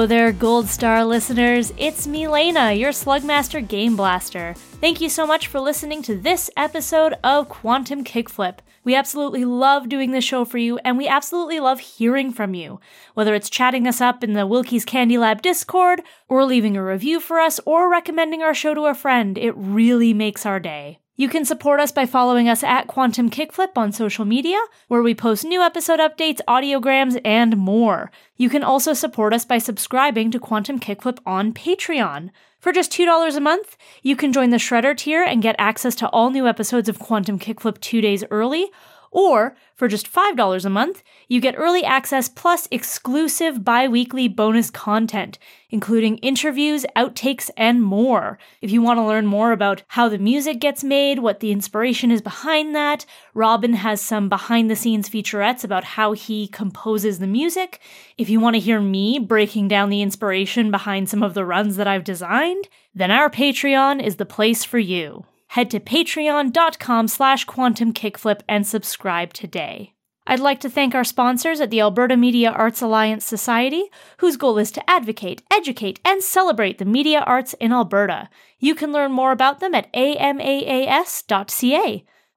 Hello 0.00 0.08
there, 0.08 0.32
Gold 0.32 0.66
Star 0.66 1.04
listeners. 1.04 1.74
It's 1.76 2.06
me, 2.06 2.26
Lena, 2.26 2.72
your 2.72 2.90
Slugmaster 2.90 3.60
Game 3.60 3.96
Blaster. 3.96 4.54
Thank 4.80 4.98
you 5.02 5.10
so 5.10 5.26
much 5.26 5.46
for 5.46 5.60
listening 5.60 6.00
to 6.04 6.16
this 6.16 6.48
episode 6.56 7.16
of 7.22 7.50
Quantum 7.50 8.02
Kickflip. 8.02 8.60
We 8.82 8.94
absolutely 8.94 9.44
love 9.44 9.90
doing 9.90 10.12
this 10.12 10.24
show 10.24 10.46
for 10.46 10.56
you, 10.56 10.78
and 10.86 10.96
we 10.96 11.06
absolutely 11.06 11.60
love 11.60 11.80
hearing 11.80 12.32
from 12.32 12.54
you. 12.54 12.80
Whether 13.12 13.34
it's 13.34 13.50
chatting 13.50 13.86
us 13.86 14.00
up 14.00 14.24
in 14.24 14.32
the 14.32 14.46
Wilkie's 14.46 14.86
Candy 14.86 15.18
Lab 15.18 15.42
Discord, 15.42 16.00
or 16.30 16.46
leaving 16.46 16.78
a 16.78 16.82
review 16.82 17.20
for 17.20 17.38
us, 17.38 17.60
or 17.66 17.90
recommending 17.90 18.40
our 18.42 18.54
show 18.54 18.72
to 18.72 18.86
a 18.86 18.94
friend, 18.94 19.36
it 19.36 19.52
really 19.54 20.14
makes 20.14 20.46
our 20.46 20.58
day. 20.58 20.99
You 21.16 21.28
can 21.28 21.44
support 21.44 21.80
us 21.80 21.92
by 21.92 22.06
following 22.06 22.48
us 22.48 22.62
at 22.62 22.86
Quantum 22.86 23.28
Kickflip 23.28 23.76
on 23.76 23.92
social 23.92 24.24
media, 24.24 24.58
where 24.88 25.02
we 25.02 25.14
post 25.14 25.44
new 25.44 25.60
episode 25.60 26.00
updates, 26.00 26.40
audiograms, 26.48 27.20
and 27.24 27.56
more. 27.56 28.10
You 28.36 28.48
can 28.48 28.62
also 28.62 28.94
support 28.94 29.34
us 29.34 29.44
by 29.44 29.58
subscribing 29.58 30.30
to 30.30 30.40
Quantum 30.40 30.80
Kickflip 30.80 31.18
on 31.26 31.52
Patreon. 31.52 32.30
For 32.58 32.72
just 32.72 32.92
$2 32.92 33.36
a 33.36 33.40
month, 33.40 33.76
you 34.02 34.16
can 34.16 34.32
join 34.32 34.50
the 34.50 34.56
Shredder 34.56 34.96
tier 34.96 35.22
and 35.22 35.42
get 35.42 35.56
access 35.58 35.94
to 35.96 36.08
all 36.08 36.30
new 36.30 36.46
episodes 36.46 36.88
of 36.88 36.98
Quantum 36.98 37.38
Kickflip 37.38 37.80
two 37.80 38.00
days 38.00 38.24
early. 38.30 38.70
Or, 39.12 39.56
for 39.74 39.88
just 39.88 40.12
$5 40.12 40.64
a 40.64 40.70
month, 40.70 41.02
you 41.26 41.40
get 41.40 41.56
early 41.56 41.84
access 41.84 42.28
plus 42.28 42.68
exclusive 42.70 43.64
bi 43.64 43.88
weekly 43.88 44.28
bonus 44.28 44.70
content, 44.70 45.36
including 45.68 46.18
interviews, 46.18 46.86
outtakes, 46.94 47.50
and 47.56 47.82
more. 47.82 48.38
If 48.60 48.70
you 48.70 48.82
want 48.82 48.98
to 48.98 49.04
learn 49.04 49.26
more 49.26 49.50
about 49.50 49.82
how 49.88 50.08
the 50.08 50.18
music 50.18 50.60
gets 50.60 50.84
made, 50.84 51.18
what 51.18 51.40
the 51.40 51.50
inspiration 51.50 52.12
is 52.12 52.22
behind 52.22 52.72
that, 52.76 53.04
Robin 53.34 53.72
has 53.72 54.00
some 54.00 54.28
behind 54.28 54.70
the 54.70 54.76
scenes 54.76 55.08
featurettes 55.08 55.64
about 55.64 55.82
how 55.82 56.12
he 56.12 56.46
composes 56.46 57.18
the 57.18 57.26
music. 57.26 57.80
If 58.16 58.30
you 58.30 58.38
want 58.38 58.54
to 58.54 58.60
hear 58.60 58.80
me 58.80 59.18
breaking 59.18 59.66
down 59.66 59.90
the 59.90 60.02
inspiration 60.02 60.70
behind 60.70 61.08
some 61.08 61.24
of 61.24 61.34
the 61.34 61.44
runs 61.44 61.74
that 61.76 61.88
I've 61.88 62.04
designed, 62.04 62.68
then 62.94 63.10
our 63.10 63.28
Patreon 63.28 64.00
is 64.00 64.16
the 64.16 64.26
place 64.26 64.62
for 64.62 64.78
you 64.78 65.24
head 65.50 65.70
to 65.70 65.80
patreon.com 65.80 67.08
slash 67.08 67.44
quantum 67.44 67.92
kickflip 67.92 68.40
and 68.48 68.66
subscribe 68.66 69.32
today. 69.32 69.94
I'd 70.26 70.38
like 70.38 70.60
to 70.60 70.70
thank 70.70 70.94
our 70.94 71.02
sponsors 71.02 71.60
at 71.60 71.70
the 71.70 71.80
Alberta 71.80 72.16
Media 72.16 72.50
Arts 72.50 72.80
Alliance 72.80 73.24
Society, 73.24 73.90
whose 74.18 74.36
goal 74.36 74.58
is 74.58 74.70
to 74.72 74.90
advocate, 74.90 75.42
educate, 75.50 75.98
and 76.04 76.22
celebrate 76.22 76.78
the 76.78 76.84
media 76.84 77.20
arts 77.26 77.54
in 77.54 77.72
Alberta. 77.72 78.28
You 78.60 78.76
can 78.76 78.92
learn 78.92 79.10
more 79.10 79.32
about 79.32 79.58
them 79.58 79.74
at 79.74 79.92
amaas.ca. 79.92 80.44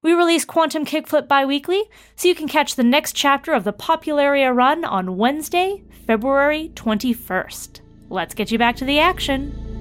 We 0.02 0.14
release 0.14 0.44
Quantum 0.44 0.84
Kickflip 0.84 1.28
bi 1.28 1.46
weekly, 1.46 1.84
so 2.16 2.28
you 2.28 2.34
can 2.34 2.48
catch 2.48 2.76
the 2.76 2.84
next 2.84 3.14
chapter 3.14 3.54
of 3.54 3.64
the 3.64 3.74
Popularia 3.74 4.54
run 4.54 4.84
on 4.84 5.18
Wednesday, 5.18 5.84
February 6.08 6.72
21st. 6.74 7.82
Let's 8.10 8.34
get 8.34 8.52
you 8.52 8.58
back 8.58 8.76
to 8.78 8.86
the 8.86 8.98
action. 9.00 9.73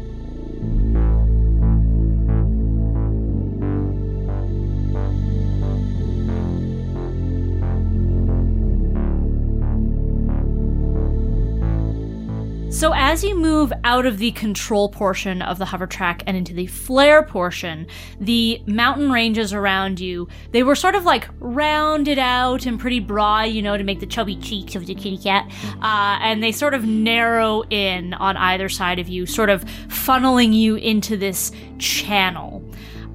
So, 12.83 12.93
as 12.97 13.22
you 13.22 13.37
move 13.37 13.72
out 13.85 14.07
of 14.07 14.18
the 14.18 14.33
control 14.33 14.89
portion 14.89 15.41
of 15.41 15.59
the 15.59 15.66
hover 15.66 15.87
track 15.87 16.24
and 16.26 16.37
into 16.37 16.53
the 16.53 16.66
flare 16.66 17.22
portion, 17.22 17.87
the 18.18 18.61
mountain 18.66 19.12
ranges 19.12 19.53
around 19.53 20.01
you, 20.01 20.26
they 20.51 20.64
were 20.64 20.74
sort 20.74 20.97
of 20.97 21.05
like 21.05 21.28
rounded 21.39 22.18
out 22.18 22.66
and 22.66 22.80
pretty 22.80 22.99
broad, 22.99 23.51
you 23.51 23.62
know, 23.62 23.76
to 23.76 23.85
make 23.85 24.01
the 24.01 24.07
chubby 24.07 24.35
cheeks 24.35 24.74
of 24.74 24.87
the 24.87 24.97
kitty 24.97 25.16
cat. 25.16 25.49
Uh, 25.80 26.18
and 26.22 26.43
they 26.43 26.51
sort 26.51 26.74
of 26.74 26.85
narrow 26.85 27.62
in 27.70 28.14
on 28.14 28.37
either 28.37 28.68
side 28.68 28.99
of 28.99 29.09
you, 29.09 29.26
sort 29.26 29.49
of 29.49 29.64
funneling 29.87 30.53
you 30.53 30.74
into 30.74 31.16
this 31.16 31.53
channel. 31.78 32.68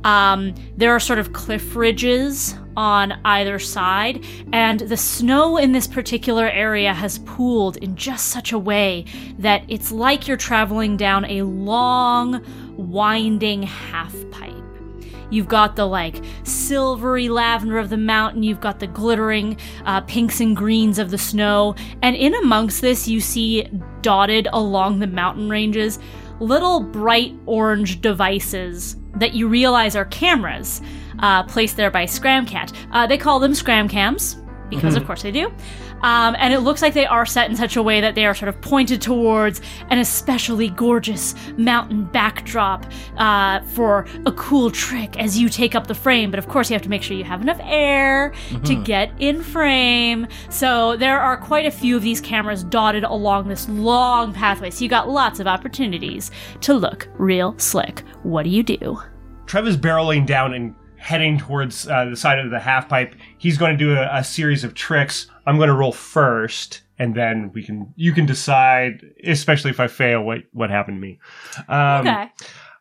Um, 0.03 0.53
there 0.75 0.95
are 0.95 0.99
sort 0.99 1.19
of 1.19 1.33
cliff 1.33 1.75
ridges 1.75 2.55
on 2.75 3.19
either 3.25 3.57
side, 3.57 4.23
and 4.53 4.79
the 4.81 4.97
snow 4.97 5.57
in 5.57 5.71
this 5.71 5.87
particular 5.87 6.47
area 6.47 6.93
has 6.93 7.19
pooled 7.19 7.77
in 7.77 7.95
just 7.95 8.27
such 8.27 8.51
a 8.51 8.59
way 8.59 9.05
that 9.39 9.63
it's 9.67 9.91
like 9.91 10.27
you're 10.27 10.37
traveling 10.37 10.95
down 10.95 11.25
a 11.25 11.41
long, 11.41 12.43
winding 12.77 13.63
half 13.63 14.13
pipe. 14.29 14.53
You've 15.29 15.47
got 15.47 15.75
the 15.75 15.85
like 15.85 16.23
silvery 16.43 17.27
lavender 17.27 17.79
of 17.79 17.89
the 17.89 17.97
mountain, 17.97 18.43
you've 18.43 18.61
got 18.61 18.79
the 18.79 18.87
glittering 18.87 19.57
uh, 19.85 20.01
pinks 20.01 20.39
and 20.39 20.55
greens 20.55 20.99
of 20.99 21.09
the 21.09 21.17
snow, 21.17 21.75
and 22.01 22.15
in 22.15 22.35
amongst 22.35 22.81
this, 22.81 23.07
you 23.07 23.19
see 23.19 23.67
dotted 24.01 24.47
along 24.53 24.99
the 24.99 25.07
mountain 25.07 25.49
ranges 25.49 25.99
little 26.39 26.81
bright 26.81 27.33
orange 27.47 27.99
devices 27.99 28.95
that 29.19 29.33
you 29.33 29.47
realize 29.47 29.95
are 29.95 30.05
cameras 30.05 30.81
uh, 31.19 31.43
placed 31.43 31.77
there 31.77 31.91
by 31.91 32.05
Scramcat. 32.05 32.73
Uh, 32.91 33.07
they 33.07 33.17
call 33.17 33.39
them 33.39 33.53
Scramcams 33.53 34.43
because, 34.69 34.95
of 34.95 35.05
course, 35.05 35.23
they 35.23 35.31
do. 35.31 35.51
Um, 36.01 36.35
and 36.39 36.53
it 36.53 36.59
looks 36.59 36.81
like 36.81 36.93
they 36.93 37.05
are 37.05 37.25
set 37.25 37.49
in 37.49 37.55
such 37.55 37.75
a 37.75 37.83
way 37.83 38.01
that 38.01 38.15
they 38.15 38.25
are 38.25 38.35
sort 38.35 38.49
of 38.49 38.59
pointed 38.61 39.01
towards 39.01 39.61
an 39.89 39.99
especially 39.99 40.69
gorgeous 40.69 41.35
mountain 41.57 42.05
backdrop 42.05 42.85
uh, 43.17 43.61
for 43.61 44.05
a 44.25 44.31
cool 44.33 44.71
trick 44.71 45.17
as 45.17 45.37
you 45.37 45.49
take 45.49 45.75
up 45.75 45.87
the 45.87 45.95
frame. 45.95 46.29
But 46.31 46.39
of 46.39 46.47
course, 46.47 46.69
you 46.69 46.75
have 46.75 46.83
to 46.83 46.89
make 46.89 47.03
sure 47.03 47.17
you 47.17 47.23
have 47.23 47.41
enough 47.41 47.59
air 47.63 48.33
to 48.65 48.75
get 48.83 49.11
in 49.19 49.41
frame. 49.41 50.27
So 50.49 50.97
there 50.97 51.19
are 51.19 51.37
quite 51.37 51.65
a 51.65 51.71
few 51.71 51.95
of 51.95 52.03
these 52.03 52.21
cameras 52.21 52.63
dotted 52.63 53.03
along 53.03 53.47
this 53.47 53.67
long 53.69 54.33
pathway. 54.33 54.69
So 54.69 54.83
you 54.83 54.89
got 54.89 55.09
lots 55.09 55.39
of 55.39 55.47
opportunities 55.47 56.31
to 56.61 56.73
look 56.73 57.07
real 57.17 57.57
slick. 57.57 58.03
What 58.23 58.43
do 58.43 58.49
you 58.49 58.63
do? 58.63 59.01
Trev 59.45 59.67
is 59.67 59.77
barreling 59.77 60.25
down 60.25 60.53
and 60.53 60.75
heading 60.97 61.37
towards 61.37 61.87
uh, 61.87 62.05
the 62.05 62.15
side 62.15 62.39
of 62.39 62.51
the 62.51 62.59
half 62.59 62.89
pipe. 62.89 63.15
He's 63.37 63.57
going 63.57 63.77
to 63.77 63.77
do 63.77 63.93
a, 63.93 64.09
a 64.17 64.23
series 64.23 64.63
of 64.63 64.73
tricks. 64.73 65.27
I'm 65.45 65.57
going 65.57 65.69
to 65.69 65.75
roll 65.75 65.91
first, 65.91 66.81
and 66.99 67.15
then 67.15 67.51
we 67.53 67.63
can 67.63 67.93
you 67.95 68.13
can 68.13 68.25
decide, 68.25 69.05
especially 69.23 69.71
if 69.71 69.79
I 69.79 69.87
fail, 69.87 70.23
what 70.23 70.43
what 70.51 70.69
happened 70.69 70.97
to 70.97 71.01
me. 71.01 71.19
Um, 71.69 72.07
Okay. 72.07 72.29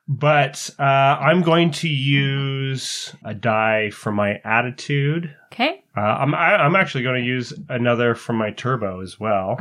But 0.09 0.71
uh, 0.79 0.83
I'm 0.83 1.43
going 1.43 1.73
to 1.73 1.89
use 1.89 3.13
a 3.25 3.35
die 3.35 3.91
for 3.91 4.13
my 4.13 4.41
attitude. 4.45 5.35
Okay. 5.53 5.83
Uh, 5.97 6.01
I'm 6.01 6.33
I, 6.33 6.57
I'm 6.57 6.77
actually 6.77 7.03
going 7.03 7.21
to 7.21 7.27
use 7.27 7.53
another 7.69 8.15
from 8.15 8.37
my 8.37 8.53
turbo 8.53 9.01
as 9.01 9.19
well. 9.19 9.59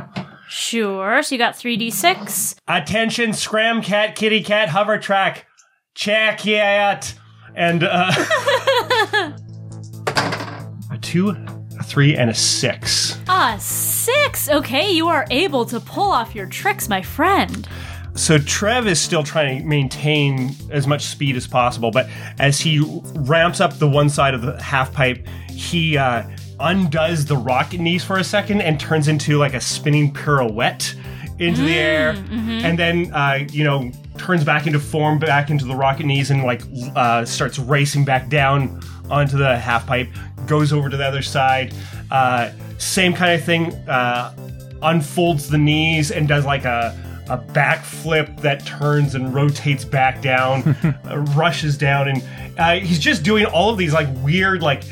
Sure. 0.48 1.20
So 1.24 1.34
you 1.34 1.38
got 1.40 1.54
3d6. 1.54 2.56
Attention, 2.68 3.32
scram 3.32 3.82
cat, 3.82 4.14
kitty 4.14 4.42
cat, 4.44 4.68
hover 4.68 4.98
track, 4.98 5.46
check 5.94 6.46
it, 6.46 7.14
and 7.56 7.82
uh, 7.82 8.12
a 10.90 10.98
two, 11.00 11.30
a 11.30 11.82
three, 11.82 12.14
and 12.16 12.30
a 12.30 12.34
six. 12.34 13.18
Ah, 13.26 13.56
six. 13.58 14.48
Okay, 14.48 14.92
you 14.92 15.08
are 15.08 15.26
able 15.30 15.64
to 15.66 15.80
pull 15.80 16.12
off 16.12 16.34
your 16.34 16.46
tricks, 16.46 16.88
my 16.88 17.02
friend. 17.02 17.66
So 18.14 18.38
Trev 18.38 18.86
is 18.86 19.00
still 19.00 19.22
trying 19.22 19.60
to 19.60 19.64
maintain 19.66 20.54
as 20.70 20.86
much 20.86 21.04
speed 21.04 21.36
as 21.36 21.46
possible, 21.46 21.90
but 21.90 22.08
as 22.38 22.58
he 22.58 22.78
ramps 23.14 23.60
up 23.60 23.78
the 23.78 23.88
one 23.88 24.08
side 24.08 24.32
of 24.32 24.40
the 24.40 24.62
half 24.62 24.92
pipe, 24.92 25.26
he 25.50 25.98
uh, 25.98 26.22
undoes 26.60 27.26
the 27.26 27.36
rocket 27.36 27.78
knees 27.80 28.02
for 28.04 28.16
a 28.16 28.24
second 28.24 28.62
and 28.62 28.80
turns 28.80 29.08
into 29.08 29.36
like 29.36 29.52
a 29.52 29.60
spinning 29.60 30.12
pirouette 30.12 30.94
into 31.38 31.60
the 31.60 31.74
air, 31.74 32.10
and 32.30 32.78
then 32.78 33.12
uh, 33.12 33.44
you 33.52 33.62
know 33.64 33.90
turns 34.18 34.44
back 34.44 34.66
into 34.66 34.80
form, 34.80 35.18
back 35.18 35.50
into 35.50 35.64
the 35.64 35.74
rocket 35.74 36.06
knees, 36.06 36.30
and 36.30 36.44
like 36.44 36.62
uh, 36.94 37.24
starts 37.24 37.58
racing 37.58 38.04
back 38.04 38.28
down 38.28 38.80
onto 39.10 39.36
the 39.36 39.56
half 39.56 39.86
pipe. 39.86 40.08
Goes 40.46 40.72
over 40.72 40.88
to 40.88 40.96
the 40.96 41.04
other 41.04 41.22
side, 41.22 41.74
uh, 42.10 42.50
same 42.78 43.12
kind 43.12 43.32
of 43.32 43.44
thing. 43.44 43.72
Uh, 43.88 44.34
unfolds 44.82 45.48
the 45.48 45.58
knees 45.58 46.10
and 46.10 46.28
does 46.28 46.44
like 46.44 46.64
a 46.64 46.96
a 47.28 47.38
backflip 47.38 48.40
that 48.40 48.64
turns 48.64 49.16
and 49.16 49.34
rotates 49.34 49.84
back 49.84 50.22
down, 50.22 50.62
uh, 51.10 51.18
rushes 51.34 51.76
down, 51.76 52.08
and 52.08 52.22
uh, 52.58 52.76
he's 52.76 53.00
just 53.00 53.22
doing 53.22 53.44
all 53.46 53.70
of 53.70 53.78
these 53.78 53.92
like 53.92 54.08
weird 54.22 54.62
like 54.62 54.84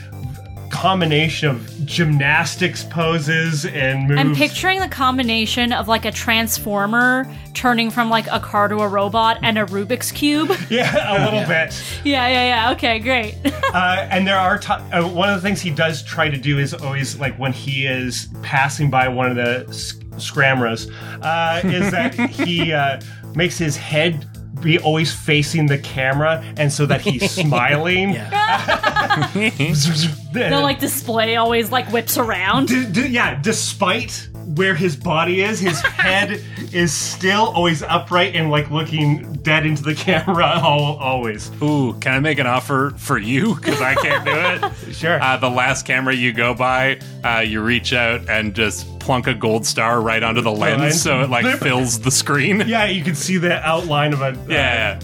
combination 0.75 1.49
of 1.51 1.87
gymnastics 1.87 2.83
poses 2.85 3.64
and 3.64 4.09
moves. 4.09 4.20
I'm 4.20 4.35
picturing 4.35 4.81
the 4.81 4.89
combination 4.89 5.72
of 5.72 5.87
like 5.87 6.05
a 6.05 6.11
transformer 6.11 7.33
turning 7.55 7.91
from 7.91 8.11
like 8.11 8.27
a 8.31 8.41
car 8.41 8.66
to 8.68 8.79
a 8.79 8.89
robot 8.89 9.39
and 9.43 9.57
a 9.57 9.64
Rubik's 9.66 10.11
cube. 10.11 10.51
yeah, 10.70 11.16
a 11.16 11.25
little 11.25 11.47
bit. 11.47 11.81
yeah, 12.05 12.27
yeah, 12.27 12.47
yeah. 12.47 12.72
Okay, 12.72 12.99
great. 12.99 13.37
Uh, 13.75 14.07
and 14.09 14.25
there 14.25 14.39
are 14.39 14.57
ti 14.57 14.72
uh, 14.72 15.09
one 15.09 15.29
of 15.29 15.35
the 15.35 15.41
things 15.41 15.61
he 15.61 15.70
does 15.70 16.01
try 16.05 16.29
to 16.29 16.37
do 16.37 16.61
is 16.61 16.72
always 16.72 17.18
like 17.18 17.37
when 17.41 17.53
he 17.53 17.87
is 17.87 18.29
passing 18.41 18.89
by 18.89 19.09
one 19.09 19.29
of 19.29 19.35
the 19.35 19.66
s- 19.68 19.95
scramras, 20.14 20.89
uh, 21.22 21.61
is 21.66 21.91
that 21.91 22.14
he 22.31 22.72
uh, 22.72 23.01
makes 23.35 23.59
his 23.59 23.77
head 23.77 24.29
be 24.61 24.78
always 24.78 25.12
facing 25.12 25.66
the 25.66 25.78
camera, 25.78 26.42
and 26.57 26.72
so 26.72 26.86
that 26.86 27.00
he's 27.00 27.30
smiling. 27.42 28.12
the 29.34 30.61
like 30.62 30.78
display 30.78 31.36
always 31.36 31.70
like 31.70 31.90
whips 31.92 32.18
around. 32.18 32.68
D- 32.68 32.86
d- 32.90 33.09
yeah, 33.09 33.40
despite 33.40 34.28
where 34.57 34.74
his 34.74 34.97
body 34.97 35.42
is, 35.42 35.61
his 35.61 35.80
head 35.82 36.42
is 36.72 36.92
still 36.92 37.45
always 37.55 37.82
upright 37.82 38.34
and 38.34 38.51
like 38.51 38.70
looking 38.70 39.32
dead 39.42 39.66
into 39.66 39.82
the 39.82 39.95
camera 39.95 40.47
al- 40.59 40.97
always. 40.97 41.51
Ooh, 41.62 41.95
can 42.01 42.12
I 42.14 42.20
make 42.20 42.38
an 42.38 42.47
offer 42.47 42.95
for 42.97 43.18
you? 43.18 43.55
Because 43.55 43.80
I 43.80 43.95
can't 43.95 44.24
do 44.24 44.32
it. 44.34 44.72
Sure. 44.95 45.20
Uh, 45.20 45.36
the 45.36 45.51
last 45.51 45.86
camera 45.86 46.14
you 46.14 46.32
go 46.32 46.55
by, 46.55 47.01
uh, 47.24 47.40
you 47.40 47.61
reach 47.62 47.92
out 47.92 48.28
and 48.28 48.55
just 48.55 48.86
plunk 49.01 49.26
a 49.26 49.34
gold 49.34 49.66
star 49.66 50.01
right 50.01 50.22
onto 50.22 50.40
the 50.40 50.53
lens, 50.53 50.80
lens. 50.80 51.03
so 51.03 51.20
it 51.22 51.30
like 51.30 51.45
fills 51.59 51.99
the 52.01 52.11
screen. 52.11 52.62
yeah, 52.68 52.84
you 52.86 53.03
can 53.03 53.14
see 53.14 53.36
the 53.36 53.55
outline 53.66 54.12
of 54.12 54.20
a 54.22 54.26
uh, 54.26 54.36
Yeah. 54.49 55.01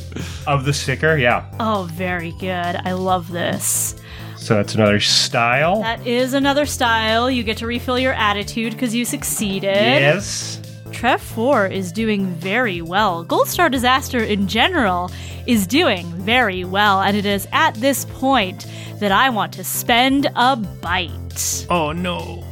of 0.47 0.64
the 0.64 0.72
sticker. 0.72 1.16
Yeah. 1.16 1.45
Oh, 1.59 1.88
very 1.93 2.32
good. 2.38 2.76
I 2.84 2.93
love 2.93 3.30
this. 3.32 3.97
So 4.41 4.55
that's 4.55 4.74
another 4.74 5.01
style. 5.01 5.82
That 5.82 6.07
is 6.07 6.32
another 6.32 6.64
style. 6.64 7.30
You 7.30 7.43
get 7.43 7.59
to 7.59 7.66
refill 7.66 7.99
your 7.99 8.14
attitude 8.14 8.72
because 8.72 8.95
you 8.95 9.05
succeeded. 9.05 9.74
yes. 9.74 10.61
Trev 10.93 11.20
4 11.20 11.66
is 11.66 11.93
doing 11.93 12.26
very 12.26 12.80
well. 12.80 13.24
Goldstar 13.24 13.70
Disaster 13.70 14.18
in 14.18 14.49
general 14.49 15.11
is 15.47 15.66
doing 15.66 16.07
very 16.16 16.64
well, 16.64 17.01
and 17.03 17.16
it 17.16 17.26
is 17.26 17.47
at 17.53 17.74
this 17.74 18.07
point 18.07 18.66
that 18.99 19.12
I 19.12 19.28
want 19.30 19.53
to 19.55 19.62
spend 19.64 20.26
a 20.34 20.57
bite. 20.57 21.66
Oh 21.68 21.93
no. 21.93 22.43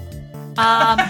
Um, 0.59 0.99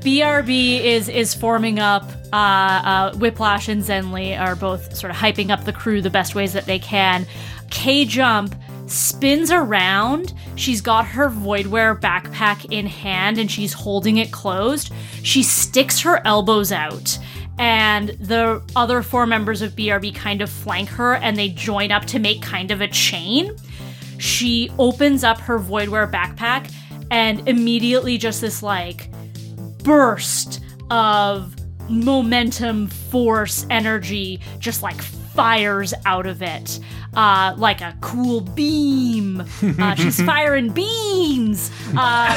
BRB 0.00 0.84
is 0.84 1.08
is 1.08 1.34
forming 1.34 1.78
up. 1.78 2.04
Uh, 2.32 2.36
uh, 2.36 3.14
Whiplash 3.16 3.68
and 3.68 3.82
Zenly 3.82 4.38
are 4.38 4.54
both 4.54 4.94
sort 4.96 5.10
of 5.10 5.16
hyping 5.16 5.50
up 5.50 5.64
the 5.64 5.72
crew 5.72 6.02
the 6.02 6.10
best 6.10 6.34
ways 6.34 6.52
that 6.52 6.66
they 6.66 6.78
can. 6.78 7.26
K 7.70 8.04
Jump 8.04 8.54
spins 8.86 9.50
around. 9.50 10.32
She's 10.54 10.80
got 10.80 11.06
her 11.06 11.28
Voidware 11.28 11.98
backpack 11.98 12.66
in 12.70 12.86
hand 12.86 13.38
and 13.38 13.50
she's 13.50 13.72
holding 13.72 14.18
it 14.18 14.32
closed. 14.32 14.92
She 15.22 15.42
sticks 15.42 16.00
her 16.00 16.20
elbows 16.24 16.72
out. 16.72 17.18
And 17.58 18.10
the 18.10 18.62
other 18.76 19.02
four 19.02 19.26
members 19.26 19.62
of 19.62 19.72
BRB 19.72 20.14
kind 20.14 20.42
of 20.42 20.50
flank 20.50 20.88
her 20.90 21.14
and 21.14 21.36
they 21.36 21.48
join 21.48 21.90
up 21.90 22.04
to 22.06 22.18
make 22.18 22.42
kind 22.42 22.70
of 22.70 22.80
a 22.80 22.88
chain. 22.88 23.56
She 24.18 24.70
opens 24.78 25.24
up 25.24 25.38
her 25.40 25.58
Voidware 25.58 26.10
backpack 26.10 26.72
and 27.10 27.48
immediately 27.48 28.18
just 28.18 28.40
this 28.40 28.62
like 28.62 29.10
burst 29.82 30.60
of 30.90 31.54
momentum, 31.88 32.88
force, 32.88 33.66
energy 33.70 34.40
just 34.58 34.82
like 34.82 35.00
fires 35.36 35.94
out 36.04 36.26
of 36.26 36.42
it. 36.42 36.80
Uh, 37.14 37.54
like 37.56 37.80
a 37.80 37.96
cool 38.00 38.40
beam. 38.40 39.44
Uh, 39.78 39.94
she's 39.96 40.20
firing 40.22 40.70
beams. 40.70 41.70
Uh, 41.96 42.32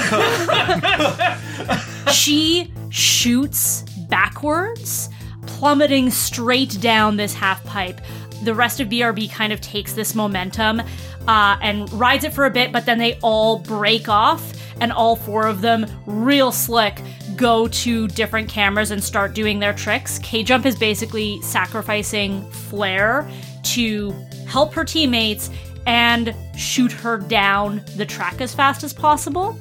she 2.12 2.72
shoots 2.90 3.84
backwards, 4.10 5.10
plummeting 5.48 6.10
straight 6.10 6.80
down 6.82 7.18
this 7.18 7.34
half 7.34 7.64
pipe. 7.66 8.00
The 8.44 8.54
rest 8.54 8.80
of 8.80 8.88
BRB 8.88 9.32
kind 9.32 9.52
of 9.52 9.60
takes 9.60 9.94
this 9.94 10.16
momentum 10.16 10.82
uh, 11.28 11.58
and 11.62 11.92
rides 11.94 12.24
it 12.24 12.34
for 12.34 12.46
a 12.46 12.50
bit, 12.50 12.72
but 12.72 12.86
then 12.86 12.98
they 12.98 13.20
all 13.22 13.60
break 13.60 14.08
off, 14.08 14.54
and 14.80 14.92
all 14.94 15.16
four 15.16 15.46
of 15.46 15.62
them, 15.62 15.86
real 16.06 16.52
slick, 16.52 17.02
go 17.40 17.70
to 17.70 18.08
different 18.10 18.50
cameras 18.50 18.92
and 18.92 19.02
start 19.02 19.34
doing 19.34 19.60
their 19.60 19.74
tricks. 19.74 20.20
K 20.20 20.44
Jump 20.44 20.66
is 20.66 20.78
basically 20.78 21.42
sacrificing 21.42 22.48
flair 22.52 23.30
to 23.64 24.12
help 24.46 24.74
her 24.74 24.84
teammates 24.84 25.50
and 25.88 26.36
shoot 26.58 26.92
her 26.92 27.18
down 27.18 27.82
the 27.96 28.06
track 28.06 28.42
as 28.42 28.54
fast 28.54 28.84
as 28.84 28.94
possible. 28.94 29.58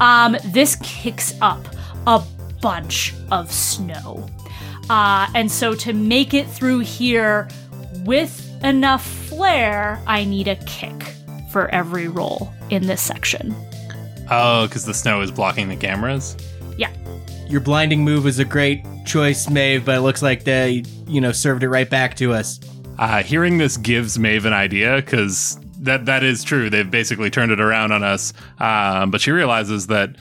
Um, 0.00 0.36
this 0.46 0.76
kicks 0.82 1.34
up 1.40 1.66
a 2.06 2.22
bunch 2.60 3.14
of 3.32 3.50
snow. 3.50 4.28
Uh, 4.90 5.26
and 5.34 5.50
so 5.50 5.74
to 5.74 5.94
make 5.94 6.34
it 6.34 6.46
through 6.46 6.80
here 6.80 7.48
with 8.04 8.62
enough 8.62 9.06
flair, 9.06 9.98
I 10.06 10.24
need 10.24 10.46
a 10.46 10.56
kick 10.56 11.02
for 11.50 11.68
every 11.68 12.08
roll 12.08 12.52
in 12.68 12.86
this 12.86 13.00
section. 13.00 13.54
Oh, 14.30 14.66
because 14.66 14.84
the 14.84 14.94
snow 14.94 15.22
is 15.22 15.30
blocking 15.30 15.68
the 15.68 15.76
cameras. 15.76 16.36
Yeah. 16.76 16.92
Your 17.48 17.60
blinding 17.60 18.02
move 18.02 18.24
was 18.24 18.38
a 18.38 18.44
great 18.44 18.84
choice, 19.04 19.48
Maeve, 19.48 19.84
but 19.84 19.96
it 19.96 20.00
looks 20.00 20.22
like 20.22 20.44
they, 20.44 20.82
you 21.06 21.20
know, 21.20 21.32
served 21.32 21.62
it 21.62 21.68
right 21.68 21.88
back 21.88 22.16
to 22.16 22.32
us. 22.32 22.58
Uh, 22.98 23.22
hearing 23.22 23.58
this 23.58 23.76
gives 23.76 24.18
Maeve 24.18 24.46
an 24.46 24.52
idea 24.52 24.96
because 24.96 25.58
that 25.78 26.06
that 26.06 26.22
is 26.22 26.42
true. 26.42 26.70
They've 26.70 26.90
basically 26.90 27.30
turned 27.30 27.52
it 27.52 27.60
around 27.60 27.92
on 27.92 28.02
us. 28.02 28.32
Um, 28.58 29.10
but 29.10 29.20
she 29.20 29.30
realizes 29.30 29.88
that, 29.88 30.16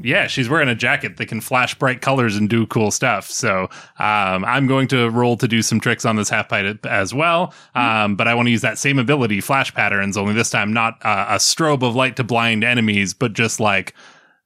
yeah, 0.00 0.26
she's 0.26 0.48
wearing 0.48 0.68
a 0.68 0.74
jacket 0.74 1.16
that 1.16 1.26
can 1.26 1.40
flash 1.40 1.74
bright 1.74 2.00
colors 2.00 2.36
and 2.36 2.48
do 2.48 2.66
cool 2.66 2.90
stuff. 2.90 3.30
So 3.30 3.64
um, 3.98 4.44
I'm 4.44 4.66
going 4.66 4.88
to 4.88 5.08
roll 5.10 5.36
to 5.36 5.46
do 5.46 5.62
some 5.62 5.80
tricks 5.80 6.04
on 6.04 6.16
this 6.16 6.28
half 6.28 6.48
pipe 6.48 6.84
as 6.86 7.14
well. 7.14 7.54
Um, 7.74 8.16
but 8.16 8.26
I 8.26 8.34
want 8.34 8.46
to 8.46 8.50
use 8.50 8.62
that 8.62 8.78
same 8.78 8.98
ability, 8.98 9.40
flash 9.40 9.72
patterns, 9.74 10.16
only 10.16 10.34
this 10.34 10.50
time 10.50 10.72
not 10.72 10.94
uh, 11.04 11.26
a 11.28 11.36
strobe 11.36 11.82
of 11.82 11.94
light 11.94 12.16
to 12.16 12.24
blind 12.24 12.64
enemies, 12.64 13.14
but 13.14 13.32
just 13.32 13.60
like 13.60 13.94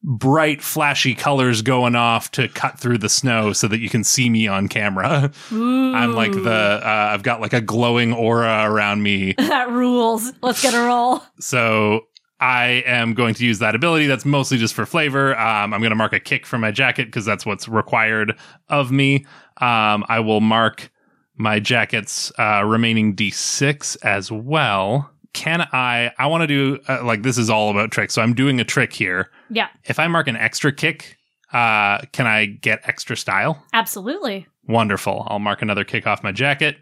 bright 0.04 0.62
flashy 0.62 1.14
colors 1.14 1.62
going 1.62 1.94
off 1.94 2.30
to 2.32 2.48
cut 2.48 2.78
through 2.78 2.98
the 2.98 3.08
snow 3.08 3.52
so 3.52 3.68
that 3.68 3.80
you 3.80 3.88
can 3.88 4.02
see 4.02 4.28
me 4.28 4.48
on 4.48 4.68
camera. 4.68 5.30
I'm 5.50 6.14
like 6.14 6.32
the 6.32 6.80
uh, 6.82 7.10
I've 7.12 7.22
got 7.22 7.40
like 7.40 7.52
a 7.52 7.60
glowing 7.60 8.12
aura 8.12 8.64
around 8.64 9.02
me. 9.02 9.34
That 9.52 9.68
rules. 9.68 10.32
Let's 10.40 10.62
get 10.62 10.72
a 10.72 10.80
roll. 10.80 11.20
So 11.38 12.06
I 12.40 12.82
am 12.86 13.12
going 13.12 13.34
to 13.34 13.44
use 13.44 13.58
that 13.58 13.74
ability. 13.74 14.06
That's 14.06 14.24
mostly 14.24 14.56
just 14.56 14.72
for 14.72 14.86
flavor. 14.86 15.38
Um, 15.38 15.74
I'm 15.74 15.80
going 15.80 15.90
to 15.90 15.96
mark 15.96 16.14
a 16.14 16.20
kick 16.20 16.46
for 16.46 16.58
my 16.58 16.70
jacket 16.70 17.04
because 17.04 17.26
that's 17.26 17.44
what's 17.44 17.68
required 17.68 18.36
of 18.70 18.90
me. 18.90 19.26
Um, 19.60 20.04
I 20.08 20.20
will 20.20 20.40
mark 20.40 20.90
my 21.36 21.60
jacket's 21.60 22.32
uh, 22.38 22.64
remaining 22.64 23.14
d6 23.14 23.98
as 24.02 24.32
well. 24.32 25.10
Can 25.32 25.62
I? 25.72 26.12
I 26.18 26.26
want 26.26 26.42
to 26.42 26.46
do 26.46 26.78
uh, 26.88 27.04
like 27.04 27.22
this 27.22 27.38
is 27.38 27.48
all 27.50 27.70
about 27.70 27.90
tricks. 27.90 28.14
So 28.14 28.22
I'm 28.22 28.34
doing 28.34 28.60
a 28.60 28.64
trick 28.64 28.92
here. 28.92 29.30
Yeah, 29.50 29.68
If 29.84 29.98
I 29.98 30.06
mark 30.08 30.28
an 30.28 30.36
extra 30.36 30.72
kick, 30.72 31.16
uh, 31.52 31.98
can 32.12 32.26
I 32.26 32.46
get 32.46 32.80
extra 32.84 33.16
style? 33.16 33.62
absolutely. 33.72 34.46
Wonderful. 34.68 35.26
I'll 35.28 35.38
mark 35.38 35.60
another 35.62 35.84
kick 35.84 36.06
off 36.06 36.22
my 36.22 36.32
jacket. 36.32 36.76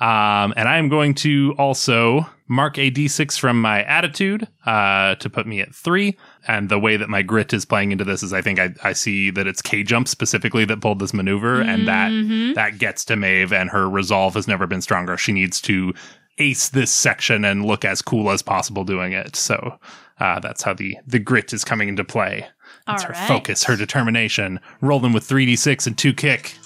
Um, 0.00 0.52
and 0.56 0.68
I 0.68 0.78
am 0.78 0.88
going 0.88 1.14
to 1.14 1.54
also 1.56 2.26
mark 2.48 2.78
a 2.78 2.90
d6 2.90 3.38
from 3.38 3.60
my 3.60 3.84
attitude 3.84 4.46
uh, 4.66 5.14
to 5.16 5.30
put 5.30 5.46
me 5.46 5.60
at 5.60 5.74
three. 5.74 6.16
And 6.48 6.68
the 6.68 6.78
way 6.80 6.96
that 6.96 7.08
my 7.08 7.22
grit 7.22 7.52
is 7.52 7.64
playing 7.64 7.92
into 7.92 8.04
this 8.04 8.22
is 8.22 8.32
I 8.32 8.42
think 8.42 8.58
I, 8.58 8.74
I 8.82 8.92
see 8.92 9.30
that 9.30 9.46
it's 9.46 9.62
K 9.62 9.82
jump 9.84 10.08
specifically 10.08 10.64
that 10.66 10.80
pulled 10.80 10.98
this 10.98 11.14
maneuver, 11.14 11.60
and 11.60 11.86
that 11.88 12.10
Mhm. 12.10 12.54
that 12.54 12.78
gets 12.78 13.04
to 13.06 13.16
Maeve, 13.16 13.52
and 13.52 13.70
her 13.70 13.88
resolve 13.88 14.34
has 14.34 14.46
never 14.48 14.66
been 14.66 14.82
stronger. 14.82 15.16
She 15.16 15.32
needs 15.32 15.60
to 15.62 15.94
ace 16.38 16.68
this 16.68 16.90
section 16.90 17.44
and 17.44 17.64
look 17.64 17.84
as 17.84 18.02
cool 18.02 18.30
as 18.30 18.42
possible 18.42 18.84
doing 18.84 19.12
it. 19.12 19.36
So 19.36 19.78
uh, 20.20 20.40
that's 20.40 20.62
how 20.62 20.74
the 20.74 20.96
the 21.06 21.18
grit 21.18 21.52
is 21.52 21.64
coming 21.64 21.88
into 21.88 22.04
play. 22.04 22.46
It's 22.88 23.02
All 23.02 23.08
her 23.08 23.14
right. 23.14 23.28
focus, 23.28 23.64
her 23.64 23.76
determination. 23.76 24.60
Rolling 24.80 25.12
with 25.12 25.24
three 25.24 25.46
d 25.46 25.56
six 25.56 25.86
and 25.86 25.96
two 25.96 26.12
kick. 26.12 26.56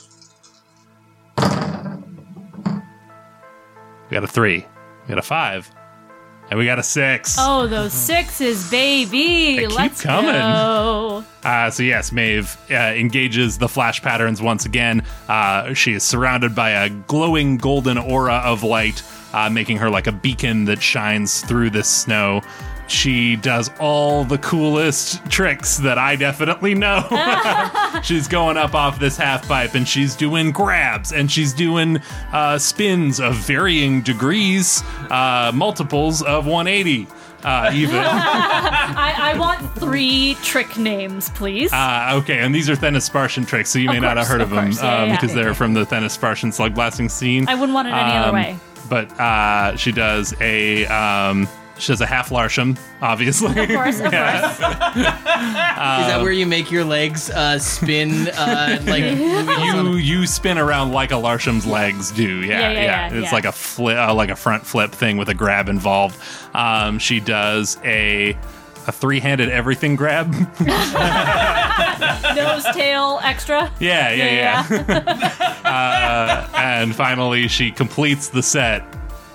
We 4.10 4.14
got 4.14 4.24
a 4.24 4.26
three. 4.28 4.58
We 5.02 5.08
got 5.08 5.18
a 5.18 5.22
five. 5.22 5.70
And 6.50 6.58
we 6.58 6.64
got 6.64 6.78
a 6.78 6.82
six. 6.82 7.36
Oh, 7.38 7.66
those 7.66 7.92
sixes, 7.92 8.70
baby! 8.70 9.56
They 9.56 9.66
keep 9.66 9.76
Let's 9.76 10.00
coming. 10.00 10.32
go. 10.32 11.22
Uh, 11.44 11.70
so 11.70 11.82
yes, 11.82 12.10
Maeve 12.10 12.56
uh, 12.70 12.94
engages 12.96 13.58
the 13.58 13.68
flash 13.68 14.00
patterns 14.00 14.40
once 14.40 14.64
again. 14.64 15.02
Uh, 15.28 15.74
she 15.74 15.92
is 15.92 16.02
surrounded 16.02 16.54
by 16.54 16.70
a 16.70 16.88
glowing 16.88 17.58
golden 17.58 17.98
aura 17.98 18.36
of 18.36 18.62
light, 18.62 19.02
uh, 19.32 19.48
making 19.50 19.76
her 19.78 19.90
like 19.90 20.06
a 20.06 20.12
beacon 20.12 20.64
that 20.66 20.80
shines 20.82 21.40
through 21.42 21.70
this 21.70 21.88
snow. 21.88 22.42
She 22.86 23.36
does 23.36 23.70
all 23.78 24.24
the 24.24 24.38
coolest 24.38 25.22
tricks 25.30 25.76
that 25.78 25.98
I 25.98 26.16
definitely 26.16 26.74
know. 26.74 27.06
she's 28.02 28.26
going 28.26 28.56
up 28.56 28.74
off 28.74 28.98
this 28.98 29.14
half 29.18 29.46
pipe 29.46 29.74
and 29.74 29.86
she's 29.86 30.16
doing 30.16 30.52
grabs 30.52 31.12
and 31.12 31.30
she's 31.30 31.52
doing 31.52 31.98
uh, 32.32 32.56
spins 32.56 33.20
of 33.20 33.34
varying 33.36 34.00
degrees, 34.00 34.82
uh, 35.10 35.52
multiples 35.54 36.22
of 36.22 36.46
180, 36.46 37.06
uh, 37.44 37.70
even. 37.74 37.94
I, 38.00 39.14
I 39.34 39.38
want 39.38 39.60
three 39.78 40.34
trick 40.42 40.78
names, 40.78 41.28
please. 41.30 41.70
Uh, 41.70 42.12
okay, 42.22 42.38
and 42.38 42.54
these 42.54 42.70
are 42.70 42.74
Thenaspartian 42.76 43.46
tricks, 43.46 43.68
so 43.68 43.78
you 43.78 43.88
may 43.90 44.00
not 44.00 44.16
have 44.16 44.26
heard 44.26 44.40
of 44.40 44.50
of, 44.50 44.56
them. 44.56 44.72
Yeah, 44.72 45.02
um, 45.02 45.08
yeah, 45.10 45.16
because 45.20 45.36
yeah. 45.36 45.42
they're 45.42 45.54
from 45.54 45.74
the 45.74 45.84
Thenaspartian 45.84 46.54
slug 46.54 46.74
blasting 46.74 47.10
scene. 47.10 47.46
I 47.48 47.54
wouldn't 47.54 47.74
want 47.74 47.86
it 47.88 47.92
any 47.92 48.16
other 48.16 48.28
Um, 48.30 48.34
way. 48.34 48.58
But 48.88 49.10
uh, 49.20 49.76
she 49.76 49.92
does 49.92 50.34
a 50.40 50.86
um, 50.86 51.48
she 51.78 51.92
does 51.92 52.00
a 52.00 52.06
half 52.06 52.30
larsham, 52.30 52.76
obviously. 53.00 53.50
Of 53.50 53.68
course, 53.68 54.00
of 54.00 54.10
course. 54.10 54.58
Is 54.58 56.06
that 56.08 56.20
where 56.22 56.32
you 56.32 56.46
make 56.46 56.70
your 56.70 56.84
legs 56.84 57.30
uh, 57.30 57.58
spin? 57.58 58.28
Uh, 58.28 58.80
like 58.86 59.04
you 59.04 59.94
you 59.96 60.26
spin 60.26 60.58
around 60.58 60.92
like 60.92 61.10
a 61.12 61.14
larsham's 61.14 61.66
legs 61.66 62.10
do. 62.10 62.40
Yeah, 62.40 62.60
Yeah, 62.60 62.70
yeah, 62.72 62.82
yeah, 62.82 63.14
It's 63.14 63.24
yeah. 63.26 63.32
like 63.32 63.44
a 63.44 63.52
flip, 63.52 63.96
uh, 63.96 64.12
like 64.14 64.30
a 64.30 64.36
front 64.36 64.66
flip 64.66 64.90
thing 64.92 65.16
with 65.18 65.28
a 65.28 65.34
grab 65.34 65.68
involved. 65.68 66.18
Um, 66.54 66.98
she 66.98 67.20
does 67.20 67.78
a 67.84 68.36
a 68.88 68.92
three 68.92 69.20
handed 69.20 69.50
everything 69.50 69.94
grab. 69.94 70.32
Nose, 72.34 72.64
tail, 72.74 73.20
extra. 73.22 73.70
Yeah, 73.78 74.10
yeah, 74.12 74.66
yeah. 74.70 74.88
uh, 75.64 76.48
and 76.56 76.96
finally, 76.96 77.48
she 77.48 77.70
completes 77.70 78.30
the 78.30 78.42
set 78.42 78.82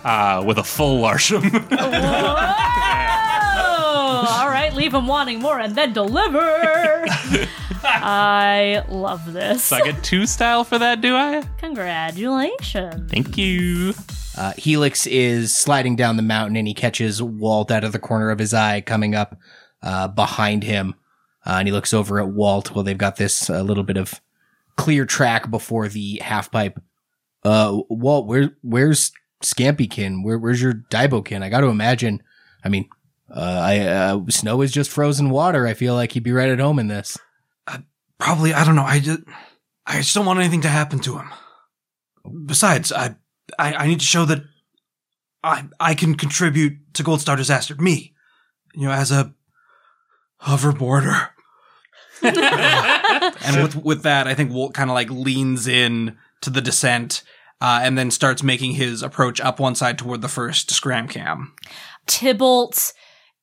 uh, 0.03 0.43
with 0.45 0.57
a 0.57 0.63
full 0.63 0.99
Larsham. 1.01 1.43
All 4.25 4.49
right, 4.49 4.73
leave 4.73 4.93
him 4.93 5.05
wanting 5.07 5.39
more 5.39 5.59
and 5.59 5.75
then 5.75 5.93
deliver. 5.93 7.05
I 7.85 8.83
love 8.89 9.33
this. 9.33 9.65
so 9.65 9.75
I 9.75 9.81
get 9.81 10.03
two 10.03 10.25
style 10.25 10.63
for 10.63 10.79
that, 10.79 11.01
do 11.01 11.15
I? 11.15 11.43
Congratulations. 11.59 13.11
Thank 13.11 13.37
you. 13.37 13.93
Uh, 14.37 14.53
Helix 14.57 15.07
is 15.07 15.55
sliding 15.55 15.95
down 15.95 16.17
the 16.17 16.23
mountain 16.23 16.55
and 16.55 16.67
he 16.67 16.73
catches 16.73 17.21
Walt 17.21 17.71
out 17.71 17.83
of 17.83 17.91
the 17.91 17.99
corner 17.99 18.29
of 18.29 18.39
his 18.39 18.53
eye 18.53 18.81
coming 18.81 19.15
up 19.15 19.37
uh, 19.81 20.07
behind 20.07 20.63
him. 20.63 20.95
Uh, 21.45 21.57
and 21.59 21.67
he 21.67 21.71
looks 21.71 21.93
over 21.93 22.19
at 22.19 22.29
Walt 22.29 22.73
while 22.73 22.83
they've 22.83 22.97
got 22.97 23.17
this 23.17 23.49
little 23.49 23.83
bit 23.83 23.97
of 23.97 24.21
clear 24.77 25.05
track 25.05 25.51
before 25.51 25.87
the 25.87 26.19
half 26.19 26.51
pipe. 26.51 26.81
Uh, 27.43 27.81
Walt, 27.89 28.27
where 28.27 28.55
where's 28.61 29.11
Scampykin? 29.43 30.23
Where 30.23 30.39
where's 30.39 30.61
your 30.61 30.73
Daibokin? 30.73 31.43
I 31.43 31.49
got 31.49 31.61
to 31.61 31.67
imagine. 31.67 32.23
I 32.63 32.69
mean, 32.69 32.87
uh, 33.29 33.59
I 33.61 33.79
uh, 33.79 34.21
snow 34.29 34.61
is 34.61 34.71
just 34.71 34.89
frozen 34.89 35.29
water. 35.29 35.67
I 35.67 35.73
feel 35.73 35.95
like 35.95 36.13
he'd 36.13 36.23
be 36.23 36.31
right 36.31 36.49
at 36.49 36.59
home 36.59 36.79
in 36.79 36.87
this. 36.87 37.17
Probably, 38.19 38.53
I 38.53 38.63
don't 38.63 38.75
know. 38.75 38.83
I 38.83 38.99
just, 38.99 39.19
I 39.85 39.97
just 39.97 40.15
don't 40.15 40.25
want 40.25 40.39
anything 40.39 40.61
to 40.61 40.69
happen 40.69 40.99
to 40.99 41.17
him. 41.17 41.29
Besides, 42.45 42.93
I, 42.93 43.15
I, 43.57 43.73
I 43.73 43.87
need 43.87 43.99
to 43.99 44.05
show 44.05 44.25
that 44.25 44.43
I, 45.43 45.65
I 45.79 45.93
can 45.93 46.15
contribute 46.15 46.93
to 46.93 47.03
Goldstar 47.03 47.37
Disaster. 47.37 47.75
Me, 47.75 48.13
you 48.73 48.87
know, 48.87 48.93
as 48.93 49.11
a 49.11 49.33
hoverboarder. 50.41 51.29
and 52.21 53.61
with 53.61 53.75
with 53.75 54.03
that, 54.03 54.27
I 54.27 54.33
think 54.33 54.51
Walt 54.51 54.73
kind 54.73 54.89
of 54.89 54.93
like 54.93 55.09
leans 55.09 55.67
in 55.67 56.17
to 56.41 56.49
the 56.49 56.61
descent, 56.61 57.23
uh, 57.59 57.81
and 57.83 57.97
then 57.97 58.11
starts 58.11 58.43
making 58.43 58.73
his 58.73 59.03
approach 59.03 59.41
up 59.41 59.59
one 59.59 59.75
side 59.75 59.97
toward 59.97 60.21
the 60.21 60.29
first 60.29 60.71
scram 60.71 61.07
cam. 61.07 61.53
Tybalt 62.07 62.93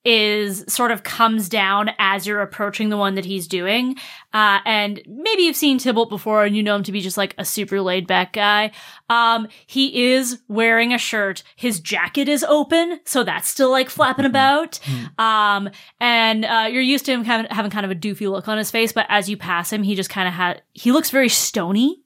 is 0.05 0.65
sort 0.67 0.91
of 0.91 1.03
comes 1.03 1.49
down 1.49 1.91
as 1.99 2.27
you're 2.27 2.41
approaching 2.41 2.89
the 2.89 2.97
one 2.97 3.17
that 3.17 3.25
he's 3.27 3.47
doing. 3.47 3.97
Uh, 4.33 4.61
and 4.65 5.03
maybe 5.07 5.43
you've 5.43 5.57
seen 5.57 5.79
Tybalt 5.79 6.09
before 6.09 6.45
and 6.45 6.57
you 6.57 6.63
know 6.63 6.77
him 6.77 6.83
to 6.85 6.93
be 6.93 7.03
just 7.03 7.19
like 7.19 7.35
a 7.37 7.45
super 7.45 7.83
laid 7.83 8.07
back 8.07 8.33
guy. 8.33 8.71
Um, 9.11 9.47
he 9.67 10.13
is 10.13 10.41
wearing 10.49 10.95
a 10.95 10.99
shirt. 10.99 11.43
His 11.57 11.81
jacket 11.81 12.29
is 12.29 12.43
open. 12.45 13.01
So 13.05 13.25
that's 13.25 13.49
still 13.49 13.71
like 13.71 13.91
flapping 13.91 14.25
about. 14.25 14.81
Um, 15.19 15.69
and, 16.01 16.45
uh, 16.47 16.69
you're 16.71 16.81
used 16.81 17.05
to 17.07 17.13
him 17.13 17.25
kind 17.25 17.45
of 17.45 17.53
having 17.53 17.71
kind 17.71 17.85
of 17.85 17.91
a 17.91 17.95
doofy 17.95 18.31
look 18.31 18.49
on 18.49 18.57
his 18.57 18.71
face. 18.71 18.93
But 18.93 19.07
as 19.11 19.29
you 19.29 19.37
pass 19.37 19.71
him, 19.71 19.83
he 19.83 19.95
just 19.95 20.09
kind 20.09 20.27
of 20.27 20.33
had, 20.33 20.63
he 20.73 20.93
looks 20.93 21.11
very 21.11 21.29
stony. 21.29 22.03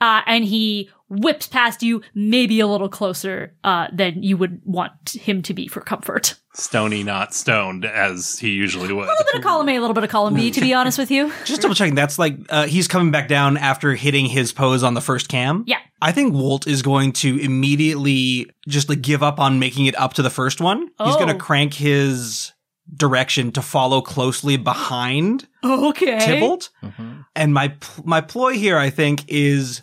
Uh, 0.00 0.20
and 0.26 0.44
he 0.44 0.90
whips 1.08 1.46
past 1.46 1.82
you 1.82 2.02
maybe 2.14 2.58
a 2.60 2.66
little 2.66 2.88
closer, 2.88 3.54
uh, 3.64 3.86
than 3.92 4.22
you 4.22 4.36
would 4.36 4.60
want 4.64 5.10
him 5.14 5.40
to 5.42 5.54
be 5.54 5.68
for 5.68 5.80
comfort. 5.80 6.34
Stony, 6.54 7.02
not 7.04 7.34
stoned, 7.34 7.84
as 7.84 8.38
he 8.38 8.50
usually 8.50 8.92
would. 8.92 9.04
A 9.04 9.10
little 9.10 9.24
bit 9.26 9.34
of 9.36 9.42
column 9.42 9.68
A, 9.68 9.76
a 9.76 9.80
little 9.80 9.92
bit 9.94 10.04
of 10.04 10.10
column 10.10 10.34
B, 10.34 10.50
to 10.50 10.60
be 10.60 10.72
honest 10.74 10.98
with 10.98 11.10
you. 11.10 11.30
Just 11.44 11.60
double 11.62 11.74
checking. 11.74 11.94
That's 11.94 12.18
like 12.18 12.36
uh, 12.48 12.66
he's 12.66 12.88
coming 12.88 13.10
back 13.10 13.28
down 13.28 13.56
after 13.56 13.94
hitting 13.94 14.26
his 14.26 14.52
pose 14.52 14.82
on 14.82 14.94
the 14.94 15.00
first 15.02 15.28
cam. 15.28 15.64
Yeah. 15.66 15.78
I 16.00 16.12
think 16.12 16.34
Walt 16.34 16.66
is 16.66 16.82
going 16.82 17.12
to 17.14 17.38
immediately 17.38 18.50
just 18.68 18.88
like 18.88 19.02
give 19.02 19.22
up 19.22 19.38
on 19.38 19.58
making 19.58 19.86
it 19.86 19.98
up 20.00 20.14
to 20.14 20.22
the 20.22 20.30
first 20.30 20.60
one. 20.60 20.80
He's 20.82 20.90
Oh. 20.98 21.14
going 21.16 21.28
to 21.28 21.34
crank 21.36 21.74
his 21.74 22.52
direction 22.94 23.50
to 23.52 23.62
follow 23.62 24.00
closely 24.00 24.56
behind 24.56 25.46
Okay. 25.64 26.18
Tybalt. 26.20 26.70
And 27.34 27.52
my 27.52 27.68
pl- 27.68 28.04
my 28.06 28.20
ploy 28.20 28.52
here, 28.52 28.78
I 28.78 28.90
think, 28.90 29.24
is 29.28 29.82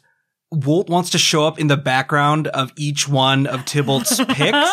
Walt 0.53 0.87
wants 0.89 1.09
to 1.11 1.17
show 1.17 1.45
up 1.45 1.59
in 1.59 1.67
the 1.67 1.77
background 1.77 2.47
of 2.47 2.71
each 2.75 3.07
one 3.07 3.47
of 3.47 3.65
Tybalt's 3.65 4.17
picks. 4.29 4.69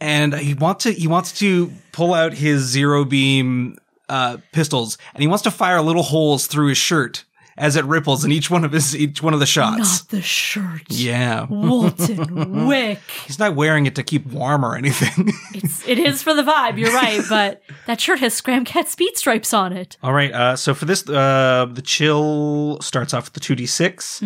and 0.00 0.34
he 0.34 0.54
wants 0.54 0.84
to 0.84 0.92
he 0.92 1.06
wants 1.06 1.38
to 1.38 1.72
pull 1.92 2.12
out 2.12 2.34
his 2.34 2.62
zero 2.62 3.04
beam 3.04 3.78
uh, 4.08 4.36
pistols, 4.52 4.98
and 5.14 5.22
he 5.22 5.26
wants 5.26 5.42
to 5.44 5.50
fire 5.50 5.80
little 5.80 6.02
holes 6.02 6.46
through 6.46 6.68
his 6.68 6.78
shirt 6.78 7.24
as 7.56 7.76
it 7.76 7.84
ripples 7.84 8.24
in 8.24 8.32
each 8.32 8.50
one 8.50 8.64
of 8.64 8.72
his 8.72 8.96
each 8.96 9.22
one 9.22 9.34
of 9.34 9.40
the 9.40 9.46
shots. 9.46 9.78
Not 10.02 10.08
the 10.08 10.22
shirt. 10.22 10.82
Yeah, 10.88 11.46
Walton 11.48 12.66
Wick. 12.66 12.98
he's 13.26 13.38
not 13.38 13.54
wearing 13.54 13.86
it 13.86 13.94
to 13.96 14.02
keep 14.02 14.26
warm 14.26 14.64
or 14.64 14.76
anything. 14.76 15.32
It's, 15.54 15.86
it 15.86 15.98
is 15.98 16.22
for 16.22 16.34
the 16.34 16.42
vibe, 16.42 16.78
you're 16.78 16.92
right, 16.94 17.20
but 17.28 17.62
that 17.86 18.00
shirt 18.00 18.18
has 18.20 18.40
Scramcat 18.40 18.86
speed 18.88 19.16
stripes 19.18 19.52
on 19.52 19.72
it. 19.72 19.96
All 20.02 20.12
right. 20.14 20.32
Uh, 20.32 20.56
so 20.56 20.72
for 20.74 20.86
this, 20.86 21.06
uh, 21.08 21.66
the 21.70 21.82
chill 21.82 22.78
starts 22.80 23.12
off 23.14 23.24
with 23.26 23.34
the 23.34 23.40
two 23.40 23.54
d 23.54 23.66
six. 23.66 24.22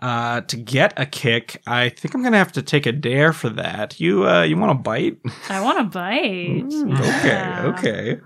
Uh, 0.00 0.42
to 0.42 0.56
get 0.56 0.92
a 0.96 1.04
kick, 1.04 1.60
I 1.66 1.88
think 1.88 2.14
I'm 2.14 2.22
gonna 2.22 2.38
have 2.38 2.52
to 2.52 2.62
take 2.62 2.86
a 2.86 2.92
dare 2.92 3.32
for 3.32 3.48
that. 3.50 3.98
You, 3.98 4.28
uh, 4.28 4.42
you 4.44 4.56
want 4.56 4.70
to 4.70 4.74
bite? 4.80 5.18
I 5.50 5.60
want 5.60 5.78
to 5.78 5.84
bite. 5.98 7.00
Okay, 7.00 7.28
Yeah. 7.28 7.74
okay. 7.76 8.20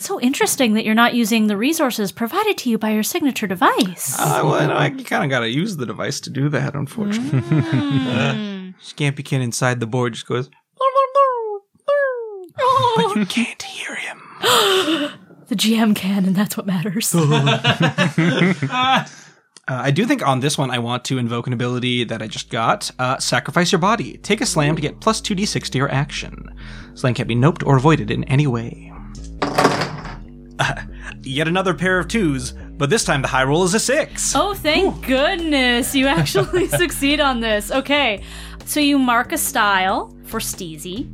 So 0.00 0.18
interesting 0.18 0.72
that 0.74 0.86
you're 0.86 0.94
not 0.94 1.12
using 1.12 1.46
the 1.46 1.58
resources 1.58 2.10
provided 2.10 2.56
to 2.58 2.70
you 2.70 2.78
by 2.78 2.92
your 2.92 3.02
signature 3.02 3.46
device. 3.46 4.18
Uh, 4.18 4.40
well, 4.44 4.66
no, 4.66 4.96
you 4.96 5.04
kind 5.04 5.24
of 5.24 5.28
got 5.28 5.40
to 5.40 5.50
use 5.50 5.76
the 5.76 5.84
device 5.84 6.20
to 6.20 6.30
do 6.30 6.48
that, 6.48 6.74
unfortunately. 6.74 7.40
Mm. 7.40 8.74
Scampykin 8.82 9.42
inside 9.42 9.78
the 9.78 9.86
board 9.86 10.14
just 10.14 10.26
goes, 10.26 10.48
but 12.96 13.14
you 13.14 13.26
can't 13.26 13.62
hear 13.62 13.94
him. 13.94 14.22
the 15.48 15.54
GM 15.54 15.94
can, 15.94 16.24
and 16.24 16.34
that's 16.34 16.56
what 16.56 16.66
matters. 16.66 17.14
Uh, 19.68 19.82
I 19.84 19.92
do 19.92 20.04
think 20.04 20.26
on 20.26 20.40
this 20.40 20.58
one 20.58 20.72
I 20.72 20.80
want 20.80 21.04
to 21.04 21.18
invoke 21.18 21.46
an 21.46 21.52
ability 21.52 22.02
that 22.02 22.20
I 22.20 22.26
just 22.26 22.50
got. 22.50 22.90
Uh, 22.98 23.18
sacrifice 23.18 23.70
your 23.70 23.78
body. 23.78 24.16
Take 24.16 24.40
a 24.40 24.46
slam 24.46 24.74
to 24.74 24.82
get 24.82 24.98
plus 24.98 25.20
2d6 25.20 25.68
to 25.68 25.78
your 25.78 25.88
action. 25.92 26.58
Slam 26.94 27.14
can't 27.14 27.28
be 27.28 27.36
noped 27.36 27.64
or 27.64 27.76
avoided 27.76 28.10
in 28.10 28.24
any 28.24 28.48
way. 28.48 28.90
Yet 31.22 31.48
another 31.48 31.74
pair 31.74 31.98
of 31.98 32.08
twos, 32.08 32.52
but 32.52 32.90
this 32.90 33.04
time 33.04 33.22
the 33.22 33.28
high 33.28 33.44
roll 33.44 33.64
is 33.64 33.74
a 33.74 33.80
six. 33.80 34.34
Oh, 34.34 34.54
thank 34.54 35.06
goodness 35.06 35.94
you 35.94 36.06
actually 36.18 36.66
succeed 36.68 37.20
on 37.20 37.40
this. 37.40 37.70
Okay, 37.70 38.22
so 38.64 38.80
you 38.80 38.98
mark 38.98 39.32
a 39.32 39.38
style 39.38 40.16
for 40.24 40.40
Steezy. 40.40 41.10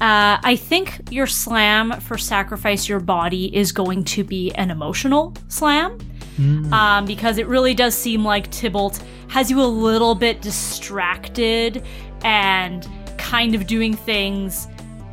Uh, 0.00 0.38
I 0.42 0.54
think 0.56 1.00
your 1.10 1.26
slam 1.26 2.00
for 2.00 2.16
sacrifice 2.16 2.88
your 2.88 3.00
body 3.00 3.54
is 3.54 3.72
going 3.72 4.04
to 4.04 4.22
be 4.22 4.52
an 4.52 4.70
emotional 4.70 5.34
slam. 5.48 5.98
Um, 6.72 7.04
because 7.04 7.36
it 7.38 7.48
really 7.48 7.74
does 7.74 7.96
seem 7.96 8.24
like 8.24 8.48
Tybalt 8.52 9.02
has 9.26 9.50
you 9.50 9.60
a 9.60 9.66
little 9.66 10.14
bit 10.14 10.40
distracted 10.40 11.84
and 12.22 12.86
kind 13.18 13.56
of 13.56 13.66
doing 13.66 13.92
things 13.94 14.68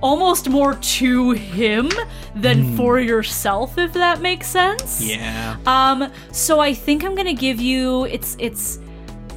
almost 0.05 0.47
more 0.49 0.75
to 0.75 1.31
him 1.31 1.89
than 2.35 2.77
for 2.77 2.99
yourself, 2.99 3.79
if 3.79 3.91
that 3.93 4.21
makes 4.21 4.45
sense. 4.47 5.01
Yeah. 5.01 5.57
Um, 5.65 6.11
so 6.31 6.59
I 6.59 6.75
think 6.75 7.03
I'm 7.03 7.15
gonna 7.15 7.33
give 7.33 7.59
you 7.59 8.05
it's 8.05 8.37
it's 8.37 8.77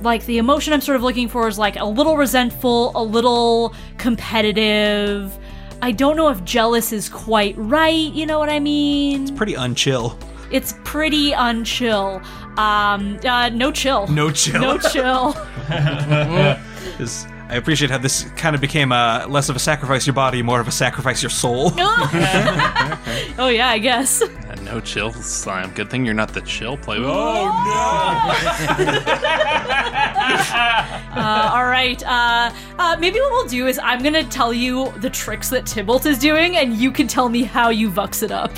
like 0.03 0.25
the 0.27 0.37
emotion 0.37 0.75
I'm 0.75 0.83
sort 0.83 0.97
of 0.97 1.03
looking 1.03 1.27
for 1.27 1.49
is 1.49 1.59
like 1.59 1.77
a 1.77 1.85
little 1.87 2.19
resentful, 2.19 2.93
a 2.95 3.03
little 3.03 3.75
competitive. 3.97 5.37
I 5.81 5.93
don't 5.93 6.17
know 6.17 6.29
if 6.29 6.45
jealous 6.45 6.93
is 6.93 7.09
quite 7.09 7.55
right, 7.57 8.13
you 8.13 8.27
know 8.27 8.39
what 8.39 8.51
I 8.51 8.61
mean? 8.61 9.23
It's 9.23 9.31
pretty 9.31 9.55
unchill. 9.55 10.21
It's 10.51 10.75
pretty 10.85 11.31
unchill. 11.33 12.23
Um, 12.59 13.19
uh, 13.25 13.49
no 13.51 13.71
chill. 13.73 14.07
No 14.09 14.31
chill. 14.31 14.61
No 14.61 14.77
chill. 14.79 15.35
Is- 16.99 17.27
I 17.49 17.57
appreciate 17.57 17.91
how 17.91 17.97
this 17.99 18.25
kind 18.37 18.55
of 18.55 18.61
became 18.61 18.93
uh, 18.93 19.27
less 19.27 19.49
of 19.49 19.57
a 19.57 19.59
sacrifice 19.59 20.07
your 20.07 20.15
body, 20.15 20.43
more 20.43 20.61
of 20.61 20.69
a 20.69 20.73
sacrifice 20.73 21.23
your 21.23 21.31
soul. 21.31 21.73
oh 23.39 23.49
yeah, 23.51 23.69
I 23.71 23.79
guess. 23.79 24.23
And 24.69 24.77
no 24.77 24.81
chill 24.81 25.13
slime. 25.13 25.73
Good 25.75 25.91
thing 25.91 26.05
you're 26.05 26.15
not 26.15 26.35
the 26.35 26.41
chill 26.43 26.77
play. 26.77 26.99
Oh 27.01 27.05
Uh, 31.11 31.51
all 31.53 31.65
right. 31.65 32.03
Uh, 32.05 32.53
uh, 32.79 32.97
maybe 33.01 33.19
what 33.19 33.31
we'll 33.31 33.47
do 33.47 33.67
is 33.67 33.81
I'm 33.83 34.03
gonna 34.03 34.25
tell 34.25 34.53
you 34.53 34.93
the 34.99 35.11
tricks 35.11 35.49
that 35.51 35.67
Tybalt 35.67 36.07
is 36.07 36.19
doing, 36.19 36.57
and 36.57 36.75
you 36.75 36.93
can 36.93 37.09
tell 37.09 37.29
me 37.29 37.43
how 37.43 37.71
you 37.71 37.91
vux 37.91 38.23
it 38.23 38.31
up. 38.31 38.51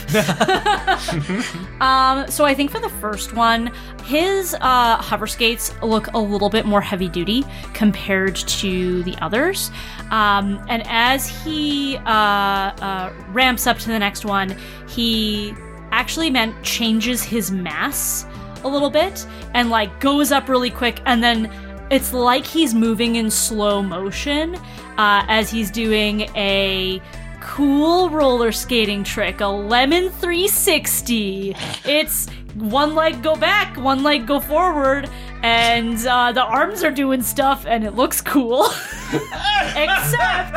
um, 1.80 2.30
so 2.30 2.44
I 2.44 2.54
think 2.54 2.70
for 2.70 2.80
the 2.80 2.88
first 2.88 3.34
one, 3.34 3.72
his 4.04 4.54
uh, 4.60 4.96
hover 4.96 5.26
skates 5.26 5.74
look 5.82 6.08
a 6.08 6.18
little 6.18 6.50
bit 6.50 6.66
more 6.66 6.80
heavy 6.80 7.08
duty 7.08 7.44
compared 7.72 8.36
to 8.36 9.02
the 9.04 9.16
others. 9.22 9.70
Um, 10.10 10.64
and 10.68 10.82
as 10.86 11.28
he 11.28 11.96
uh, 11.98 12.10
uh, 12.10 13.12
ramps 13.30 13.66
up 13.66 13.78
to 13.78 13.88
the 13.88 13.98
next 13.98 14.24
one, 14.24 14.56
he 14.88 15.54
actually 15.92 16.30
meant 16.30 16.62
changes 16.62 17.22
his 17.22 17.50
mass 17.50 18.26
a 18.64 18.68
little 18.68 18.90
bit 18.90 19.26
and 19.54 19.70
like 19.70 20.00
goes 20.00 20.32
up 20.32 20.48
really 20.48 20.70
quick 20.70 21.00
and 21.06 21.22
then 21.22 21.50
it's 21.90 22.12
like 22.12 22.46
he's 22.46 22.74
moving 22.74 23.16
in 23.16 23.30
slow 23.30 23.82
motion 23.82 24.54
uh, 24.98 25.24
as 25.28 25.50
he's 25.50 25.70
doing 25.70 26.22
a 26.36 27.00
cool 27.40 28.10
roller 28.10 28.52
skating 28.52 29.02
trick 29.02 29.40
a 29.40 29.46
lemon 29.46 30.10
360 30.10 31.56
it's 31.84 32.28
one 32.54 32.94
leg 32.94 33.22
go 33.22 33.34
back 33.34 33.76
one 33.78 34.02
leg 34.02 34.26
go 34.26 34.38
forward 34.38 35.08
and 35.42 36.06
uh, 36.06 36.32
the 36.32 36.42
arms 36.42 36.84
are 36.84 36.90
doing 36.90 37.22
stuff 37.22 37.64
and 37.66 37.84
it 37.84 37.94
looks 37.94 38.20
cool. 38.20 38.66
Except 39.76 40.54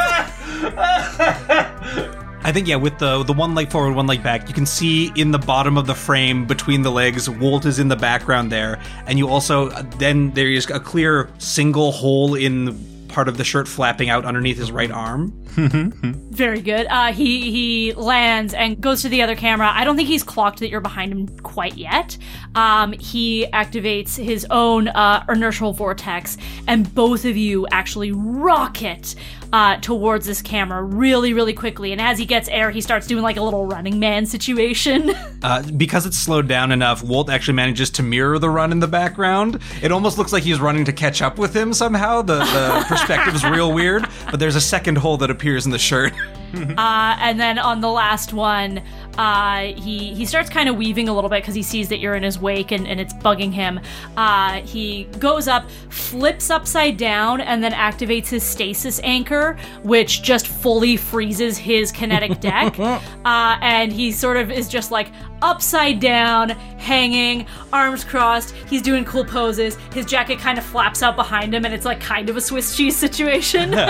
I 2.46 2.52
think 2.52 2.68
yeah, 2.68 2.76
with 2.76 3.00
the 3.00 3.24
the 3.24 3.34
one 3.34 3.56
leg 3.56 3.72
forward, 3.72 3.96
one 3.96 4.08
leg 4.08 4.22
back, 4.22 4.48
you 4.48 4.54
can 4.54 4.66
see 4.66 5.12
in 5.16 5.32
the 5.32 5.40
bottom 5.40 5.78
of 5.78 5.88
the 5.88 5.96
frame 5.96 6.46
between 6.46 6.82
the 6.82 6.92
legs, 6.92 7.30
Walt 7.30 7.66
is 7.66 7.80
in 7.80 7.88
the 7.88 7.96
background 7.96 8.52
there, 8.52 8.82
and 9.08 9.18
you 9.18 9.30
also 9.30 9.70
then 9.98 10.32
there 10.32 10.50
is 10.50 10.70
a 10.70 10.80
clear 10.80 11.30
single 11.38 11.94
hole 11.94 12.36
in 12.36 12.78
part 13.14 13.28
of 13.28 13.38
the 13.38 13.44
shirt 13.44 13.68
flapping 13.68 14.10
out 14.10 14.26
underneath 14.26 14.58
his 14.58 14.72
right 14.72 14.92
arm. 14.92 15.32
Very 15.54 16.62
good. 16.62 16.88
Uh, 16.88 17.14
he 17.14 17.52
he 17.52 17.94
lands 17.94 18.54
and 18.54 18.82
goes 18.82 19.04
to 19.04 19.10
the 19.10 19.22
other 19.22 19.36
camera. 19.36 19.72
I 19.72 19.84
don't 19.86 19.96
think 19.96 20.10
he's 20.10 20.24
clocked 20.24 20.60
that 20.60 20.70
you're 20.70 20.82
behind 20.82 21.12
him 21.12 21.40
quite 21.40 21.78
yet. 21.78 22.18
Um, 22.56 22.92
he 22.94 23.48
activates 23.54 24.18
his 24.18 24.46
own 24.50 24.88
uh, 24.90 25.24
inertial 25.30 25.72
vortex, 25.72 26.38
and 26.68 26.94
both 26.94 27.24
of 27.24 27.38
you 27.38 27.68
actually 27.72 28.12
rocket 28.12 29.16
uh, 29.54 29.78
towards 29.78 30.26
this 30.26 30.42
camera 30.42 30.82
really, 30.82 31.32
really 31.32 31.54
quickly. 31.54 31.92
And 31.92 32.02
as 32.02 32.18
he 32.18 32.26
gets 32.26 32.50
air, 32.50 32.72
he 32.72 32.82
starts 32.82 33.06
doing 33.06 33.22
like 33.22 33.38
a 33.38 33.42
little 33.42 33.68
Running 33.68 34.00
Man 34.00 34.26
situation. 34.26 35.14
Uh, 35.44 35.62
because 35.76 36.06
it's 36.06 36.18
slowed 36.18 36.48
down 36.48 36.72
enough, 36.72 37.04
Walt 37.04 37.30
actually 37.30 37.56
manages 37.56 37.90
to 37.90 38.02
mirror 38.02 38.40
the 38.40 38.50
run 38.50 38.72
in 38.72 38.80
the 38.80 38.88
background. 38.88 39.60
It 39.82 39.92
almost 39.92 40.18
looks 40.18 40.32
like 40.32 40.42
he's 40.42 40.62
running 40.62 40.86
to 40.86 40.94
catch 40.94 41.22
up 41.22 41.38
with 41.38 41.54
him 41.54 41.74
somehow. 41.74 42.22
The, 42.22 42.40
the 42.40 42.86
perspective 42.88 43.36
is 43.36 43.44
real 43.44 43.74
weird, 43.74 44.08
but 44.32 44.40
there's 44.40 44.56
a 44.56 44.62
second 44.62 45.00
hole 45.00 45.18
that 45.18 45.30
appears 45.30 45.66
in 45.66 45.74
the 45.74 45.80
shirt. 45.80 46.14
Uh, 46.54 47.18
and 47.20 47.40
then 47.42 47.60
on 47.60 47.82
the 47.82 47.90
last 47.90 48.32
one, 48.32 48.82
uh, 49.18 49.74
he 49.74 50.14
he 50.14 50.26
starts 50.26 50.50
kind 50.50 50.70
of 50.70 50.76
weaving 50.76 51.10
a 51.10 51.14
little 51.14 51.30
bit 51.30 51.42
because 51.42 51.56
he 51.56 51.64
sees 51.64 51.90
that 51.90 52.00
you're 52.00 52.16
in 52.16 52.24
his 52.24 52.40
wake 52.40 52.72
and, 52.72 52.88
and 52.88 53.00
it's 53.00 53.14
bugging 53.14 53.52
him. 53.52 53.80
Uh, 54.18 54.62
he 54.62 55.06
goes 55.20 55.48
up, 55.48 55.70
flips 55.90 56.50
upside 56.50 56.98
down, 56.98 57.42
and 57.42 57.64
then 57.64 57.74
activates 57.74 58.28
his 58.28 58.44
stasis 58.44 59.00
anchor, 59.04 59.58
which 59.84 60.24
just 60.24 60.48
fully 60.48 60.98
freezes 60.98 61.58
his 61.58 61.92
kinetic 61.92 62.40
deck. 62.40 62.80
uh, 62.80 63.00
and 63.62 63.92
he 63.92 64.12
sort 64.12 64.38
of 64.38 64.52
is 64.52 64.68
just 64.68 64.92
like 64.92 65.10
upside 65.42 66.00
down, 66.00 66.50
hanging, 66.50 67.46
arms 67.72 68.04
crossed. 68.04 68.52
He's 68.70 68.82
doing 68.82 69.06
cool 69.06 69.26
poses. 69.26 69.76
His 69.94 70.06
jacket 70.06 70.40
kind 70.40 70.58
of 70.58 70.66
flaps 70.66 71.04
out 71.04 71.16
behind 71.16 71.54
him, 71.54 71.66
and 71.66 71.74
it's 71.74 71.86
like 71.86 72.00
kind 72.00 72.30
of 72.30 72.38
a 72.38 72.42
Swiss 72.42 72.76
cheese 72.76 72.96
situation. 72.96 73.74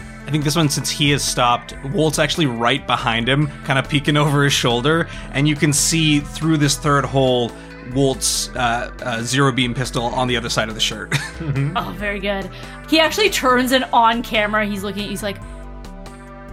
I 0.30 0.32
think 0.32 0.44
this 0.44 0.54
one, 0.54 0.68
since 0.68 0.88
he 0.88 1.10
has 1.10 1.24
stopped, 1.24 1.74
Walt's 1.86 2.20
actually 2.20 2.46
right 2.46 2.86
behind 2.86 3.28
him, 3.28 3.48
kind 3.64 3.80
of 3.80 3.88
peeking 3.88 4.16
over 4.16 4.44
his 4.44 4.52
shoulder, 4.52 5.08
and 5.32 5.48
you 5.48 5.56
can 5.56 5.72
see 5.72 6.20
through 6.20 6.58
this 6.58 6.76
third 6.76 7.04
hole 7.04 7.50
Walt's 7.94 8.48
uh, 8.50 8.94
uh, 9.02 9.22
zero 9.22 9.50
beam 9.50 9.74
pistol 9.74 10.04
on 10.04 10.28
the 10.28 10.36
other 10.36 10.48
side 10.48 10.68
of 10.68 10.76
the 10.76 10.80
shirt. 10.80 11.12
Oh, 11.74 11.92
very 11.98 12.20
good. 12.20 12.48
He 12.88 13.00
actually 13.00 13.28
turns 13.28 13.72
and 13.72 13.82
on 13.92 14.22
camera, 14.22 14.64
he's 14.66 14.84
looking 14.84 15.08
he's 15.08 15.24
like, 15.24 15.38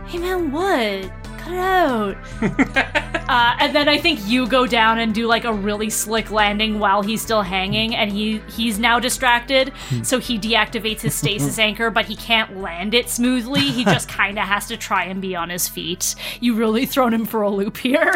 Hey 0.08 0.18
man, 0.18 0.52
what? 0.52 1.12
Out. 1.50 2.18
uh, 2.42 3.56
and 3.60 3.76
then 3.76 3.88
I 3.88 3.98
think 3.98 4.20
you 4.26 4.48
go 4.48 4.68
down 4.68 5.00
and 5.00 5.14
do 5.14 5.28
like 5.28 5.46
a 5.46 5.54
really 5.54 5.90
slick 5.90 6.32
landing 6.32 6.80
while 6.80 7.02
he's 7.02 7.22
still 7.22 7.42
hanging, 7.42 7.96
and 7.96 8.12
he 8.12 8.40
he's 8.50 8.80
now 8.80 9.00
distracted, 9.00 9.72
so 10.04 10.20
he 10.20 10.38
deactivates 10.38 11.02
his 11.02 11.16
stasis 11.16 11.58
anchor, 11.68 11.90
but 11.90 12.06
he 12.06 12.16
can't 12.16 12.58
land 12.58 12.94
it 12.94 13.10
smoothly. 13.10 13.62
He 13.62 13.86
just 13.86 14.10
kind 14.18 14.38
of 14.38 14.46
has 14.46 14.68
to 14.68 14.78
try 14.78 15.06
and 15.06 15.22
be 15.22 15.36
on 15.36 15.50
his 15.50 15.68
feet. 15.68 16.16
You 16.42 16.56
really 16.56 16.86
thrown 16.86 17.14
him 17.14 17.26
for 17.26 17.42
a 17.42 17.50
loop 17.50 17.78
here. 17.78 18.14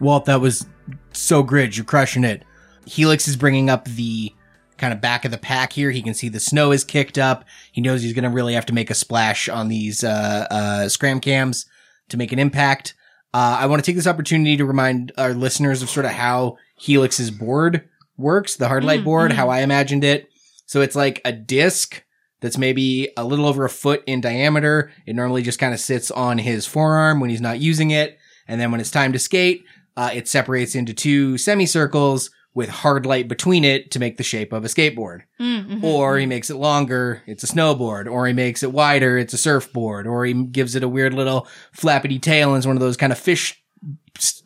Walt, 0.00 0.24
that 0.24 0.40
was 0.40 0.66
so 1.12 1.42
good. 1.42 1.76
You're 1.76 1.84
crushing 1.84 2.24
it. 2.24 2.44
Helix 2.86 3.28
is 3.28 3.36
bringing 3.36 3.70
up 3.70 3.86
the 3.86 4.32
kind 4.76 4.92
of 4.92 5.00
back 5.00 5.24
of 5.24 5.30
the 5.30 5.38
pack 5.38 5.72
here. 5.72 5.90
He 5.90 6.02
can 6.02 6.14
see 6.14 6.28
the 6.28 6.40
snow 6.40 6.72
is 6.72 6.84
kicked 6.84 7.18
up. 7.18 7.44
He 7.72 7.80
knows 7.80 8.02
he's 8.02 8.12
going 8.12 8.24
to 8.24 8.30
really 8.30 8.54
have 8.54 8.66
to 8.66 8.74
make 8.74 8.90
a 8.90 8.94
splash 8.94 9.48
on 9.48 9.68
these 9.68 10.02
uh, 10.02 10.46
uh, 10.50 10.88
scram 10.88 11.20
cams 11.20 11.66
to 12.08 12.16
make 12.16 12.32
an 12.32 12.38
impact. 12.38 12.94
Uh, 13.32 13.58
I 13.60 13.66
want 13.66 13.82
to 13.82 13.86
take 13.86 13.96
this 13.96 14.06
opportunity 14.06 14.56
to 14.56 14.64
remind 14.64 15.12
our 15.18 15.34
listeners 15.34 15.82
of 15.82 15.90
sort 15.90 16.06
of 16.06 16.12
how 16.12 16.56
Helix's 16.80 17.30
board 17.30 17.88
works, 18.16 18.56
the 18.56 18.68
hard 18.68 18.84
light 18.84 19.02
board, 19.04 19.32
how 19.32 19.48
I 19.48 19.60
imagined 19.60 20.04
it. 20.04 20.28
So 20.66 20.80
it's 20.80 20.96
like 20.96 21.20
a 21.24 21.32
disc 21.32 22.04
that's 22.40 22.58
maybe 22.58 23.08
a 23.16 23.24
little 23.24 23.46
over 23.46 23.64
a 23.64 23.70
foot 23.70 24.04
in 24.06 24.20
diameter. 24.20 24.92
It 25.06 25.16
normally 25.16 25.42
just 25.42 25.58
kind 25.58 25.74
of 25.74 25.80
sits 25.80 26.10
on 26.10 26.38
his 26.38 26.66
forearm 26.66 27.18
when 27.20 27.30
he's 27.30 27.40
not 27.40 27.58
using 27.58 27.90
it. 27.90 28.18
And 28.46 28.60
then 28.60 28.70
when 28.70 28.80
it's 28.80 28.90
time 28.90 29.12
to 29.14 29.18
skate, 29.18 29.64
uh, 29.96 30.10
it 30.12 30.28
separates 30.28 30.74
into 30.74 30.92
two 30.92 31.38
semicircles 31.38 32.30
with 32.54 32.68
hard 32.68 33.04
light 33.04 33.26
between 33.26 33.64
it 33.64 33.90
to 33.90 33.98
make 33.98 34.16
the 34.16 34.22
shape 34.22 34.52
of 34.52 34.64
a 34.64 34.68
skateboard. 34.68 35.22
Mm, 35.40 35.66
mm-hmm, 35.66 35.84
or 35.84 36.16
he 36.16 36.22
mm-hmm. 36.22 36.28
makes 36.30 36.50
it 36.50 36.56
longer, 36.56 37.22
it's 37.26 37.42
a 37.42 37.48
snowboard. 37.48 38.10
Or 38.10 38.26
he 38.26 38.32
makes 38.32 38.62
it 38.62 38.72
wider, 38.72 39.18
it's 39.18 39.34
a 39.34 39.38
surfboard. 39.38 40.06
Or 40.06 40.24
he 40.24 40.32
gives 40.32 40.76
it 40.76 40.84
a 40.84 40.88
weird 40.88 41.14
little 41.14 41.48
flappity 41.76 42.22
tail 42.22 42.50
and 42.50 42.58
it's 42.58 42.66
one 42.66 42.76
of 42.76 42.80
those 42.80 42.96
kind 42.96 43.12
of 43.12 43.18
fish 43.18 43.60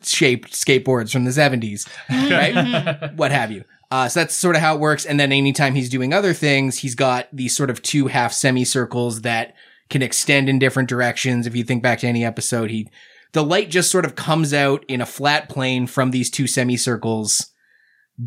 shaped 0.03 0.51
skateboards 0.53 1.11
from 1.11 1.25
the 1.25 1.31
70s, 1.31 1.87
mm-hmm. 2.07 2.31
right? 2.31 3.13
what 3.15 3.31
have 3.31 3.51
you. 3.51 3.63
Uh, 3.91 4.07
so 4.07 4.19
that's 4.19 4.35
sort 4.35 4.55
of 4.55 4.61
how 4.61 4.75
it 4.75 4.81
works. 4.81 5.05
And 5.05 5.19
then 5.19 5.31
anytime 5.31 5.75
he's 5.75 5.89
doing 5.89 6.13
other 6.13 6.33
things, 6.33 6.79
he's 6.79 6.95
got 6.95 7.27
these 7.31 7.55
sort 7.55 7.69
of 7.69 7.81
two 7.81 8.07
half 8.07 8.33
semicircles 8.33 9.21
that 9.21 9.55
can 9.89 10.01
extend 10.01 10.49
in 10.49 10.59
different 10.59 10.89
directions. 10.89 11.47
If 11.47 11.55
you 11.55 11.63
think 11.63 11.83
back 11.83 11.99
to 11.99 12.07
any 12.07 12.25
episode, 12.25 12.69
he, 12.69 12.89
the 13.33 13.43
light 13.43 13.69
just 13.69 13.91
sort 13.91 14.05
of 14.05 14.15
comes 14.15 14.53
out 14.53 14.83
in 14.87 15.01
a 15.01 15.05
flat 15.05 15.49
plane 15.49 15.87
from 15.87 16.11
these 16.11 16.29
two 16.29 16.47
semicircles 16.47 17.48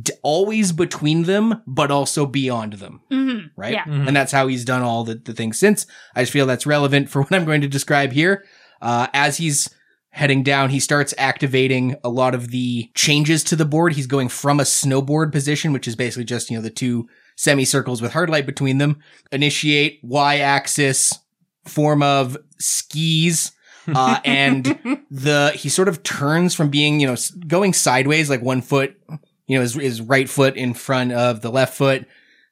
d- 0.01 0.13
always 0.23 0.73
between 0.73 1.25
them, 1.25 1.63
but 1.67 1.91
also 1.91 2.25
beyond 2.27 2.75
them. 2.75 3.01
Mhm. 3.11 3.51
Right. 3.57 3.73
Yeah. 3.75 3.85
And 3.87 4.17
that's 4.17 4.33
how 4.33 4.47
he's 4.47 4.65
done 4.65 4.83
all 4.83 5.05
the, 5.05 5.17
the 5.17 5.33
things 5.33 5.59
since. 5.59 5.87
I 6.15 6.23
just 6.23 6.33
feel 6.33 6.47
that's 6.47 6.67
relevant 6.67 7.11
for 7.11 7.23
what 7.23 7.33
I'm 7.33 7.45
going 7.45 7.61
to 7.61 7.69
describe 7.69 8.13
here. 8.13 8.45
Uh, 8.81 9.07
as 9.13 9.37
he's 9.37 9.69
heading 10.11 10.43
down, 10.43 10.71
he 10.71 10.81
starts 10.81 11.15
activating 11.19 11.97
a 12.05 12.09
lot 12.09 12.35
of 12.35 12.49
the 12.51 12.91
changes 12.95 13.43
to 13.45 13.57
the 13.57 13.65
board. 13.65 13.95
He's 13.95 14.07
going 14.07 14.29
from 14.29 14.61
a 14.61 14.65
snowboard 14.65 15.33
position, 15.33 15.73
which 15.73 15.89
is 15.89 15.97
basically 15.97 16.25
just, 16.25 16.51
you 16.51 16.57
know, 16.57 16.63
the 16.63 16.71
two 16.71 17.09
semicircles 17.37 18.03
with 18.03 18.13
hard 18.13 18.29
light 18.31 18.45
between 18.47 18.79
them. 18.79 18.99
Initiate 19.31 20.01
Y 20.03 20.39
axis 20.39 21.13
form 21.67 22.03
of 22.03 22.37
skis. 22.59 23.53
Uh, 23.89 24.21
and 24.25 24.79
the, 25.11 25.51
he 25.57 25.69
sort 25.69 25.89
of 25.89 26.05
turns 26.05 26.55
from 26.55 26.69
being, 26.71 27.01
you 27.01 27.07
know, 27.09 27.17
going 27.49 27.73
sideways, 27.73 28.31
like 28.31 28.41
one 28.41 28.63
foot, 28.63 28.95
you 29.53 29.59
know, 29.59 29.63
his, 29.63 29.75
his 29.75 30.01
right 30.01 30.29
foot 30.29 30.57
in 30.57 30.75
front 30.75 31.13
of 31.13 31.43
the 31.43 31.51
left 31.51 31.77
foot. 31.77 32.07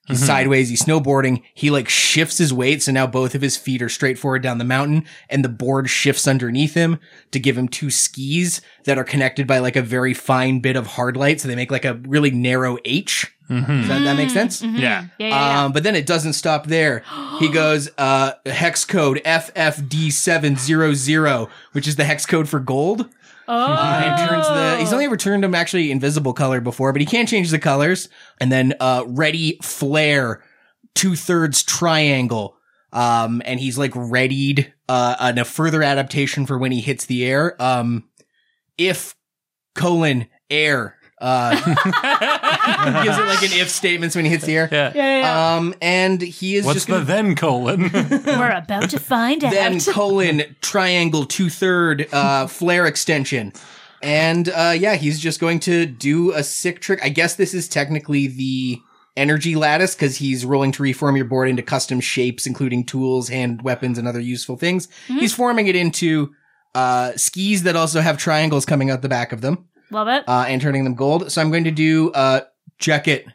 He's 0.07 0.27
sideways. 0.27 0.69
He's 0.69 0.83
snowboarding. 0.83 1.43
He 1.55 1.71
like 1.71 1.89
shifts 1.89 2.39
his 2.39 2.53
weight. 2.53 2.83
So 2.83 2.91
now 2.91 3.07
both 3.07 3.37
of 3.37 3.43
his 3.43 3.57
feet 3.57 3.81
are 3.81 3.89
straight 3.89 4.19
forward 4.19 4.43
down 4.43 4.59
the 4.59 4.65
mountain 4.65 5.05
and 5.29 5.45
the 5.45 5.49
board 5.49 5.89
shifts 5.89 6.27
underneath 6.27 6.75
him 6.75 6.99
to 7.31 7.39
give 7.39 7.57
him 7.57 7.69
two 7.69 7.91
skis 7.91 8.61
that 8.87 8.99
are 8.99 9.05
connected 9.05 9.47
by 9.47 9.61
like 9.61 9.77
a 9.77 9.83
very 9.83 10.13
fine 10.13 10.59
bit 10.59 10.75
of 10.75 10.89
hard 10.89 11.17
light. 11.17 11.41
So 11.41 11.47
they 11.47 11.55
make 11.55 11.71
like 11.71 11.85
a 11.85 11.95
really 11.95 12.33
narrow 12.33 12.77
H. 12.85 13.33
Does 13.49 13.67
that, 13.89 14.03
that 14.05 14.17
make 14.17 14.31
sense? 14.31 14.63
Mhm. 14.63 14.79
Yeah. 14.79 14.81
Yeah. 14.81 15.05
Yeah. 15.19 15.29
yeah. 15.29 15.65
Um, 15.65 15.73
but 15.73 15.85
then 15.85 15.95
it 15.95 16.07
doesn't 16.07 16.33
stop 16.33 16.67
there. 16.67 17.05
He 17.39 17.49
goes, 17.53 17.89
uh, 17.99 18.33
hex 18.47 18.85
code 18.85 19.21
FFD700, 19.25 21.49
which 21.73 21.87
is 21.87 21.95
the 21.97 22.05
hex 22.05 22.27
code 22.27 22.49
for 22.49 22.59
gold. 22.61 23.07
Oh. 23.51 24.27
Turns 24.29 24.49
the, 24.49 24.77
he's 24.79 24.93
only 24.93 25.05
ever 25.05 25.17
turned 25.17 25.45
him 25.45 25.55
actually 25.55 25.91
invisible 25.91 26.33
color 26.33 26.61
before, 26.61 26.93
but 26.93 27.01
he 27.01 27.07
can't 27.07 27.29
change 27.29 27.51
the 27.51 27.59
colors. 27.59 28.09
And 28.41 28.51
then, 28.51 28.75
uh, 28.81 29.05
ready 29.07 29.59
flare, 29.63 30.43
two 30.95 31.17
thirds 31.17 31.63
triangle. 31.63 32.57
Um, 32.93 33.43
and 33.45 33.61
he's 33.61 33.79
like 33.79 33.93
readied, 33.95 34.73
uh, 34.89 35.33
a 35.37 35.45
further 35.45 35.83
adaptation 35.83 36.47
for 36.47 36.59
when 36.59 36.73
he 36.73 36.81
hits 36.81 37.07
the 37.07 37.25
air. 37.25 37.61
Um, 37.63 38.09
if 38.79 39.15
colon 39.75 40.27
air, 40.49 40.97
uh, 41.21 41.55
gives 43.05 43.19
it 43.19 43.27
like 43.27 43.43
an 43.43 43.51
if 43.59 43.69
statements 43.69 44.17
when 44.17 44.25
he 44.25 44.31
hits 44.31 44.45
the 44.45 44.57
air. 44.57 44.69
Yeah. 44.71 44.93
yeah, 44.95 45.03
yeah, 45.03 45.19
yeah. 45.21 45.57
Um, 45.57 45.75
and 45.83 46.21
he 46.21 46.57
is 46.57 46.65
What's 46.65 46.77
just 46.77 46.87
the 46.87 46.95
gonna 46.95 47.05
then 47.05 47.35
colon? 47.35 47.91
We're 47.93 48.51
about 48.51 48.91
to 48.91 48.99
find 48.99 49.45
out. 49.45 49.53
then 49.53 49.81
colon 49.81 50.57
triangle 50.63 51.27
two 51.27 51.51
third 51.51 52.09
uh 52.13 52.47
flare 52.47 52.87
extension. 52.87 53.53
And 54.03 54.49
uh 54.49 54.75
yeah, 54.79 54.95
he's 54.97 55.21
just 55.21 55.41
going 55.41 55.61
to 55.61 55.85
do 55.87 56.33
a 56.33 56.43
sick 56.43 56.81
trick. 56.81 57.01
I 57.03 57.11
guess 57.11 57.35
this 57.37 57.53
is 57.53 57.69
technically 57.69 58.27
the 58.27 58.79
energy 59.17 59.57
lattice 59.57 59.95
because 59.95 60.17
he's 60.17 60.47
rolling 60.47 60.73
to 60.73 60.83
reform 60.83 61.17
your 61.17 61.27
board 61.27 61.49
into 61.49 61.63
custom 61.63 62.01
shapes, 62.01 62.47
including 62.47 62.85
tools, 62.87 63.29
hand 63.29 63.61
weapons, 63.63 63.99
and 63.99 64.09
other 64.09 64.21
useful 64.21 64.57
things. 64.57 64.89
He's 65.07 65.35
forming 65.35 65.67
it 65.67 65.77
into 65.77 66.33
uh 66.75 67.13
skis 67.17 67.65
that 67.65 67.77
also 67.77 68.01
have 68.01 68.17
triangles 68.17 68.65
coming 68.65 68.91
out 68.91 69.03
the 69.03 69.09
back 69.09 69.33
of 69.33 69.41
them 69.43 69.67
Love 69.91 70.09
it. 70.09 70.25
uh, 70.29 70.45
and 70.49 70.61
turning 70.61 70.85
them 70.85 70.95
gold. 70.95 71.31
So 71.33 71.41
I'm 71.41 71.51
going 71.51 71.65
to 71.65 71.71
do 71.71 72.11
uh, 72.13 72.43
check 72.79 73.09
it. 73.09 73.27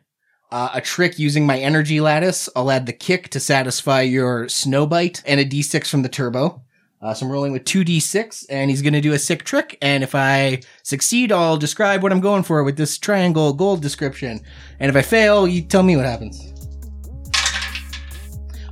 Uh, 0.51 0.69
a 0.73 0.81
trick 0.81 1.19
using 1.19 1.45
my 1.45 1.57
energy 1.59 1.99
lattice. 1.99 2.47
I'll 2.55 2.71
add 2.71 2.85
the 2.85 2.93
kick 2.93 3.29
to 3.29 3.39
satisfy 3.39 4.01
your 4.01 4.47
snow 4.47 4.85
bite 4.85 5.21
and 5.25 5.39
a 5.39 5.45
d6 5.45 5.89
from 5.89 6.01
the 6.03 6.07
turbo. 6.09 6.61
Uh, 7.01 7.13
so 7.13 7.25
I'm 7.25 7.31
rolling 7.31 7.51
with 7.51 7.65
two 7.65 7.83
d6 7.83 8.45
and 8.49 8.69
he's 8.69 8.81
going 8.81 8.93
to 8.93 9.01
do 9.01 9.13
a 9.13 9.19
sick 9.19 9.43
trick. 9.43 9.77
And 9.81 10.01
if 10.03 10.15
I 10.15 10.61
succeed, 10.83 11.31
I'll 11.31 11.57
describe 11.57 12.03
what 12.03 12.11
I'm 12.11 12.21
going 12.21 12.43
for 12.43 12.63
with 12.63 12.77
this 12.77 12.97
triangle 12.97 13.53
gold 13.53 13.81
description. 13.81 14.39
And 14.79 14.89
if 14.89 14.95
I 14.95 15.01
fail, 15.01 15.47
you 15.47 15.61
tell 15.61 15.83
me 15.83 15.97
what 15.97 16.05
happens. 16.05 16.53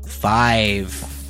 Five. 0.08 0.90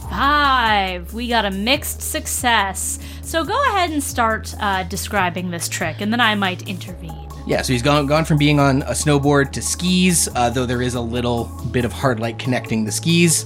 Five. 0.09 1.13
We 1.13 1.27
got 1.27 1.45
a 1.45 1.51
mixed 1.51 2.01
success. 2.01 2.99
So 3.33 3.43
go 3.43 3.59
ahead 3.69 3.89
and 3.89 4.03
start 4.03 4.53
uh, 4.59 4.83
describing 4.83 5.49
this 5.49 5.67
trick, 5.67 6.01
and 6.01 6.13
then 6.13 6.21
I 6.21 6.35
might 6.35 6.67
intervene. 6.67 7.27
Yeah, 7.47 7.63
so 7.63 7.73
he's 7.73 7.81
gone 7.81 8.05
gone 8.05 8.25
from 8.25 8.37
being 8.37 8.59
on 8.59 8.83
a 8.83 8.91
snowboard 8.91 9.51
to 9.53 9.61
skis, 9.63 10.29
uh, 10.35 10.51
though 10.51 10.67
there 10.67 10.83
is 10.83 10.93
a 10.93 11.01
little 11.01 11.45
bit 11.71 11.83
of 11.83 11.91
hard 11.91 12.19
light 12.19 12.37
connecting 12.37 12.85
the 12.85 12.91
skis, 12.91 13.45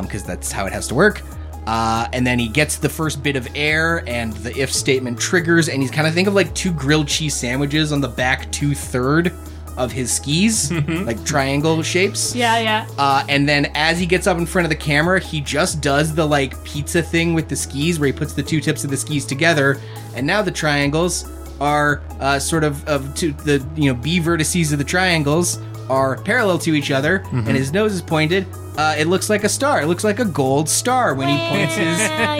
because 0.00 0.24
that's 0.24 0.50
how 0.50 0.64
it 0.64 0.72
has 0.72 0.88
to 0.88 0.94
work. 0.94 1.20
Uh, 1.66 2.08
and 2.14 2.26
then 2.26 2.38
he 2.38 2.48
gets 2.48 2.78
the 2.78 2.88
first 2.88 3.22
bit 3.22 3.36
of 3.36 3.46
air, 3.54 4.02
and 4.08 4.32
the 4.38 4.58
if 4.58 4.72
statement 4.72 5.20
triggers, 5.20 5.68
and 5.68 5.82
he's 5.82 5.90
kind 5.90 6.08
of 6.08 6.14
think 6.14 6.26
of 6.26 6.32
like 6.32 6.54
two 6.54 6.72
grilled 6.72 7.06
cheese 7.06 7.34
sandwiches 7.34 7.92
on 7.92 8.00
the 8.00 8.08
back 8.08 8.50
two 8.50 8.74
third 8.74 9.34
of 9.76 9.92
his 9.92 10.12
skis, 10.12 10.70
like 10.72 11.24
triangle 11.24 11.82
shapes. 11.82 12.34
Yeah, 12.34 12.58
yeah. 12.58 12.86
Uh, 12.98 13.24
and 13.28 13.48
then 13.48 13.70
as 13.74 13.98
he 13.98 14.06
gets 14.06 14.26
up 14.26 14.36
in 14.38 14.46
front 14.46 14.64
of 14.66 14.70
the 14.70 14.76
camera, 14.76 15.20
he 15.20 15.40
just 15.40 15.80
does 15.80 16.14
the 16.14 16.24
like 16.26 16.62
pizza 16.64 17.02
thing 17.02 17.34
with 17.34 17.48
the 17.48 17.56
skis 17.56 17.98
where 17.98 18.06
he 18.08 18.12
puts 18.12 18.32
the 18.32 18.42
two 18.42 18.60
tips 18.60 18.84
of 18.84 18.90
the 18.90 18.96
skis 18.96 19.24
together. 19.24 19.78
And 20.14 20.26
now 20.26 20.42
the 20.42 20.50
triangles 20.50 21.28
are 21.60 22.02
uh, 22.20 22.38
sort 22.38 22.64
of 22.64 22.86
of 22.88 23.14
to 23.16 23.32
the 23.32 23.64
you 23.76 23.92
know 23.92 24.00
B 24.00 24.18
vertices 24.20 24.72
of 24.72 24.78
the 24.78 24.84
triangles 24.84 25.58
are 25.88 26.16
parallel 26.22 26.58
to 26.60 26.74
each 26.74 26.90
other, 26.90 27.24
and 27.32 27.48
his 27.48 27.72
nose 27.72 27.92
is 27.92 28.00
pointed. 28.02 28.46
Uh, 28.76 28.94
it 28.96 29.08
looks 29.08 29.28
like 29.28 29.42
a 29.44 29.48
star. 29.48 29.82
It 29.82 29.86
looks 29.86 30.04
like 30.04 30.20
a 30.20 30.24
gold 30.24 30.68
star 30.68 31.14
when 31.14 31.28
he 31.28 31.36
points 31.48 31.74
his 31.74 31.98
Yeah, 31.98 32.36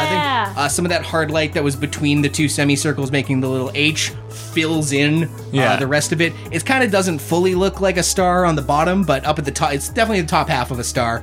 uh, 0.00 0.10
yeah. 0.12 0.46
thing. 0.46 0.58
Uh, 0.58 0.68
some 0.68 0.84
of 0.84 0.90
that 0.90 1.02
hard 1.02 1.30
light 1.30 1.52
that 1.54 1.62
was 1.64 1.76
between 1.76 2.22
the 2.22 2.28
two 2.28 2.48
semicircles 2.48 3.10
making 3.10 3.40
the 3.40 3.48
little 3.48 3.70
H 3.74 4.12
fills 4.30 4.92
in 4.92 5.30
Yeah. 5.52 5.72
uh, 5.72 5.76
the 5.76 5.86
rest 5.86 6.12
of 6.12 6.20
it. 6.20 6.32
It 6.50 6.64
kind 6.64 6.82
of 6.84 6.90
doesn't 6.90 7.18
fully 7.20 7.54
look 7.54 7.80
like 7.80 7.96
a 7.96 8.02
star 8.02 8.44
on 8.44 8.54
the 8.56 8.62
bottom, 8.62 9.04
but 9.04 9.24
up 9.24 9.38
at 9.38 9.44
the 9.44 9.50
top, 9.52 9.72
it's 9.72 9.88
definitely 9.88 10.22
the 10.22 10.28
top 10.28 10.48
half 10.48 10.70
of 10.70 10.78
a 10.78 10.84
star. 10.84 11.22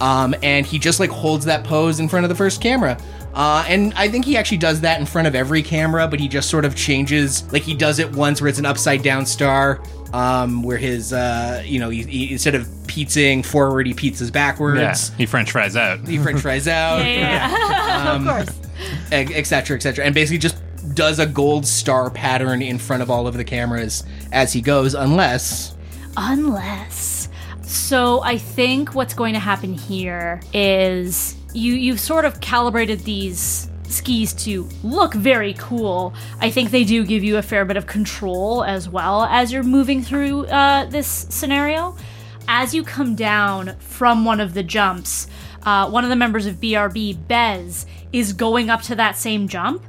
Um, 0.00 0.34
and 0.42 0.66
he 0.66 0.78
just 0.78 1.00
like 1.00 1.10
holds 1.10 1.46
that 1.46 1.64
pose 1.64 2.00
in 2.00 2.08
front 2.08 2.24
of 2.24 2.28
the 2.28 2.34
first 2.34 2.60
camera. 2.60 2.98
Uh, 3.36 3.62
and 3.68 3.92
I 3.94 4.08
think 4.08 4.24
he 4.24 4.36
actually 4.38 4.56
does 4.56 4.80
that 4.80 4.98
in 4.98 5.04
front 5.04 5.28
of 5.28 5.34
every 5.34 5.62
camera, 5.62 6.08
but 6.08 6.18
he 6.18 6.26
just 6.26 6.48
sort 6.48 6.64
of 6.64 6.74
changes. 6.74 7.50
Like 7.52 7.62
he 7.62 7.74
does 7.74 7.98
it 7.98 8.10
once 8.16 8.40
where 8.40 8.48
it's 8.48 8.58
an 8.58 8.64
upside 8.64 9.02
down 9.02 9.26
star, 9.26 9.82
um, 10.14 10.62
where 10.62 10.78
his, 10.78 11.12
uh, 11.12 11.62
you 11.64 11.78
know, 11.78 11.90
he, 11.90 12.02
he, 12.04 12.32
instead 12.32 12.54
of 12.54 12.66
pizzaing 12.86 13.44
forward, 13.44 13.86
he 13.86 13.92
pizzas 13.92 14.32
backwards. 14.32 15.10
yeah. 15.10 15.16
He 15.18 15.26
French 15.26 15.52
fries 15.52 15.76
out. 15.76 16.08
He 16.08 16.16
french 16.16 16.40
fries 16.40 16.66
out 16.68 17.04
yeah, 17.04 17.50
yeah. 17.50 18.10
Um, 18.10 18.26
of 18.26 18.46
course. 18.46 18.60
et 19.12 19.44
cetera, 19.44 19.76
et 19.76 19.82
cetera, 19.82 20.04
and 20.04 20.14
basically 20.14 20.38
just 20.38 20.56
does 20.94 21.18
a 21.18 21.26
gold 21.26 21.66
star 21.66 22.08
pattern 22.08 22.62
in 22.62 22.78
front 22.78 23.02
of 23.02 23.10
all 23.10 23.26
of 23.26 23.36
the 23.36 23.44
cameras 23.44 24.02
as 24.32 24.52
he 24.52 24.62
goes, 24.62 24.94
unless 24.94 25.76
Unless. 26.16 27.28
So 27.62 28.22
I 28.22 28.38
think 28.38 28.94
what's 28.94 29.12
going 29.12 29.34
to 29.34 29.40
happen 29.40 29.74
here 29.74 30.40
is 30.54 31.36
you 31.56 31.74
you've 31.74 32.00
sort 32.00 32.24
of 32.24 32.40
calibrated 32.40 33.00
these 33.00 33.68
skis 33.88 34.32
to 34.34 34.68
look 34.82 35.14
very 35.14 35.54
cool. 35.54 36.12
I 36.40 36.50
think 36.50 36.70
they 36.70 36.84
do 36.84 37.04
give 37.04 37.22
you 37.24 37.36
a 37.36 37.42
fair 37.42 37.64
bit 37.64 37.76
of 37.76 37.86
control 37.86 38.64
as 38.64 38.88
well 38.88 39.24
as 39.24 39.52
you're 39.52 39.62
moving 39.62 40.02
through 40.02 40.46
uh, 40.46 40.84
this 40.86 41.06
scenario. 41.30 41.96
As 42.48 42.74
you 42.74 42.84
come 42.84 43.14
down 43.16 43.76
from 43.78 44.24
one 44.24 44.40
of 44.40 44.54
the 44.54 44.62
jumps, 44.62 45.26
uh, 45.62 45.88
one 45.90 46.04
of 46.04 46.10
the 46.10 46.16
members 46.16 46.46
of 46.46 46.56
BRB, 46.56 47.26
Bez, 47.26 47.86
is 48.12 48.32
going 48.32 48.70
up 48.70 48.82
to 48.82 48.94
that 48.96 49.16
same 49.16 49.48
jump, 49.48 49.82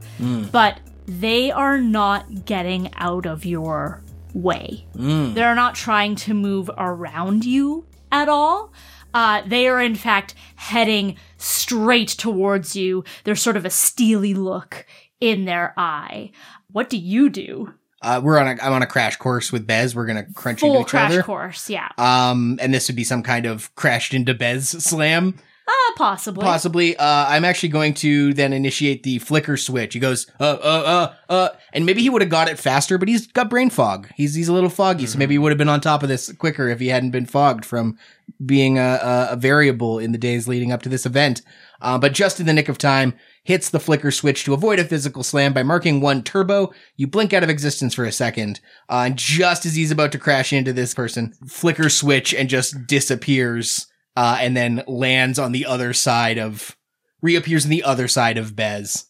but 0.51 0.79
they 1.05 1.51
are 1.51 1.79
not 1.79 2.45
getting 2.45 2.91
out 2.95 3.25
of 3.27 3.45
your 3.45 4.01
way. 4.33 4.85
They're 5.33 5.55
not 5.55 5.75
trying 5.75 6.15
to 6.15 6.33
move 6.33 6.69
around 6.77 7.45
you 7.45 7.85
at 8.11 8.27
all. 8.29 8.71
Uh, 9.13 9.41
they 9.45 9.67
are, 9.67 9.81
in 9.81 9.95
fact, 9.95 10.33
heading 10.55 11.15
straight 11.47 12.09
towards 12.09 12.75
you. 12.75 13.03
There's 13.23 13.41
sort 13.41 13.57
of 13.57 13.65
a 13.65 13.69
steely 13.69 14.33
look 14.33 14.85
in 15.19 15.45
their 15.45 15.73
eye. 15.77 16.31
What 16.71 16.89
do 16.89 16.97
you 16.97 17.29
do? 17.29 17.73
uh, 18.03 18.21
we're 18.23 18.37
on 18.37 18.47
a 18.47 18.61
I'm 18.61 18.73
on 18.73 18.83
a 18.83 18.87
crash 18.87 19.15
course 19.17 19.51
with 19.51 19.65
Bez. 19.65 19.95
We're 19.95 20.05
gonna 20.05 20.27
crunch 20.35 20.59
Full 20.59 20.69
into 20.69 20.81
each 20.81 20.87
crash 20.89 21.11
other. 21.11 21.23
course, 21.23 21.69
yeah. 21.69 21.89
Um, 21.97 22.59
and 22.61 22.73
this 22.73 22.87
would 22.87 22.95
be 22.95 23.03
some 23.03 23.23
kind 23.23 23.45
of 23.47 23.73
crashed 23.75 24.13
into 24.13 24.33
Bez 24.35 24.69
slam. 24.69 25.35
Uh, 25.67 25.71
possibly. 25.97 26.43
Possibly. 26.43 26.95
Uh, 26.95 27.25
I'm 27.27 27.43
actually 27.43 27.69
going 27.69 27.93
to 27.95 28.33
then 28.33 28.53
initiate 28.53 29.03
the 29.03 29.19
flicker 29.19 29.57
switch. 29.57 29.93
He 29.93 29.99
goes, 29.99 30.25
uh, 30.39 30.57
uh, 30.63 31.13
uh, 31.29 31.31
uh, 31.31 31.49
and 31.73 31.85
maybe 31.85 32.01
he 32.01 32.09
would 32.09 32.21
have 32.21 32.31
got 32.31 32.47
it 32.47 32.57
faster, 32.57 32.97
but 32.97 33.09
he's 33.09 33.27
got 33.27 33.49
brain 33.49 33.69
fog. 33.69 34.07
He's 34.15 34.33
he's 34.33 34.47
a 34.47 34.53
little 34.53 34.69
foggy, 34.69 35.05
so 35.07 35.17
maybe 35.17 35.33
he 35.33 35.37
would 35.37 35.51
have 35.51 35.57
been 35.57 35.67
on 35.67 35.81
top 35.81 36.03
of 36.03 36.09
this 36.09 36.31
quicker 36.33 36.69
if 36.69 36.79
he 36.79 36.87
hadn't 36.87 37.11
been 37.11 37.25
fogged 37.25 37.65
from 37.65 37.97
being 38.45 38.77
a, 38.77 38.81
a, 38.81 39.27
a 39.31 39.35
variable 39.35 39.99
in 39.99 40.13
the 40.13 40.17
days 40.17 40.47
leading 40.47 40.71
up 40.71 40.83
to 40.83 40.89
this 40.89 41.05
event. 41.05 41.41
Uh, 41.81 41.97
but 41.97 42.13
just 42.13 42.39
in 42.39 42.45
the 42.45 42.53
nick 42.53 42.69
of 42.69 42.77
time, 42.77 43.13
hits 43.43 43.69
the 43.69 43.79
flicker 43.79 44.09
switch 44.09 44.45
to 44.45 44.53
avoid 44.53 44.79
a 44.79 44.85
physical 44.85 45.23
slam 45.23 45.53
by 45.53 45.63
marking 45.63 45.99
one 45.99 46.23
turbo. 46.23 46.71
You 46.95 47.07
blink 47.07 47.33
out 47.33 47.43
of 47.43 47.49
existence 47.49 47.93
for 47.93 48.05
a 48.05 48.11
second, 48.11 48.61
uh, 48.89 49.03
and 49.05 49.17
just 49.17 49.65
as 49.65 49.75
he's 49.75 49.91
about 49.91 50.13
to 50.13 50.17
crash 50.17 50.53
into 50.53 50.71
this 50.71 50.93
person, 50.93 51.33
flicker 51.45 51.89
switch 51.89 52.33
and 52.33 52.47
just 52.47 52.87
disappears 52.87 53.86
uh, 54.17 54.39
and 54.41 54.57
then 54.57 54.83
lands 54.87 55.37
on 55.37 55.51
the 55.51 55.67
other 55.67 55.93
side 55.93 56.39
of 56.39 56.75
reappears 57.21 57.65
on 57.65 57.69
the 57.69 57.83
other 57.83 58.07
side 58.07 58.39
of 58.39 58.55
Bez. 58.55 59.05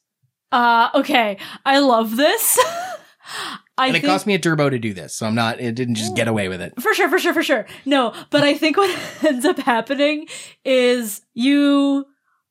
Uh, 0.51 0.89
okay. 0.93 1.37
I 1.65 1.79
love 1.79 2.17
this. 2.17 2.59
I 3.77 3.87
and 3.87 3.95
it 3.95 4.01
think 4.01 4.11
cost 4.11 4.27
me 4.27 4.33
a 4.33 4.39
turbo 4.39 4.69
to 4.69 4.77
do 4.79 4.93
this, 4.93 5.15
so 5.15 5.25
I'm 5.25 5.35
not. 5.35 5.61
It 5.61 5.75
didn't 5.75 5.95
just 5.95 6.15
get 6.15 6.27
away 6.27 6.49
with 6.49 6.61
it. 6.61 6.73
for 6.81 6.93
sure, 6.93 7.09
for 7.09 7.19
sure, 7.19 7.33
for 7.33 7.43
sure. 7.43 7.65
No, 7.85 8.13
but 8.31 8.43
I 8.43 8.53
think 8.55 8.75
what 8.75 8.89
ends 9.23 9.45
up 9.45 9.59
happening 9.59 10.27
is 10.65 11.21
you 11.33 12.05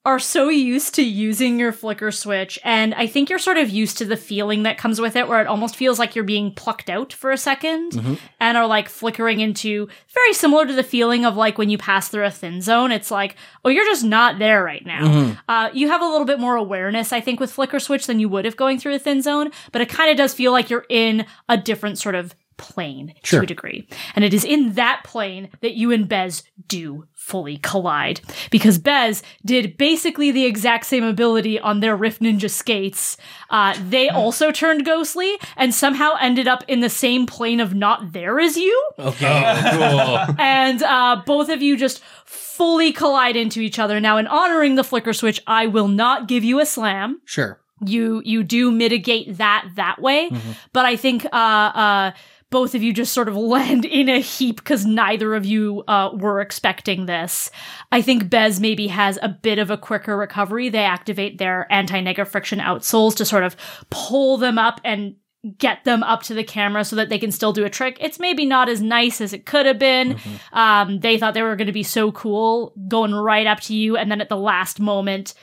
are 0.06 0.20
so 0.20 0.48
used 0.48 0.94
to 0.94 1.02
using 1.02 1.58
your 1.58 1.72
flicker 1.72 2.12
switch, 2.12 2.58
and 2.62 2.94
I 2.94 3.08
think 3.08 3.28
you're 3.28 3.40
sort 3.40 3.58
of 3.58 3.68
used 3.68 3.98
to 3.98 4.04
the 4.04 4.16
feeling 4.16 4.62
that 4.62 4.78
comes 4.78 5.00
with 5.00 5.16
it, 5.16 5.26
where 5.26 5.40
it 5.40 5.48
almost 5.48 5.74
feels 5.74 5.98
like 5.98 6.14
you're 6.14 6.24
being 6.24 6.52
plucked 6.52 6.88
out 6.88 7.12
for 7.12 7.32
a 7.32 7.34
2nd 7.34 8.18
and 8.38 8.56
are 8.56 8.68
like 8.68 8.88
flickering 8.88 9.40
into 9.40 9.88
very 10.14 10.32
similar 10.32 10.64
to 10.64 10.72
the 10.72 10.84
feeling 10.84 11.24
of 11.26 11.36
like 11.36 11.58
when 11.58 11.70
you 11.70 11.76
pass 11.76 12.08
through 12.08 12.24
a 12.24 12.30
thin 12.30 12.60
zone. 12.62 12.92
It's 12.92 13.10
like, 13.10 13.34
oh, 13.64 13.68
you're 13.68 13.84
just 13.84 14.04
not 14.04 14.38
there 14.38 14.62
right 14.62 14.86
now. 14.86 15.34
Uh, 15.48 15.70
you 15.74 15.88
have 15.88 16.00
a 16.00 16.06
little 16.06 16.24
bit 16.24 16.38
more 16.38 16.54
awareness, 16.54 17.12
I 17.12 17.20
think, 17.20 17.40
with 17.40 17.50
flicker 17.50 17.80
switch 17.80 18.06
than 18.06 18.20
you 18.20 18.28
would 18.28 18.46
if 18.46 18.56
going 18.56 18.78
through 18.78 18.94
a 18.94 19.00
thin 19.00 19.22
zone, 19.22 19.50
but 19.72 19.82
it 19.82 19.88
kind 19.88 20.08
of 20.10 20.16
does 20.16 20.32
feel 20.32 20.52
like 20.52 20.70
you're 20.70 20.86
in 20.88 21.26
a 21.48 21.56
different 21.56 21.98
sort 21.98 22.14
of 22.14 22.34
plane 22.56 23.14
Sure. 23.22 23.40
to 23.40 23.44
a 23.44 23.46
degree. 23.46 23.86
And 24.14 24.24
it 24.24 24.32
is 24.34 24.44
in 24.44 24.74
that 24.74 25.02
plane 25.04 25.48
that 25.60 25.74
you 25.74 25.90
and 25.92 26.08
Bez 26.08 26.42
do 26.68 27.06
fully 27.14 27.58
collide. 27.58 28.20
Because 28.50 28.78
Bez 28.78 29.22
did 29.44 29.76
basically 29.76 30.30
the 30.30 30.44
exact 30.44 30.86
same 30.86 31.02
ability 31.04 31.58
on 31.58 31.80
their 31.80 31.96
Rift 31.96 32.22
Ninja 32.22 32.48
skates. 32.50 33.16
Uh, 33.50 33.76
they 33.88 34.08
also 34.08 34.52
turned 34.52 34.84
ghostly 34.84 35.34
and 35.56 35.74
somehow 35.74 36.12
ended 36.20 36.46
up 36.48 36.64
in 36.68 36.80
the 36.80 36.88
same 36.90 37.26
plane 37.26 37.60
of 37.60 37.74
not 37.74 38.12
there 38.12 38.38
as 38.40 38.56
you. 38.56 38.90
Okay. 38.98 39.70
cool. 39.72 40.18
And 40.38 40.82
uh, 40.82 41.22
both 41.26 41.48
of 41.48 41.62
you 41.62 41.76
just 41.76 42.00
fully 42.24 42.92
collide 42.92 43.36
into 43.36 43.60
each 43.60 43.78
other. 43.78 44.00
Now, 44.00 44.16
in 44.16 44.26
honoring 44.26 44.76
the 44.76 44.84
flicker 44.84 45.12
switch, 45.12 45.40
I 45.46 45.66
will 45.66 45.88
not 45.88 46.28
give 46.28 46.44
you 46.44 46.60
a 46.60 46.66
slam 46.66 47.20
Sure. 47.24 47.58
you 47.84 48.22
you 48.24 48.42
do 48.42 48.70
mitigate 48.70 49.36
that 49.36 49.68
that 49.74 50.00
way 50.00 50.30
but 50.72 50.86
i 50.86 50.96
think 50.96 51.26
uh 51.26 51.28
uh 51.36 52.10
both 52.50 52.74
of 52.74 52.82
you 52.82 52.92
just 52.92 53.12
sort 53.12 53.28
of 53.28 53.36
land 53.36 53.84
in 53.84 54.08
a 54.08 54.20
heap 54.20 54.56
because 54.56 54.86
neither 54.86 55.34
of 55.34 55.44
you 55.44 55.82
uh, 55.88 56.10
were 56.14 56.40
expecting 56.40 57.06
this. 57.06 57.50
I 57.92 58.02
think 58.02 58.30
Bez 58.30 58.60
maybe 58.60 58.88
has 58.88 59.18
a 59.22 59.28
bit 59.28 59.58
of 59.58 59.70
a 59.70 59.78
quicker 59.78 60.16
recovery. 60.16 60.68
They 60.68 60.84
activate 60.84 61.38
their 61.38 61.70
anti-negative 61.72 62.30
friction 62.30 62.58
outsoles 62.58 63.16
to 63.16 63.24
sort 63.24 63.44
of 63.44 63.56
pull 63.90 64.36
them 64.36 64.58
up 64.58 64.80
and 64.84 65.16
get 65.58 65.84
them 65.84 66.02
up 66.02 66.22
to 66.22 66.34
the 66.34 66.42
camera 66.42 66.84
so 66.84 66.96
that 66.96 67.08
they 67.08 67.18
can 67.18 67.30
still 67.30 67.52
do 67.52 67.64
a 67.64 67.70
trick. 67.70 67.96
It's 68.00 68.18
maybe 68.18 68.46
not 68.46 68.68
as 68.68 68.80
nice 68.80 69.20
as 69.20 69.32
it 69.32 69.46
could 69.46 69.66
have 69.66 69.78
been. 69.78 70.18
Um, 70.52 70.98
they 71.00 71.18
thought 71.18 71.34
they 71.34 71.42
were 71.42 71.54
going 71.54 71.68
to 71.68 71.72
be 71.72 71.84
so 71.84 72.10
cool 72.10 72.74
going 72.88 73.14
right 73.14 73.46
up 73.46 73.60
to 73.60 73.74
you 73.74 73.96
and 73.96 74.10
then 74.10 74.20
at 74.20 74.28
the 74.28 74.36
last 74.36 74.80
moment 74.80 75.34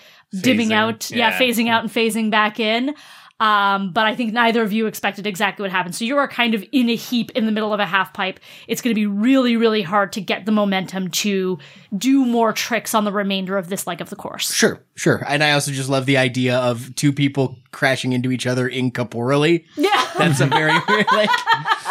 dimming 0.42 0.70
Phasing, 0.70 0.74
out, 0.74 1.12
yeah, 1.12 1.30
yeah. 1.30 1.40
phasing 1.40 1.70
out 1.70 1.84
and 1.84 1.92
phasing 1.92 2.32
back 2.32 2.60
in. 2.60 2.96
Um, 3.44 3.92
but 3.92 4.06
I 4.06 4.16
think 4.16 4.32
neither 4.32 4.62
of 4.62 4.72
you 4.72 4.88
expected 4.88 5.28
exactly 5.28 5.64
what 5.64 5.72
happened. 5.72 5.96
So 5.96 6.06
you 6.06 6.18
are 6.18 6.30
kind 6.30 6.54
of 6.54 6.64
in 6.72 6.90
a 6.90 6.96
heap 6.96 7.30
in 7.32 7.46
the 7.46 7.52
middle 7.52 7.74
of 7.74 7.82
a 7.82 7.86
half 7.86 8.14
pipe. 8.14 8.40
It's 8.70 8.82
going 8.82 8.92
to 8.92 8.96
be 8.96 9.06
really, 9.06 9.58
really 9.58 9.82
hard 9.82 10.14
to 10.14 10.22
get 10.22 10.46
the 10.46 10.54
momentum 10.54 11.10
to 11.10 11.60
do 11.98 12.26
more 12.26 12.54
tricks 12.54 12.94
on 12.94 13.04
the 13.04 13.12
remainder 13.12 13.58
of 13.58 13.68
this 13.68 13.86
leg 13.86 14.00
of 14.00 14.10
the 14.10 14.16
course. 14.16 14.54
Sure, 14.54 14.80
sure. 14.96 15.26
And 15.28 15.44
I 15.44 15.52
also 15.52 15.74
just 15.74 15.90
love 15.90 16.06
the 16.06 16.16
idea 16.16 16.58
of 16.58 16.96
two 16.96 17.12
people 17.12 17.58
crashing 17.74 18.14
into 18.14 18.32
each 18.32 18.48
other 18.48 18.70
incorporeally. 18.70 19.66
Yeah. 19.76 19.90
That's 20.18 20.40
a 20.40 20.46
very 20.46 20.72
like, 21.12 21.30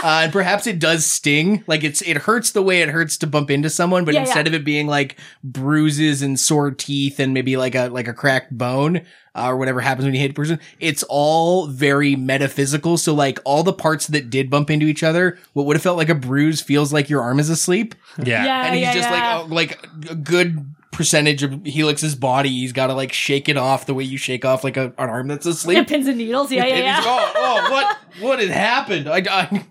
uh, 0.02 0.22
and 0.24 0.32
perhaps 0.32 0.66
it 0.66 0.78
does 0.78 1.04
sting. 1.04 1.62
Like 1.66 1.84
it's 1.84 2.00
it 2.02 2.16
hurts 2.18 2.52
the 2.52 2.62
way 2.62 2.80
it 2.82 2.88
hurts 2.88 3.16
to 3.18 3.26
bump 3.26 3.50
into 3.50 3.68
someone, 3.68 4.04
but 4.04 4.14
Yeah, 4.14 4.20
instead 4.20 4.46
yeah. 4.46 4.50
of 4.50 4.54
it 4.60 4.64
being 4.64 4.86
like 4.86 5.18
bruises 5.44 6.22
and 6.22 6.38
sore 6.40 6.70
teeth 6.70 7.20
and 7.20 7.34
maybe 7.34 7.56
like 7.56 7.74
a 7.74 7.88
like 7.88 8.08
a 8.08 8.14
cracked 8.14 8.56
bone 8.56 9.02
uh, 9.34 9.48
or 9.48 9.56
whatever 9.56 9.80
happens 9.80 10.04
when 10.04 10.14
you 10.14 10.20
hit 10.20 10.30
a 10.30 10.34
person, 10.34 10.60
it's 10.78 11.02
all 11.08 11.66
very 11.66 12.16
metaphysical. 12.16 12.96
So 12.96 13.14
like 13.14 13.38
all 13.44 13.62
the 13.62 13.72
parts 13.72 14.06
that 14.08 14.30
did 14.30 14.50
bump 14.50 14.70
into 14.70 14.86
each 14.86 15.02
other, 15.02 15.38
what 15.52 15.66
would 15.66 15.76
have 15.76 15.82
felt 15.82 15.96
like 15.98 16.08
a 16.10 16.14
bruise 16.14 16.60
feels 16.60 16.92
like 16.92 17.08
your 17.10 17.22
arm 17.22 17.40
is 17.40 17.48
asleep, 17.50 17.94
Yeah. 18.18 18.44
Yeah. 18.44 18.64
and 18.66 18.74
he's 18.74 18.84
yeah, 18.84 18.94
just 18.94 19.10
yeah. 19.10 19.36
like 19.38 19.50
oh, 19.50 19.54
like 19.54 19.88
a 20.10 20.14
good 20.14 20.74
percentage 20.92 21.42
of 21.42 21.50
Helix's 21.64 22.14
body. 22.14 22.50
He's 22.50 22.72
got 22.72 22.86
to 22.86 22.94
like 22.94 23.12
shake 23.12 23.48
it 23.48 23.56
off 23.56 23.86
the 23.86 23.94
way 23.94 24.04
you 24.04 24.16
shake 24.16 24.44
off 24.44 24.62
like 24.62 24.76
a, 24.76 24.94
an 24.98 25.10
arm 25.10 25.26
that's 25.26 25.46
asleep. 25.46 25.76
Yeah, 25.76 25.84
pins 25.84 26.06
and 26.06 26.18
needles. 26.18 26.52
Yeah, 26.52 26.66
yeah, 26.66 26.78
yeah. 26.78 27.00
oh, 27.02 27.32
oh, 27.34 27.70
what, 27.72 27.98
what 28.20 28.38
had 28.38 28.50
happened? 28.50 29.08
I, 29.08 29.22
I 29.28 29.66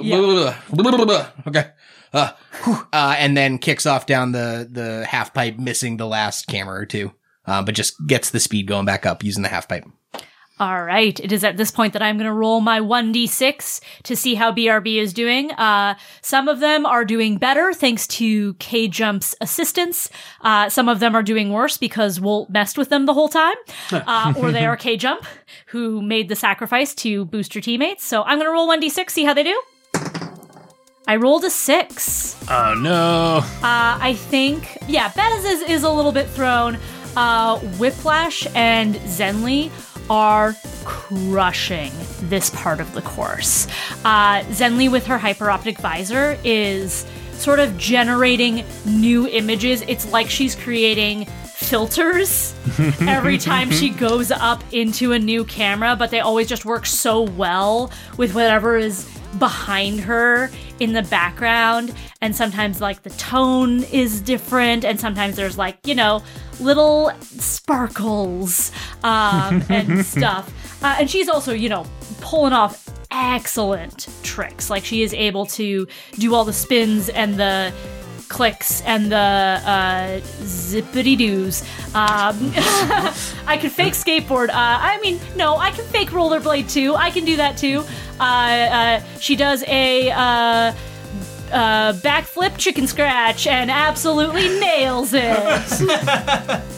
Yeah. 0.00 0.16
okay. 1.48 1.70
Uh, 2.12 2.32
whew. 2.64 2.86
uh, 2.92 3.16
and 3.18 3.36
then 3.36 3.58
kicks 3.58 3.84
off 3.84 4.06
down 4.06 4.32
the, 4.32 4.66
the 4.70 5.04
half 5.06 5.34
pipe, 5.34 5.58
missing 5.58 5.98
the 5.98 6.06
last 6.06 6.46
camera 6.46 6.80
or 6.80 6.86
two. 6.86 7.12
Uh, 7.46 7.62
but 7.62 7.74
just 7.74 7.94
gets 8.06 8.30
the 8.30 8.40
speed 8.40 8.66
going 8.66 8.86
back 8.86 9.04
up 9.04 9.24
using 9.24 9.42
the 9.42 9.48
half 9.48 9.68
pipe. 9.68 9.84
All 10.60 10.82
right. 10.82 11.18
It 11.20 11.30
is 11.30 11.44
at 11.44 11.56
this 11.56 11.70
point 11.70 11.92
that 11.92 12.02
I'm 12.02 12.16
going 12.16 12.26
to 12.26 12.32
roll 12.32 12.60
my 12.60 12.80
1d6 12.80 13.80
to 14.02 14.16
see 14.16 14.34
how 14.34 14.52
BRB 14.52 14.96
is 14.96 15.12
doing. 15.12 15.52
Uh, 15.52 15.94
some 16.20 16.48
of 16.48 16.58
them 16.58 16.84
are 16.84 17.04
doing 17.04 17.38
better 17.38 17.72
thanks 17.72 18.06
to 18.08 18.54
K 18.54 18.88
Jump's 18.88 19.36
assistance. 19.40 20.10
Uh, 20.40 20.68
some 20.68 20.88
of 20.88 20.98
them 20.98 21.14
are 21.14 21.22
doing 21.22 21.52
worse 21.52 21.78
because 21.78 22.20
Walt 22.20 22.50
messed 22.50 22.76
with 22.76 22.88
them 22.88 23.06
the 23.06 23.14
whole 23.14 23.28
time. 23.28 23.56
Uh, 24.08 24.32
or 24.38 24.52
they 24.52 24.64
are 24.64 24.76
K 24.76 24.96
Jump, 24.96 25.24
who 25.66 26.00
made 26.00 26.28
the 26.28 26.36
sacrifice 26.36 26.94
to 26.94 27.24
boost 27.26 27.54
your 27.54 27.60
teammates. 27.60 28.04
So 28.04 28.22
I'm 28.22 28.38
going 28.38 28.46
to 28.46 28.52
roll 28.52 28.68
1d6, 28.68 29.10
see 29.10 29.24
how 29.24 29.34
they 29.34 29.42
do. 29.42 29.60
I 31.06 31.16
rolled 31.16 31.44
a 31.44 31.50
six. 31.50 32.36
Oh 32.50 32.74
no. 32.74 33.38
Uh, 33.62 33.98
I 34.00 34.14
think, 34.14 34.78
yeah, 34.86 35.08
Bez 35.08 35.44
is, 35.44 35.62
is 35.62 35.82
a 35.82 35.90
little 35.90 36.12
bit 36.12 36.28
thrown. 36.28 36.78
Uh, 37.16 37.58
Whiplash 37.78 38.46
and 38.54 38.94
Zenly 38.94 39.70
are 40.10 40.54
crushing 40.84 41.92
this 42.22 42.50
part 42.50 42.80
of 42.80 42.92
the 42.92 43.02
course. 43.02 43.66
Uh, 44.04 44.40
Zenly, 44.50 44.90
with 44.90 45.06
her 45.06 45.18
hyperoptic 45.18 45.78
visor, 45.78 46.38
is 46.44 47.06
sort 47.32 47.60
of 47.60 47.76
generating 47.78 48.64
new 48.84 49.28
images. 49.28 49.82
It's 49.82 50.10
like 50.12 50.28
she's 50.28 50.54
creating 50.54 51.26
filters 51.44 52.54
every 53.00 53.36
time 53.38 53.70
she 53.70 53.90
goes 53.90 54.30
up 54.30 54.62
into 54.72 55.12
a 55.12 55.18
new 55.18 55.44
camera, 55.44 55.96
but 55.96 56.10
they 56.10 56.20
always 56.20 56.48
just 56.48 56.64
work 56.64 56.86
so 56.86 57.22
well 57.22 57.90
with 58.16 58.34
whatever 58.34 58.76
is 58.76 59.08
behind 59.38 60.00
her 60.00 60.50
in 60.80 60.92
the 60.92 61.02
background 61.02 61.94
and 62.20 62.34
sometimes 62.34 62.80
like 62.80 63.02
the 63.02 63.10
tone 63.10 63.82
is 63.84 64.20
different 64.20 64.84
and 64.84 64.98
sometimes 64.98 65.36
there's 65.36 65.56
like 65.56 65.78
you 65.86 65.94
know 65.94 66.22
little 66.60 67.10
sparkles 67.20 68.72
um, 69.04 69.62
and 69.68 70.04
stuff. 70.04 70.82
Uh, 70.82 70.96
and 71.00 71.10
she's 71.10 71.28
also 71.28 71.52
you 71.52 71.68
know 71.68 71.86
pulling 72.20 72.52
off 72.52 72.88
excellent 73.10 74.08
tricks. 74.22 74.70
Like 74.70 74.84
she 74.84 75.02
is 75.02 75.14
able 75.14 75.46
to 75.46 75.86
do 76.18 76.34
all 76.34 76.44
the 76.44 76.52
spins 76.52 77.08
and 77.08 77.34
the 77.34 77.72
clicks 78.28 78.80
and 78.82 79.10
the 79.10 79.16
uh, 79.16 80.20
zippity 80.42 81.16
doos. 81.16 81.62
Um, 81.94 82.52
I 83.46 83.58
can 83.60 83.70
fake 83.70 83.94
skateboard. 83.94 84.50
Uh, 84.50 84.54
I 84.54 85.00
mean, 85.00 85.20
no, 85.36 85.56
I 85.56 85.70
can 85.70 85.84
fake 85.86 86.10
rollerblade 86.10 86.70
too. 86.70 86.94
I 86.94 87.10
can 87.10 87.24
do 87.24 87.36
that 87.36 87.56
too. 87.56 87.84
Uh, 88.20 88.22
uh, 88.22 89.02
she 89.18 89.36
does 89.36 89.64
a. 89.66 90.10
Uh, 90.10 90.72
uh, 91.50 91.94
backflip 91.94 92.58
chicken 92.58 92.86
scratch 92.86 93.46
and 93.46 93.70
absolutely 93.70 94.48
nails 94.60 95.14
it. 95.14 96.62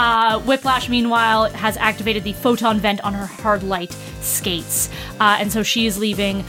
Uh, 0.00 0.38
Whiplash, 0.42 0.88
meanwhile, 0.88 1.50
has 1.50 1.76
activated 1.76 2.22
the 2.22 2.32
photon 2.34 2.78
vent 2.78 3.00
on 3.00 3.12
her 3.14 3.26
hard 3.26 3.64
light 3.64 3.96
skates. 4.20 4.88
Uh, 5.18 5.38
and 5.40 5.50
so 5.50 5.64
she 5.64 5.86
is 5.86 5.98
leaving 5.98 6.44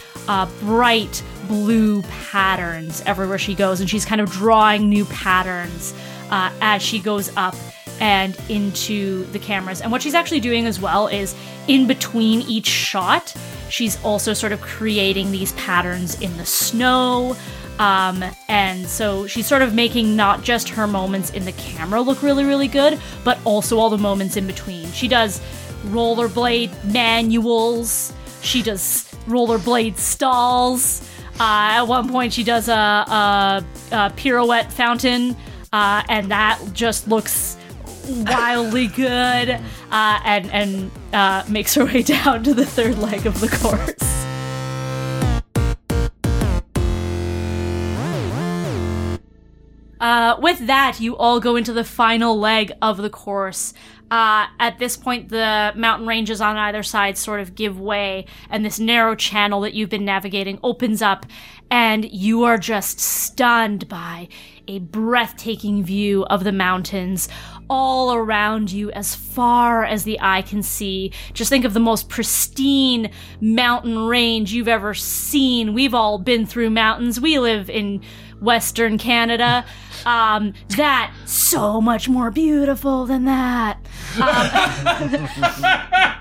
bright 0.60 1.24
blue 1.50 2.02
patterns 2.04 3.04
everywhere 3.06 3.38
she 3.38 3.54
goes. 3.54 3.82
And 3.82 3.90
she's 3.90 4.06
kind 4.06 4.22
of 4.22 4.32
drawing 4.32 4.88
new 4.88 5.04
patterns 5.06 5.94
uh, 6.30 6.50
as 6.62 6.82
she 6.82 7.00
goes 7.00 7.36
up 7.36 7.56
and 8.00 8.40
into 8.48 9.26
the 9.32 9.40
cameras. 9.40 9.82
And 9.82 9.92
what 9.92 10.02
she's 10.02 10.14
actually 10.14 10.40
doing 10.40 10.66
as 10.66 10.80
well 10.80 11.08
is 11.08 11.36
in 11.68 11.88
between 11.88 12.42
each 12.44 12.68
shot, 12.68 13.36
she's 13.70 14.02
also 14.06 14.34
sort 14.34 14.54
of 14.54 14.62
creating 14.62 15.32
these 15.32 15.52
patterns 15.54 16.22
in 16.22 16.36
the 16.38 16.46
snow. 16.46 17.36
Um, 17.80 18.24
and 18.48 18.86
so 18.88 19.26
she's 19.28 19.48
sort 19.48 19.62
of 19.62 19.74
making 19.74 20.16
not 20.16 20.44
just 20.44 20.70
her 20.70 20.86
moments 20.86 21.32
in 21.32 21.46
the 21.46 21.54
camera 21.54 22.02
look 22.02 22.22
really, 22.22 22.44
really 22.46 22.68
good, 22.68 23.00
but 23.24 23.40
also 23.44 23.80
all 23.80 23.90
the 23.90 23.98
moments 23.98 24.38
in 24.38 24.48
between. 24.48 24.92
She 24.92 25.08
does 25.08 25.42
rollerblade 25.88 26.72
manuals. 26.86 28.14
She 28.42 28.62
does 28.62 29.10
rollerblade 29.28 29.98
stalls. 29.98 31.10
Uh, 31.40 31.80
at 31.80 31.84
one 31.84 32.10
point, 32.10 32.34
she 32.34 32.44
does 32.44 32.68
a, 32.68 32.74
a, 32.74 33.66
a 33.94 34.10
pirouette 34.18 34.74
fountain, 34.74 35.36
uh, 35.72 36.04
and 36.10 36.30
that 36.32 36.60
just 36.74 37.08
looks 37.08 37.56
wildly 38.10 38.88
good. 38.88 39.52
Uh, 39.92 40.20
and 40.26 40.52
and 40.52 41.50
makes 41.50 41.74
her 41.76 41.86
way 41.86 42.02
down 42.04 42.44
to 42.44 42.54
the 42.54 42.66
third 42.66 42.98
leg 42.98 43.26
of 43.26 43.40
the 43.40 43.48
course. 43.48 44.20
Uh, 50.00 50.38
with 50.42 50.66
that, 50.68 51.00
you 51.00 51.16
all 51.18 51.40
go 51.40 51.56
into 51.56 51.74
the 51.74 51.84
final 51.84 52.38
leg 52.38 52.72
of 52.82 52.98
the 52.98 53.10
course. 53.10 53.74
Uh, 54.12 54.48
at 54.60 54.80
this 54.80 54.98
point, 54.98 55.30
the 55.30 55.72
mountain 55.76 56.08
ranges 56.08 56.42
on 56.42 56.58
either 56.58 56.82
side 56.82 57.18
sort 57.18 57.40
of 57.40 57.54
give 57.54 57.80
way, 57.80 58.26
and 58.50 58.66
this 58.66 58.80
narrow 58.80 59.16
channel 59.16 59.62
that 59.62 59.74
you've 59.74 59.90
been 59.90 60.06
navigating 60.06 60.60
opens 60.64 61.02
up, 61.02 61.26
and 61.70 62.12
you 62.12 62.44
are 62.44 62.58
just 62.58 63.00
stunned 63.00 63.88
by 63.88 64.28
a 64.68 64.80
breathtaking 64.80 65.84
view 65.84 66.24
of 66.26 66.44
the 66.44 66.52
mountains 66.52 67.30
all 67.70 68.14
around 68.14 68.72
you 68.72 68.90
as 68.92 69.14
far 69.14 69.84
as 69.84 70.04
the 70.04 70.20
eye 70.20 70.42
can 70.42 70.64
see. 70.64 71.12
Just 71.34 71.50
think 71.50 71.66
of 71.66 71.74
the 71.74 71.80
most 71.80 72.10
pristine 72.10 73.12
mountain 73.40 74.00
range 74.00 74.54
you've 74.54 74.68
ever 74.68 74.96
seen. 74.96 75.74
We've 75.74 75.94
all 75.94 76.18
been 76.18 76.48
through 76.48 76.72
mountains. 76.72 77.20
We 77.20 77.38
live 77.38 77.70
in 77.70 78.02
Western 78.42 78.98
Canada. 78.98 79.66
Um, 80.06 80.54
that 80.78 81.14
so 81.26 81.82
much 81.82 82.08
more 82.08 82.32
beautiful 82.32 83.06
than 83.06 83.26
that. 83.26 83.78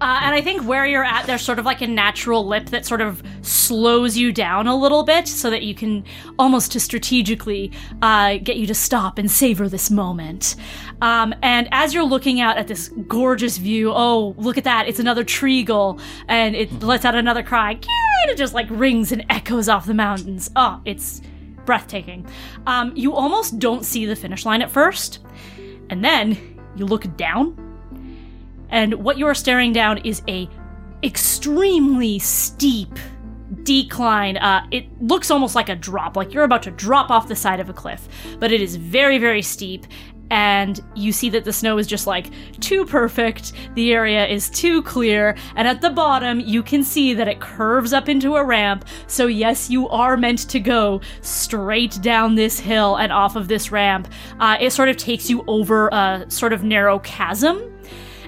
Uh, 0.00 0.20
and 0.22 0.34
I 0.34 0.40
think 0.40 0.64
where 0.64 0.86
you're 0.86 1.04
at, 1.04 1.26
there's 1.26 1.42
sort 1.42 1.58
of 1.58 1.64
like 1.64 1.82
a 1.82 1.86
natural 1.86 2.46
lip 2.46 2.66
that 2.66 2.86
sort 2.86 3.00
of 3.00 3.22
slows 3.42 4.16
you 4.16 4.32
down 4.32 4.66
a 4.66 4.76
little 4.76 5.02
bit 5.02 5.28
so 5.28 5.50
that 5.50 5.62
you 5.62 5.74
can 5.74 6.04
almost 6.38 6.72
to 6.72 6.80
strategically 6.80 7.72
uh, 8.02 8.38
get 8.38 8.56
you 8.56 8.66
to 8.66 8.74
stop 8.74 9.18
and 9.18 9.30
savor 9.30 9.68
this 9.68 9.90
moment. 9.90 10.56
Um, 11.00 11.34
and 11.42 11.68
as 11.72 11.94
you're 11.94 12.04
looking 12.04 12.40
out 12.40 12.58
at 12.58 12.68
this 12.68 12.88
gorgeous 13.06 13.58
view, 13.58 13.92
oh, 13.92 14.34
look 14.36 14.56
at 14.56 14.64
that, 14.64 14.88
it's 14.88 15.00
another 15.00 15.24
tree 15.24 15.48
treagle, 15.48 16.00
and 16.28 16.54
it 16.54 16.82
lets 16.82 17.04
out 17.04 17.14
another 17.14 17.42
cry. 17.42 17.72
And 17.72 18.30
it 18.30 18.36
just 18.36 18.54
like 18.54 18.66
rings 18.70 19.12
and 19.12 19.24
echoes 19.30 19.68
off 19.68 19.86
the 19.86 19.94
mountains. 19.94 20.50
Oh, 20.56 20.80
it's 20.84 21.22
breathtaking. 21.68 22.26
Um, 22.66 22.96
you 22.96 23.14
almost 23.14 23.58
don't 23.58 23.84
see 23.84 24.06
the 24.06 24.16
finish 24.16 24.46
line 24.46 24.62
at 24.62 24.70
first, 24.70 25.18
and 25.90 26.02
then 26.02 26.58
you 26.76 26.86
look 26.86 27.14
down 27.18 27.54
and 28.70 28.94
what 28.94 29.18
you 29.18 29.26
are 29.26 29.34
staring 29.34 29.74
down 29.74 29.98
is 29.98 30.22
a 30.28 30.48
extremely 31.02 32.18
steep 32.18 32.98
decline 33.64 34.38
uh, 34.38 34.66
it 34.70 34.86
looks 35.02 35.30
almost 35.30 35.54
like 35.54 35.68
a 35.68 35.76
drop 35.76 36.16
like 36.16 36.32
you're 36.32 36.44
about 36.44 36.62
to 36.62 36.70
drop 36.70 37.10
off 37.10 37.28
the 37.28 37.36
side 37.36 37.60
of 37.60 37.68
a 37.68 37.72
cliff 37.72 38.08
but 38.38 38.50
it 38.50 38.60
is 38.60 38.76
very 38.76 39.18
very 39.18 39.42
steep 39.42 39.86
and 40.30 40.80
you 40.94 41.12
see 41.12 41.30
that 41.30 41.44
the 41.44 41.52
snow 41.52 41.78
is 41.78 41.86
just 41.86 42.06
like 42.06 42.30
too 42.60 42.84
perfect 42.84 43.52
the 43.74 43.92
area 43.92 44.26
is 44.26 44.50
too 44.50 44.82
clear 44.82 45.36
and 45.56 45.66
at 45.66 45.80
the 45.80 45.90
bottom 45.90 46.40
you 46.40 46.62
can 46.62 46.82
see 46.82 47.14
that 47.14 47.28
it 47.28 47.40
curves 47.40 47.92
up 47.92 48.08
into 48.08 48.36
a 48.36 48.44
ramp. 48.44 48.84
So 49.06 49.26
yes 49.26 49.70
you 49.70 49.88
are 49.88 50.16
meant 50.16 50.48
to 50.50 50.60
go 50.60 51.00
straight 51.20 51.98
down 52.02 52.34
this 52.34 52.58
hill 52.58 52.96
and 52.96 53.12
off 53.12 53.36
of 53.36 53.48
this 53.48 53.70
ramp. 53.72 54.08
Uh, 54.40 54.56
it 54.60 54.72
sort 54.72 54.88
of 54.88 54.96
takes 54.96 55.30
you 55.30 55.44
over 55.46 55.88
a 55.88 56.24
sort 56.28 56.52
of 56.52 56.64
narrow 56.64 56.98
chasm 57.00 57.77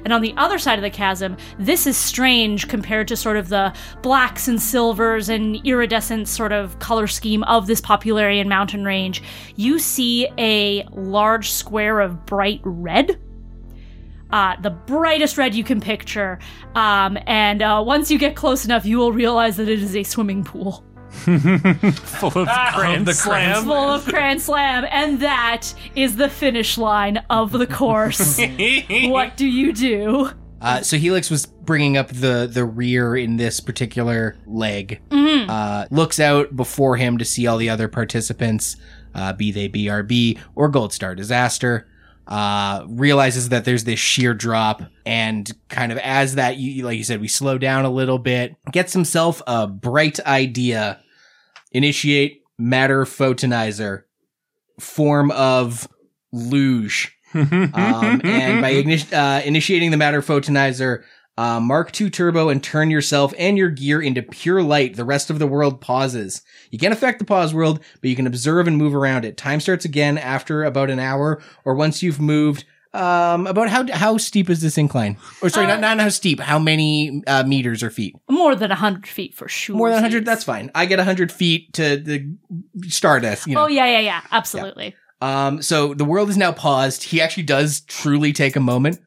and 0.05 0.13
on 0.13 0.23
the 0.23 0.35
other 0.37 0.59
side 0.59 0.79
of 0.79 0.83
the 0.83 0.91
chasm, 0.91 1.37
this 1.59 1.87
is 1.87 1.97
strange 1.97 2.69
compared 2.69 3.09
to 3.09 3.17
sort 3.17 3.37
of 3.37 3.49
the 3.49 3.73
blacks 4.03 4.49
and 4.49 4.61
silvers 4.61 5.29
and 5.29 5.65
iridescent 5.67 6.29
sort 6.29 6.53
of 6.53 6.79
color 6.79 7.07
scheme 7.07 7.43
of 7.45 7.67
this 7.67 7.81
Popularian 7.81 8.49
mountain 8.49 8.85
range. 8.85 9.23
You 9.57 9.79
see 9.79 10.29
a 10.39 10.85
large 10.91 11.51
square 11.51 12.01
of 12.01 12.27
bright 12.27 12.61
red. 12.65 13.21
Uh, 14.31 14.55
the 14.61 14.71
brightest 14.71 15.37
red 15.37 15.55
you 15.55 15.65
can 15.65 15.81
picture. 15.81 16.39
Um, 16.77 17.19
and 17.27 17.63
uh, 17.63 17.83
once 17.85 18.11
you 18.11 18.19
get 18.19 18.37
close 18.37 18.65
enough, 18.65 18.87
you 18.87 18.99
will 18.99 19.13
realize 19.13 19.57
that 19.57 19.69
it 19.69 19.83
is 19.83 19.97
a 19.97 20.05
swimming 20.05 20.45
pool. 20.45 20.85
Full 21.11 22.29
of 22.29 22.49
grand 22.75 23.07
the 23.07 23.15
slam. 23.15 23.65
full 23.65 23.91
of 23.91 24.05
Cran 24.05 24.39
Slam, 24.39 24.87
and 24.91 25.21
that 25.21 25.75
is 25.97 26.17
the 26.17 26.29
finish 26.29 26.79
line 26.79 27.19
of 27.29 27.53
the 27.53 27.67
course. 27.67 28.39
what 28.89 29.37
do 29.37 29.47
you 29.47 29.73
do? 29.73 30.31
Uh, 30.61 30.83
so 30.83 30.97
Helix 30.97 31.31
was 31.31 31.47
bringing 31.47 31.97
up 31.97 32.09
the 32.09 32.49
the 32.51 32.65
rear 32.65 33.17
in 33.17 33.37
this 33.37 33.61
particular 33.61 34.37
leg. 34.47 35.01
Uh, 35.11 35.87
looks 35.91 36.21
out 36.21 36.55
before 36.55 36.97
him 36.97 37.19
to 37.19 37.25
see 37.25 37.47
all 37.47 37.57
the 37.57 37.69
other 37.69 37.89
participants, 37.89 38.77
uh, 39.15 39.33
be 39.33 39.51
they 39.51 39.69
BRB 39.69 40.39
or 40.55 40.71
Goldstar 40.71 41.17
Disaster. 41.17 41.89
Uh, 42.31 42.87
realizes 42.89 43.49
that 43.49 43.65
there's 43.65 43.83
this 43.83 43.99
sheer 43.99 44.33
drop, 44.33 44.83
and 45.05 45.51
kind 45.69 45.91
of 45.91 45.99
as 45.99 46.37
that, 46.37 46.57
you 46.59 46.85
like 46.85 46.97
you 46.97 47.03
said, 47.03 47.21
we 47.21 47.27
slow 47.27 47.59
down 47.59 47.85
a 47.85 47.91
little 47.91 48.21
bit. 48.21 48.55
Gets 48.71 48.93
himself 48.93 49.43
a 49.49 49.67
bright 49.67 50.21
idea. 50.21 51.01
Initiate 51.73 52.43
matter 52.57 53.05
photonizer, 53.05 54.05
form 54.79 55.33
of 55.33 55.89
luge 56.33 57.13
um, 57.35 58.21
and 58.25 58.61
by 58.61 58.73
igni- 58.73 59.13
uh, 59.13 59.41
initiating 59.45 59.91
the 59.93 59.97
matter 59.97 60.21
photonizer, 60.21 61.05
uh, 61.41 61.59
Mark 61.59 61.99
II 61.99 62.11
turbo 62.11 62.51
and 62.51 62.63
turn 62.63 62.91
yourself 62.91 63.33
and 63.39 63.57
your 63.57 63.71
gear 63.71 64.03
into 64.03 64.21
pure 64.21 64.63
light. 64.63 64.97
The 64.97 65.07
rest 65.07 65.31
of 65.31 65.39
the 65.39 65.47
world 65.47 65.81
pauses. 65.81 66.43
You 66.71 66.79
can't 66.79 66.93
affect 66.93 67.19
the 67.19 67.25
pause 67.25 67.55
world, 67.55 67.81
but 68.03 68.11
you 68.11 68.17
can 68.17 68.27
observe 68.27 68.69
and 68.69 68.77
move 68.77 68.95
around 68.95 69.25
it. 69.25 69.39
Time 69.39 69.59
starts 69.59 69.87
again 69.87 70.19
after 70.19 70.65
about 70.65 70.91
an 70.91 70.99
hour, 70.99 71.43
or 71.65 71.75
once 71.75 72.03
you've 72.03 72.21
moved. 72.21 72.67
Um, 72.93 73.47
about 73.47 73.69
how 73.69 73.91
how 73.91 74.19
steep 74.19 74.51
is 74.51 74.61
this 74.61 74.77
incline? 74.77 75.17
Or 75.41 75.49
sorry, 75.49 75.67
not 75.67 75.81
not 75.81 75.99
how 75.99 76.11
steep. 76.11 76.41
How 76.41 76.59
many 76.59 77.23
uh, 77.27 77.45
meters 77.45 77.83
or 77.83 77.89
feet? 77.89 78.17
More 78.29 78.55
than 78.55 78.69
100 78.69 79.07
feet 79.07 79.33
for 79.33 79.49
sure. 79.49 79.77
More 79.77 79.89
than 79.91 80.03
hundred. 80.03 80.27
That's 80.27 80.45
fine. 80.45 80.71
I 80.75 80.85
get 80.85 80.99
hundred 80.99 81.33
feet 81.33 81.73
to 81.75 81.97
the 81.97 82.35
Stardust. 82.87 83.47
You 83.47 83.55
know. 83.55 83.65
Oh, 83.65 83.69
yeah, 83.69 83.87
yeah, 83.87 84.01
yeah. 84.01 84.21
Absolutely. 84.31 84.95
Um, 85.23 85.63
so 85.63 85.95
the 85.95 86.05
world 86.05 86.29
is 86.31 86.37
now 86.37 86.53
paused. 86.53 87.05
He 87.05 87.21
actually 87.21 87.45
does 87.45 87.81
truly 87.83 88.33
take 88.33 88.57
a 88.57 88.61
moment. 88.61 88.99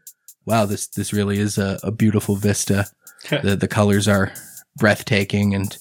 Wow, 0.45 0.65
this 0.65 0.87
this 0.87 1.13
really 1.13 1.39
is 1.39 1.57
a, 1.57 1.79
a 1.83 1.91
beautiful 1.91 2.35
vista. 2.35 2.87
the 3.29 3.55
the 3.55 3.67
colors 3.67 4.07
are 4.07 4.33
breathtaking 4.75 5.53
and 5.53 5.77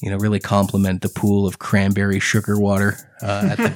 you 0.00 0.10
know 0.10 0.16
really 0.16 0.40
complement 0.40 1.02
the 1.02 1.08
pool 1.08 1.46
of 1.46 1.58
cranberry 1.58 2.18
sugar 2.18 2.58
water 2.58 2.96
uh, 3.22 3.48
at 3.50 3.58
the 3.58 3.70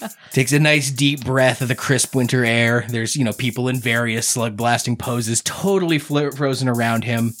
base. 0.00 0.16
Takes 0.32 0.52
a 0.52 0.60
nice 0.60 0.90
deep 0.90 1.24
breath 1.24 1.62
of 1.62 1.68
the 1.68 1.74
crisp 1.74 2.14
winter 2.14 2.44
air. 2.44 2.84
There's 2.88 3.16
you 3.16 3.24
know 3.24 3.32
people 3.32 3.68
in 3.68 3.80
various 3.80 4.28
slug 4.28 4.56
blasting 4.56 4.96
poses, 4.96 5.42
totally 5.42 5.98
fl- 5.98 6.30
frozen 6.30 6.68
around 6.68 7.04
him 7.04 7.32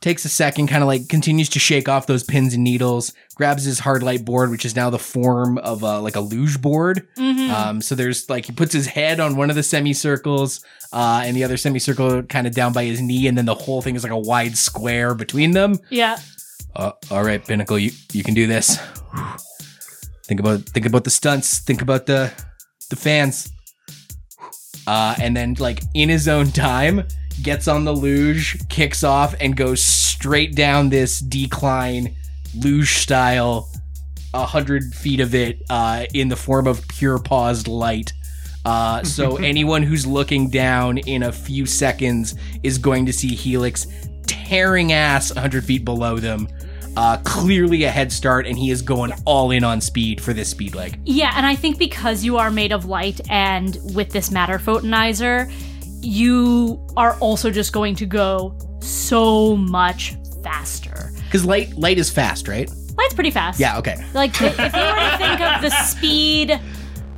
takes 0.00 0.24
a 0.24 0.28
second, 0.28 0.68
kind 0.68 0.82
of 0.82 0.86
like 0.86 1.08
continues 1.08 1.48
to 1.50 1.58
shake 1.58 1.88
off 1.88 2.06
those 2.06 2.22
pins 2.22 2.54
and 2.54 2.62
needles, 2.62 3.12
grabs 3.34 3.64
his 3.64 3.80
hard 3.80 4.02
light 4.02 4.24
board, 4.24 4.50
which 4.50 4.64
is 4.64 4.76
now 4.76 4.90
the 4.90 4.98
form 4.98 5.58
of 5.58 5.82
a, 5.82 6.00
like 6.00 6.14
a 6.16 6.20
luge 6.20 6.60
board. 6.60 7.06
Um, 7.50 7.80
so 7.80 7.94
there's 7.94 8.28
like 8.30 8.46
he 8.46 8.52
puts 8.52 8.72
his 8.72 8.86
head 8.86 9.20
on 9.20 9.36
one 9.36 9.50
of 9.50 9.56
the 9.56 9.62
semicircles, 9.62 10.64
uh, 10.92 11.22
and 11.24 11.36
the 11.36 11.44
other 11.44 11.56
semicircle 11.56 12.22
kind 12.24 12.46
of 12.46 12.54
down 12.54 12.72
by 12.72 12.84
his 12.84 13.00
knee, 13.00 13.26
and 13.26 13.36
then 13.36 13.46
the 13.46 13.54
whole 13.54 13.82
thing 13.82 13.96
is 13.96 14.02
like 14.02 14.12
a 14.12 14.18
wide 14.18 14.56
square 14.56 15.14
between 15.14 15.50
them. 15.52 15.78
Yeah. 15.90 16.18
Uh, 16.76 16.92
all 17.10 17.24
right, 17.24 17.44
Pinnacle, 17.44 17.78
you 17.78 17.90
you 18.12 18.22
can 18.22 18.34
do 18.34 18.46
this. 18.46 18.78
Think 20.26 20.40
about 20.40 20.60
think 20.60 20.86
about 20.86 21.04
the 21.04 21.10
stunts. 21.10 21.60
Think 21.60 21.82
about 21.82 22.06
the 22.06 22.32
the 22.90 22.96
fans. 22.96 23.50
Uh, 24.86 25.14
and 25.20 25.36
then 25.36 25.54
like 25.58 25.82
in 25.94 26.08
his 26.08 26.28
own 26.28 26.50
time, 26.50 27.02
gets 27.42 27.68
on 27.68 27.84
the 27.84 27.94
luge, 27.94 28.58
kicks 28.68 29.02
off, 29.04 29.34
and 29.40 29.56
goes 29.56 29.82
straight 29.82 30.54
down 30.54 30.88
this 30.88 31.20
decline, 31.20 32.16
luge 32.54 32.98
style, 32.98 33.68
a 34.34 34.44
hundred 34.44 34.94
feet 34.94 35.20
of 35.20 35.34
it, 35.34 35.62
uh, 35.70 36.06
in 36.14 36.28
the 36.28 36.36
form 36.36 36.66
of 36.66 36.86
pure 36.88 37.18
paused 37.18 37.68
light. 37.68 38.12
Uh, 38.64 39.02
so 39.02 39.36
anyone 39.44 39.82
who's 39.82 40.06
looking 40.06 40.50
down 40.50 40.98
in 40.98 41.22
a 41.22 41.32
few 41.32 41.66
seconds 41.66 42.34
is 42.62 42.78
going 42.78 43.06
to 43.06 43.12
see 43.12 43.34
Helix 43.34 43.86
tearing 44.26 44.92
ass 44.92 45.32
100 45.32 45.64
feet 45.64 45.84
below 45.84 46.18
them. 46.18 46.48
Uh, 46.96 47.16
clearly 47.18 47.84
a 47.84 47.90
head 47.90 48.10
start, 48.10 48.44
and 48.44 48.58
he 48.58 48.70
is 48.70 48.82
going 48.82 49.12
all 49.24 49.52
in 49.52 49.62
on 49.62 49.80
speed 49.80 50.20
for 50.20 50.32
this 50.32 50.48
speed 50.48 50.74
leg. 50.74 50.98
Yeah, 51.04 51.32
and 51.36 51.46
I 51.46 51.54
think 51.54 51.78
because 51.78 52.24
you 52.24 52.38
are 52.38 52.50
made 52.50 52.72
of 52.72 52.86
light 52.86 53.20
and 53.30 53.78
with 53.94 54.10
this 54.10 54.32
matter 54.32 54.58
photonizer, 54.58 55.48
you 56.00 56.84
are 56.96 57.16
also 57.20 57.50
just 57.50 57.72
going 57.72 57.94
to 57.96 58.06
go 58.06 58.56
so 58.80 59.56
much 59.56 60.14
faster. 60.42 61.10
Because 61.24 61.44
light 61.44 61.76
light 61.76 61.98
is 61.98 62.10
fast, 62.10 62.48
right? 62.48 62.70
Light's 62.96 63.14
pretty 63.14 63.30
fast. 63.30 63.60
Yeah. 63.60 63.78
Okay. 63.78 63.96
Like 64.14 64.30
if 64.30 64.40
you 64.40 64.46
were 64.46 64.56
to 64.56 65.16
think 65.18 65.40
of 65.40 65.62
the 65.62 65.70
speed 65.84 66.58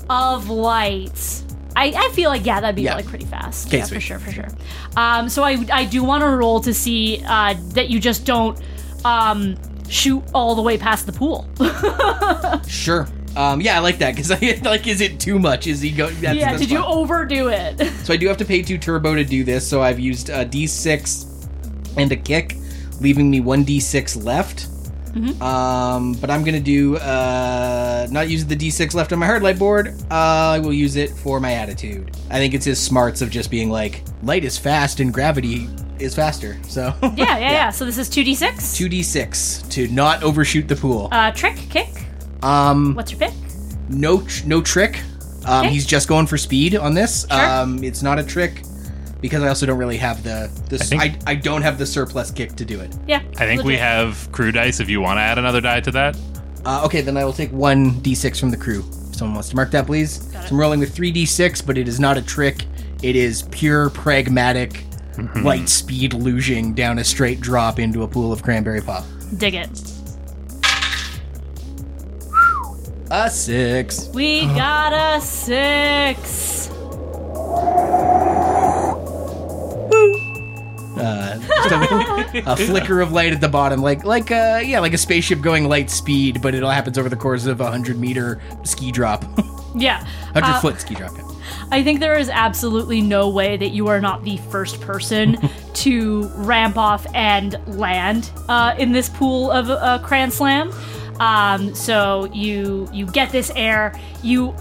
of 0.09 0.48
light, 0.51 1.43
I, 1.77 1.93
I 1.97 2.11
feel 2.15 2.31
like 2.31 2.44
yeah, 2.44 2.61
that'd 2.61 2.74
be 2.77 2.82
Yeah. 2.82 2.97
like 2.97 3.07
pretty 3.07 3.24
fast. 3.27 3.69
Okay, 3.69 3.78
yeah, 3.78 3.85
sweet. 3.85 3.97
for 3.97 4.01
sure, 4.01 4.19
for 4.19 4.32
sure. 4.32 4.48
Um, 4.97 5.28
so 5.28 5.43
I 5.43 5.65
I 5.73 5.85
do 5.85 6.02
want 6.02 6.23
to 6.23 6.28
roll 6.28 6.61
to 6.61 6.74
see 6.74 7.23
uh, 7.27 7.55
that 7.74 7.89
you 7.90 8.01
just 8.01 8.24
don't 8.27 8.61
um 9.05 9.57
shoot 9.89 10.23
all 10.35 10.55
the 10.55 10.62
way 10.62 10.77
past 10.78 11.07
the 11.07 11.12
pool. 11.12 11.47
Sure. 12.69 13.07
Um, 13.36 13.61
yeah, 13.61 13.77
I 13.77 13.78
like 13.81 13.98
that 13.98 14.15
because 14.15 14.31
like, 14.65 14.86
is 14.86 15.01
it 15.01 15.20
too 15.20 15.39
much? 15.39 15.66
Is 15.66 15.81
he 15.81 15.90
going? 15.90 16.15
That's, 16.20 16.39
yeah, 16.39 16.51
that's 16.51 16.62
did 16.62 16.70
you 16.70 16.82
overdo 16.85 17.48
it? 17.48 17.81
So 18.05 18.12
I 18.15 18.16
do 18.16 18.27
have 18.28 18.39
to 18.39 18.44
pay 18.44 18.62
two 18.62 18.78
turbo 18.78 19.15
to 19.15 19.24
do 19.24 19.44
this. 19.44 19.66
So 19.69 19.82
I've 19.82 20.01
used 20.01 20.31
a 20.31 20.44
D6 20.44 21.97
and 21.97 22.11
a 22.11 22.16
kick, 22.16 22.57
leaving 23.01 23.31
me 23.31 23.40
one 23.40 23.65
D6 23.65 24.24
left. 24.24 24.66
Um, 25.43 26.15
but 26.15 26.31
I'm 26.31 26.44
gonna 26.44 26.61
do 26.61 26.97
uh, 26.97 28.07
not 28.11 28.28
use 28.28 28.44
the 28.44 28.55
D6 28.57 28.94
left 28.94 29.12
on 29.12 29.19
my 29.19 29.27
hard 29.27 29.43
light 29.43 29.59
board. 29.59 29.89
Uh, 30.11 30.15
I 30.55 30.59
will 30.61 30.73
use 30.73 30.94
it 30.97 31.11
for 31.11 31.40
my 31.40 31.55
attitude. 31.55 32.16
I 32.31 32.39
think 32.39 32.55
it's 32.55 32.65
his 32.65 32.78
smarts 32.78 33.20
of 33.20 33.28
just 33.31 33.51
being 33.51 33.70
like 33.70 34.02
light 34.23 34.44
is 34.44 34.57
fast 34.57 35.01
and 35.01 35.12
gravity 35.12 35.69
is 35.98 36.15
faster. 36.15 36.57
So 36.69 36.94
Yeah, 37.02 37.11
yeah, 37.16 37.39
yeah. 37.39 37.70
So 37.70 37.85
this 37.85 37.98
is 37.98 38.09
2d6. 38.09 38.77
two 38.77 38.89
D6 38.89 39.69
to 39.70 39.89
not 39.89 40.23
overshoot 40.23 40.69
the 40.69 40.77
pool. 40.77 41.09
Uh, 41.11 41.32
trick, 41.32 41.57
kick. 41.57 41.89
Um, 42.43 42.95
What's 42.95 43.11
your 43.12 43.21
pick? 43.21 43.35
no 43.89 44.23
tr- 44.23 44.47
no 44.47 44.61
trick. 44.62 45.01
Um, 45.47 45.65
Okay. 45.67 45.71
he's 45.75 45.87
just 45.87 46.07
going 46.09 46.27
for 46.27 46.37
speed 46.37 46.77
on 46.77 46.95
this. 46.95 47.27
Sure. 47.31 47.41
Um, 47.47 47.83
it's 47.83 48.03
not 48.03 48.19
a 48.19 48.23
trick 48.23 48.62
because 49.21 49.43
I 49.43 49.49
also 49.49 49.67
don't 49.67 49.79
really 49.79 49.97
have 49.97 50.23
the 50.23 50.51
the 50.69 50.77
I, 50.77 50.79
think- 50.79 51.23
I, 51.27 51.35
don't 51.35 51.62
have 51.62 51.79
the 51.79 51.87
surplus 51.87 52.31
kick 52.31 52.57
to 52.57 52.65
do 52.65 52.81
it. 52.81 52.95
Yeah. 53.07 53.23
I 53.39 53.47
think 53.47 53.65
we 53.65 53.77
have 53.77 54.31
crew 54.33 54.53
dice 54.53 54.81
if 54.81 54.89
you 54.89 55.01
want 55.01 55.17
to 55.19 55.23
add 55.23 55.39
another 55.39 55.61
die 55.61 55.81
to 55.81 55.91
that. 55.93 56.17
Uh, 56.65 56.83
okay, 56.85 57.01
then 57.01 57.17
I 57.17 57.25
will 57.25 57.33
take 57.33 57.51
one 57.53 57.93
d6 58.03 58.39
from 58.39 58.51
the 58.51 58.57
crew. 58.57 58.85
If 59.09 59.17
someone 59.17 59.35
wants 59.35 59.49
to 59.51 59.57
mark 59.57 59.71
that, 59.71 59.87
please. 59.87 60.31
So 60.33 60.39
I'm 60.51 60.61
rolling 60.61 60.81
with 60.81 60.95
three 60.95 61.12
d6, 61.12 61.65
but 61.67 61.79
it 61.79 61.89
is 61.89 61.99
not 61.99 62.17
a 62.19 62.23
trick. 62.23 62.65
It 63.03 63.17
is 63.17 63.43
pure 63.51 63.89
pragmatic 63.91 64.85
light 65.43 65.69
speed 65.69 66.12
luging 66.12 66.75
down 66.75 66.99
a 66.99 67.05
straight 67.05 67.41
drop 67.41 67.79
into 67.79 68.03
a 68.03 68.09
pool 68.09 68.31
of 68.33 68.43
cranberry 68.43 68.81
pop. 68.83 69.05
dig 69.39 69.55
it. 69.55 69.71
A 73.11 73.28
six. 73.31 74.09
We 74.15 74.43
got 74.47 74.93
a 74.93 75.20
six. 75.20 76.69
Uh, 80.97 81.39
a, 81.70 82.43
a 82.47 82.57
flicker 82.57 83.01
of 83.01 83.11
light 83.12 83.32
at 83.32 83.41
the 83.41 83.49
bottom, 83.49 83.81
like 83.81 84.05
like 84.05 84.31
uh 84.31 84.61
yeah, 84.62 84.81
like 84.81 84.93
a 84.93 84.99
spaceship 84.99 85.41
going 85.41 85.65
light 85.69 85.89
speed, 85.91 86.43
but 86.43 86.55
it 86.55 86.62
all 86.62 86.70
happens 86.70 86.99
over 86.99 87.09
the 87.09 87.16
course 87.16 87.47
of 87.47 87.61
a 87.61 87.70
hundred 87.70 87.99
meter 87.99 88.41
ski 88.65 88.93
drop, 88.93 89.24
Yeah. 89.74 90.05
hundred 90.35 90.51
Uh, 90.57 90.61
foot 90.61 90.81
ski 90.81 90.95
drop. 90.95 91.12
yeah. 91.16 91.24
I 91.70 91.82
think 91.82 92.01
there 92.01 92.19
is 92.19 92.28
absolutely 92.28 93.01
no 93.01 93.28
way 93.31 93.57
that 93.57 93.69
you 93.70 93.87
are 93.89 94.01
not 94.01 94.24
the 94.24 94.37
first 94.51 94.81
person 94.81 95.39
to 95.74 96.28
ramp 96.37 96.77
off 96.77 97.07
and 97.15 97.57
land 97.78 98.31
uh, 98.49 98.74
in 98.78 98.93
this 98.93 99.09
pool 99.09 99.51
of 99.51 99.70
uh, 99.70 99.99
Cran 100.05 100.31
Slam. 100.31 100.70
Um, 101.21 101.75
so 101.75 102.25
you 102.33 102.89
you 102.93 103.07
get 103.07 103.31
this 103.31 103.53
air. 103.55 103.95
You 104.23 104.55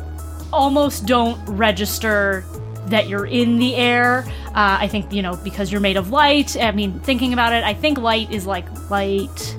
almost 0.54 1.06
don't 1.06 1.44
register 1.48 2.44
that 2.88 3.08
you're 3.08 3.26
in 3.26 3.58
the 3.58 3.76
air. 3.76 4.26
Uh, 4.48 4.78
I 4.82 4.88
think 4.88 5.12
you 5.14 5.22
know 5.22 5.38
because 5.44 5.72
you're 5.72 5.82
made 5.82 5.98
of 5.98 6.12
light. 6.12 6.58
I 6.58 6.72
mean, 6.72 7.00
thinking 7.00 7.34
about 7.34 7.54
it, 7.54 7.64
I 7.64 7.74
think 7.74 7.98
light 7.98 8.32
is 8.32 8.46
like 8.46 8.68
light, 8.92 9.58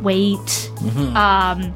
weight. 0.00 0.70
Um, 1.16 1.74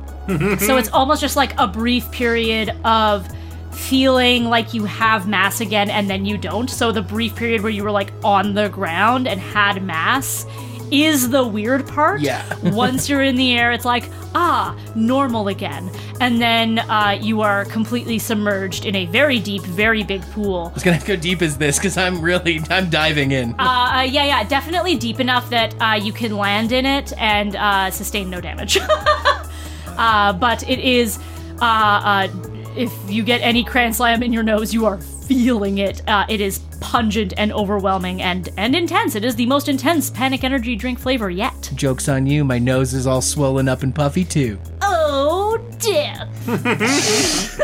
so 0.61 0.77
it's 0.77 0.91
almost 0.91 1.21
just 1.21 1.35
like 1.35 1.59
a 1.59 1.67
brief 1.67 2.11
period 2.13 2.71
of 2.85 3.27
feeling 3.73 4.45
like 4.45 4.75
you 4.75 4.85
have 4.85 5.27
mass 5.27 5.61
again 5.61 5.91
and 5.91 6.09
then 6.09 6.25
you 6.25 6.37
don't. 6.37 6.71
So 6.71 6.93
the 6.93 7.03
brief 7.03 7.35
period 7.35 7.63
where 7.63 7.73
you 7.73 7.83
were 7.83 7.91
like 7.91 8.13
on 8.23 8.55
the 8.55 8.69
ground 8.69 9.27
and 9.27 9.41
had 9.41 9.83
mass 9.83 10.47
is 10.91 11.31
the 11.31 11.47
weird 11.47 11.87
part. 11.87 12.21
Yeah. 12.21 12.45
Once 12.63 13.09
you're 13.09 13.23
in 13.23 13.37
the 13.37 13.57
air, 13.57 13.73
it's 13.73 13.85
like, 13.85 14.09
ah, 14.35 14.77
normal 14.95 15.49
again. 15.49 15.91
And 16.21 16.41
then 16.41 16.81
uh, 16.81 17.19
you 17.21 17.41
are 17.41 17.65
completely 17.67 18.19
submerged 18.19 18.85
in 18.85 18.95
a 18.95 19.07
very 19.07 19.39
deep, 19.39 19.63
very 19.63 20.03
big 20.03 20.23
pool. 20.33 20.69
I 20.71 20.75
was 20.75 20.83
gonna 20.83 20.97
have 20.97 21.05
to 21.07 21.17
go 21.17 21.21
deep 21.21 21.43
as 21.43 21.57
this 21.57 21.79
because 21.79 21.97
I'm 21.97 22.21
really 22.21 22.61
I'm 22.71 22.91
diving 22.91 23.33
in. 23.33 23.55
Uh, 23.59 23.99
uh, 23.99 24.03
yeah, 24.03 24.25
yeah, 24.25 24.45
definitely 24.45 24.97
deep 24.97 25.21
enough 25.21 25.49
that 25.51 25.75
uh, 25.81 25.95
you 25.95 26.13
can 26.13 26.37
land 26.37 26.73
in 26.73 26.87
it 26.87 27.13
and 27.19 27.57
uh, 27.57 27.91
sustain 27.91 28.31
no 28.31 28.41
damage. 28.41 28.79
uh, 29.87 30.33
but 30.33 30.69
it 30.69 30.79
is, 30.79 31.19
uh, 31.61 31.65
uh, 31.65 32.29
if 32.77 32.93
you 33.09 33.23
get 33.23 33.41
any 33.41 33.65
cran 33.65 33.93
slam 33.93 34.23
in 34.23 34.33
your 34.33 34.43
nose, 34.43 34.73
you 34.73 34.87
are 34.87 35.01
feeling 35.31 35.79
it. 35.79 36.03
Uh, 36.09 36.27
it 36.29 36.41
is 36.41 36.59
pungent 36.81 37.33
and 37.37 37.53
overwhelming 37.53 38.21
and 38.21 38.49
and 38.57 38.75
intense. 38.75 39.15
It 39.15 39.25
is 39.25 39.37
the 39.37 39.47
most 39.47 39.69
intense 39.69 40.11
panic 40.11 40.43
energy 40.43 40.75
drink 40.75 40.99
flavor 40.99 41.31
yet. 41.31 41.71
Jokes 41.77 42.09
on 42.09 42.27
you, 42.27 42.43
my 42.43 42.59
nose 42.59 42.93
is 42.95 43.07
all 43.07 43.23
swollen 43.23 43.69
up 43.69 43.85
and 43.85 43.95
puffy 43.95 44.25
too. 44.25 44.59
Oh, 44.83 45.57
death! 45.79 47.61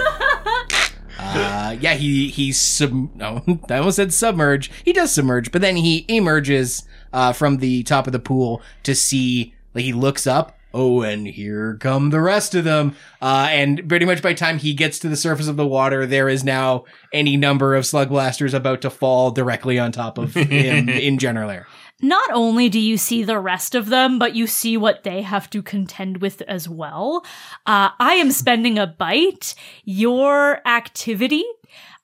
Uh, 1.19 1.77
yeah, 1.81 1.95
he 1.95 2.29
he's 2.29 2.57
sub. 2.57 3.13
No, 3.17 3.43
I 3.69 3.79
almost 3.79 3.97
said 3.97 4.15
submerge. 4.15 4.71
He 4.85 4.93
does 4.93 5.11
submerge, 5.11 5.51
but 5.51 5.61
then 5.61 5.75
he 5.75 6.05
emerges 6.07 6.85
uh, 7.13 7.33
from 7.33 7.57
the 7.57 7.83
top 7.83 8.07
of 8.07 8.13
the 8.13 8.21
pool 8.21 8.63
to 8.85 8.95
see. 8.95 9.55
Like 9.75 9.85
he 9.85 9.93
looks 9.93 10.27
up. 10.27 10.56
Oh, 10.79 11.01
and 11.01 11.27
here 11.27 11.79
come 11.81 12.11
the 12.11 12.21
rest 12.21 12.55
of 12.55 12.65
them. 12.65 12.95
Uh, 13.23 13.49
and 13.51 13.89
pretty 13.89 14.05
much 14.05 14.21
by 14.21 14.35
the 14.35 14.39
time 14.39 14.59
he 14.59 14.75
gets 14.75 14.99
to 14.99 15.09
the 15.09 15.17
surface 15.17 15.49
of 15.49 15.57
the 15.57 15.67
water, 15.67 16.05
there 16.05 16.29
is 16.29 16.45
now 16.45 16.85
any 17.15 17.39
number 17.39 17.75
of 17.75 17.87
slug 17.87 18.11
blasters 18.11 18.53
about 18.53 18.83
to 18.83 18.91
fall 18.91 19.31
directly 19.31 19.79
on 19.79 19.91
top 19.91 20.19
of 20.19 20.35
him 20.35 20.89
in 20.91 21.17
general 21.19 21.49
air. 21.49 21.67
not 22.03 22.29
only 22.31 22.69
do 22.69 22.79
you 22.79 22.99
see 22.99 23.23
the 23.25 23.39
rest 23.39 23.75
of 23.75 23.87
them, 23.87 24.19
but 24.19 24.35
you 24.35 24.47
see 24.47 24.77
what 24.77 25.03
they 25.03 25.23
have 25.23 25.49
to 25.49 25.63
contend 25.63 26.19
with 26.19 26.43
as 26.43 26.69
well. 26.69 27.25
Uh, 27.65 27.89
I 27.99 28.15
am 28.15 28.31
spending 28.31 28.79
a 28.79 28.87
bite. 28.87 29.55
Your 29.87 30.61
activity 30.69 31.45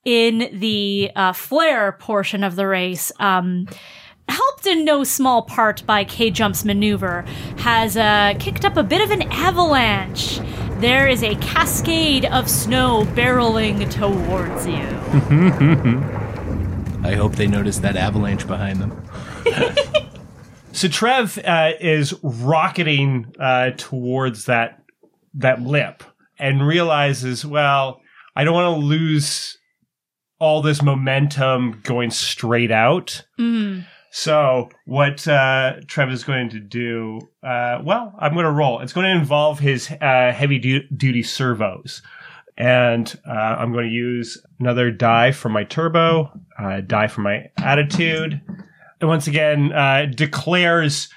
in 0.04 0.48
the 0.58 1.10
uh, 1.14 1.32
flare 1.34 1.92
portion 1.92 2.42
of 2.42 2.56
the 2.56 2.66
race, 2.66 3.12
um, 3.20 3.68
helped 4.32 4.66
in 4.66 4.84
no 4.84 5.04
small 5.04 5.42
part 5.42 5.84
by 5.86 6.04
K 6.04 6.30
Jump's 6.30 6.64
maneuver, 6.64 7.24
has 7.58 7.96
uh, 7.96 8.34
kicked 8.38 8.64
up 8.64 8.76
a 8.76 8.82
bit 8.82 9.00
of 9.00 9.10
an 9.10 9.22
avalanche. 9.30 10.40
There 10.80 11.06
is 11.06 11.22
a 11.22 11.36
cascade 11.36 12.24
of 12.24 12.50
snow 12.50 13.04
barreling 13.14 13.90
towards 13.90 14.66
you. 14.66 14.88
I 17.08 17.14
hope 17.14 17.36
they 17.36 17.46
notice 17.46 17.78
that 17.78 17.96
avalanche 17.96 18.46
behind 18.46 18.80
them. 18.80 19.08
So 20.72 20.88
Trev 20.88 21.38
uh, 21.44 21.72
is 21.80 22.14
rocketing 22.22 23.34
uh, 23.38 23.72
towards 23.76 24.46
that 24.46 24.82
that 25.34 25.60
lip 25.60 26.02
and 26.38 26.66
realizes, 26.66 27.44
well, 27.44 28.00
I 28.34 28.44
don't 28.44 28.54
want 28.54 28.80
to 28.80 28.86
lose 28.86 29.58
all 30.38 30.62
this 30.62 30.82
momentum 30.82 31.80
going 31.84 32.10
straight 32.10 32.70
out. 32.70 33.24
So 34.14 34.68
what 34.84 35.26
uh, 35.26 35.76
Trev 35.86 36.10
is 36.10 36.22
going 36.22 36.50
to 36.50 36.60
do? 36.60 37.18
Uh, 37.42 37.80
well, 37.82 38.14
I'm 38.18 38.34
going 38.34 38.44
to 38.44 38.52
roll. 38.52 38.80
It's 38.80 38.92
going 38.92 39.06
to 39.06 39.18
involve 39.18 39.58
his 39.58 39.90
uh, 39.90 40.32
heavy 40.32 40.58
du- 40.58 40.86
duty 40.88 41.22
servos, 41.22 42.02
and 42.58 43.18
uh, 43.26 43.32
I'm 43.32 43.72
going 43.72 43.88
to 43.88 43.94
use 43.94 44.36
another 44.60 44.90
die 44.90 45.32
for 45.32 45.48
my 45.48 45.64
turbo, 45.64 46.30
uh, 46.58 46.82
die 46.82 47.06
for 47.06 47.22
my 47.22 47.46
attitude, 47.56 48.38
and 49.00 49.08
once 49.08 49.26
again 49.26 49.72
uh, 49.72 50.04
declares 50.14 51.08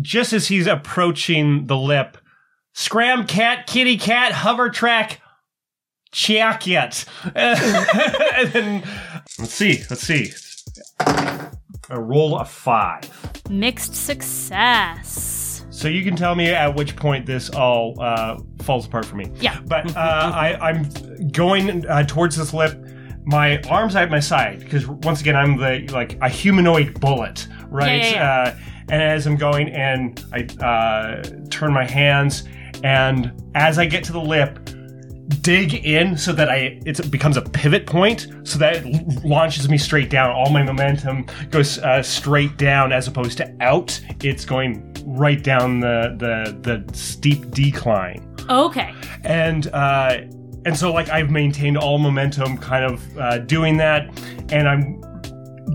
just 0.00 0.32
as 0.32 0.46
he's 0.46 0.68
approaching 0.68 1.66
the 1.66 1.76
lip, 1.76 2.16
scram 2.74 3.26
cat, 3.26 3.66
kitty 3.66 3.98
cat, 3.98 4.30
hover 4.30 4.70
track, 4.70 5.20
check 6.12 6.68
it. 6.68 7.06
and 7.34 8.52
then 8.52 8.84
let's 9.36 9.52
see, 9.52 9.82
let's 9.90 10.02
see. 10.02 10.32
A 11.90 12.00
roll 12.00 12.36
of 12.38 12.50
five. 12.50 13.08
Mixed 13.48 13.94
success. 13.94 15.64
So 15.70 15.88
you 15.88 16.02
can 16.02 16.16
tell 16.16 16.34
me 16.34 16.48
at 16.48 16.74
which 16.74 16.96
point 16.96 17.26
this 17.26 17.50
all 17.50 17.94
uh, 18.00 18.38
falls 18.62 18.86
apart 18.86 19.04
for 19.04 19.16
me. 19.16 19.30
Yeah. 19.36 19.60
But 19.66 19.94
uh, 19.96 20.00
I, 20.34 20.56
I'm 20.60 20.88
going 21.32 21.86
uh, 21.86 22.04
towards 22.04 22.36
this 22.36 22.52
lip. 22.54 22.82
My 23.24 23.60
arms 23.68 23.96
at 23.96 24.08
my 24.10 24.20
side 24.20 24.60
because 24.60 24.86
once 24.86 25.20
again 25.20 25.34
I'm 25.36 25.56
the 25.56 25.88
like 25.92 26.16
a 26.22 26.28
humanoid 26.28 27.00
bullet, 27.00 27.48
right? 27.68 28.02
Yeah, 28.02 28.12
yeah, 28.12 28.42
Uh, 28.52 28.58
and 28.88 29.02
as 29.02 29.26
I'm 29.26 29.36
going 29.36 29.68
and 29.70 30.24
I 30.32 30.44
uh, 30.64 31.22
turn 31.50 31.72
my 31.72 31.84
hands, 31.84 32.44
and 32.84 33.32
as 33.56 33.78
I 33.78 33.86
get 33.86 34.04
to 34.04 34.12
the 34.12 34.20
lip, 34.20 34.70
dig 35.42 35.74
in 35.84 36.16
so 36.16 36.32
that 36.32 36.48
I 36.48 36.80
it 36.86 37.10
becomes 37.10 37.36
a 37.36 37.42
pivot 37.42 37.86
point, 37.86 38.28
so 38.44 38.58
that 38.58 38.84
it 38.84 39.24
launches 39.24 39.68
me 39.68 39.78
straight 39.78 40.10
down. 40.10 40.30
All 40.30 40.50
my 40.50 40.62
momentum 40.62 41.26
goes 41.50 41.78
uh, 41.78 42.02
straight 42.02 42.56
down 42.56 42.92
as 42.92 43.08
opposed 43.08 43.38
to 43.38 43.56
out. 43.60 44.00
It's 44.22 44.44
going 44.44 44.94
right 45.04 45.42
down 45.42 45.80
the 45.80 46.16
the 46.18 46.84
the 46.86 46.96
steep 46.96 47.50
decline 47.50 48.22
Okay. 48.48 48.92
and 49.24 49.66
uh, 49.68 50.18
and 50.64 50.76
so 50.76 50.92
like 50.92 51.08
I've 51.10 51.30
maintained 51.30 51.76
all 51.78 51.98
momentum, 51.98 52.58
kind 52.58 52.84
of 52.84 53.18
uh, 53.18 53.38
doing 53.38 53.76
that, 53.78 54.08
and 54.52 54.68
I'm 54.68 55.00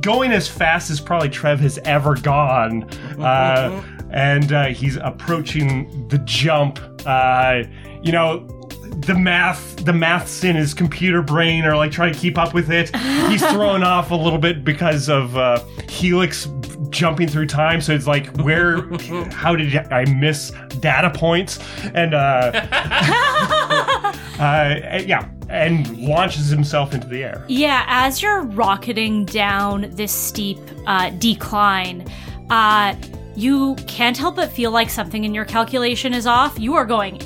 going 0.02 0.32
as 0.32 0.48
fast 0.48 0.90
as 0.90 1.00
probably 1.02 1.30
Trev 1.30 1.60
has 1.60 1.78
ever 1.86 2.16
gone, 2.16 2.84
uh, 3.20 3.84
and 4.12 4.52
uh, 4.54 4.66
he's 4.68 4.96
approaching 4.98 6.08
the 6.08 6.18
jump. 6.20 6.80
Uh, 7.06 7.64
you 8.02 8.12
know. 8.12 8.48
The 8.92 9.16
math, 9.16 9.78
the 9.78 9.94
maths 9.94 10.44
in 10.44 10.56
his 10.56 10.74
computer 10.74 11.22
brain 11.22 11.66
are 11.66 11.76
like 11.76 11.92
trying 11.92 12.14
to 12.14 12.20
keep 12.20 12.38
up 12.38 12.54
with 12.54 12.70
it. 12.70 12.96
He's 13.30 13.46
thrown 13.52 13.84
off 13.84 14.12
a 14.12 14.16
little 14.16 14.38
bit 14.38 14.64
because 14.64 15.10
of 15.10 15.36
uh, 15.36 15.64
Helix 15.90 16.48
jumping 16.92 17.28
through 17.28 17.48
time. 17.48 17.82
So 17.82 17.94
it's 17.94 18.06
like, 18.06 18.28
where, 18.38 18.82
how 19.32 19.56
did 19.56 19.76
I 19.92 20.06
miss 20.06 20.52
data 20.80 21.10
points? 21.10 21.60
And 21.94 22.14
uh, 22.14 22.52
uh, 24.40 25.02
yeah, 25.06 25.28
and 25.50 25.98
launches 25.98 26.50
himself 26.50 26.94
into 26.94 27.08
the 27.08 27.24
air. 27.24 27.44
Yeah, 27.48 27.86
as 27.88 28.22
you're 28.22 28.42
rocketing 28.42 29.26
down 29.26 29.88
this 29.92 30.12
steep 30.12 30.60
uh, 30.86 31.10
decline, 31.12 32.08
uh, 32.50 32.96
you 33.36 33.76
can't 33.88 34.18
help 34.18 34.36
but 34.36 34.52
feel 34.52 34.72
like 34.72 34.90
something 34.90 35.24
in 35.24 35.34
your 35.34 35.46
calculation 35.46 36.14
is 36.14 36.28
off. 36.28 36.60
You 36.60 36.76
are 36.76 36.86
going 36.86 37.18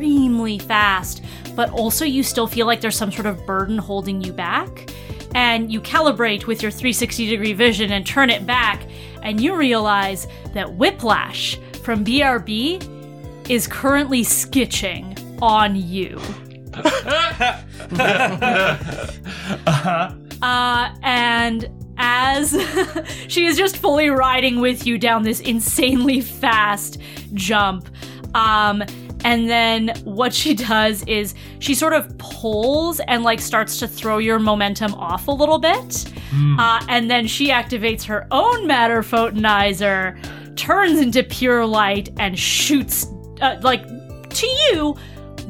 extremely 0.00 0.58
fast, 0.58 1.22
but 1.54 1.70
also 1.72 2.06
you 2.06 2.22
still 2.22 2.46
feel 2.46 2.66
like 2.66 2.80
there's 2.80 2.96
some 2.96 3.12
sort 3.12 3.26
of 3.26 3.44
burden 3.44 3.76
holding 3.76 4.22
you 4.22 4.32
back. 4.32 4.90
And 5.34 5.70
you 5.70 5.78
calibrate 5.80 6.46
with 6.46 6.62
your 6.62 6.70
360 6.70 7.28
degree 7.28 7.52
vision 7.52 7.92
and 7.92 8.06
turn 8.06 8.30
it 8.30 8.46
back, 8.46 8.82
and 9.22 9.38
you 9.40 9.54
realize 9.54 10.26
that 10.54 10.72
Whiplash 10.74 11.58
from 11.82 12.02
BRB 12.02 13.50
is 13.50 13.66
currently 13.66 14.22
skitching 14.22 15.18
on 15.42 15.76
you. 15.76 16.18
Uh 19.66 20.14
huh. 20.42 20.94
and 21.02 21.68
as 21.98 22.52
she 23.28 23.46
is 23.46 23.58
just 23.58 23.76
fully 23.76 24.08
riding 24.08 24.60
with 24.60 24.86
you 24.86 24.96
down 24.96 25.22
this 25.24 25.40
insanely 25.40 26.20
fast 26.20 26.98
jump, 27.34 27.88
um, 28.34 28.82
and 29.24 29.48
then 29.48 29.92
what 30.04 30.32
she 30.32 30.54
does 30.54 31.02
is 31.04 31.34
she 31.58 31.74
sort 31.74 31.92
of 31.92 32.16
pulls 32.18 33.00
and 33.00 33.22
like 33.22 33.40
starts 33.40 33.78
to 33.80 33.88
throw 33.88 34.18
your 34.18 34.38
momentum 34.38 34.94
off 34.94 35.28
a 35.28 35.32
little 35.32 35.58
bit. 35.58 36.12
Uh, 36.58 36.84
and 36.88 37.10
then 37.10 37.26
she 37.26 37.48
activates 37.48 38.04
her 38.04 38.26
own 38.30 38.66
matter 38.66 39.02
photonizer, 39.02 40.16
turns 40.56 41.00
into 41.00 41.22
pure 41.24 41.66
light, 41.66 42.10
and 42.18 42.38
shoots 42.38 43.06
uh, 43.40 43.58
like 43.62 43.84
to 44.30 44.46
you, 44.46 44.96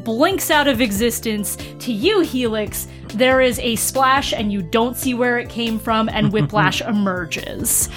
blinks 0.05 0.51
out 0.51 0.67
of 0.69 0.81
existence. 0.81 1.57
To 1.81 1.93
you, 1.93 2.21
Helix, 2.21 2.87
there 3.12 3.41
is 3.41 3.59
a 3.61 3.77
splash 3.77 4.32
and 4.32 4.53
you 4.53 4.62
don't 4.62 4.97
see 4.97 5.15
where 5.15 5.39
it 5.39 5.49
came 5.49 5.78
from, 5.78 6.09
and 6.09 6.32
Whiplash 6.32 6.81
emerges. 6.87 7.89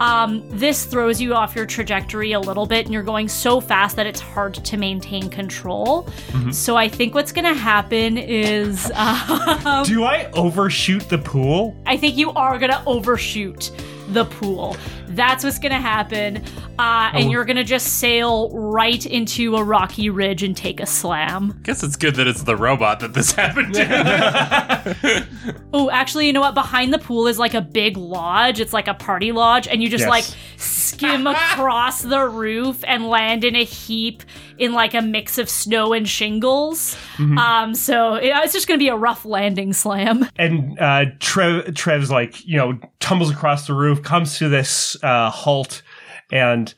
Um, 0.00 0.42
this 0.48 0.84
throws 0.84 1.20
you 1.20 1.34
off 1.34 1.54
your 1.54 1.66
trajectory 1.66 2.32
a 2.32 2.40
little 2.40 2.66
bit, 2.66 2.84
and 2.86 2.92
you're 2.94 3.02
going 3.02 3.28
so 3.28 3.60
fast 3.60 3.96
that 3.96 4.06
it's 4.06 4.20
hard 4.20 4.54
to 4.54 4.76
maintain 4.76 5.28
control. 5.30 6.08
So 6.50 6.76
I 6.76 6.88
think 6.88 7.14
what's 7.14 7.32
going 7.32 7.44
to 7.44 7.54
happen 7.54 8.18
is 8.18 8.90
um, 8.94 9.84
Do 9.84 10.04
I 10.04 10.30
overshoot 10.32 11.08
the 11.08 11.18
pool? 11.18 11.76
I 11.86 11.96
think 11.96 12.16
you 12.16 12.30
are 12.32 12.58
going 12.58 12.72
to 12.72 12.82
overshoot 12.86 13.70
the 14.08 14.24
pool. 14.24 14.76
That's 15.14 15.44
what's 15.44 15.58
going 15.58 15.72
to 15.72 15.80
happen. 15.80 16.42
Uh, 16.78 17.10
and 17.14 17.30
you're 17.30 17.44
going 17.44 17.56
to 17.56 17.64
just 17.64 17.98
sail 17.98 18.50
right 18.50 19.04
into 19.06 19.56
a 19.56 19.62
rocky 19.64 20.08
ridge 20.10 20.42
and 20.42 20.56
take 20.56 20.80
a 20.80 20.86
slam. 20.86 21.60
Guess 21.62 21.82
it's 21.82 21.96
good 21.96 22.14
that 22.16 22.26
it's 22.26 22.42
the 22.44 22.56
robot 22.56 23.00
that 23.00 23.12
this 23.14 23.32
happened 23.36 23.74
to. 23.74 25.26
Oh, 25.74 25.90
actually, 25.90 26.26
you 26.26 26.34
know 26.34 26.40
what? 26.42 26.54
Behind 26.54 26.92
the 26.92 26.98
pool 26.98 27.26
is 27.26 27.38
like 27.38 27.54
a 27.54 27.62
big 27.62 27.96
lodge. 27.96 28.60
It's 28.60 28.74
like 28.74 28.88
a 28.88 28.94
party 28.94 29.32
lodge, 29.32 29.66
and 29.66 29.82
you 29.82 29.88
just 29.88 30.02
Yes. 30.02 30.08
like 30.10 30.24
skim 30.58 31.26
across 31.26 32.02
the 32.02 32.20
roof 32.28 32.84
and 32.86 33.08
land 33.08 33.42
in 33.42 33.56
a 33.56 33.64
heap 33.64 34.22
in 34.58 34.72
like 34.74 34.92
a 34.92 35.00
mix 35.00 35.38
of 35.38 35.48
snow 35.48 35.94
and 35.94 36.06
shingles. 36.06 36.94
Um, 37.18 37.74
so 37.74 38.14
it- 38.16 38.32
it's 38.44 38.52
just 38.52 38.68
gonna 38.68 38.76
be 38.78 38.88
a 38.88 38.96
rough 38.96 39.24
landing 39.24 39.72
slam. 39.72 40.28
and 40.36 40.78
uh, 40.78 41.06
Trev, 41.20 41.74
Trev's 41.74 42.10
like, 42.10 42.44
you 42.46 42.58
know, 42.58 42.78
tumbles 43.00 43.30
across 43.30 43.66
the 43.66 43.72
roof, 43.74 44.02
comes 44.02 44.36
to 44.38 44.48
this 44.50 45.01
uh, 45.02 45.30
halt, 45.30 45.82
and 46.30 46.72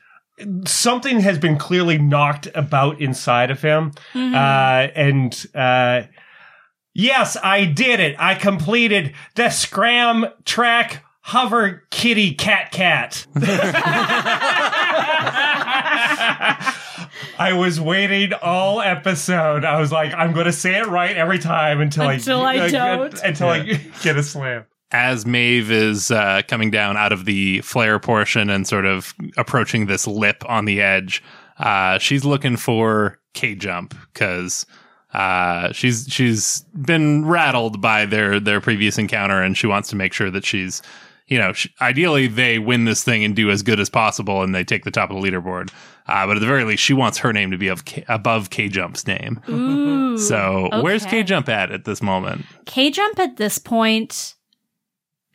something 0.66 1.20
has 1.20 1.38
been 1.38 1.56
clearly 1.58 1.98
knocked 1.98 2.48
about 2.54 3.00
inside 3.00 3.50
of 3.50 3.62
him. 3.62 3.92
Uh, 4.14 4.88
and 4.94 5.46
uh, 5.54 6.02
yes, 6.92 7.36
I 7.42 7.64
did 7.66 8.00
it. 8.00 8.16
I 8.18 8.34
completed 8.34 9.14
the 9.36 9.50
Scram 9.50 10.26
Track 10.44 11.04
Hover 11.20 11.84
Kitty 11.90 12.34
Cat 12.34 12.70
Cat. 12.72 13.26
I 17.38 17.52
was 17.54 17.80
waiting 17.80 18.32
all 18.42 18.80
episode. 18.80 19.64
I 19.64 19.80
was 19.80 19.90
like, 19.90 20.12
I'm 20.14 20.32
going 20.32 20.46
to 20.46 20.52
say 20.52 20.78
it 20.78 20.86
right 20.86 21.16
every 21.16 21.38
time 21.38 21.80
until, 21.80 22.08
Until 22.08 22.42
I 22.42 22.52
I, 22.54 22.70
don't. 22.70 23.22
until 23.22 23.48
I 23.48 23.62
get 24.02 24.16
a 24.16 24.22
slam. 24.22 24.64
As 24.90 25.26
Maeve 25.26 25.70
is 25.70 26.10
uh, 26.10 26.42
coming 26.46 26.70
down 26.70 26.96
out 26.96 27.12
of 27.12 27.24
the 27.24 27.60
flare 27.62 27.98
portion 27.98 28.48
and 28.48 28.66
sort 28.66 28.86
of 28.86 29.12
approaching 29.36 29.86
this 29.86 30.06
lip 30.06 30.44
on 30.48 30.66
the 30.66 30.80
edge, 30.80 31.22
uh, 31.58 31.98
she's 31.98 32.24
looking 32.24 32.56
for 32.56 33.18
K 33.32 33.54
jump 33.54 33.94
because 34.12 34.66
uh, 35.12 35.72
she's 35.72 36.06
she's 36.08 36.60
been 36.74 37.24
rattled 37.24 37.80
by 37.80 38.06
their 38.06 38.40
their 38.40 38.60
previous 38.60 38.98
encounter, 38.98 39.42
and 39.42 39.56
she 39.56 39.66
wants 39.66 39.88
to 39.90 39.96
make 39.96 40.12
sure 40.12 40.30
that 40.30 40.44
she's 40.44 40.82
you 41.26 41.38
know 41.38 41.52
sh 41.52 41.68
ideally 41.80 42.26
they 42.26 42.58
win 42.58 42.84
this 42.84 43.02
thing 43.02 43.24
and 43.24 43.34
do 43.34 43.50
as 43.50 43.62
good 43.62 43.80
as 43.80 43.88
possible, 43.88 44.42
and 44.42 44.54
they 44.54 44.64
take 44.64 44.84
the 44.84 44.90
top 44.90 45.10
of 45.10 45.20
the 45.20 45.22
leaderboard. 45.28 45.70
Uh, 46.06 46.26
but 46.26 46.36
at 46.36 46.40
the 46.40 46.46
very 46.46 46.64
least, 46.64 46.82
she 46.82 46.92
wants 46.92 47.18
her 47.18 47.32
name 47.32 47.50
to 47.50 47.56
be 47.56 47.68
of 47.68 47.84
K- 47.84 48.04
above 48.08 48.50
K 48.50 48.68
Jump's 48.68 49.06
name. 49.06 49.40
Ooh. 49.48 50.18
So 50.18 50.68
where's. 50.82 51.06
K 51.06 51.22
Jump 51.22 51.48
at 51.48 51.70
at 51.70 51.84
this 51.84 52.02
moment? 52.02 52.44
K 52.66 52.90
Jump 52.90 53.18
at 53.18 53.36
this 53.36 53.58
point, 53.58 54.33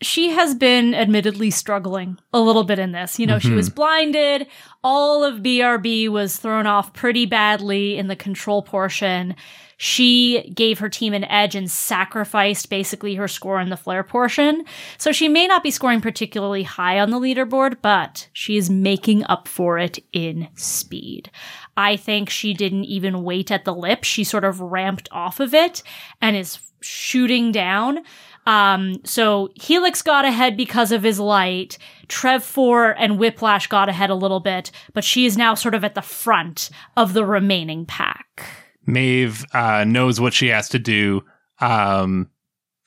she 0.02 0.30
has 0.30 0.56
been 0.56 0.96
admittedly 0.96 1.52
struggling 1.52 2.18
a 2.34 2.40
little 2.40 2.64
bit 2.64 2.80
in 2.80 2.92
this. 2.92 3.20
You 3.20 3.28
know, 3.28 3.40
she 3.40 3.50
mm-hmm. 3.50 3.58
was 3.58 3.70
blinded. 3.70 4.48
All 4.84 5.24
of 5.24 5.42
BRB 5.42 6.08
was 6.10 6.38
thrown 6.38 6.66
off 6.68 6.94
pretty 6.94 7.26
badly 7.26 7.98
in 7.98 8.08
the 8.08 8.16
control 8.16 8.62
portion. 8.62 9.36
She 9.82 10.52
gave 10.54 10.80
her 10.80 10.90
team 10.90 11.14
an 11.14 11.24
edge 11.24 11.56
and 11.56 11.72
sacrificed 11.72 12.70
basically 12.70 13.16
her 13.16 13.30
score 13.30 13.62
in 13.62 13.70
the 13.70 13.78
flare 13.78 14.04
portion. 14.04 14.66
So 14.98 15.14
she 15.14 15.30
may 15.30 15.48
not 15.48 15.64
be 15.64 15.72
scoring 15.72 16.02
particularly 16.02 16.64
high 16.64 17.00
on 17.00 17.12
the 17.12 17.20
leaderboard, 17.20 17.78
but 17.82 18.28
she 18.34 18.58
is 18.58 18.70
making 18.70 19.24
up 19.26 19.48
for 19.48 19.80
it 19.80 20.00
in 20.12 20.50
speed. 20.56 21.32
I 21.80 21.96
think 21.96 22.30
she 22.30 22.54
didn't 22.54 22.84
even 22.84 23.24
wait 23.24 23.52
at 23.52 23.64
the 23.64 23.74
lip. 23.74 24.04
She 24.04 24.26
sort 24.26 24.44
of 24.44 24.60
ramped 24.60 25.08
off 25.14 25.40
of 25.40 25.54
it 25.54 25.82
and 26.22 26.36
is 26.36 26.60
shooting 26.82 27.54
down. 27.54 28.00
Um, 28.46 29.00
so 29.06 29.48
Helix 29.56 30.02
got 30.02 30.26
ahead 30.26 30.58
because 30.58 30.92
of 30.92 31.04
his 31.04 31.22
light. 31.22 31.78
Trev 32.10 32.44
4 32.44 32.92
and 33.00 33.18
Whiplash 33.18 33.68
got 33.68 33.88
ahead 33.88 34.10
a 34.10 34.16
little 34.16 34.42
bit, 34.42 34.72
but 34.94 35.06
she 35.06 35.26
is 35.26 35.38
now 35.38 35.54
sort 35.54 35.74
of 35.74 35.86
at 35.86 35.96
the 35.96 36.02
front 36.02 36.70
of 36.98 37.14
the 37.14 37.26
remaining 37.26 37.86
pack. 37.86 38.46
Maeve 38.86 39.46
uh, 39.54 39.86
knows 39.86 40.20
what 40.20 40.34
she 40.34 40.48
has 40.48 40.68
to 40.70 40.80
do. 40.80 41.24
Um, 41.62 42.30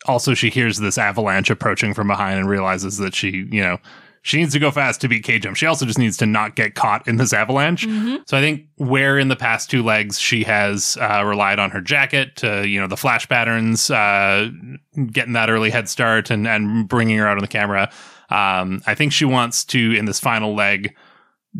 also, 0.04 0.34
she 0.34 0.50
hears 0.50 0.76
this 0.76 0.98
avalanche 0.98 1.48
approaching 1.48 1.94
from 1.94 2.08
behind 2.08 2.40
and 2.40 2.48
realizes 2.48 2.98
that 2.98 3.14
she, 3.14 3.48
you 3.50 3.62
know, 3.62 3.78
she 4.22 4.38
needs 4.38 4.52
to 4.52 4.58
go 4.58 4.70
fast 4.70 5.00
to 5.00 5.08
beat 5.08 5.24
K 5.24 5.38
Jump. 5.38 5.56
She 5.56 5.66
also 5.66 5.84
just 5.84 5.98
needs 5.98 6.16
to 6.18 6.26
not 6.26 6.54
get 6.54 6.74
caught 6.74 7.06
in 7.08 7.16
this 7.16 7.32
avalanche. 7.32 7.84
So 8.26 8.36
I 8.36 8.40
think 8.40 8.66
where 8.76 9.18
in 9.18 9.28
the 9.28 9.36
past 9.36 9.68
two 9.68 9.82
legs 9.82 10.18
she 10.18 10.44
has 10.44 10.96
uh, 11.00 11.24
relied 11.24 11.58
on 11.58 11.70
her 11.70 11.80
jacket 11.80 12.36
to, 12.36 12.66
you 12.66 12.80
know, 12.80 12.86
the 12.86 12.96
flash 12.96 13.28
patterns, 13.28 13.90
uh, 13.90 14.48
getting 15.10 15.32
that 15.32 15.50
early 15.50 15.70
head 15.70 15.88
start 15.88 16.30
and, 16.30 16.46
and 16.46 16.88
bringing 16.88 17.18
her 17.18 17.26
out 17.26 17.36
on 17.36 17.42
the 17.42 17.48
camera. 17.48 17.90
Um, 18.30 18.80
I 18.86 18.94
think 18.94 19.12
she 19.12 19.24
wants 19.24 19.64
to, 19.66 19.92
in 19.92 20.06
this 20.06 20.20
final 20.20 20.54
leg, 20.54 20.94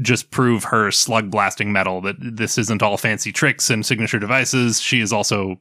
just 0.00 0.30
prove 0.30 0.64
her 0.64 0.90
slug 0.90 1.30
blasting 1.30 1.72
metal 1.72 2.00
that 2.00 2.16
this 2.18 2.56
isn't 2.56 2.82
all 2.82 2.96
fancy 2.96 3.30
tricks 3.30 3.68
and 3.68 3.84
signature 3.84 4.18
devices. 4.18 4.80
She 4.80 5.00
is 5.00 5.12
also 5.12 5.60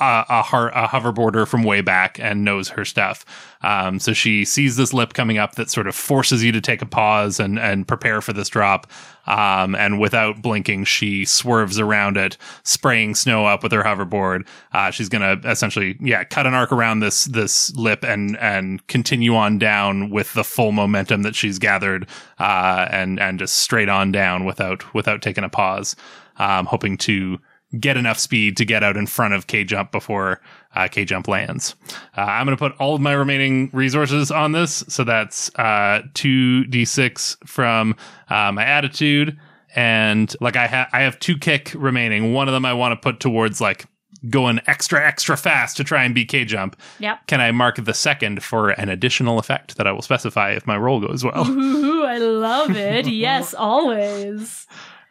a, 0.00 0.24
a, 0.28 0.40
a 0.40 0.88
hoverboarder 0.88 1.46
from 1.46 1.62
way 1.62 1.80
back 1.80 2.18
and 2.20 2.44
knows 2.44 2.68
her 2.68 2.84
stuff. 2.84 3.24
Um, 3.62 3.98
so 3.98 4.12
she 4.12 4.44
sees 4.44 4.76
this 4.76 4.92
lip 4.92 5.14
coming 5.14 5.38
up 5.38 5.56
that 5.56 5.70
sort 5.70 5.86
of 5.86 5.94
forces 5.94 6.44
you 6.44 6.52
to 6.52 6.60
take 6.60 6.82
a 6.82 6.86
pause 6.86 7.40
and, 7.40 7.58
and 7.58 7.86
prepare 7.86 8.20
for 8.20 8.32
this 8.32 8.48
drop. 8.48 8.86
Um, 9.26 9.74
and 9.74 10.00
without 10.00 10.40
blinking, 10.40 10.84
she 10.84 11.24
swerves 11.24 11.78
around 11.78 12.16
it, 12.16 12.38
spraying 12.62 13.14
snow 13.14 13.44
up 13.44 13.62
with 13.62 13.72
her 13.72 13.82
hoverboard. 13.82 14.46
Uh, 14.72 14.90
she's 14.90 15.10
gonna 15.10 15.38
essentially, 15.44 15.96
yeah, 16.00 16.24
cut 16.24 16.46
an 16.46 16.54
arc 16.54 16.72
around 16.72 17.00
this 17.00 17.26
this 17.26 17.74
lip 17.76 18.04
and 18.04 18.38
and 18.38 18.86
continue 18.86 19.34
on 19.34 19.58
down 19.58 20.08
with 20.08 20.32
the 20.32 20.44
full 20.44 20.72
momentum 20.72 21.22
that 21.22 21.34
she's 21.34 21.58
gathered, 21.58 22.08
uh, 22.38 22.88
and 22.90 23.20
and 23.20 23.38
just 23.38 23.56
straight 23.56 23.90
on 23.90 24.12
down 24.12 24.46
without 24.46 24.94
without 24.94 25.20
taking 25.20 25.44
a 25.44 25.50
pause. 25.50 25.94
Um, 26.38 26.64
hoping 26.66 26.96
to 26.98 27.38
get 27.78 27.96
enough 27.96 28.18
speed 28.18 28.56
to 28.56 28.64
get 28.64 28.82
out 28.82 28.96
in 28.96 29.06
front 29.06 29.34
of 29.34 29.46
K 29.46 29.64
Jump 29.64 29.92
before 29.92 30.40
uh, 30.74 30.88
K 30.88 31.04
Jump 31.04 31.28
lands. 31.28 31.74
Uh, 32.16 32.22
I'm 32.22 32.46
going 32.46 32.56
to 32.56 32.60
put 32.60 32.78
all 32.80 32.94
of 32.94 33.00
my 33.00 33.12
remaining 33.12 33.68
resources 33.72 34.30
on 34.30 34.52
this. 34.52 34.84
So 34.88 35.04
that's 35.04 35.50
uh, 35.56 36.02
2d6 36.14 37.46
from 37.46 37.94
uh, 38.28 38.52
my 38.52 38.64
attitude. 38.64 39.38
And 39.74 40.34
like 40.40 40.56
I, 40.56 40.66
ha- 40.66 40.88
I 40.92 41.00
have 41.02 41.18
two 41.20 41.36
kick 41.36 41.72
remaining. 41.76 42.32
One 42.32 42.48
of 42.48 42.54
them 42.54 42.64
I 42.64 42.72
want 42.72 42.92
to 42.92 42.96
put 42.96 43.20
towards 43.20 43.60
like 43.60 43.86
going 44.30 44.60
extra, 44.66 45.06
extra 45.06 45.36
fast 45.36 45.76
to 45.76 45.84
try 45.84 46.02
and 46.04 46.14
beat 46.14 46.28
K 46.28 46.44
jump, 46.44 46.74
Yep. 46.98 47.26
can 47.28 47.40
I 47.40 47.52
mark 47.52 47.76
the 47.76 47.94
second 47.94 48.42
for 48.42 48.70
an 48.70 48.88
additional 48.88 49.38
effect 49.38 49.76
that 49.76 49.86
I 49.86 49.92
will 49.92 50.02
specify 50.02 50.52
if 50.52 50.66
my 50.66 50.76
roll 50.76 51.00
goes 51.00 51.22
well? 51.22 51.46
Ooh, 51.48 52.04
I 52.04 52.18
love 52.18 52.74
it. 52.76 53.06
yes, 53.08 53.54
always. 53.54 54.66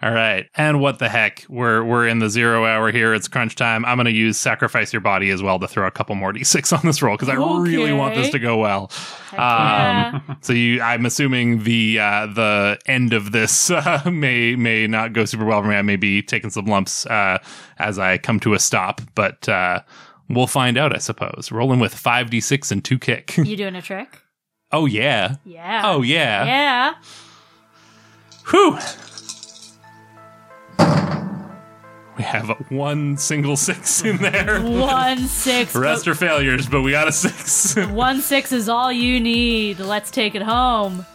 All 0.07 0.13
right. 0.13 0.47
And 0.55 0.79
what 0.79 0.99
the 0.99 1.09
heck? 1.09 1.45
We're 1.49 1.83
we're 1.83 2.07
in 2.07 2.19
the 2.19 2.29
zero 2.29 2.65
hour 2.65 2.93
here. 2.93 3.13
It's 3.13 3.27
crunch 3.27 3.55
time. 3.57 3.83
I'm 3.83 3.97
gonna 3.97 4.09
use 4.11 4.37
sacrifice 4.37 4.93
your 4.93 5.01
body 5.01 5.31
as 5.31 5.43
well 5.43 5.59
to 5.59 5.67
throw 5.67 5.85
a 5.85 5.91
couple 5.91 6.15
more 6.15 6.31
d6 6.33 6.71
on 6.71 6.85
this 6.85 7.01
roll 7.01 7.17
because 7.17 7.27
I 7.27 7.33
really 7.33 7.91
want 7.91 8.15
this 8.15 8.29
to 8.29 8.39
go 8.39 8.55
well. 8.57 8.89
Yeah. 9.33 10.21
Um, 10.23 10.37
so 10.39 10.53
you, 10.53 10.81
I'm 10.81 11.05
assuming 11.05 11.63
the 11.63 11.99
uh, 11.99 12.27
the 12.27 12.79
end 12.85 13.11
of 13.11 13.33
this 13.33 13.69
uh, 13.71 14.09
may 14.09 14.55
may 14.55 14.87
not 14.87 15.11
go 15.11 15.25
super 15.25 15.43
well 15.43 15.61
for 15.61 15.67
me. 15.67 15.75
I 15.75 15.81
may 15.81 15.97
be 15.97 16.21
taking 16.21 16.51
some 16.51 16.67
lumps 16.67 17.05
uh, 17.07 17.39
as 17.77 17.99
I 17.99 18.17
come 18.17 18.39
to 18.41 18.53
a 18.53 18.59
stop, 18.59 19.01
but 19.13 19.49
uh, 19.49 19.81
we'll 20.29 20.47
find 20.47 20.77
out, 20.77 20.95
I 20.95 20.99
suppose. 20.99 21.51
Rolling 21.51 21.81
with 21.81 21.93
five 21.93 22.29
d6 22.29 22.71
and 22.71 22.81
two 22.81 22.97
kick. 22.97 23.35
you 23.35 23.57
doing 23.57 23.75
a 23.75 23.81
trick? 23.81 24.21
oh 24.71 24.85
yeah. 24.85 25.35
Yeah. 25.43 25.81
Oh 25.83 26.01
yeah. 26.01 26.45
Yeah. 26.45 26.93
Whew. 28.51 28.79
We 30.79 32.23
have 32.23 32.49
one 32.69 33.15
single 33.17 33.55
six 33.55 34.03
in 34.03 34.17
there. 34.21 34.59
One 34.61 35.19
six. 35.27 35.75
Rest 35.75 36.07
are 36.07 36.15
failures, 36.15 36.67
but 36.67 36.81
we 36.81 36.91
got 36.91 37.07
a 37.07 37.11
six. 37.11 37.75
one 37.89 38.21
six 38.21 38.51
is 38.51 38.67
all 38.67 38.91
you 38.91 39.19
need. 39.19 39.79
Let's 39.79 40.09
take 40.09 40.33
it 40.33 40.41
home. 40.41 41.05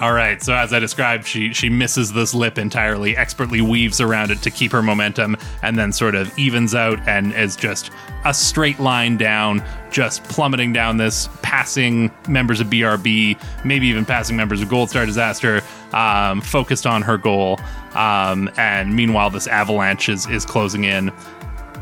All 0.00 0.12
right, 0.12 0.40
so 0.40 0.54
as 0.54 0.72
I 0.72 0.78
described, 0.78 1.26
she 1.26 1.52
she 1.52 1.68
misses 1.68 2.12
this 2.12 2.32
lip 2.32 2.56
entirely, 2.56 3.16
expertly 3.16 3.60
weaves 3.60 4.00
around 4.00 4.30
it 4.30 4.40
to 4.42 4.50
keep 4.50 4.70
her 4.70 4.80
momentum, 4.80 5.36
and 5.62 5.76
then 5.76 5.92
sort 5.92 6.14
of 6.14 6.36
evens 6.38 6.72
out 6.72 7.00
and 7.08 7.34
is 7.34 7.56
just 7.56 7.90
a 8.24 8.32
straight 8.32 8.78
line 8.78 9.16
down, 9.16 9.60
just 9.90 10.22
plummeting 10.24 10.72
down 10.72 10.98
this, 10.98 11.28
passing 11.42 12.12
members 12.28 12.60
of 12.60 12.68
BRB, 12.68 13.36
maybe 13.64 13.88
even 13.88 14.04
passing 14.04 14.36
members 14.36 14.62
of 14.62 14.68
Goldstar 14.68 15.04
Disaster, 15.04 15.62
um, 15.92 16.42
focused 16.42 16.86
on 16.86 17.02
her 17.02 17.18
goal. 17.18 17.58
Um, 17.94 18.48
and 18.56 18.94
meanwhile, 18.94 19.30
this 19.30 19.48
avalanche 19.48 20.08
is 20.08 20.28
is 20.28 20.44
closing 20.44 20.84
in. 20.84 21.10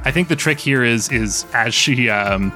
I 0.07 0.11
think 0.11 0.29
the 0.29 0.37
trick 0.37 0.59
here 0.59 0.83
is 0.83 1.13
is 1.13 1.45
as 1.53 1.75
she 1.75 2.09
um, 2.09 2.51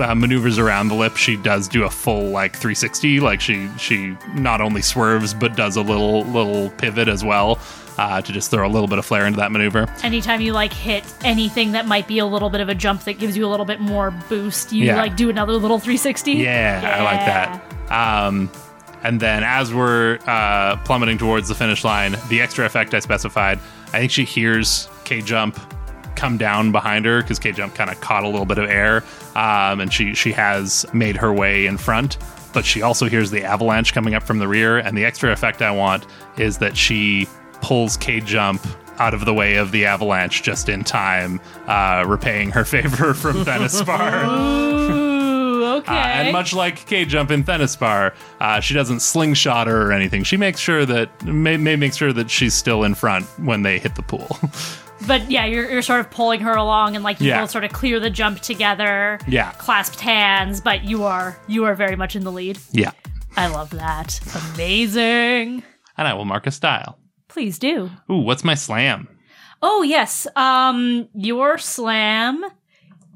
uh, 0.00 0.14
maneuvers 0.14 0.58
around 0.58 0.88
the 0.88 0.94
lip, 0.94 1.16
she 1.16 1.36
does 1.36 1.68
do 1.68 1.84
a 1.84 1.90
full 1.90 2.30
like 2.30 2.52
360. 2.52 3.20
Like 3.20 3.40
she 3.40 3.68
she 3.78 4.16
not 4.34 4.60
only 4.60 4.82
swerves 4.82 5.34
but 5.34 5.56
does 5.56 5.76
a 5.76 5.82
little 5.82 6.24
little 6.24 6.70
pivot 6.70 7.08
as 7.08 7.24
well 7.24 7.58
uh, 7.98 8.20
to 8.20 8.32
just 8.32 8.50
throw 8.50 8.66
a 8.66 8.70
little 8.70 8.88
bit 8.88 8.98
of 8.98 9.06
flair 9.06 9.26
into 9.26 9.38
that 9.38 9.52
maneuver. 9.52 9.86
Anytime 10.02 10.40
you 10.40 10.52
like 10.52 10.72
hit 10.72 11.04
anything 11.22 11.72
that 11.72 11.86
might 11.86 12.08
be 12.08 12.18
a 12.18 12.26
little 12.26 12.50
bit 12.50 12.60
of 12.60 12.68
a 12.68 12.74
jump 12.74 13.04
that 13.04 13.18
gives 13.18 13.36
you 13.36 13.46
a 13.46 13.48
little 13.50 13.66
bit 13.66 13.80
more 13.80 14.10
boost, 14.28 14.72
you 14.72 14.86
Yeah. 14.86 14.96
like 14.96 15.16
do 15.16 15.30
another 15.30 15.52
little 15.52 15.78
360. 15.78 16.32
Yeah, 16.32 16.96
I 16.98 17.02
like 17.02 17.20
that. 17.90 18.26
Um, 18.26 18.50
and 19.02 19.20
then 19.20 19.44
as 19.44 19.72
we're 19.72 20.18
uh, 20.26 20.76
plummeting 20.78 21.18
towards 21.18 21.48
the 21.48 21.54
finish 21.54 21.84
line, 21.84 22.16
the 22.28 22.40
extra 22.40 22.64
effect 22.66 22.94
I 22.94 22.98
specified, 23.00 23.58
I 23.92 23.98
think 24.00 24.10
she 24.10 24.24
hears 24.24 24.88
K 25.04 25.20
jump 25.20 25.58
come 26.16 26.36
down 26.36 26.72
behind 26.72 27.04
her 27.04 27.22
because 27.22 27.38
K 27.38 27.52
jump 27.52 27.74
kind 27.74 27.90
of 27.90 28.00
caught 28.00 28.24
a 28.24 28.28
little 28.28 28.46
bit 28.46 28.58
of 28.58 28.68
air, 28.68 29.04
um, 29.34 29.80
and 29.80 29.92
she 29.92 30.14
she 30.14 30.32
has 30.32 30.86
made 30.92 31.16
her 31.16 31.32
way 31.32 31.66
in 31.66 31.78
front. 31.78 32.18
But 32.52 32.64
she 32.64 32.82
also 32.82 33.08
hears 33.08 33.30
the 33.30 33.42
avalanche 33.42 33.92
coming 33.92 34.14
up 34.14 34.22
from 34.22 34.38
the 34.38 34.46
rear, 34.46 34.78
and 34.78 34.96
the 34.96 35.04
extra 35.04 35.32
effect 35.32 35.60
I 35.60 35.70
want 35.70 36.06
is 36.36 36.58
that 36.58 36.76
she 36.76 37.28
pulls 37.60 37.96
K 37.96 38.20
jump 38.20 38.64
out 38.98 39.14
of 39.14 39.24
the 39.24 39.34
way 39.34 39.56
of 39.56 39.72
the 39.72 39.86
avalanche 39.86 40.42
just 40.42 40.68
in 40.68 40.84
time, 40.84 41.40
uh, 41.66 42.04
repaying 42.06 42.50
her 42.50 42.64
favor 42.64 43.14
from 43.14 43.44
Thenispar. 43.44 44.24
Ooh, 45.64 45.64
okay. 45.76 45.92
Uh, 45.92 46.06
and 46.06 46.32
much 46.32 46.52
like 46.52 46.86
K 46.86 47.04
Jump 47.04 47.30
in 47.30 47.44
Thenispar, 47.44 48.14
uh, 48.40 48.60
she 48.60 48.74
doesn't 48.74 49.00
slingshot 49.00 49.66
her 49.66 49.88
or 49.88 49.92
anything. 49.92 50.22
She 50.22 50.36
makes 50.36 50.60
sure 50.60 50.86
that 50.86 51.24
may, 51.24 51.56
may 51.56 51.76
make 51.76 51.94
sure 51.94 52.12
that 52.12 52.30
she's 52.30 52.54
still 52.54 52.84
in 52.84 52.94
front 52.94 53.26
when 53.38 53.62
they 53.62 53.78
hit 53.78 53.94
the 53.94 54.02
pool. 54.02 54.38
but 55.06 55.30
yeah, 55.30 55.44
you're, 55.46 55.70
you're 55.70 55.82
sort 55.82 56.00
of 56.00 56.10
pulling 56.10 56.40
her 56.40 56.52
along, 56.52 56.94
and 56.96 57.04
like 57.04 57.20
you 57.20 57.28
Yeah. 57.28 57.40
both 57.40 57.50
sort 57.50 57.64
of 57.64 57.72
clear 57.72 58.00
the 58.00 58.10
jump 58.10 58.40
together. 58.40 59.18
Yeah. 59.28 59.52
Clasped 59.52 60.00
hands, 60.00 60.60
but 60.60 60.84
you 60.84 61.04
are 61.04 61.38
you 61.46 61.64
are 61.64 61.74
very 61.74 61.96
much 61.96 62.16
in 62.16 62.24
the 62.24 62.32
lead. 62.32 62.58
yeah, 62.72 62.92
I 63.36 63.46
love 63.48 63.70
that. 63.70 64.20
Amazing. 64.54 65.62
and 65.96 66.08
I 66.08 66.14
will 66.14 66.24
mark 66.24 66.46
a 66.46 66.50
style. 66.50 66.98
Please 67.28 67.58
do. 67.58 67.90
Ooh, 68.10 68.18
what's 68.18 68.44
my 68.44 68.54
slam? 68.54 69.08
Oh 69.62 69.82
yes. 69.82 70.26
Um 70.36 71.08
your 71.14 71.58
slam 71.58 72.44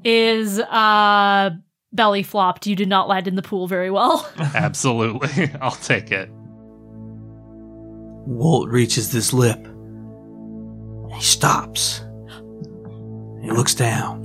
is 0.03 0.59
uh 0.59 1.51
belly 1.91 2.23
flopped. 2.23 2.67
You 2.67 2.75
did 2.75 2.87
not 2.89 3.07
land 3.07 3.27
in 3.27 3.35
the 3.35 3.41
pool 3.41 3.67
very 3.67 3.91
well. 3.91 4.29
Absolutely, 4.39 5.51
I'll 5.61 5.71
take 5.71 6.11
it. 6.11 6.29
Walt 8.25 8.69
reaches 8.69 9.11
this 9.11 9.33
lip. 9.33 9.67
He 11.19 11.25
stops. 11.25 11.99
He 13.41 13.51
looks 13.51 13.75
down. 13.75 14.23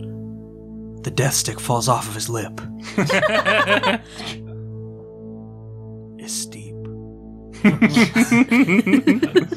The 1.03 1.11
death 1.11 1.35
stick 1.35 1.59
falls 1.59 1.89
off 1.89 2.07
of 2.07 2.15
his 2.15 2.31
lip. 2.31 2.61
it's 6.19 6.33
steep. 6.33 6.77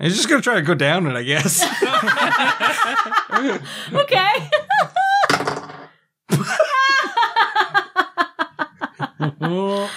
He's 0.00 0.16
just 0.16 0.28
gonna 0.28 0.42
try 0.42 0.54
to 0.56 0.62
go 0.62 0.74
down 0.74 1.06
it, 1.06 1.14
I 1.14 1.22
guess. 1.22 1.62
okay. 3.94 4.32
Oh 9.40 9.88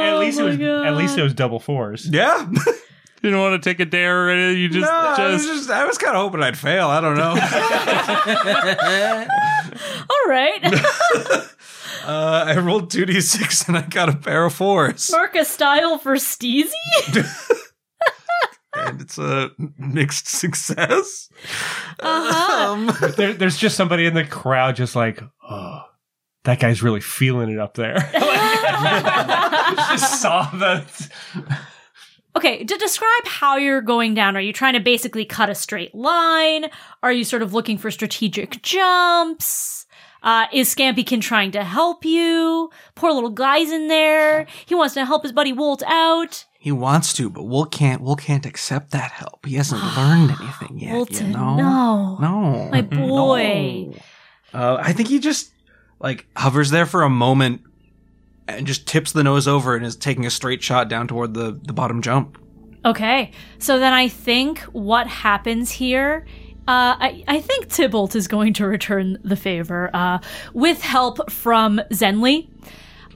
at 0.00 0.18
least 0.20 0.38
it 0.38 0.44
was 0.44 0.56
God. 0.56 0.86
at 0.86 0.96
least 0.96 1.18
it 1.18 1.22
was 1.24 1.34
double 1.34 1.58
fours. 1.58 2.08
yeah. 2.08 2.48
You 3.22 3.30
don't 3.30 3.40
want 3.40 3.62
to 3.62 3.70
take 3.70 3.78
a 3.78 3.84
dare 3.84 4.26
or 4.26 4.30
anything. 4.30 4.60
You 4.62 4.68
just 4.68 4.90
no, 4.90 4.98
I 4.98 5.28
was 5.30 5.46
just. 5.46 5.58
just 5.60 5.70
I 5.70 5.84
was 5.86 5.96
kind 5.96 6.16
of 6.16 6.22
hoping 6.22 6.42
I'd 6.42 6.58
fail. 6.58 6.88
I 6.88 7.00
don't 7.00 7.16
know. 7.16 7.30
All 10.10 10.28
right. 10.28 10.58
uh, 12.04 12.44
I 12.48 12.56
rolled 12.58 12.90
two 12.90 13.06
d 13.06 13.20
six 13.20 13.68
and 13.68 13.78
I 13.78 13.82
got 13.82 14.08
a 14.08 14.16
pair 14.16 14.44
of 14.44 14.54
fours, 14.54 15.08
Mark 15.12 15.36
a 15.36 15.44
style 15.44 15.98
for 15.98 16.14
Steezy? 16.14 16.72
and 18.74 19.00
it's 19.00 19.18
a 19.18 19.52
mixed 19.78 20.26
success. 20.26 21.28
Uh-huh. 22.00 22.72
Um, 22.72 22.90
There, 23.16 23.34
there's 23.34 23.56
just 23.56 23.76
somebody 23.76 24.04
in 24.06 24.14
the 24.14 24.24
crowd 24.24 24.74
just 24.74 24.96
like, 24.96 25.22
oh, 25.48 25.82
that 26.42 26.58
guy's 26.58 26.82
really 26.82 27.00
feeling 27.00 27.50
it 27.50 27.60
up 27.60 27.74
there. 27.74 27.98
just 29.92 30.20
saw 30.20 30.50
the 30.50 30.84
Okay, 32.34 32.64
to 32.64 32.76
describe 32.78 33.26
how 33.26 33.56
you're 33.56 33.82
going 33.82 34.14
down, 34.14 34.36
are 34.36 34.40
you 34.40 34.52
trying 34.54 34.72
to 34.72 34.80
basically 34.80 35.24
cut 35.26 35.50
a 35.50 35.54
straight 35.54 35.94
line? 35.94 36.66
Are 37.02 37.12
you 37.12 37.24
sort 37.24 37.42
of 37.42 37.52
looking 37.52 37.76
for 37.76 37.90
strategic 37.90 38.62
jumps? 38.62 39.84
Uh, 40.22 40.46
is 40.52 40.74
Scampykin 40.74 41.20
trying 41.20 41.50
to 41.50 41.62
help 41.64 42.04
you? 42.04 42.70
Poor 42.94 43.12
little 43.12 43.28
guy's 43.30 43.70
in 43.70 43.88
there. 43.88 44.46
He 44.64 44.74
wants 44.74 44.94
to 44.94 45.04
help 45.04 45.24
his 45.24 45.32
buddy 45.32 45.52
Walt 45.52 45.82
out. 45.86 46.46
he 46.58 46.72
wants 46.72 47.12
to, 47.14 47.28
but 47.28 47.42
Will 47.42 47.66
can't. 47.66 48.00
Will 48.00 48.16
can't 48.16 48.46
accept 48.46 48.92
that 48.92 49.10
help. 49.10 49.44
He 49.44 49.56
hasn't 49.56 49.82
learned 49.96 50.30
anything 50.40 50.78
yet. 50.78 50.94
Wolton, 50.94 51.26
you 51.26 51.36
know? 51.36 51.56
no. 51.56 52.18
no, 52.18 52.68
My 52.70 52.80
boy. 52.82 53.92
Uh, 54.54 54.78
I 54.80 54.92
think 54.92 55.08
he 55.08 55.18
just 55.18 55.52
like 56.00 56.26
hovers 56.36 56.70
there 56.70 56.86
for 56.86 57.02
a 57.02 57.10
moment 57.10 57.62
and 58.56 58.66
just 58.66 58.86
tips 58.86 59.12
the 59.12 59.22
nose 59.22 59.48
over 59.48 59.76
and 59.76 59.84
is 59.84 59.96
taking 59.96 60.26
a 60.26 60.30
straight 60.30 60.62
shot 60.62 60.88
down 60.88 61.08
toward 61.08 61.34
the 61.34 61.58
the 61.62 61.72
bottom 61.72 62.02
jump. 62.02 62.38
Okay, 62.84 63.30
so 63.58 63.78
then 63.78 63.92
I 63.92 64.08
think 64.08 64.60
what 64.72 65.06
happens 65.06 65.70
here. 65.70 66.26
Uh, 66.66 66.94
I, 66.98 67.24
I 67.26 67.40
think 67.40 67.68
Tybalt 67.68 68.14
is 68.14 68.28
going 68.28 68.52
to 68.54 68.66
return 68.66 69.18
the 69.24 69.36
favor 69.36 69.90
uh, 69.94 70.18
with 70.52 70.80
help 70.80 71.30
from 71.30 71.80
Zenly. 71.90 72.48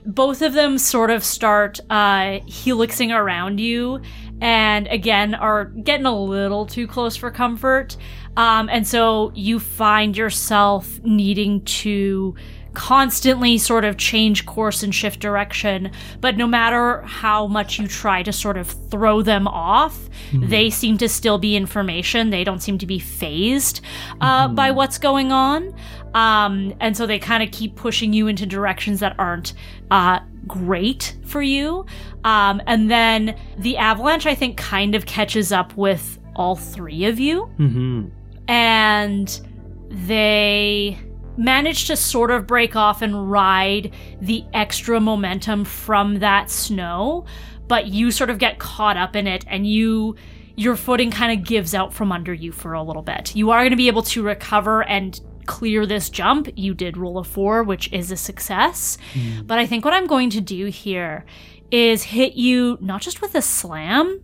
Both 0.05 0.41
of 0.41 0.53
them 0.53 0.77
sort 0.77 1.11
of 1.11 1.23
start 1.23 1.79
uh, 1.89 2.39
helixing 2.45 3.13
around 3.13 3.59
you 3.59 4.01
and 4.39 4.87
again 4.87 5.33
are 5.33 5.65
getting 5.65 6.05
a 6.05 6.17
little 6.17 6.65
too 6.65 6.87
close 6.87 7.15
for 7.15 7.31
comfort. 7.31 7.97
Um, 8.35 8.69
and 8.69 8.87
so 8.87 9.31
you 9.33 9.59
find 9.59 10.15
yourself 10.15 11.01
needing 11.03 11.63
to 11.65 12.35
constantly 12.77 13.57
sort 13.57 13.83
of 13.83 13.97
change 13.97 14.45
course 14.45 14.83
and 14.83 14.93
shift 14.93 15.19
direction. 15.19 15.91
But 16.21 16.37
no 16.37 16.45
matter 16.45 17.01
how 17.01 17.47
much 17.47 17.79
you 17.79 17.87
try 17.87 18.21
to 18.21 18.31
sort 18.31 18.55
of 18.55 18.67
throw 18.67 19.23
them 19.23 19.47
off, 19.47 20.07
they 20.31 20.69
seem 20.69 20.99
to 20.99 21.09
still 21.09 21.39
be 21.39 21.55
information. 21.55 22.29
They 22.29 22.43
don't 22.43 22.61
seem 22.61 22.77
to 22.77 22.85
be 22.85 22.99
phased 22.99 23.81
uh, 24.21 24.47
by 24.49 24.69
what's 24.69 24.99
going 24.99 25.31
on. 25.31 25.73
Um, 26.13 26.75
and 26.79 26.95
so 26.95 27.07
they 27.07 27.17
kind 27.17 27.41
of 27.41 27.49
keep 27.49 27.75
pushing 27.75 28.13
you 28.13 28.27
into 28.27 28.45
directions 28.45 28.99
that 28.99 29.15
aren't 29.17 29.53
uh, 29.89 30.19
great 30.45 31.17
for 31.25 31.41
you. 31.41 31.83
Um, 32.25 32.61
and 32.67 32.91
then 32.91 33.35
the 33.57 33.77
avalanche, 33.77 34.27
I 34.27 34.35
think, 34.35 34.55
kind 34.55 34.93
of 34.93 35.07
catches 35.07 35.51
up 35.51 35.75
with 35.75 36.19
all 36.35 36.55
three 36.55 37.05
of 37.05 37.19
you. 37.19 37.49
Mm-hmm. 37.57 38.09
And 38.47 39.41
they 39.89 40.99
manage 41.37 41.85
to 41.87 41.95
sort 41.95 42.31
of 42.31 42.47
break 42.47 42.75
off 42.75 43.01
and 43.01 43.31
ride 43.31 43.93
the 44.19 44.43
extra 44.53 44.99
momentum 44.99 45.63
from 45.63 46.19
that 46.19 46.49
snow, 46.49 47.25
but 47.67 47.87
you 47.87 48.11
sort 48.11 48.29
of 48.29 48.37
get 48.37 48.59
caught 48.59 48.97
up 48.97 49.15
in 49.15 49.27
it 49.27 49.45
and 49.47 49.67
you 49.67 50.15
your 50.55 50.75
footing 50.75 51.11
kind 51.11 51.39
of 51.39 51.45
gives 51.45 51.75
out 51.75 51.93
from 51.93 52.11
under 52.11 52.33
you 52.33 52.51
for 52.51 52.73
a 52.73 52.81
little 52.81 53.03
bit. 53.03 53.35
You 53.35 53.51
are 53.51 53.59
going 53.61 53.69
to 53.69 53.77
be 53.77 53.87
able 53.87 54.01
to 54.03 54.23
recover 54.23 54.83
and 54.83 55.21
clear 55.45 55.85
this 55.85 56.09
jump. 56.09 56.49
You 56.55 56.73
did 56.73 56.97
roll 56.97 57.19
a 57.19 57.23
4, 57.23 57.61
which 57.61 57.93
is 57.93 58.11
a 58.11 58.17
success. 58.17 58.97
Hmm. 59.13 59.43
But 59.43 59.59
I 59.59 59.67
think 59.67 59.85
what 59.85 59.93
I'm 59.93 60.07
going 60.07 60.31
to 60.31 60.41
do 60.41 60.65
here 60.65 61.25
is 61.69 62.03
hit 62.03 62.33
you 62.33 62.79
not 62.81 63.01
just 63.01 63.21
with 63.21 63.35
a 63.35 63.41
slam, 63.41 64.21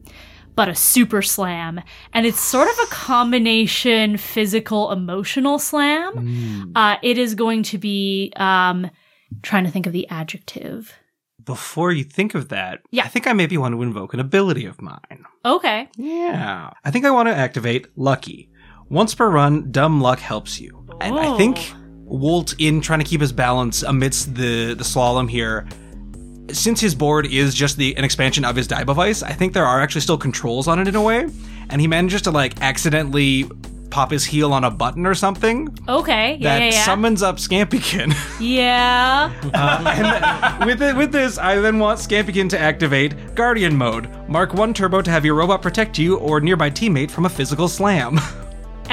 but 0.55 0.69
a 0.69 0.75
super 0.75 1.21
slam. 1.21 1.81
And 2.13 2.25
it's 2.25 2.39
sort 2.39 2.67
of 2.69 2.77
a 2.83 2.87
combination 2.87 4.17
physical 4.17 4.91
emotional 4.91 5.59
slam. 5.59 6.71
Uh, 6.75 6.97
it 7.01 7.17
is 7.17 7.35
going 7.35 7.63
to 7.63 7.77
be, 7.77 8.31
um, 8.35 8.89
trying 9.41 9.63
to 9.63 9.71
think 9.71 9.85
of 9.87 9.93
the 9.93 10.07
adjective. 10.09 10.93
Before 11.43 11.91
you 11.91 12.03
think 12.03 12.35
of 12.35 12.49
that, 12.49 12.81
Yeah. 12.91 13.03
I 13.03 13.07
think 13.09 13.27
I 13.27 13.33
maybe 13.33 13.57
want 13.57 13.73
to 13.75 13.81
invoke 13.81 14.13
an 14.13 14.19
ability 14.19 14.65
of 14.65 14.81
mine. 14.81 15.25
Okay. 15.43 15.89
Yeah. 15.97 16.69
I 16.85 16.91
think 16.91 17.03
I 17.05 17.11
want 17.11 17.27
to 17.29 17.35
activate 17.35 17.87
Lucky. 17.97 18.49
Once 18.89 19.13
per 19.15 19.29
run, 19.29 19.71
Dumb 19.71 19.99
Luck 20.01 20.19
helps 20.19 20.59
you. 20.61 20.87
And 21.01 21.17
I 21.19 21.35
think. 21.37 21.73
Walt, 22.05 22.53
in 22.59 22.79
trying 22.81 22.99
to 22.99 23.05
keep 23.05 23.21
his 23.21 23.31
balance 23.31 23.81
amidst 23.81 24.35
the, 24.35 24.75
the 24.75 24.83
slalom 24.83 25.27
here, 25.29 25.65
since 26.51 26.81
his 26.81 26.95
board 26.95 27.25
is 27.25 27.53
just 27.55 27.77
the 27.77 27.95
an 27.97 28.03
expansion 28.03 28.45
of 28.45 28.55
his 28.55 28.67
die 28.67 28.83
device, 28.83 29.23
I 29.23 29.33
think 29.33 29.53
there 29.53 29.65
are 29.65 29.81
actually 29.81 30.01
still 30.01 30.17
controls 30.17 30.67
on 30.67 30.79
it 30.79 30.87
in 30.87 30.95
a 30.95 31.01
way. 31.01 31.27
And 31.69 31.79
he 31.81 31.87
manages 31.87 32.21
to 32.23 32.31
like 32.31 32.61
accidentally 32.61 33.49
pop 33.89 34.09
his 34.09 34.25
heel 34.25 34.51
on 34.51 34.63
a 34.63 34.71
button 34.71 35.05
or 35.05 35.13
something 35.13 35.69
Okay. 35.87 36.37
Yeah, 36.39 36.57
that 36.57 36.65
yeah, 36.65 36.71
yeah. 36.71 36.83
summons 36.85 37.21
up 37.21 37.37
Scampykin. 37.37 38.15
yeah. 38.39 39.31
Uh, 39.53 40.57
and 40.59 40.65
with 40.65 40.81
it, 40.81 40.95
with 40.95 41.11
this, 41.11 41.37
I 41.37 41.57
then 41.57 41.77
want 41.77 41.99
Scampykin 41.99 42.49
to 42.49 42.59
activate 42.59 43.35
Guardian 43.35 43.75
mode. 43.75 44.09
Mark 44.27 44.53
one 44.55 44.73
turbo 44.73 45.01
to 45.03 45.11
have 45.11 45.23
your 45.23 45.35
robot 45.35 45.61
protect 45.61 45.99
you 45.99 46.17
or 46.17 46.41
nearby 46.41 46.71
teammate 46.71 47.11
from 47.11 47.25
a 47.25 47.29
physical 47.29 47.67
slam. 47.67 48.19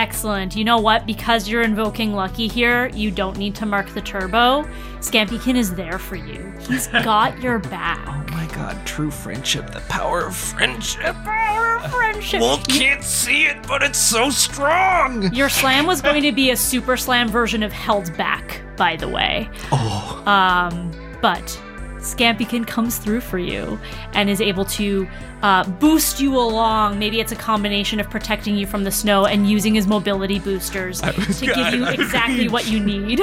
Excellent. 0.01 0.57
You 0.57 0.65
know 0.65 0.79
what? 0.79 1.05
Because 1.05 1.47
you're 1.47 1.61
invoking 1.61 2.15
Lucky 2.15 2.49
here, 2.49 2.87
you 2.95 3.11
don't 3.11 3.37
need 3.37 3.55
to 3.57 3.67
mark 3.67 3.87
the 3.91 4.01
turbo. 4.01 4.63
Scampykin 5.01 5.57
is 5.57 5.75
there 5.75 5.99
for 5.99 6.17
you. 6.17 6.55
He's 6.67 6.87
got 7.05 7.39
your 7.43 7.59
back. 7.59 8.09
oh 8.09 8.35
my 8.35 8.47
god, 8.55 8.87
true 8.87 9.11
friendship, 9.11 9.71
the 9.75 9.81
power 9.91 10.25
of 10.25 10.35
friendship. 10.35 11.03
The 11.03 11.23
Power 11.27 11.77
of 11.77 11.91
friendship. 11.91 12.41
Walt 12.41 12.67
can't 12.67 13.05
see 13.05 13.45
it, 13.45 13.59
but 13.69 13.83
it's 13.83 13.99
so 13.99 14.31
strong. 14.31 15.35
Your 15.35 15.51
slam 15.51 15.85
was 15.85 16.01
going 16.01 16.23
to 16.23 16.33
be 16.33 16.51
a 16.51 16.57
super 16.71 16.97
slam 16.97 17.29
version 17.29 17.63
of 17.63 17.71
held 17.71 18.17
back, 18.17 18.63
by 18.79 18.97
the 18.97 19.07
way. 19.07 19.51
Oh. 19.71 20.23
Um, 20.25 20.93
but 21.21 21.61
Scampykin 22.01 22.67
comes 22.67 22.99
through 22.99 23.21
for 23.21 23.39
you 23.39 23.79
and 24.15 24.29
is 24.31 24.41
able 24.41 24.65
to 24.67 25.07
uh, 25.43 25.65
boost 25.65 26.21
you 26.21 26.37
along. 26.37 26.99
Maybe 26.99 27.21
it's 27.21 27.33
a 27.33 27.37
combination 27.37 28.01
of 28.01 28.09
protecting 28.11 28.57
you 28.57 28.67
from 28.67 28.85
the 28.85 28.91
snow 28.91 29.27
and 29.27 29.49
using 29.49 29.75
his 29.75 29.87
mobility 29.87 30.39
boosters 30.39 31.01
to 31.39 31.47
give 31.47 31.75
you 31.75 31.87
exactly 31.87 32.49
what 32.49 32.67
you 32.69 32.81
need. 32.81 33.21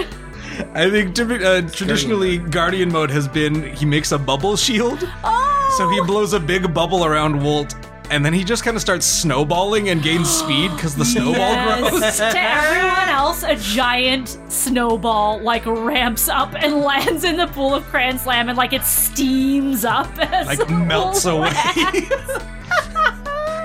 I 0.73 0.89
think 0.89 1.19
uh, 1.19 1.61
traditionally 1.69 2.37
Guardian 2.39 2.91
mode 2.91 3.11
has 3.11 3.27
been 3.27 3.73
he 3.75 3.85
makes 3.85 4.11
a 4.11 4.17
bubble 4.17 4.55
shield, 4.55 4.99
Oh! 5.23 5.75
so 5.77 5.89
he 5.89 6.01
blows 6.01 6.33
a 6.33 6.39
big 6.39 6.73
bubble 6.73 7.05
around 7.05 7.43
Walt. 7.43 7.75
And 8.09 8.23
then 8.25 8.33
he 8.33 8.43
just 8.43 8.63
kind 8.63 8.75
of 8.77 8.81
starts 8.81 9.05
snowballing 9.05 9.89
and 9.89 10.01
gains 10.01 10.29
speed 10.39 10.71
because 10.71 10.95
the 10.95 11.03
snowball 11.05 11.79
grows. 11.89 12.17
To 12.17 12.39
everyone 12.39 13.09
else, 13.09 13.43
a 13.43 13.55
giant 13.55 14.37
snowball 14.49 15.39
like 15.41 15.65
ramps 15.65 16.29
up 16.29 16.53
and 16.55 16.75
lands 16.81 17.23
in 17.23 17.35
the 17.37 17.47
pool 17.47 17.75
of 17.75 17.83
Cran 17.85 18.17
Slam 18.17 18.49
and 18.49 18.57
like 18.57 18.73
it 18.73 18.83
steams 18.83 19.83
up 19.85 20.09
as 20.19 20.47
Like 20.47 20.69
melts 20.69 21.25
away. 21.25 21.49
lands. 21.51 22.43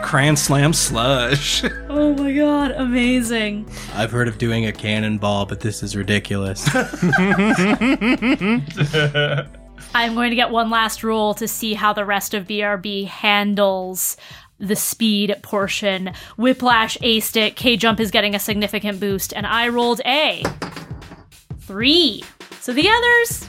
Cran 0.02 0.36
slam 0.36 0.74
slush. 0.74 1.64
Oh 1.89 2.12
my 2.14 2.32
god, 2.35 2.73
amazing. 2.73 3.66
I've 3.94 4.10
heard 4.10 4.28
of 4.28 4.36
doing 4.36 4.66
a 4.66 4.73
cannonball, 4.73 5.47
but 5.47 5.60
this 5.60 5.82
is 5.82 5.97
ridiculous. 5.97 6.69
I'm 9.95 10.15
going 10.15 10.31
to 10.31 10.37
get 10.37 10.51
one 10.51 10.71
last 10.71 11.05
roll 11.05 11.35
to 11.35 11.47
see 11.47 11.75
how 11.75 11.93
the 11.93 12.05
rest 12.05 12.35
of 12.35 12.47
BRB 12.47 13.07
handles 13.07 14.17
the 14.59 14.77
speed 14.77 15.35
portion. 15.43 16.13
Whiplash 16.37 16.97
aced 16.99 17.37
it. 17.37 17.57
K 17.57 17.77
Jump 17.77 18.01
is 18.01 18.11
getting 18.11 18.35
a 18.35 18.39
significant 18.39 19.01
boost, 19.01 19.33
and 19.35 19.47
I 19.47 19.69
rolled 19.69 20.01
a 20.07 20.43
three. 21.61 22.23
So 22.61 22.73
the 22.73 22.89
others, 22.89 23.49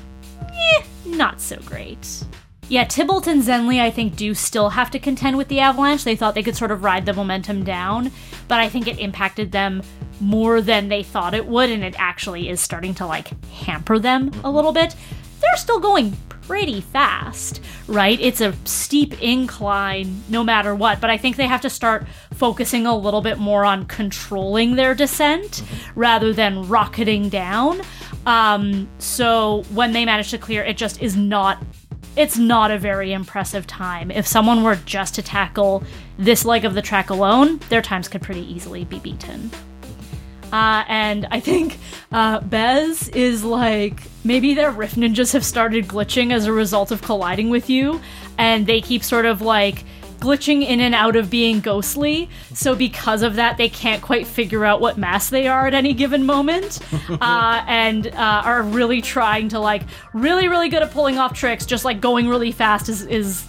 eh, 0.52 0.84
not 1.06 1.40
so 1.40 1.58
great. 1.66 2.24
Yeah, 2.70 2.86
Tybalt 2.86 3.28
and 3.28 3.44
Zenly, 3.44 3.80
I 3.80 3.92
think, 3.92 4.16
do 4.16 4.34
still 4.34 4.70
have 4.70 4.90
to 4.92 5.00
contend 5.00 5.38
with 5.38 5.50
the 5.50 5.60
avalanche. 5.60 6.04
They 6.04 6.16
thought 6.16 6.34
they 6.34 6.44
could 6.44 6.56
sort 6.56 6.72
of 6.72 6.84
ride 6.84 7.06
the 7.06 7.14
momentum 7.14 7.64
down, 7.64 8.12
but 8.48 8.60
I 8.60 8.70
think 8.70 8.88
it 8.88 9.00
impacted 9.00 9.52
them 9.52 9.84
more 10.20 10.62
than 10.62 10.88
they 10.88 11.04
thought 11.04 11.34
it 11.34 11.46
would, 11.46 11.70
and 11.70 11.84
it 11.84 11.96
actually 11.98 12.50
is 12.50 12.62
starting 12.62 12.96
to 12.96 13.06
like 13.06 13.30
hamper 13.52 14.00
them 14.00 14.32
a 14.44 14.50
little 14.50 14.72
bit. 14.72 14.96
They're 15.44 15.58
still 15.58 15.80
going 15.80 16.16
pretty 16.48 16.82
fast, 16.82 17.62
right? 17.88 18.20
It's 18.20 18.42
a 18.42 18.54
steep 18.66 19.22
incline 19.22 20.24
no 20.30 20.44
matter 20.44 20.74
what, 20.74 21.02
but 21.02 21.10
I 21.10 21.18
think 21.18 21.36
they 21.36 21.48
have 21.48 21.62
to 21.62 21.70
start 21.70 22.06
focusing 22.34 22.86
a 22.86 22.96
little 22.96 23.22
bit 23.22 23.38
more 23.38 23.66
on 23.66 23.86
controlling 23.86 24.76
their 24.76 24.96
descent 24.96 25.64
rather 25.96 26.34
than 26.34 26.68
rocketing 26.68 27.30
down. 27.30 27.82
Um, 28.26 28.90
so 29.00 29.64
when 29.74 29.92
they 29.92 30.06
manage 30.06 30.32
to 30.32 30.38
clear, 30.38 30.64
it 30.64 30.78
just 30.78 31.02
is 31.02 31.16
not 31.16 31.62
it's 32.16 32.38
not 32.38 32.70
a 32.70 32.78
very 32.78 33.12
impressive 33.12 33.66
time. 33.66 34.12
If 34.12 34.28
someone 34.28 34.64
were 34.64 34.76
just 34.76 35.16
to 35.16 35.24
tackle 35.24 35.84
this 36.20 36.46
leg 36.46 36.64
of 36.64 36.76
the 36.76 36.82
track 36.82 37.10
alone, 37.10 37.60
their 37.70 37.82
times 37.82 38.08
could 38.08 38.22
pretty 38.22 38.42
easily 38.54 38.86
be 38.86 39.00
beaten. 39.00 39.50
Uh, 40.54 40.86
and 40.88 41.28
I 41.32 41.40
think 41.40 41.80
uh, 42.12 42.40
Bez 42.42 43.10
is 43.10 43.44
like 43.44 44.04
maybe 44.24 44.54
their 44.54 44.70
rift 44.70 44.96
ninjas 44.96 45.34
have 45.34 45.44
started 45.44 45.88
glitching 45.88 46.32
as 46.32 46.46
a 46.46 46.54
result 46.54 46.92
of 46.92 47.02
colliding 47.02 47.50
with 47.50 47.72
you, 47.72 48.00
and 48.38 48.68
they 48.68 48.80
keep 48.80 49.04
sort 49.04 49.26
of 49.26 49.42
like 49.42 49.84
glitching 50.20 50.62
in 50.62 50.80
and 50.80 50.94
out 50.94 51.16
of 51.16 51.32
being 51.32 51.60
ghostly. 51.60 52.30
So 52.54 52.76
because 52.76 53.24
of 53.24 53.36
that, 53.36 53.58
they 53.58 53.68
can't 53.68 54.04
quite 54.04 54.28
figure 54.28 54.64
out 54.64 54.80
what 54.80 54.96
mass 54.96 55.32
they 55.32 55.48
are 55.48 55.66
at 55.66 55.74
any 55.74 55.94
given 55.94 56.24
moment, 56.24 56.80
uh, 57.10 57.66
and 57.68 58.08
uh, 58.08 58.42
are 58.46 58.62
really 58.62 59.02
trying 59.02 59.50
to 59.50 59.60
like 59.60 59.82
really 60.14 60.48
really 60.48 60.70
good 60.70 60.84
at 60.84 60.92
pulling 60.92 61.18
off 61.18 61.34
tricks. 61.34 61.66
Just 61.66 61.84
like 61.84 62.00
going 62.00 62.28
really 62.30 62.52
fast 62.52 62.90
is 62.90 63.08
is 63.08 63.44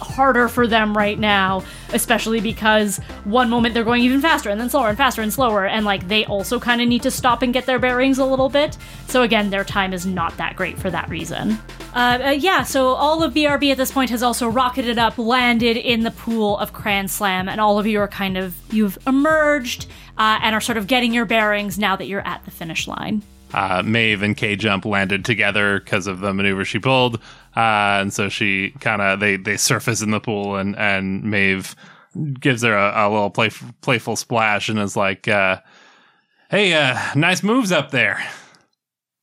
harder 0.00 0.48
for 0.48 0.66
them 0.66 0.96
right 0.96 1.18
now, 1.18 1.62
especially 1.92 2.40
because 2.40 2.98
one 3.24 3.48
moment 3.48 3.74
they're 3.74 3.84
going 3.84 4.02
even 4.02 4.20
faster 4.20 4.50
and 4.50 4.60
then 4.60 4.70
slower 4.70 4.88
and 4.88 4.98
faster 4.98 5.22
and 5.22 5.32
slower, 5.32 5.66
and 5.66 5.84
like 5.84 6.08
they 6.08 6.24
also 6.26 6.58
kind 6.58 6.80
of 6.80 6.88
need 6.88 7.02
to 7.02 7.10
stop 7.10 7.42
and 7.42 7.52
get 7.52 7.66
their 7.66 7.78
bearings 7.78 8.18
a 8.18 8.24
little 8.24 8.48
bit. 8.48 8.76
So 9.08 9.22
again, 9.22 9.50
their 9.50 9.64
time 9.64 9.92
is 9.92 10.06
not 10.06 10.36
that 10.36 10.56
great 10.56 10.78
for 10.78 10.90
that 10.90 11.08
reason. 11.08 11.58
Uh, 11.94 12.18
uh, 12.24 12.30
yeah, 12.30 12.62
so 12.62 12.88
all 12.88 13.22
of 13.22 13.34
BRB 13.34 13.72
at 13.72 13.76
this 13.76 13.90
point 13.90 14.10
has 14.10 14.22
also 14.22 14.48
rocketed 14.48 14.98
up, 14.98 15.18
landed 15.18 15.76
in 15.76 16.02
the 16.02 16.10
pool 16.12 16.56
of 16.58 16.72
Cran 16.72 17.08
Slam, 17.08 17.48
and 17.48 17.60
all 17.60 17.78
of 17.78 17.86
you 17.86 17.98
are 18.00 18.08
kind 18.08 18.36
of 18.36 18.54
you've 18.72 18.98
emerged 19.06 19.86
uh, 20.16 20.38
and 20.42 20.54
are 20.54 20.60
sort 20.60 20.78
of 20.78 20.86
getting 20.86 21.12
your 21.12 21.24
bearings 21.24 21.78
now 21.78 21.96
that 21.96 22.06
you're 22.06 22.26
at 22.26 22.44
the 22.44 22.50
finish 22.50 22.86
line. 22.86 23.22
Uh, 23.52 23.82
Maeve 23.84 24.22
and 24.22 24.36
K 24.36 24.56
Jump 24.56 24.84
landed 24.84 25.24
together 25.24 25.80
because 25.80 26.06
of 26.06 26.20
the 26.20 26.32
maneuver 26.32 26.64
she 26.64 26.78
pulled, 26.78 27.16
uh, 27.56 28.00
and 28.00 28.12
so 28.12 28.28
she 28.28 28.70
kind 28.80 29.02
of 29.02 29.20
they 29.20 29.36
they 29.36 29.56
surface 29.56 30.02
in 30.02 30.10
the 30.10 30.20
pool, 30.20 30.56
and 30.56 30.76
and 30.76 31.24
Maeve 31.24 31.74
gives 32.40 32.62
her 32.62 32.74
a, 32.74 33.08
a 33.08 33.10
little 33.10 33.30
play, 33.30 33.50
playful 33.80 34.16
splash 34.16 34.68
and 34.68 34.78
is 34.78 34.96
like, 34.96 35.28
uh, 35.28 35.60
"Hey, 36.50 36.72
uh, 36.72 36.98
nice 37.14 37.42
moves 37.42 37.72
up 37.72 37.90
there." 37.90 38.22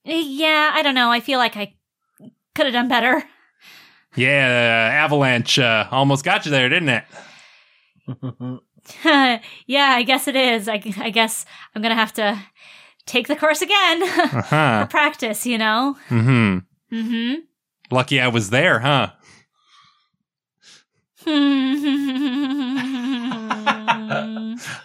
Yeah, 0.04 0.72
I 0.74 0.82
don't 0.82 0.95
know. 0.95 1.12
I 1.12 1.20
feel 1.20 1.40
like 1.40 1.58
I 1.58 1.74
could 2.56 2.66
have 2.66 2.74
done 2.74 2.88
better. 2.88 3.24
Yeah, 4.16 4.90
uh, 4.90 4.94
Avalanche 4.94 5.60
uh, 5.60 5.88
almost 5.91 6.24
got 6.24 6.45
you 6.45 6.52
there, 6.52 6.70
didn't 6.70 6.90
it? 6.90 7.04
yeah, 9.04 9.40
I 9.68 10.04
guess 10.04 10.28
it 10.28 10.36
is. 10.36 10.68
I, 10.68 10.82
I 10.98 11.10
guess 11.10 11.45
I'm 11.76 11.82
gonna 11.82 11.95
have 11.95 12.14
to 12.14 12.41
take 13.08 13.28
the 13.28 13.36
course 13.36 13.62
again 13.62 14.08
for 14.30 14.42
Huh. 14.42 14.88
practice. 14.90 15.46
You 15.46 15.58
know. 15.58 15.98
Mm-hmm. 16.10 16.96
Mm-hmm. 16.96 17.34
Lucky 17.90 18.20
I 18.22 18.28
was 18.28 18.50
there, 18.52 18.80
huh? 18.80 19.12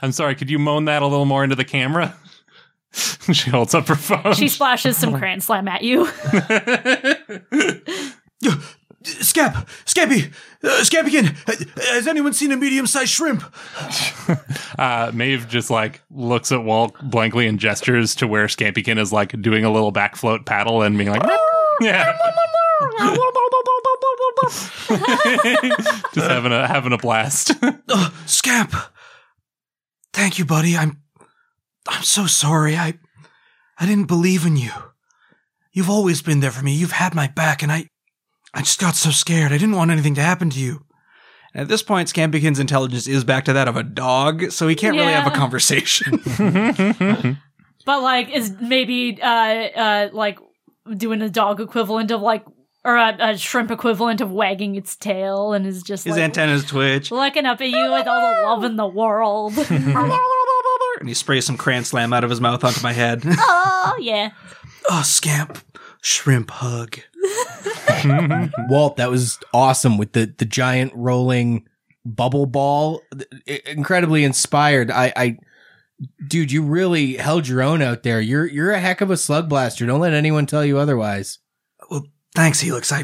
I'm 0.03 0.13
sorry. 0.13 0.35
Could 0.35 0.51
you 0.51 0.59
moan 0.59 0.87
that 0.87 1.03
a 1.03 1.07
little 1.07 1.25
more 1.27 1.45
into 1.45 1.57
the 1.57 1.65
camera? 1.65 2.15
she 2.93 3.51
holds 3.51 3.75
up 3.75 3.87
her 3.89 3.95
phone. 3.95 4.35
she 4.35 4.49
splashes 4.49 4.97
some 4.97 5.17
Cran 5.17 5.41
Slam 5.41 5.69
at 5.69 5.83
you. 5.83 6.07
Scamp, 9.05 9.55
Scampy, 9.85 10.33
uh, 10.65 10.81
Scampykin, 10.83 11.27
has 11.93 12.07
anyone 12.07 12.33
seen 12.33 12.53
a 12.53 12.57
medium-sized 12.57 13.11
shrimp? 13.11 13.43
Uh, 14.79 15.11
Maeve 15.15 15.47
just 15.49 15.71
like 15.71 16.01
looks 16.11 16.51
at 16.51 16.65
Walt 16.65 16.97
blankly 17.03 17.47
and 17.47 17.61
gestures 17.61 18.15
to 18.17 18.27
where 18.27 18.47
Scampykin 18.47 18.99
is 18.99 19.13
like 19.13 19.41
doing 19.41 19.65
a 19.65 19.71
little 19.71 19.93
back 19.93 20.17
float 20.17 20.47
paddle 20.47 20.83
and 20.83 20.97
being 20.97 21.11
like, 21.11 21.23
yeah, 21.81 22.17
just 26.15 26.31
having 26.31 26.53
a 26.53 26.67
having 26.67 26.93
a 26.93 26.99
blast. 26.99 27.53
Scamp, 28.27 28.75
thank 30.13 30.39
you, 30.39 30.45
buddy. 30.45 30.77
I'm, 30.77 31.03
I'm 31.87 32.03
so 32.03 32.27
sorry. 32.27 32.77
I, 32.77 32.95
I 33.79 33.87
didn't 33.87 34.09
believe 34.09 34.47
in 34.47 34.57
you. 34.57 34.71
You've 35.73 35.91
always 35.91 36.23
been 36.23 36.41
there 36.41 36.51
for 36.51 36.65
me. 36.65 36.75
You've 36.75 36.93
had 36.93 37.15
my 37.15 37.29
back, 37.29 37.63
and 37.63 37.71
I, 37.71 37.89
I 38.55 38.61
just 38.61 38.79
got 38.81 38.95
so 38.95 39.11
scared. 39.11 39.53
I 39.53 39.59
didn't 39.59 39.77
want 39.77 39.91
anything 39.91 40.15
to 40.17 40.23
happen 40.23 40.51
to 40.51 40.61
you. 40.61 40.85
At 41.55 41.69
this 41.69 41.83
point, 41.83 42.09
Scampykin's 42.09 42.59
intelligence 42.59 43.07
is 43.07 43.25
back 43.25 43.45
to 43.47 43.53
that 43.53 43.69
of 43.69 43.77
a 43.77 43.83
dog, 43.83 44.51
so 44.53 44.69
he 44.69 44.75
can't 44.75 44.97
really 44.97 45.13
have 45.13 45.27
a 45.27 45.31
conversation. 45.37 46.21
But 47.85 48.01
like, 48.01 48.31
is 48.31 48.55
maybe 48.61 49.21
uh 49.21 49.27
uh 49.27 50.09
like 50.13 50.39
doing 50.97 51.21
a 51.21 51.29
dog 51.29 51.61
equivalent 51.61 52.13
of 52.13 52.21
like, 52.21 52.45
or 52.85 52.97
a, 52.97 53.17
a 53.19 53.37
shrimp 53.37 53.73
equivalent 53.73 54.21
of 54.21 54.31
wagging 54.31 54.77
its 54.77 54.95
tail, 54.95 55.53
and 55.53 55.67
is 55.67 55.83
just 55.83 56.05
His 56.05 56.13
like 56.15 56.23
antennas 56.23 56.65
twitch. 56.65 57.11
looking 57.11 57.45
up 57.45 57.61
at 57.61 57.69
you 57.69 57.91
with 57.93 58.07
all 58.07 58.21
the 58.21 58.43
love 58.43 58.65
in 58.65 58.77
the 58.77 58.87
world. 58.87 59.55
And 61.01 61.09
he 61.09 61.15
sprays 61.15 61.45
some 61.45 61.57
Cran 61.57 61.83
Slam 61.85 62.13
out 62.13 62.23
of 62.23 62.31
his 62.31 62.41
mouth 62.41 62.63
onto 62.63 62.81
my 62.81 62.93
head. 62.93 63.23
oh 63.25 63.99
yeah. 64.01 64.31
oh, 64.89 65.03
Scamp. 65.05 65.59
Shrimp 66.01 66.51
hug. 66.53 66.99
Walt, 68.69 68.97
that 68.97 69.11
was 69.11 69.39
awesome 69.53 69.99
with 69.99 70.13
the 70.13 70.33
the 70.37 70.45
giant 70.45 70.93
rolling 70.95 71.67
bubble 72.05 72.47
ball. 72.47 73.03
Incredibly 73.67 74.25
inspired. 74.25 74.91
I, 74.91 75.13
I, 75.17 75.39
dude, 76.27 76.53
you 76.53 76.63
really 76.63 77.15
held 77.15 77.47
your 77.47 77.63
own 77.63 77.83
out 77.83 78.03
there. 78.03 78.21
You're 78.21 78.47
you're 78.47 78.73
a 78.73 78.81
heck 78.81 79.01
of 79.01 79.11
a 79.11 79.15
Slugblaster. 79.15 79.87
Don't 79.87 80.01
let 80.01 80.13
anyone 80.13 80.47
tell 80.47 80.65
you 80.65 80.79
otherwise. 80.79 81.39
Well, 81.91 82.07
thanks, 82.35 82.61
Helix. 82.61 82.93
I, 82.93 83.03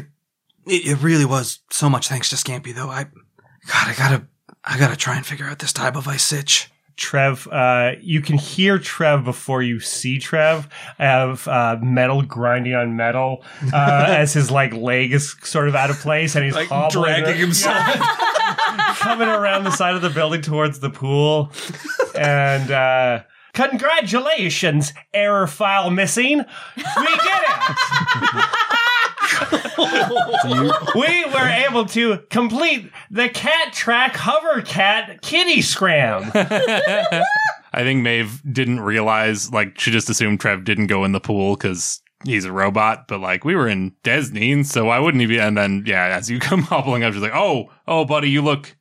it, 0.65 0.85
it 0.85 1.01
really 1.01 1.25
was 1.25 1.59
so 1.69 1.89
much 1.89 2.07
thanks 2.07 2.29
to 2.29 2.35
Scampy, 2.35 2.73
though. 2.73 2.89
I, 2.89 3.03
God, 3.03 3.87
I 3.87 3.93
gotta, 3.97 4.27
I 4.63 4.77
gotta 4.77 4.95
try 4.95 5.15
and 5.15 5.25
figure 5.25 5.47
out 5.47 5.59
this 5.59 5.73
type 5.73 5.95
of 5.95 6.07
ice 6.07 6.23
sitch. 6.23 6.71
Trev, 6.99 7.47
uh, 7.47 7.93
you 8.01 8.21
can 8.21 8.37
hear 8.37 8.77
Trev 8.77 9.23
before 9.23 9.63
you 9.63 9.79
see 9.79 10.19
Trev. 10.19 10.67
I 10.99 11.05
have 11.05 11.47
uh, 11.47 11.77
metal 11.81 12.21
grinding 12.21 12.75
on 12.75 12.95
metal 12.97 13.43
uh, 13.73 14.05
as 14.09 14.33
his 14.33 14.51
like 14.51 14.73
leg 14.73 15.13
is 15.13 15.35
sort 15.41 15.69
of 15.69 15.75
out 15.75 15.89
of 15.89 15.97
place, 15.99 16.35
and 16.35 16.43
he's 16.43 16.53
Like 16.53 16.67
hobbling 16.67 17.23
dragging 17.23 17.39
himself. 17.39 17.75
Coming 18.99 19.29
around 19.29 19.63
the 19.63 19.71
side 19.71 19.95
of 19.95 20.01
the 20.01 20.09
building 20.09 20.41
towards 20.41 20.81
the 20.81 20.89
pool. 20.89 21.51
And 22.15 22.69
uh, 22.69 23.23
congratulations, 23.53 24.93
error 25.13 25.47
file 25.47 25.89
missing. 25.89 26.39
We 26.75 26.83
did 26.83 27.41
it. 27.47 28.45
we 30.95 31.25
were 31.25 31.65
able 31.67 31.85
to 31.85 32.19
complete 32.29 32.91
the 33.11 33.29
cat 33.29 33.73
track 33.73 34.15
hover 34.15 34.61
cat 34.61 35.21
kitty 35.21 35.61
scram. 35.61 36.31
I 36.33 37.83
think 37.83 38.01
Maeve 38.01 38.41
didn't 38.51 38.79
realize, 38.79 39.51
like, 39.51 39.79
she 39.79 39.91
just 39.91 40.09
assumed 40.09 40.39
Trev 40.39 40.63
didn't 40.63 40.87
go 40.87 41.03
in 41.03 41.11
the 41.11 41.19
pool 41.19 41.55
because 41.55 42.01
he's 42.23 42.45
a 42.45 42.51
robot, 42.51 43.07
but 43.07 43.19
like, 43.19 43.45
we 43.45 43.55
were 43.55 43.67
in 43.67 43.91
Desneen, 44.03 44.65
so 44.65 44.85
why 44.85 44.99
wouldn't 44.99 45.21
he 45.21 45.27
be? 45.27 45.39
And 45.39 45.57
then, 45.57 45.83
yeah, 45.85 46.07
as 46.17 46.29
you 46.29 46.39
come 46.39 46.61
hobbling 46.63 47.03
up, 47.03 47.13
she's 47.13 47.21
like, 47.21 47.35
oh, 47.35 47.69
oh, 47.87 48.05
buddy, 48.05 48.29
you 48.29 48.41
look 48.41 48.75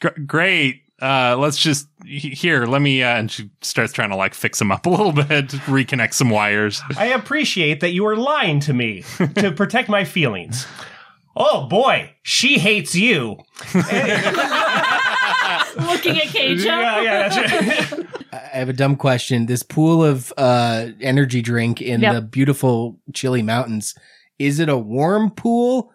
gr- 0.00 0.08
great. 0.26 0.79
Uh, 1.00 1.36
let's 1.38 1.56
just, 1.56 1.88
here, 2.04 2.66
let 2.66 2.82
me, 2.82 3.02
uh, 3.02 3.16
and 3.16 3.30
she 3.30 3.50
starts 3.62 3.92
trying 3.92 4.10
to 4.10 4.16
like 4.16 4.34
fix 4.34 4.60
him 4.60 4.70
up 4.70 4.86
a 4.86 4.90
little 4.90 5.12
bit, 5.12 5.48
reconnect 5.66 6.12
some 6.14 6.30
wires. 6.30 6.82
I 6.96 7.06
appreciate 7.06 7.80
that 7.80 7.92
you 7.92 8.06
are 8.06 8.16
lying 8.16 8.60
to 8.60 8.72
me 8.74 9.04
to 9.36 9.50
protect 9.56 9.88
my 9.88 10.04
feelings. 10.04 10.66
Oh 11.36 11.66
boy, 11.68 12.14
she 12.22 12.58
hates 12.58 12.94
you. 12.94 13.38
Looking 13.74 13.84
at 16.18 16.28
Keija. 16.28 16.64
Yeah, 16.64 17.00
yeah, 17.02 17.28
that's 17.28 17.92
right. 17.92 18.06
I 18.32 18.36
have 18.58 18.68
a 18.68 18.72
dumb 18.72 18.96
question. 18.96 19.46
This 19.46 19.62
pool 19.62 20.04
of 20.04 20.32
uh, 20.36 20.88
energy 21.00 21.40
drink 21.42 21.80
in 21.80 22.00
Yep. 22.00 22.14
the 22.14 22.22
beautiful 22.22 22.98
chilly 23.14 23.42
mountains, 23.42 23.94
is 24.38 24.58
it 24.58 24.68
a 24.68 24.76
warm 24.76 25.30
pool 25.30 25.92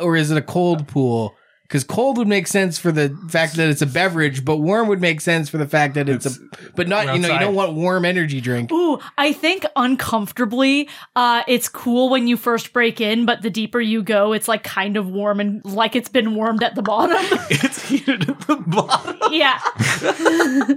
or 0.00 0.16
is 0.16 0.30
it 0.30 0.36
a 0.36 0.42
cold 0.42 0.88
pool? 0.88 1.34
Because 1.64 1.82
cold 1.82 2.18
would 2.18 2.28
make 2.28 2.46
sense 2.46 2.78
for 2.78 2.92
the 2.92 3.16
fact 3.28 3.56
that 3.56 3.68
it's 3.68 3.80
a 3.82 3.86
beverage, 3.86 4.44
but 4.44 4.58
warm 4.58 4.86
would 4.88 5.00
make 5.00 5.20
sense 5.20 5.48
for 5.48 5.56
the 5.56 5.66
fact 5.66 5.94
that 5.94 6.08
it's, 6.10 6.26
a, 6.26 6.30
but 6.76 6.88
not, 6.88 7.06
we're 7.06 7.14
you 7.14 7.18
know, 7.20 7.32
you 7.32 7.38
don't 7.38 7.54
want 7.54 7.72
warm 7.72 8.04
energy 8.04 8.40
drink. 8.40 8.70
Ooh, 8.70 8.98
I 9.16 9.32
think 9.32 9.64
uncomfortably, 9.74 10.88
uh, 11.16 11.42
it's 11.48 11.70
cool 11.70 12.10
when 12.10 12.28
you 12.28 12.36
first 12.36 12.72
break 12.74 13.00
in, 13.00 13.24
but 13.24 13.40
the 13.40 13.50
deeper 13.50 13.80
you 13.80 14.02
go, 14.02 14.32
it's 14.34 14.46
like 14.46 14.62
kind 14.62 14.98
of 14.98 15.08
warm 15.08 15.40
and 15.40 15.64
like 15.64 15.96
it's 15.96 16.10
been 16.10 16.34
warmed 16.34 16.62
at 16.62 16.74
the 16.74 16.82
bottom. 16.82 17.16
it's 17.50 17.88
heated 17.88 18.28
at 18.28 18.40
the 18.42 18.56
bottom. 18.56 19.32
yeah. 19.32 19.58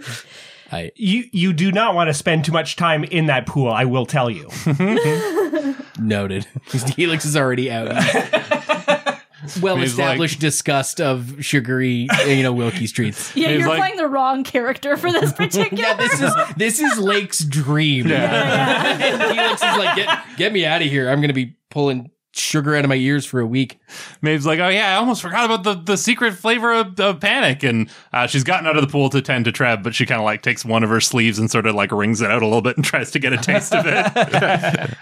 I, 0.72 0.92
you 0.96 1.26
you 1.32 1.54
do 1.54 1.72
not 1.72 1.96
want 1.96 2.10
to 2.10 2.14
spend 2.14 2.44
too 2.44 2.52
much 2.52 2.76
time 2.76 3.04
in 3.06 3.28
that 3.28 3.46
pool. 3.46 3.70
I 3.70 3.86
will 3.86 4.06
tell 4.06 4.30
you. 4.30 4.50
Noted. 6.00 6.46
Helix 6.96 7.26
is 7.26 7.38
already 7.38 7.72
out. 7.72 7.88
Well 9.62 9.82
established 9.82 10.40
disgust 10.40 11.00
of 11.00 11.36
sugary, 11.44 12.08
you 12.28 12.44
know, 12.44 12.54
Wilkie 12.54 12.88
streets. 12.88 13.32
Yeah, 13.36 13.50
you're 13.50 13.68
like- 13.68 13.80
playing 13.80 13.98
the 13.98 14.08
wrong 14.08 14.44
character 14.44 14.98
for 14.98 15.12
this 15.12 15.32
particular. 15.38 15.84
Yeah, 15.84 15.94
this 15.96 16.22
is 16.22 16.34
this 16.58 16.80
is 16.80 16.98
Lake's 16.98 17.40
dream. 17.44 18.08
and 18.12 19.22
Helix 19.34 19.62
is 19.62 19.78
like, 19.78 19.96
get 19.96 20.20
get 20.38 20.54
me 20.54 20.66
out 20.66 20.82
of 20.82 20.88
here. 20.90 21.10
I'm 21.10 21.22
gonna 21.22 21.34
be 21.34 21.56
pulling 21.70 22.10
sugar 22.34 22.76
out 22.76 22.86
of 22.86 22.90
my 22.90 22.96
ears 22.96 23.26
for 23.26 23.40
a 23.40 23.48
week. 23.48 23.80
Maeve's 24.22 24.46
like, 24.46 24.60
oh 24.60 24.68
yeah, 24.70 24.94
I 24.94 24.96
almost 24.98 25.24
forgot 25.24 25.46
about 25.46 25.64
the, 25.64 25.74
the 25.74 25.98
secret 25.98 26.34
flavor 26.36 26.72
of, 26.72 27.00
of 27.00 27.20
panic. 27.20 27.64
And 27.64 27.90
uh, 28.14 28.28
she's 28.28 28.44
gotten 28.44 28.68
out 28.68 28.76
of 28.78 28.84
the 28.84 28.88
pool 28.92 29.10
to 29.10 29.22
tend 29.24 29.46
to 29.46 29.52
Trev, 29.52 29.82
but 29.82 29.96
she 29.96 30.06
kind 30.06 30.22
of 30.22 30.26
like 30.26 30.44
takes 30.44 30.64
one 30.64 30.84
of 30.84 30.90
her 30.92 31.02
sleeves 31.02 31.40
and 31.40 31.50
sort 31.50 31.66
of 31.66 31.74
like 31.74 31.92
wrings 31.92 32.22
it 32.22 32.30
out 32.30 32.44
a 32.44 32.46
little 32.46 32.62
bit 32.62 32.76
and 32.78 32.86
tries 32.86 33.10
to 33.12 33.20
get 33.20 33.34
a 33.34 33.38
taste 33.38 33.74
of 33.74 33.86
it. 33.88 34.98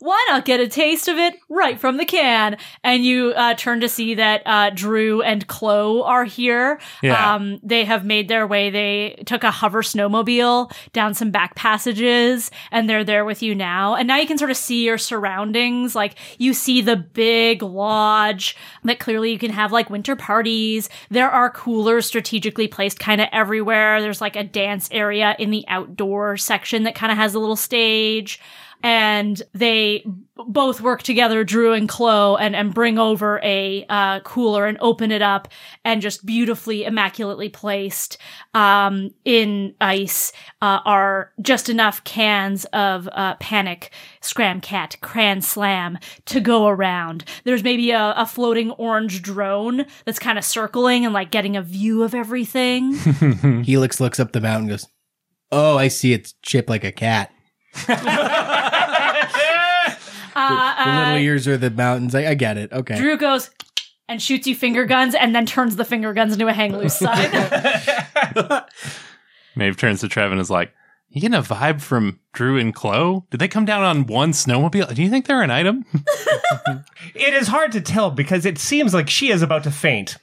Why 0.00 0.24
not 0.28 0.44
get 0.44 0.60
a 0.60 0.68
taste 0.68 1.08
of 1.08 1.16
it 1.16 1.34
right 1.48 1.78
from 1.78 1.96
the 1.96 2.04
can? 2.04 2.56
And 2.84 3.04
you 3.04 3.32
uh, 3.36 3.54
turn 3.54 3.80
to 3.80 3.88
see 3.88 4.14
that 4.14 4.42
uh, 4.46 4.70
Drew 4.70 5.22
and 5.22 5.46
Chloe 5.46 6.02
are 6.04 6.24
here. 6.24 6.80
Yeah. 7.02 7.34
Um, 7.34 7.58
they 7.62 7.84
have 7.84 8.04
made 8.04 8.28
their 8.28 8.46
way. 8.46 8.70
They 8.70 9.22
took 9.26 9.42
a 9.42 9.50
hover 9.50 9.82
snowmobile 9.82 10.72
down 10.92 11.14
some 11.14 11.30
back 11.30 11.56
passages, 11.56 12.50
and 12.70 12.88
they're 12.88 13.04
there 13.04 13.24
with 13.24 13.42
you 13.42 13.54
now. 13.54 13.96
And 13.96 14.06
now 14.06 14.16
you 14.16 14.26
can 14.26 14.38
sort 14.38 14.52
of 14.52 14.56
see 14.56 14.84
your 14.84 14.98
surroundings. 14.98 15.94
Like 15.94 16.14
you 16.38 16.54
see 16.54 16.80
the 16.80 16.96
big 16.96 17.62
lodge 17.62 18.56
that 18.84 19.00
clearly 19.00 19.32
you 19.32 19.38
can 19.38 19.50
have 19.50 19.72
like 19.72 19.90
winter 19.90 20.14
parties. 20.14 20.88
There 21.10 21.30
are 21.30 21.50
coolers 21.50 22.06
strategically 22.06 22.68
placed 22.68 23.00
kind 23.00 23.20
of 23.20 23.28
everywhere. 23.32 24.00
There's 24.00 24.20
like 24.20 24.36
a 24.36 24.44
dance 24.44 24.88
area 24.92 25.34
in 25.38 25.50
the 25.50 25.64
outdoor 25.66 26.36
section 26.36 26.84
that 26.84 26.94
kind 26.94 27.10
of 27.10 27.18
has 27.18 27.34
a 27.34 27.40
little 27.40 27.56
stage 27.56 28.40
and 28.82 29.42
they 29.54 30.02
b- 30.04 30.12
both 30.46 30.80
work 30.80 31.02
together, 31.02 31.44
Drew 31.44 31.72
and 31.72 31.88
Chloe, 31.88 32.40
and, 32.40 32.54
and 32.54 32.72
bring 32.72 32.98
over 32.98 33.40
a 33.42 33.84
uh, 33.88 34.20
cooler 34.20 34.66
and 34.66 34.78
open 34.80 35.10
it 35.10 35.22
up, 35.22 35.48
and 35.84 36.00
just 36.00 36.24
beautifully, 36.24 36.84
immaculately 36.84 37.48
placed 37.48 38.18
um, 38.54 39.12
in 39.24 39.74
ice 39.80 40.32
uh, 40.62 40.80
are 40.84 41.32
just 41.40 41.68
enough 41.68 42.04
cans 42.04 42.64
of 42.66 43.08
uh, 43.12 43.34
Panic, 43.36 43.90
Scram 44.20 44.60
Cat, 44.60 44.96
Cran 45.00 45.42
Slam 45.42 45.98
to 46.26 46.40
go 46.40 46.68
around. 46.68 47.24
There's 47.44 47.64
maybe 47.64 47.90
a, 47.90 48.14
a 48.16 48.26
floating 48.26 48.70
orange 48.72 49.22
drone 49.22 49.86
that's 50.04 50.18
kind 50.18 50.38
of 50.38 50.44
circling 50.44 51.04
and 51.04 51.12
like 51.12 51.30
getting 51.30 51.56
a 51.56 51.62
view 51.62 52.02
of 52.02 52.14
everything. 52.14 52.94
Helix 53.64 54.00
looks 54.00 54.20
up 54.20 54.32
the 54.32 54.40
mountain 54.40 54.62
and 54.62 54.70
goes, 54.70 54.86
Oh, 55.50 55.78
I 55.78 55.88
see 55.88 56.12
it's 56.12 56.34
shaped 56.42 56.68
like 56.68 56.84
a 56.84 56.92
cat. 56.92 57.32
Uh, 60.38 60.84
The 60.84 60.90
uh, 60.90 61.04
little 61.06 61.16
ears 61.22 61.48
are 61.48 61.56
the 61.56 61.70
mountains. 61.70 62.14
I, 62.14 62.28
I 62.28 62.34
get 62.34 62.56
it. 62.56 62.72
Okay. 62.72 62.96
Drew 62.96 63.16
goes 63.16 63.50
and 64.08 64.22
shoots 64.22 64.46
you 64.46 64.54
finger 64.54 64.84
guns 64.86 65.14
and 65.14 65.34
then 65.34 65.44
turns 65.46 65.76
the 65.76 65.84
finger 65.84 66.12
guns 66.12 66.32
into 66.32 66.46
a 66.48 66.52
hang 66.52 66.76
loose 66.76 66.94
sign. 66.98 67.30
Maeve 69.56 69.76
turns 69.76 70.00
to 70.00 70.08
Trev 70.08 70.30
and 70.32 70.40
is 70.40 70.50
like, 70.50 70.72
you 71.10 71.20
getting 71.22 71.34
a 71.38 71.42
vibe 71.42 71.80
from 71.80 72.20
Drew 72.34 72.58
and 72.58 72.74
Chloe? 72.74 73.22
Did 73.30 73.40
they 73.40 73.48
come 73.48 73.64
down 73.64 73.82
on 73.82 74.06
one 74.06 74.32
snowmobile? 74.32 74.94
Do 74.94 75.02
you 75.02 75.08
think 75.08 75.26
they're 75.26 75.42
an 75.42 75.50
item? 75.50 75.84
It 77.14 77.32
is 77.34 77.48
hard 77.48 77.72
to 77.72 77.80
tell 77.80 78.10
because 78.10 78.44
it 78.44 78.58
seems 78.58 78.92
like 78.94 79.08
she 79.08 79.30
is 79.30 79.40
about 79.42 79.64
to 79.64 79.70
faint. 79.70 80.18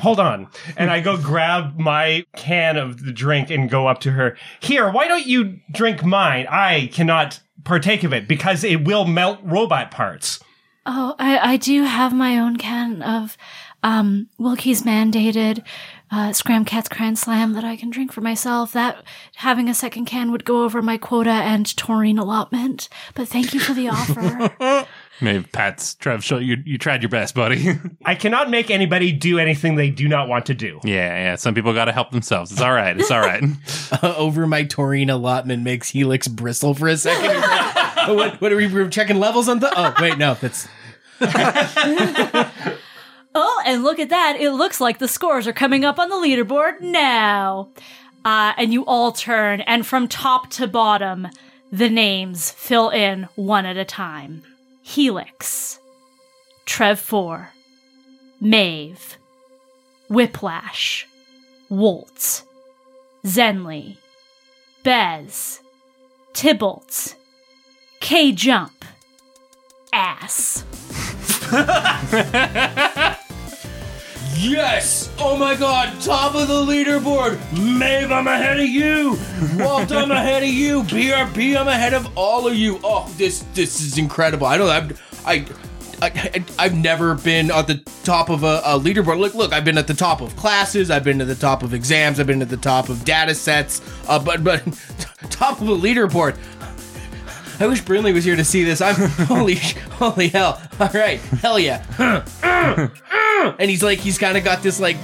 Hold 0.00 0.20
on. 0.20 0.46
And 0.76 0.90
I 0.90 1.00
go 1.00 1.16
grab 1.16 1.78
my 1.78 2.24
can 2.36 2.76
of 2.76 3.04
the 3.04 3.12
drink 3.12 3.50
and 3.50 3.68
go 3.68 3.86
up 3.88 4.00
to 4.02 4.12
her. 4.12 4.36
Here, 4.60 4.90
why 4.90 5.08
don't 5.08 5.26
you 5.26 5.58
drink 5.72 6.04
mine? 6.04 6.46
I 6.48 6.88
cannot 6.92 7.40
partake 7.64 8.04
of 8.04 8.12
it 8.12 8.28
because 8.28 8.64
it 8.64 8.84
will 8.84 9.04
melt 9.04 9.38
robot 9.42 9.90
parts. 9.90 10.40
Oh, 10.86 11.14
I, 11.18 11.52
I 11.52 11.56
do 11.56 11.84
have 11.84 12.12
my 12.12 12.38
own 12.38 12.56
can 12.56 13.02
of 13.02 13.36
um, 13.82 14.28
Wilkie's 14.38 14.82
mandated 14.82 15.64
uh, 16.10 16.32
Scram 16.32 16.64
Cat's 16.64 16.88
Cran 16.88 17.16
Slam 17.16 17.52
that 17.52 17.64
I 17.64 17.76
can 17.76 17.90
drink 17.90 18.12
for 18.12 18.20
myself. 18.20 18.72
That 18.72 19.02
having 19.36 19.68
a 19.68 19.74
second 19.74 20.06
can 20.06 20.32
would 20.32 20.44
go 20.44 20.64
over 20.64 20.82
my 20.82 20.96
quota 20.96 21.30
and 21.30 21.76
taurine 21.76 22.18
allotment. 22.18 22.88
But 23.14 23.28
thank 23.28 23.54
you 23.54 23.60
for 23.60 23.72
the 23.72 23.88
offer. 23.90 24.86
Maybe 25.20 25.44
Pat's 25.44 25.94
Trev. 25.94 26.24
Show 26.24 26.38
you 26.38 26.56
you 26.64 26.78
tried 26.78 27.02
your 27.02 27.10
best, 27.10 27.34
buddy. 27.34 27.78
I 28.04 28.14
cannot 28.14 28.50
make 28.50 28.70
anybody 28.70 29.12
do 29.12 29.38
anything 29.38 29.74
they 29.74 29.90
do 29.90 30.08
not 30.08 30.28
want 30.28 30.46
to 30.46 30.54
do. 30.54 30.80
yeah, 30.84 31.16
yeah. 31.16 31.34
Some 31.36 31.54
people 31.54 31.72
got 31.72 31.86
to 31.86 31.92
help 31.92 32.10
themselves. 32.10 32.52
It's 32.52 32.60
all 32.60 32.72
right. 32.72 32.98
It's 32.98 33.10
all 33.10 33.20
right. 33.20 33.42
Over 34.02 34.46
my 34.46 34.64
taurine 34.64 35.10
allotment 35.10 35.62
makes 35.62 35.90
Helix 35.90 36.28
bristle 36.28 36.74
for 36.74 36.88
a 36.88 36.96
second. 36.96 37.30
He's 37.30 38.08
"Oh, 38.08 38.14
what, 38.14 38.40
what 38.40 38.52
are 38.52 38.56
we 38.56 38.66
we're 38.66 38.88
checking 38.88 39.18
levels 39.18 39.48
on 39.48 39.58
the? 39.58 39.72
Oh, 39.76 39.94
wait, 40.00 40.16
no, 40.18 40.34
that's 40.34 40.68
oh, 43.34 43.62
and 43.66 43.82
look 43.82 43.98
at 43.98 44.08
that. 44.08 44.36
It 44.40 44.52
looks 44.52 44.80
like 44.80 44.98
the 44.98 45.08
scores 45.08 45.46
are 45.46 45.52
coming 45.52 45.84
up 45.84 45.98
on 45.98 46.08
the 46.08 46.16
leaderboard 46.16 46.80
now. 46.80 47.70
Uh, 48.24 48.52
and 48.58 48.72
you 48.72 48.84
all 48.84 49.12
turn, 49.12 49.62
and 49.62 49.86
from 49.86 50.06
top 50.06 50.50
to 50.50 50.66
bottom, 50.66 51.28
the 51.72 51.88
names 51.88 52.50
fill 52.50 52.90
in 52.90 53.28
one 53.34 53.64
at 53.64 53.78
a 53.78 53.84
time 53.84 54.42
Helix, 54.90 55.78
Trev 56.66 56.98
4, 56.98 57.50
Maeve, 58.40 59.18
Whiplash, 60.08 61.06
Waltz, 61.68 62.42
Zenly, 63.24 63.98
Bez, 64.82 65.60
Tybalt, 66.32 67.14
K 68.00 68.32
Jump, 68.32 68.84
Ass. 69.92 70.64
Yes! 74.42 75.10
Oh 75.18 75.36
my 75.36 75.54
god, 75.54 76.00
top 76.00 76.34
of 76.34 76.48
the 76.48 76.54
leaderboard! 76.54 77.38
Maeve, 77.52 78.10
I'm 78.10 78.26
ahead 78.26 78.58
of 78.58 78.66
you! 78.66 79.18
Walt, 79.58 79.92
I'm 79.92 80.10
ahead 80.10 80.42
of 80.42 80.48
you! 80.48 80.82
BRB, 80.84 81.60
I'm 81.60 81.68
ahead 81.68 81.92
of 81.92 82.16
all 82.16 82.48
of 82.48 82.54
you! 82.54 82.80
Oh, 82.82 83.06
this 83.18 83.40
this 83.52 83.82
is 83.82 83.98
incredible. 83.98 84.46
I 84.46 84.56
don't 84.56 84.70
I've, 84.70 85.20
I, 85.26 85.46
I, 86.00 86.44
I've 86.58 86.74
never 86.74 87.16
been 87.16 87.50
at 87.50 87.66
the 87.66 87.82
top 88.02 88.30
of 88.30 88.42
a, 88.42 88.62
a 88.64 88.80
leaderboard. 88.80 89.18
Look, 89.18 89.34
look, 89.34 89.52
I've 89.52 89.66
been 89.66 89.76
at 89.76 89.86
the 89.86 89.92
top 89.92 90.22
of 90.22 90.34
classes, 90.36 90.90
I've 90.90 91.04
been 91.04 91.20
at 91.20 91.26
the 91.26 91.34
top 91.34 91.62
of 91.62 91.74
exams, 91.74 92.18
I've 92.18 92.26
been 92.26 92.40
at 92.40 92.48
the 92.48 92.56
top 92.56 92.88
of 92.88 93.04
data 93.04 93.34
sets, 93.34 93.82
uh, 94.08 94.18
but, 94.18 94.42
but 94.42 94.64
top 95.30 95.60
of 95.60 95.68
a 95.68 95.76
leaderboard. 95.76 96.38
I 97.60 97.66
wish 97.66 97.82
Brinley 97.82 98.14
was 98.14 98.24
here 98.24 98.36
to 98.36 98.44
see 98.44 98.64
this. 98.64 98.80
I'm 98.80 98.94
holy, 99.26 99.56
holy 99.92 100.28
hell! 100.28 100.60
All 100.80 100.88
right, 100.94 101.20
hell 101.20 101.58
yeah! 101.58 101.84
and 103.58 103.70
he's 103.70 103.82
like, 103.82 103.98
he's 103.98 104.16
kind 104.16 104.38
of 104.38 104.44
got 104.44 104.62
this 104.62 104.80
like 104.80 104.96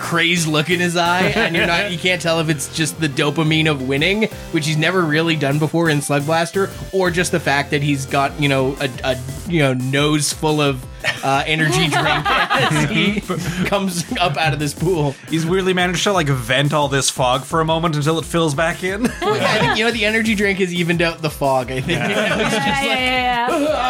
crazed 0.00 0.48
look 0.48 0.70
in 0.70 0.80
his 0.80 0.96
eye, 0.96 1.26
and 1.36 1.54
you're 1.54 1.66
not, 1.66 1.92
you 1.92 1.98
can't 1.98 2.20
tell 2.20 2.40
if 2.40 2.48
it's 2.48 2.74
just 2.74 2.98
the 3.00 3.08
dopamine 3.08 3.70
of 3.70 3.86
winning, 3.86 4.24
which 4.50 4.66
he's 4.66 4.76
never 4.78 5.02
really 5.02 5.36
done 5.36 5.58
before 5.58 5.90
in 5.90 5.98
Slugblaster, 5.98 6.70
or 6.92 7.10
just 7.10 7.30
the 7.30 7.38
fact 7.40 7.70
that 7.70 7.82
he's 7.82 8.06
got 8.06 8.40
you 8.40 8.48
know 8.48 8.76
a, 8.80 8.90
a 9.04 9.16
you 9.48 9.60
know 9.60 9.74
nose 9.74 10.32
full 10.32 10.60
of 10.60 10.84
uh, 11.22 11.42
energy 11.46 11.86
drink 11.88 11.92
as 11.96 12.90
he 12.90 13.20
comes 13.66 14.04
up 14.18 14.36
out 14.36 14.52
of 14.52 14.58
this 14.58 14.74
pool. 14.74 15.12
He's 15.28 15.46
weirdly 15.46 15.74
managed 15.74 16.02
to 16.04 16.12
like 16.12 16.28
vent 16.28 16.72
all 16.72 16.88
this 16.88 17.08
fog 17.10 17.44
for 17.44 17.60
a 17.60 17.64
moment 17.64 17.94
until 17.96 18.18
it 18.18 18.24
fills 18.24 18.54
back 18.54 18.82
in. 18.82 19.06
I 19.06 19.58
think 19.58 19.78
you 19.78 19.84
know 19.84 19.90
the 19.90 20.04
energy 20.06 20.34
drink 20.34 20.58
has 20.60 20.72
evened 20.72 21.02
out 21.02 21.20
the 21.22 21.30
fog. 21.30 21.70
I 21.70 21.80
think, 21.80 22.00
You 22.00 22.08
know, 22.14 22.38
he's 22.38 22.52
just 22.52 22.54
yeah, 22.54 22.66
like- 22.66 22.84
yeah, 22.86 23.48
yeah, 23.48 23.58
yeah. 23.58 23.89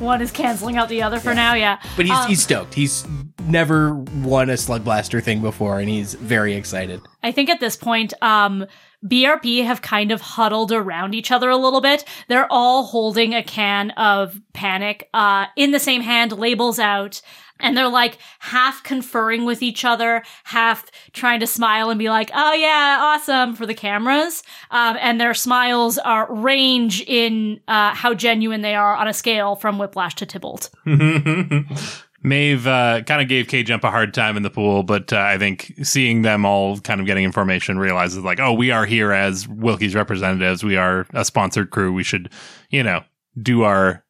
One 0.00 0.22
is 0.22 0.30
canceling 0.30 0.76
out 0.76 0.88
the 0.88 1.02
other 1.02 1.20
for 1.20 1.34
now, 1.34 1.54
yeah. 1.54 1.78
but 1.96 2.06
he's 2.06 2.14
Um, 2.14 2.28
he's 2.28 2.42
stoked. 2.42 2.74
He's 2.74 3.06
never 3.46 3.94
won 3.94 4.50
a 4.50 4.54
Slugblaster 4.54 5.22
thing 5.22 5.40
before, 5.40 5.78
and 5.78 5.88
he's 5.88 6.14
very 6.14 6.54
excited. 6.54 7.00
I 7.22 7.32
think 7.32 7.50
at 7.50 7.60
this 7.60 7.76
point, 7.76 8.14
um, 8.22 8.66
BRB 9.04 9.64
have 9.64 9.82
kind 9.82 10.10
of 10.10 10.20
huddled 10.20 10.72
around 10.72 11.14
each 11.14 11.30
other 11.30 11.50
a 11.50 11.56
little 11.56 11.80
bit. 11.80 12.04
They're 12.28 12.50
all 12.50 12.84
holding 12.84 13.34
a 13.34 13.42
can 13.42 13.90
of 13.92 14.40
panic, 14.52 15.08
uh, 15.14 15.46
in 15.56 15.70
the 15.70 15.80
same 15.80 16.00
hand, 16.00 16.32
labels 16.32 16.78
out. 16.78 17.20
And 17.62 17.76
they're 17.76 17.88
like 17.88 18.18
half 18.40 18.82
conferring 18.82 19.44
with 19.44 19.62
each 19.62 19.84
other, 19.84 20.22
half 20.44 20.86
trying 21.12 21.40
to 21.40 21.46
smile 21.46 21.90
and 21.90 21.98
be 21.98 22.08
like, 22.08 22.30
"Oh 22.34 22.52
yeah, 22.52 22.98
awesome" 23.00 23.54
for 23.54 23.66
the 23.66 23.74
cameras. 23.74 24.42
Um, 24.70 24.96
and 25.00 25.20
their 25.20 25.34
smiles 25.34 25.98
are 25.98 26.32
range 26.32 27.02
in 27.02 27.60
uh, 27.68 27.94
how 27.94 28.14
genuine 28.14 28.62
they 28.62 28.74
are 28.74 28.96
on 28.96 29.08
a 29.08 29.14
scale 29.14 29.56
from 29.56 29.78
Whiplash 29.78 30.14
to 30.16 30.26
Tybalt. 30.26 30.70
Maeve 32.22 32.66
uh, 32.66 33.00
kind 33.02 33.22
of 33.22 33.28
gave 33.28 33.48
K 33.48 33.62
Jump 33.62 33.82
a 33.82 33.90
hard 33.90 34.12
time 34.12 34.36
in 34.36 34.42
the 34.42 34.50
pool, 34.50 34.82
but 34.82 35.12
uh, 35.12 35.18
I 35.18 35.38
think 35.38 35.72
seeing 35.82 36.22
them 36.22 36.44
all 36.44 36.78
kind 36.80 37.00
of 37.00 37.06
getting 37.06 37.24
information 37.24 37.78
realizes 37.78 38.22
like, 38.22 38.40
oh, 38.40 38.52
we 38.52 38.70
are 38.70 38.84
here 38.84 39.12
as 39.12 39.48
Wilkie's 39.48 39.94
representatives. 39.94 40.62
We 40.62 40.76
are 40.76 41.06
a 41.14 41.24
sponsored 41.24 41.70
crew. 41.70 41.92
We 41.92 42.02
should, 42.02 42.30
you 42.68 42.82
know, 42.82 43.02
do 43.40 43.62
our 43.62 44.04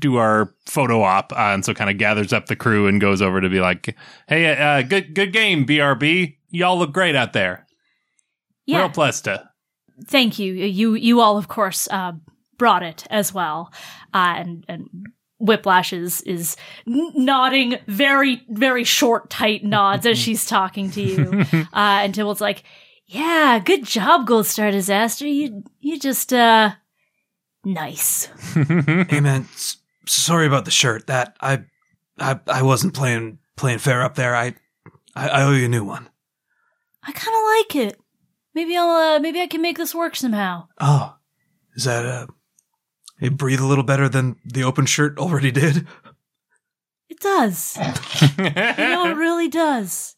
do 0.00 0.16
our 0.16 0.52
photo 0.66 1.02
op, 1.02 1.32
uh, 1.32 1.36
and 1.54 1.64
so 1.64 1.72
kind 1.74 1.90
of 1.90 1.98
gathers 1.98 2.32
up 2.32 2.46
the 2.46 2.56
crew 2.56 2.86
and 2.88 3.00
goes 3.00 3.22
over 3.22 3.40
to 3.40 3.48
be 3.48 3.60
like, 3.60 3.96
hey, 4.28 4.56
uh, 4.56 4.82
good 4.82 5.14
good 5.14 5.32
game, 5.32 5.64
BRB. 5.66 6.36
Y'all 6.50 6.78
look 6.78 6.92
great 6.92 7.14
out 7.14 7.32
there. 7.32 7.66
Yeah, 8.66 8.80
Real 8.80 8.90
plesta. 8.90 9.50
thank 10.06 10.38
you. 10.38 10.52
You 10.54 10.94
you 10.94 11.20
all, 11.20 11.36
of 11.36 11.46
course, 11.48 11.86
uh, 11.90 12.12
brought 12.58 12.82
it 12.82 13.06
as 13.10 13.32
well, 13.32 13.72
uh, 14.14 14.34
and 14.38 14.64
and 14.68 14.88
Whiplash 15.38 15.92
is 15.92 16.20
is 16.22 16.56
nodding 16.86 17.76
very 17.86 18.42
very 18.48 18.84
short, 18.84 19.30
tight 19.30 19.64
nods 19.64 20.06
as 20.06 20.18
she's 20.24 20.44
talking 20.46 20.90
to 20.92 21.00
you, 21.02 21.44
uh, 21.72 22.02
and 22.02 22.14
Tybalt's 22.14 22.40
like, 22.40 22.62
"Yeah, 23.06 23.60
good 23.64 23.84
job, 23.84 24.26
Goldstar 24.28 24.70
Disaster. 24.70 25.26
You 25.26 25.62
you 25.80 25.98
just 25.98 26.32
uh 26.32 26.72
nice." 27.64 28.26
hey 28.54 29.20
man, 29.20 29.42
s- 29.54 29.76
sorry 30.06 30.46
about 30.46 30.64
the 30.64 30.70
shirt. 30.70 31.06
That 31.06 31.36
I, 31.40 31.64
I, 32.18 32.38
I 32.46 32.62
wasn't 32.62 32.94
playing 32.94 33.38
playing 33.56 33.78
fair 33.78 34.02
up 34.02 34.14
there. 34.14 34.34
I, 34.34 34.54
I, 35.14 35.28
I 35.28 35.42
owe 35.42 35.52
you 35.52 35.66
a 35.66 35.68
new 35.68 35.84
one. 35.84 36.08
I 37.02 37.12
kind 37.12 37.34
of 37.34 37.42
like 37.58 37.88
it. 37.88 38.00
Maybe 38.54 38.76
I'll 38.76 38.88
uh, 38.88 39.18
maybe 39.20 39.40
I 39.40 39.46
can 39.46 39.62
make 39.62 39.76
this 39.76 39.94
work 39.94 40.16
somehow. 40.16 40.68
Oh, 40.80 41.16
is 41.74 41.84
that 41.84 42.04
uh, 42.04 42.26
it 43.20 43.36
breathe 43.36 43.60
a 43.60 43.66
little 43.66 43.84
better 43.84 44.08
than 44.08 44.36
the 44.44 44.64
open 44.64 44.86
shirt 44.86 45.18
already 45.18 45.50
did? 45.50 45.86
It 47.08 47.20
does. 47.20 47.76
you 47.76 48.44
know, 48.44 49.10
it 49.10 49.16
really 49.16 49.48
does. 49.48 50.16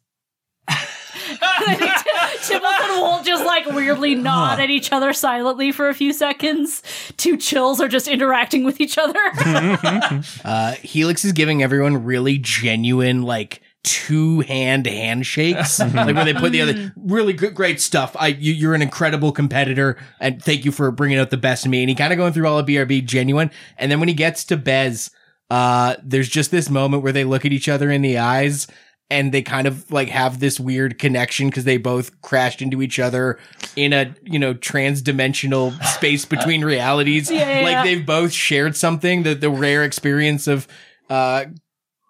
Tybalt 1.38 2.80
and 2.82 3.00
Walt 3.00 3.24
just 3.24 3.44
like 3.44 3.66
weirdly 3.66 4.14
nod 4.14 4.60
at 4.60 4.70
each 4.70 4.92
other 4.92 5.12
silently 5.12 5.72
for 5.72 5.88
a 5.88 5.94
few 5.94 6.12
seconds. 6.12 6.82
Two 7.16 7.36
chills 7.36 7.80
are 7.80 7.88
just 7.88 8.08
interacting 8.08 8.64
with 8.64 8.80
each 8.80 8.98
other. 8.98 9.20
Uh, 10.44 10.72
Helix 10.72 11.24
is 11.24 11.32
giving 11.32 11.62
everyone 11.62 12.04
really 12.04 12.38
genuine, 12.38 13.22
like 13.22 13.62
two 13.82 14.40
hand 14.40 14.86
handshakes, 14.86 15.78
like 15.78 16.14
where 16.14 16.24
they 16.24 16.34
put 16.34 16.52
the 16.52 16.60
other 16.60 16.92
really 16.96 17.32
good, 17.32 17.54
great 17.54 17.80
stuff. 17.80 18.16
I, 18.18 18.28
you, 18.28 18.52
you're 18.52 18.74
an 18.74 18.82
incredible 18.82 19.32
competitor, 19.32 19.98
and 20.20 20.42
thank 20.42 20.64
you 20.64 20.72
for 20.72 20.90
bringing 20.90 21.18
out 21.18 21.30
the 21.30 21.36
best 21.36 21.64
in 21.64 21.70
me. 21.70 21.82
And 21.82 21.88
he 21.88 21.94
kind 21.94 22.12
of 22.12 22.16
going 22.16 22.32
through 22.32 22.46
all 22.46 22.58
of 22.58 22.66
BRB, 22.66 23.04
genuine. 23.04 23.50
And 23.78 23.90
then 23.90 23.98
when 24.00 24.08
he 24.08 24.14
gets 24.14 24.44
to 24.46 24.56
Bez, 24.56 25.10
uh, 25.50 25.96
there's 26.02 26.28
just 26.28 26.50
this 26.50 26.70
moment 26.70 27.02
where 27.02 27.12
they 27.12 27.24
look 27.24 27.44
at 27.44 27.52
each 27.52 27.68
other 27.68 27.90
in 27.90 28.02
the 28.02 28.18
eyes. 28.18 28.66
And 29.12 29.32
they 29.32 29.42
kind 29.42 29.66
of 29.66 29.90
like 29.92 30.08
have 30.08 30.40
this 30.40 30.58
weird 30.58 30.98
connection 30.98 31.48
because 31.48 31.64
they 31.64 31.76
both 31.76 32.20
crashed 32.22 32.62
into 32.62 32.80
each 32.80 32.98
other 32.98 33.38
in 33.76 33.92
a 33.92 34.14
you 34.24 34.38
know 34.38 34.54
trans-dimensional 34.54 35.72
space 35.94 36.24
between 36.24 36.64
realities. 36.64 37.30
Yeah, 37.30 37.60
like 37.62 37.72
yeah. 37.72 37.84
they've 37.84 38.06
both 38.06 38.32
shared 38.32 38.76
something 38.76 39.22
the 39.22 39.34
the 39.34 39.50
rare 39.50 39.84
experience 39.84 40.46
of 40.46 40.66
uh 41.10 41.44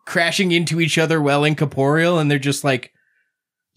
crashing 0.06 0.52
into 0.52 0.80
each 0.80 0.96
other 0.98 1.20
while 1.20 1.44
incorporeal 1.44 2.18
and 2.18 2.30
they're 2.30 2.38
just 2.38 2.62
like 2.64 2.92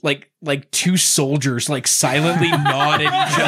like 0.04 0.32
like 0.42 0.70
two 0.72 0.98
soldiers 0.98 1.70
like 1.70 1.88
silently 1.88 2.50
nod 2.52 3.02
at 3.02 3.32
each 3.32 3.40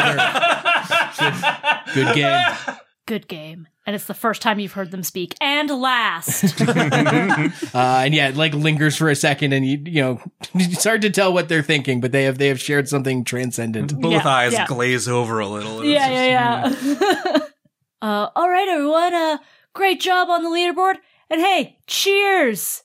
other 1.22 1.94
good 1.94 2.16
game 2.16 2.78
Good 3.08 3.30
game. 3.30 3.70
And 3.88 3.96
it's 3.96 4.06
the 4.06 4.14
first 4.14 4.42
time 4.44 4.60
you've 4.60 4.74
heard 4.74 4.92
them 4.92 5.02
speak. 5.02 5.34
And 5.42 5.70
last. 5.70 6.62
uh 6.62 7.50
and 7.74 8.14
yeah 8.14 8.28
it 8.30 8.36
like 8.36 8.54
lingers 8.54 8.96
for 8.98 9.10
a 9.10 9.16
second 9.16 9.54
and 9.54 9.66
you 9.66 9.82
you 9.86 10.02
know 10.02 10.22
it's 10.56 10.84
hard 10.84 11.02
to 11.04 11.10
tell 11.10 11.32
what 11.34 11.48
they're 11.50 11.64
thinking 11.64 12.02
but 12.02 12.12
they 12.12 12.26
have 12.26 12.38
they 12.38 12.50
have 12.50 12.60
shared 12.60 12.88
something 12.90 13.24
transcendent 13.24 13.98
Both 14.00 14.12
Yeah, 14.12 14.28
eyes 14.28 14.54
yeah. 14.54 14.66
glaze 14.68 15.08
over 15.08 15.40
a 15.40 15.48
little. 15.48 15.80
It's 15.82 15.88
yeah, 15.90 16.70
just- 16.70 16.84
yeah, 16.84 17.30
yeah. 17.32 17.38
uh, 18.02 18.30
all 18.36 18.50
right, 18.50 18.68
everyone. 18.68 19.14
Uh, 19.14 19.38
great 19.74 20.00
job 20.02 20.30
on 20.30 20.44
the 20.44 20.50
leaderboard. 20.50 20.96
And 21.30 21.40
hey, 21.42 21.78
cheers 21.88 22.84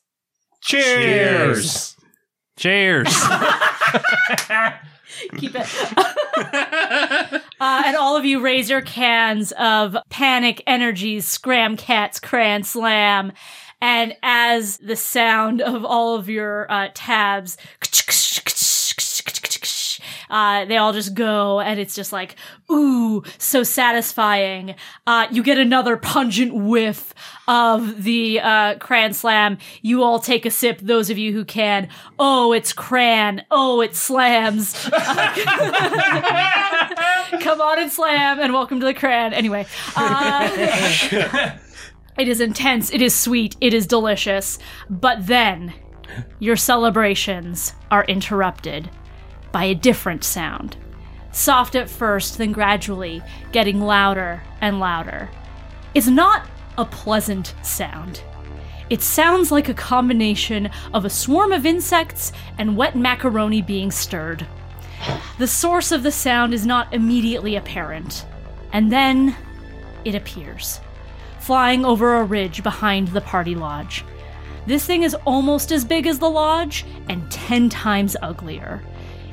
cheers. 0.62 1.96
Cheers. 2.56 3.06
Cheers. 3.08 4.82
Keep 5.36 5.54
it. 5.54 5.66
uh, 7.60 7.82
and 7.86 7.96
all 7.96 8.16
of 8.16 8.24
you 8.24 8.40
raise 8.40 8.70
your 8.70 8.82
cans 8.82 9.52
of 9.52 9.96
Panic 10.08 10.62
Energies, 10.66 11.26
Scram 11.26 11.76
Cats, 11.76 12.20
Cran 12.20 12.62
Slam. 12.62 13.32
And 13.80 14.16
as 14.22 14.78
the 14.78 14.94
sound 14.94 15.60
of 15.60 15.84
all 15.84 16.14
of 16.14 16.28
your 16.28 16.70
uh, 16.70 16.88
tabs, 16.94 17.56
uh, 20.30 20.64
they 20.66 20.76
all 20.76 20.92
just 20.92 21.14
go, 21.14 21.60
and 21.60 21.80
it's 21.80 21.94
just 21.94 22.12
like, 22.12 22.36
ooh, 22.70 23.24
so 23.38 23.64
satisfying. 23.64 24.76
Uh, 25.06 25.26
you 25.32 25.42
get 25.42 25.58
another 25.58 25.96
pungent 25.96 26.54
whiff 26.54 27.12
of 27.48 28.04
the 28.04 28.40
uh, 28.40 28.78
Cran 28.78 29.12
Slam. 29.12 29.58
You 29.82 30.02
all 30.02 30.18
take 30.18 30.46
a 30.46 30.50
sip, 30.50 30.78
those 30.80 31.10
of 31.10 31.18
you 31.18 31.32
who 31.32 31.44
can. 31.44 31.88
Oh, 32.18 32.52
it's 32.52 32.72
Cran. 32.72 33.44
Oh, 33.50 33.80
it 33.80 33.94
slams. 33.96 34.72
Come 37.40 37.60
on 37.60 37.78
and 37.80 37.90
slam, 37.90 38.38
and 38.40 38.52
welcome 38.52 38.78
to 38.80 38.86
the 38.86 38.94
Cran. 38.94 39.32
Anyway. 39.32 39.66
Uh, 39.96 41.56
It 42.18 42.28
is 42.28 42.40
intense, 42.42 42.92
it 42.92 43.00
is 43.00 43.14
sweet, 43.14 43.56
it 43.60 43.72
is 43.72 43.86
delicious. 43.86 44.58
But 44.90 45.26
then 45.26 45.72
your 46.38 46.56
celebrations 46.56 47.72
are 47.90 48.04
interrupted 48.04 48.90
by 49.50 49.64
a 49.64 49.74
different 49.74 50.22
sound. 50.22 50.76
Soft 51.32 51.74
at 51.74 51.88
first, 51.88 52.36
then 52.36 52.52
gradually 52.52 53.22
getting 53.50 53.80
louder 53.80 54.42
and 54.60 54.78
louder. 54.78 55.30
It's 55.94 56.06
not 56.06 56.46
a 56.78 56.84
pleasant 56.84 57.54
sound. 57.62 58.22
It 58.90 59.02
sounds 59.02 59.50
like 59.50 59.68
a 59.68 59.74
combination 59.74 60.70
of 60.92 61.04
a 61.04 61.10
swarm 61.10 61.52
of 61.52 61.64
insects 61.64 62.32
and 62.58 62.76
wet 62.76 62.94
macaroni 62.96 63.62
being 63.62 63.90
stirred. 63.90 64.46
The 65.38 65.46
source 65.46 65.92
of 65.92 66.02
the 66.02 66.12
sound 66.12 66.54
is 66.54 66.66
not 66.66 66.92
immediately 66.92 67.56
apparent, 67.56 68.26
and 68.72 68.92
then 68.92 69.36
it 70.04 70.14
appears 70.14 70.80
flying 71.42 71.84
over 71.84 72.16
a 72.16 72.24
ridge 72.24 72.62
behind 72.62 73.08
the 73.08 73.20
party 73.20 73.56
lodge. 73.56 74.04
This 74.64 74.86
thing 74.86 75.02
is 75.02 75.16
almost 75.26 75.72
as 75.72 75.84
big 75.84 76.06
as 76.06 76.20
the 76.20 76.30
lodge 76.30 76.84
and 77.08 77.28
10 77.32 77.68
times 77.68 78.16
uglier. 78.22 78.80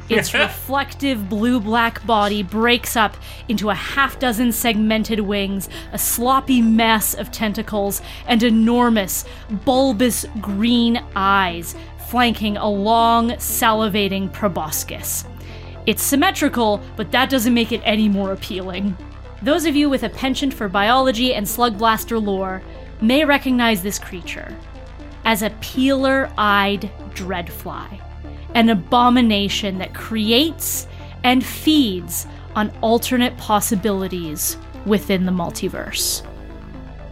Its 0.10 0.34
reflective 0.34 1.30
blue 1.30 1.60
black 1.60 2.06
body 2.06 2.42
breaks 2.42 2.96
up 2.96 3.16
into 3.48 3.70
a 3.70 3.76
half 3.76 4.18
dozen 4.18 4.52
segmented 4.52 5.20
wings, 5.20 5.70
a 5.92 6.00
sloppy 6.00 6.62
mess 6.62 7.14
of 7.14 7.32
tentacles, 7.32 8.02
and 8.26 8.42
enormous, 8.42 9.26
bulbous 9.66 10.26
green 10.42 11.04
eyes 11.16 11.76
flanking 12.10 12.58
a 12.58 12.68
long, 12.68 13.30
salivating 13.34 14.34
proboscis. 14.34 15.26
It's 15.86 16.02
symmetrical, 16.02 16.82
but 16.96 17.12
that 17.12 17.30
doesn't 17.30 17.54
make 17.54 17.72
it 17.72 17.82
any 17.84 18.10
more 18.10 18.34
appealing. 18.34 18.98
Those 19.44 19.66
of 19.66 19.76
you 19.76 19.90
with 19.90 20.04
a 20.04 20.10
penchant 20.10 20.54
for 20.54 20.68
biology 20.68 21.34
and 21.34 21.46
Slugblaster 21.46 22.24
lore 22.24 22.62
may 23.00 23.24
recognize 23.26 23.84
this 23.84 24.00
creature 24.00 24.56
as 25.24 25.44
a 25.44 25.52
peeler 25.62 26.32
eyed 26.38 26.92
dreadfly, 27.14 28.02
an 28.56 28.70
abomination 28.70 29.78
that 29.78 29.94
creates 29.94 30.88
and 31.24 31.46
feeds 31.46 32.28
on 32.56 32.72
alternate 32.82 33.38
possibilities 33.38 34.58
within 34.86 35.26
the 35.26 35.32
multiverse. 35.32 36.26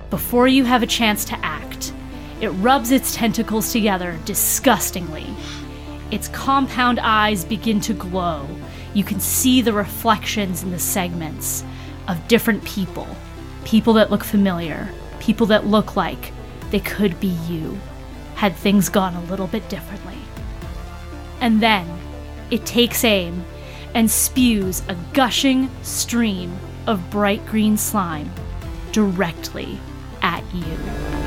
Before 0.09 0.47
you 0.47 0.64
have 0.64 0.84
a 0.84 0.88
chance 0.88 1.26
to 1.26 1.45
act, 1.45 1.93
it 2.39 2.49
rubs 2.49 2.91
its 2.91 3.15
tentacles 3.15 3.72
together 3.72 4.18
disgustingly. 4.26 5.27
Its 6.11 6.27
compound 6.30 6.99
eyes 6.99 7.43
begin 7.43 7.81
to 7.81 7.93
glow. 7.93 8.47
You 8.93 9.03
can 9.03 9.19
see 9.19 9.61
the 9.61 9.73
reflections 9.73 10.64
in 10.64 10.72
the 10.72 10.80
segments 10.80 11.64
of 12.07 12.27
different 12.27 12.64
people. 12.64 13.07
People 13.65 13.93
that 13.93 14.09
look 14.09 14.23
familiar, 14.23 14.89
people 15.19 15.47
that 15.47 15.68
look 15.68 15.95
like 15.95 16.31
they 16.72 16.80
could 16.80 17.19
be 17.19 17.35
you, 17.49 17.77
had 18.35 18.55
things 18.55 18.88
gone 18.88 19.15
a 19.15 19.23
little 19.26 19.47
bit 19.47 19.68
differently. 19.68 20.18
And 21.41 21.61
then 21.61 21.88
it 22.51 22.65
takes 22.65 23.03
aim 23.03 23.45
and 23.93 24.09
spews 24.09 24.84
a 24.88 24.95
gushing 25.14 25.69
stream 25.81 26.57
of 26.85 27.09
bright 27.09 27.45
green 27.45 27.77
slime 27.77 28.31
directly 28.91 29.80
at 30.22 30.43
you. 30.53 31.27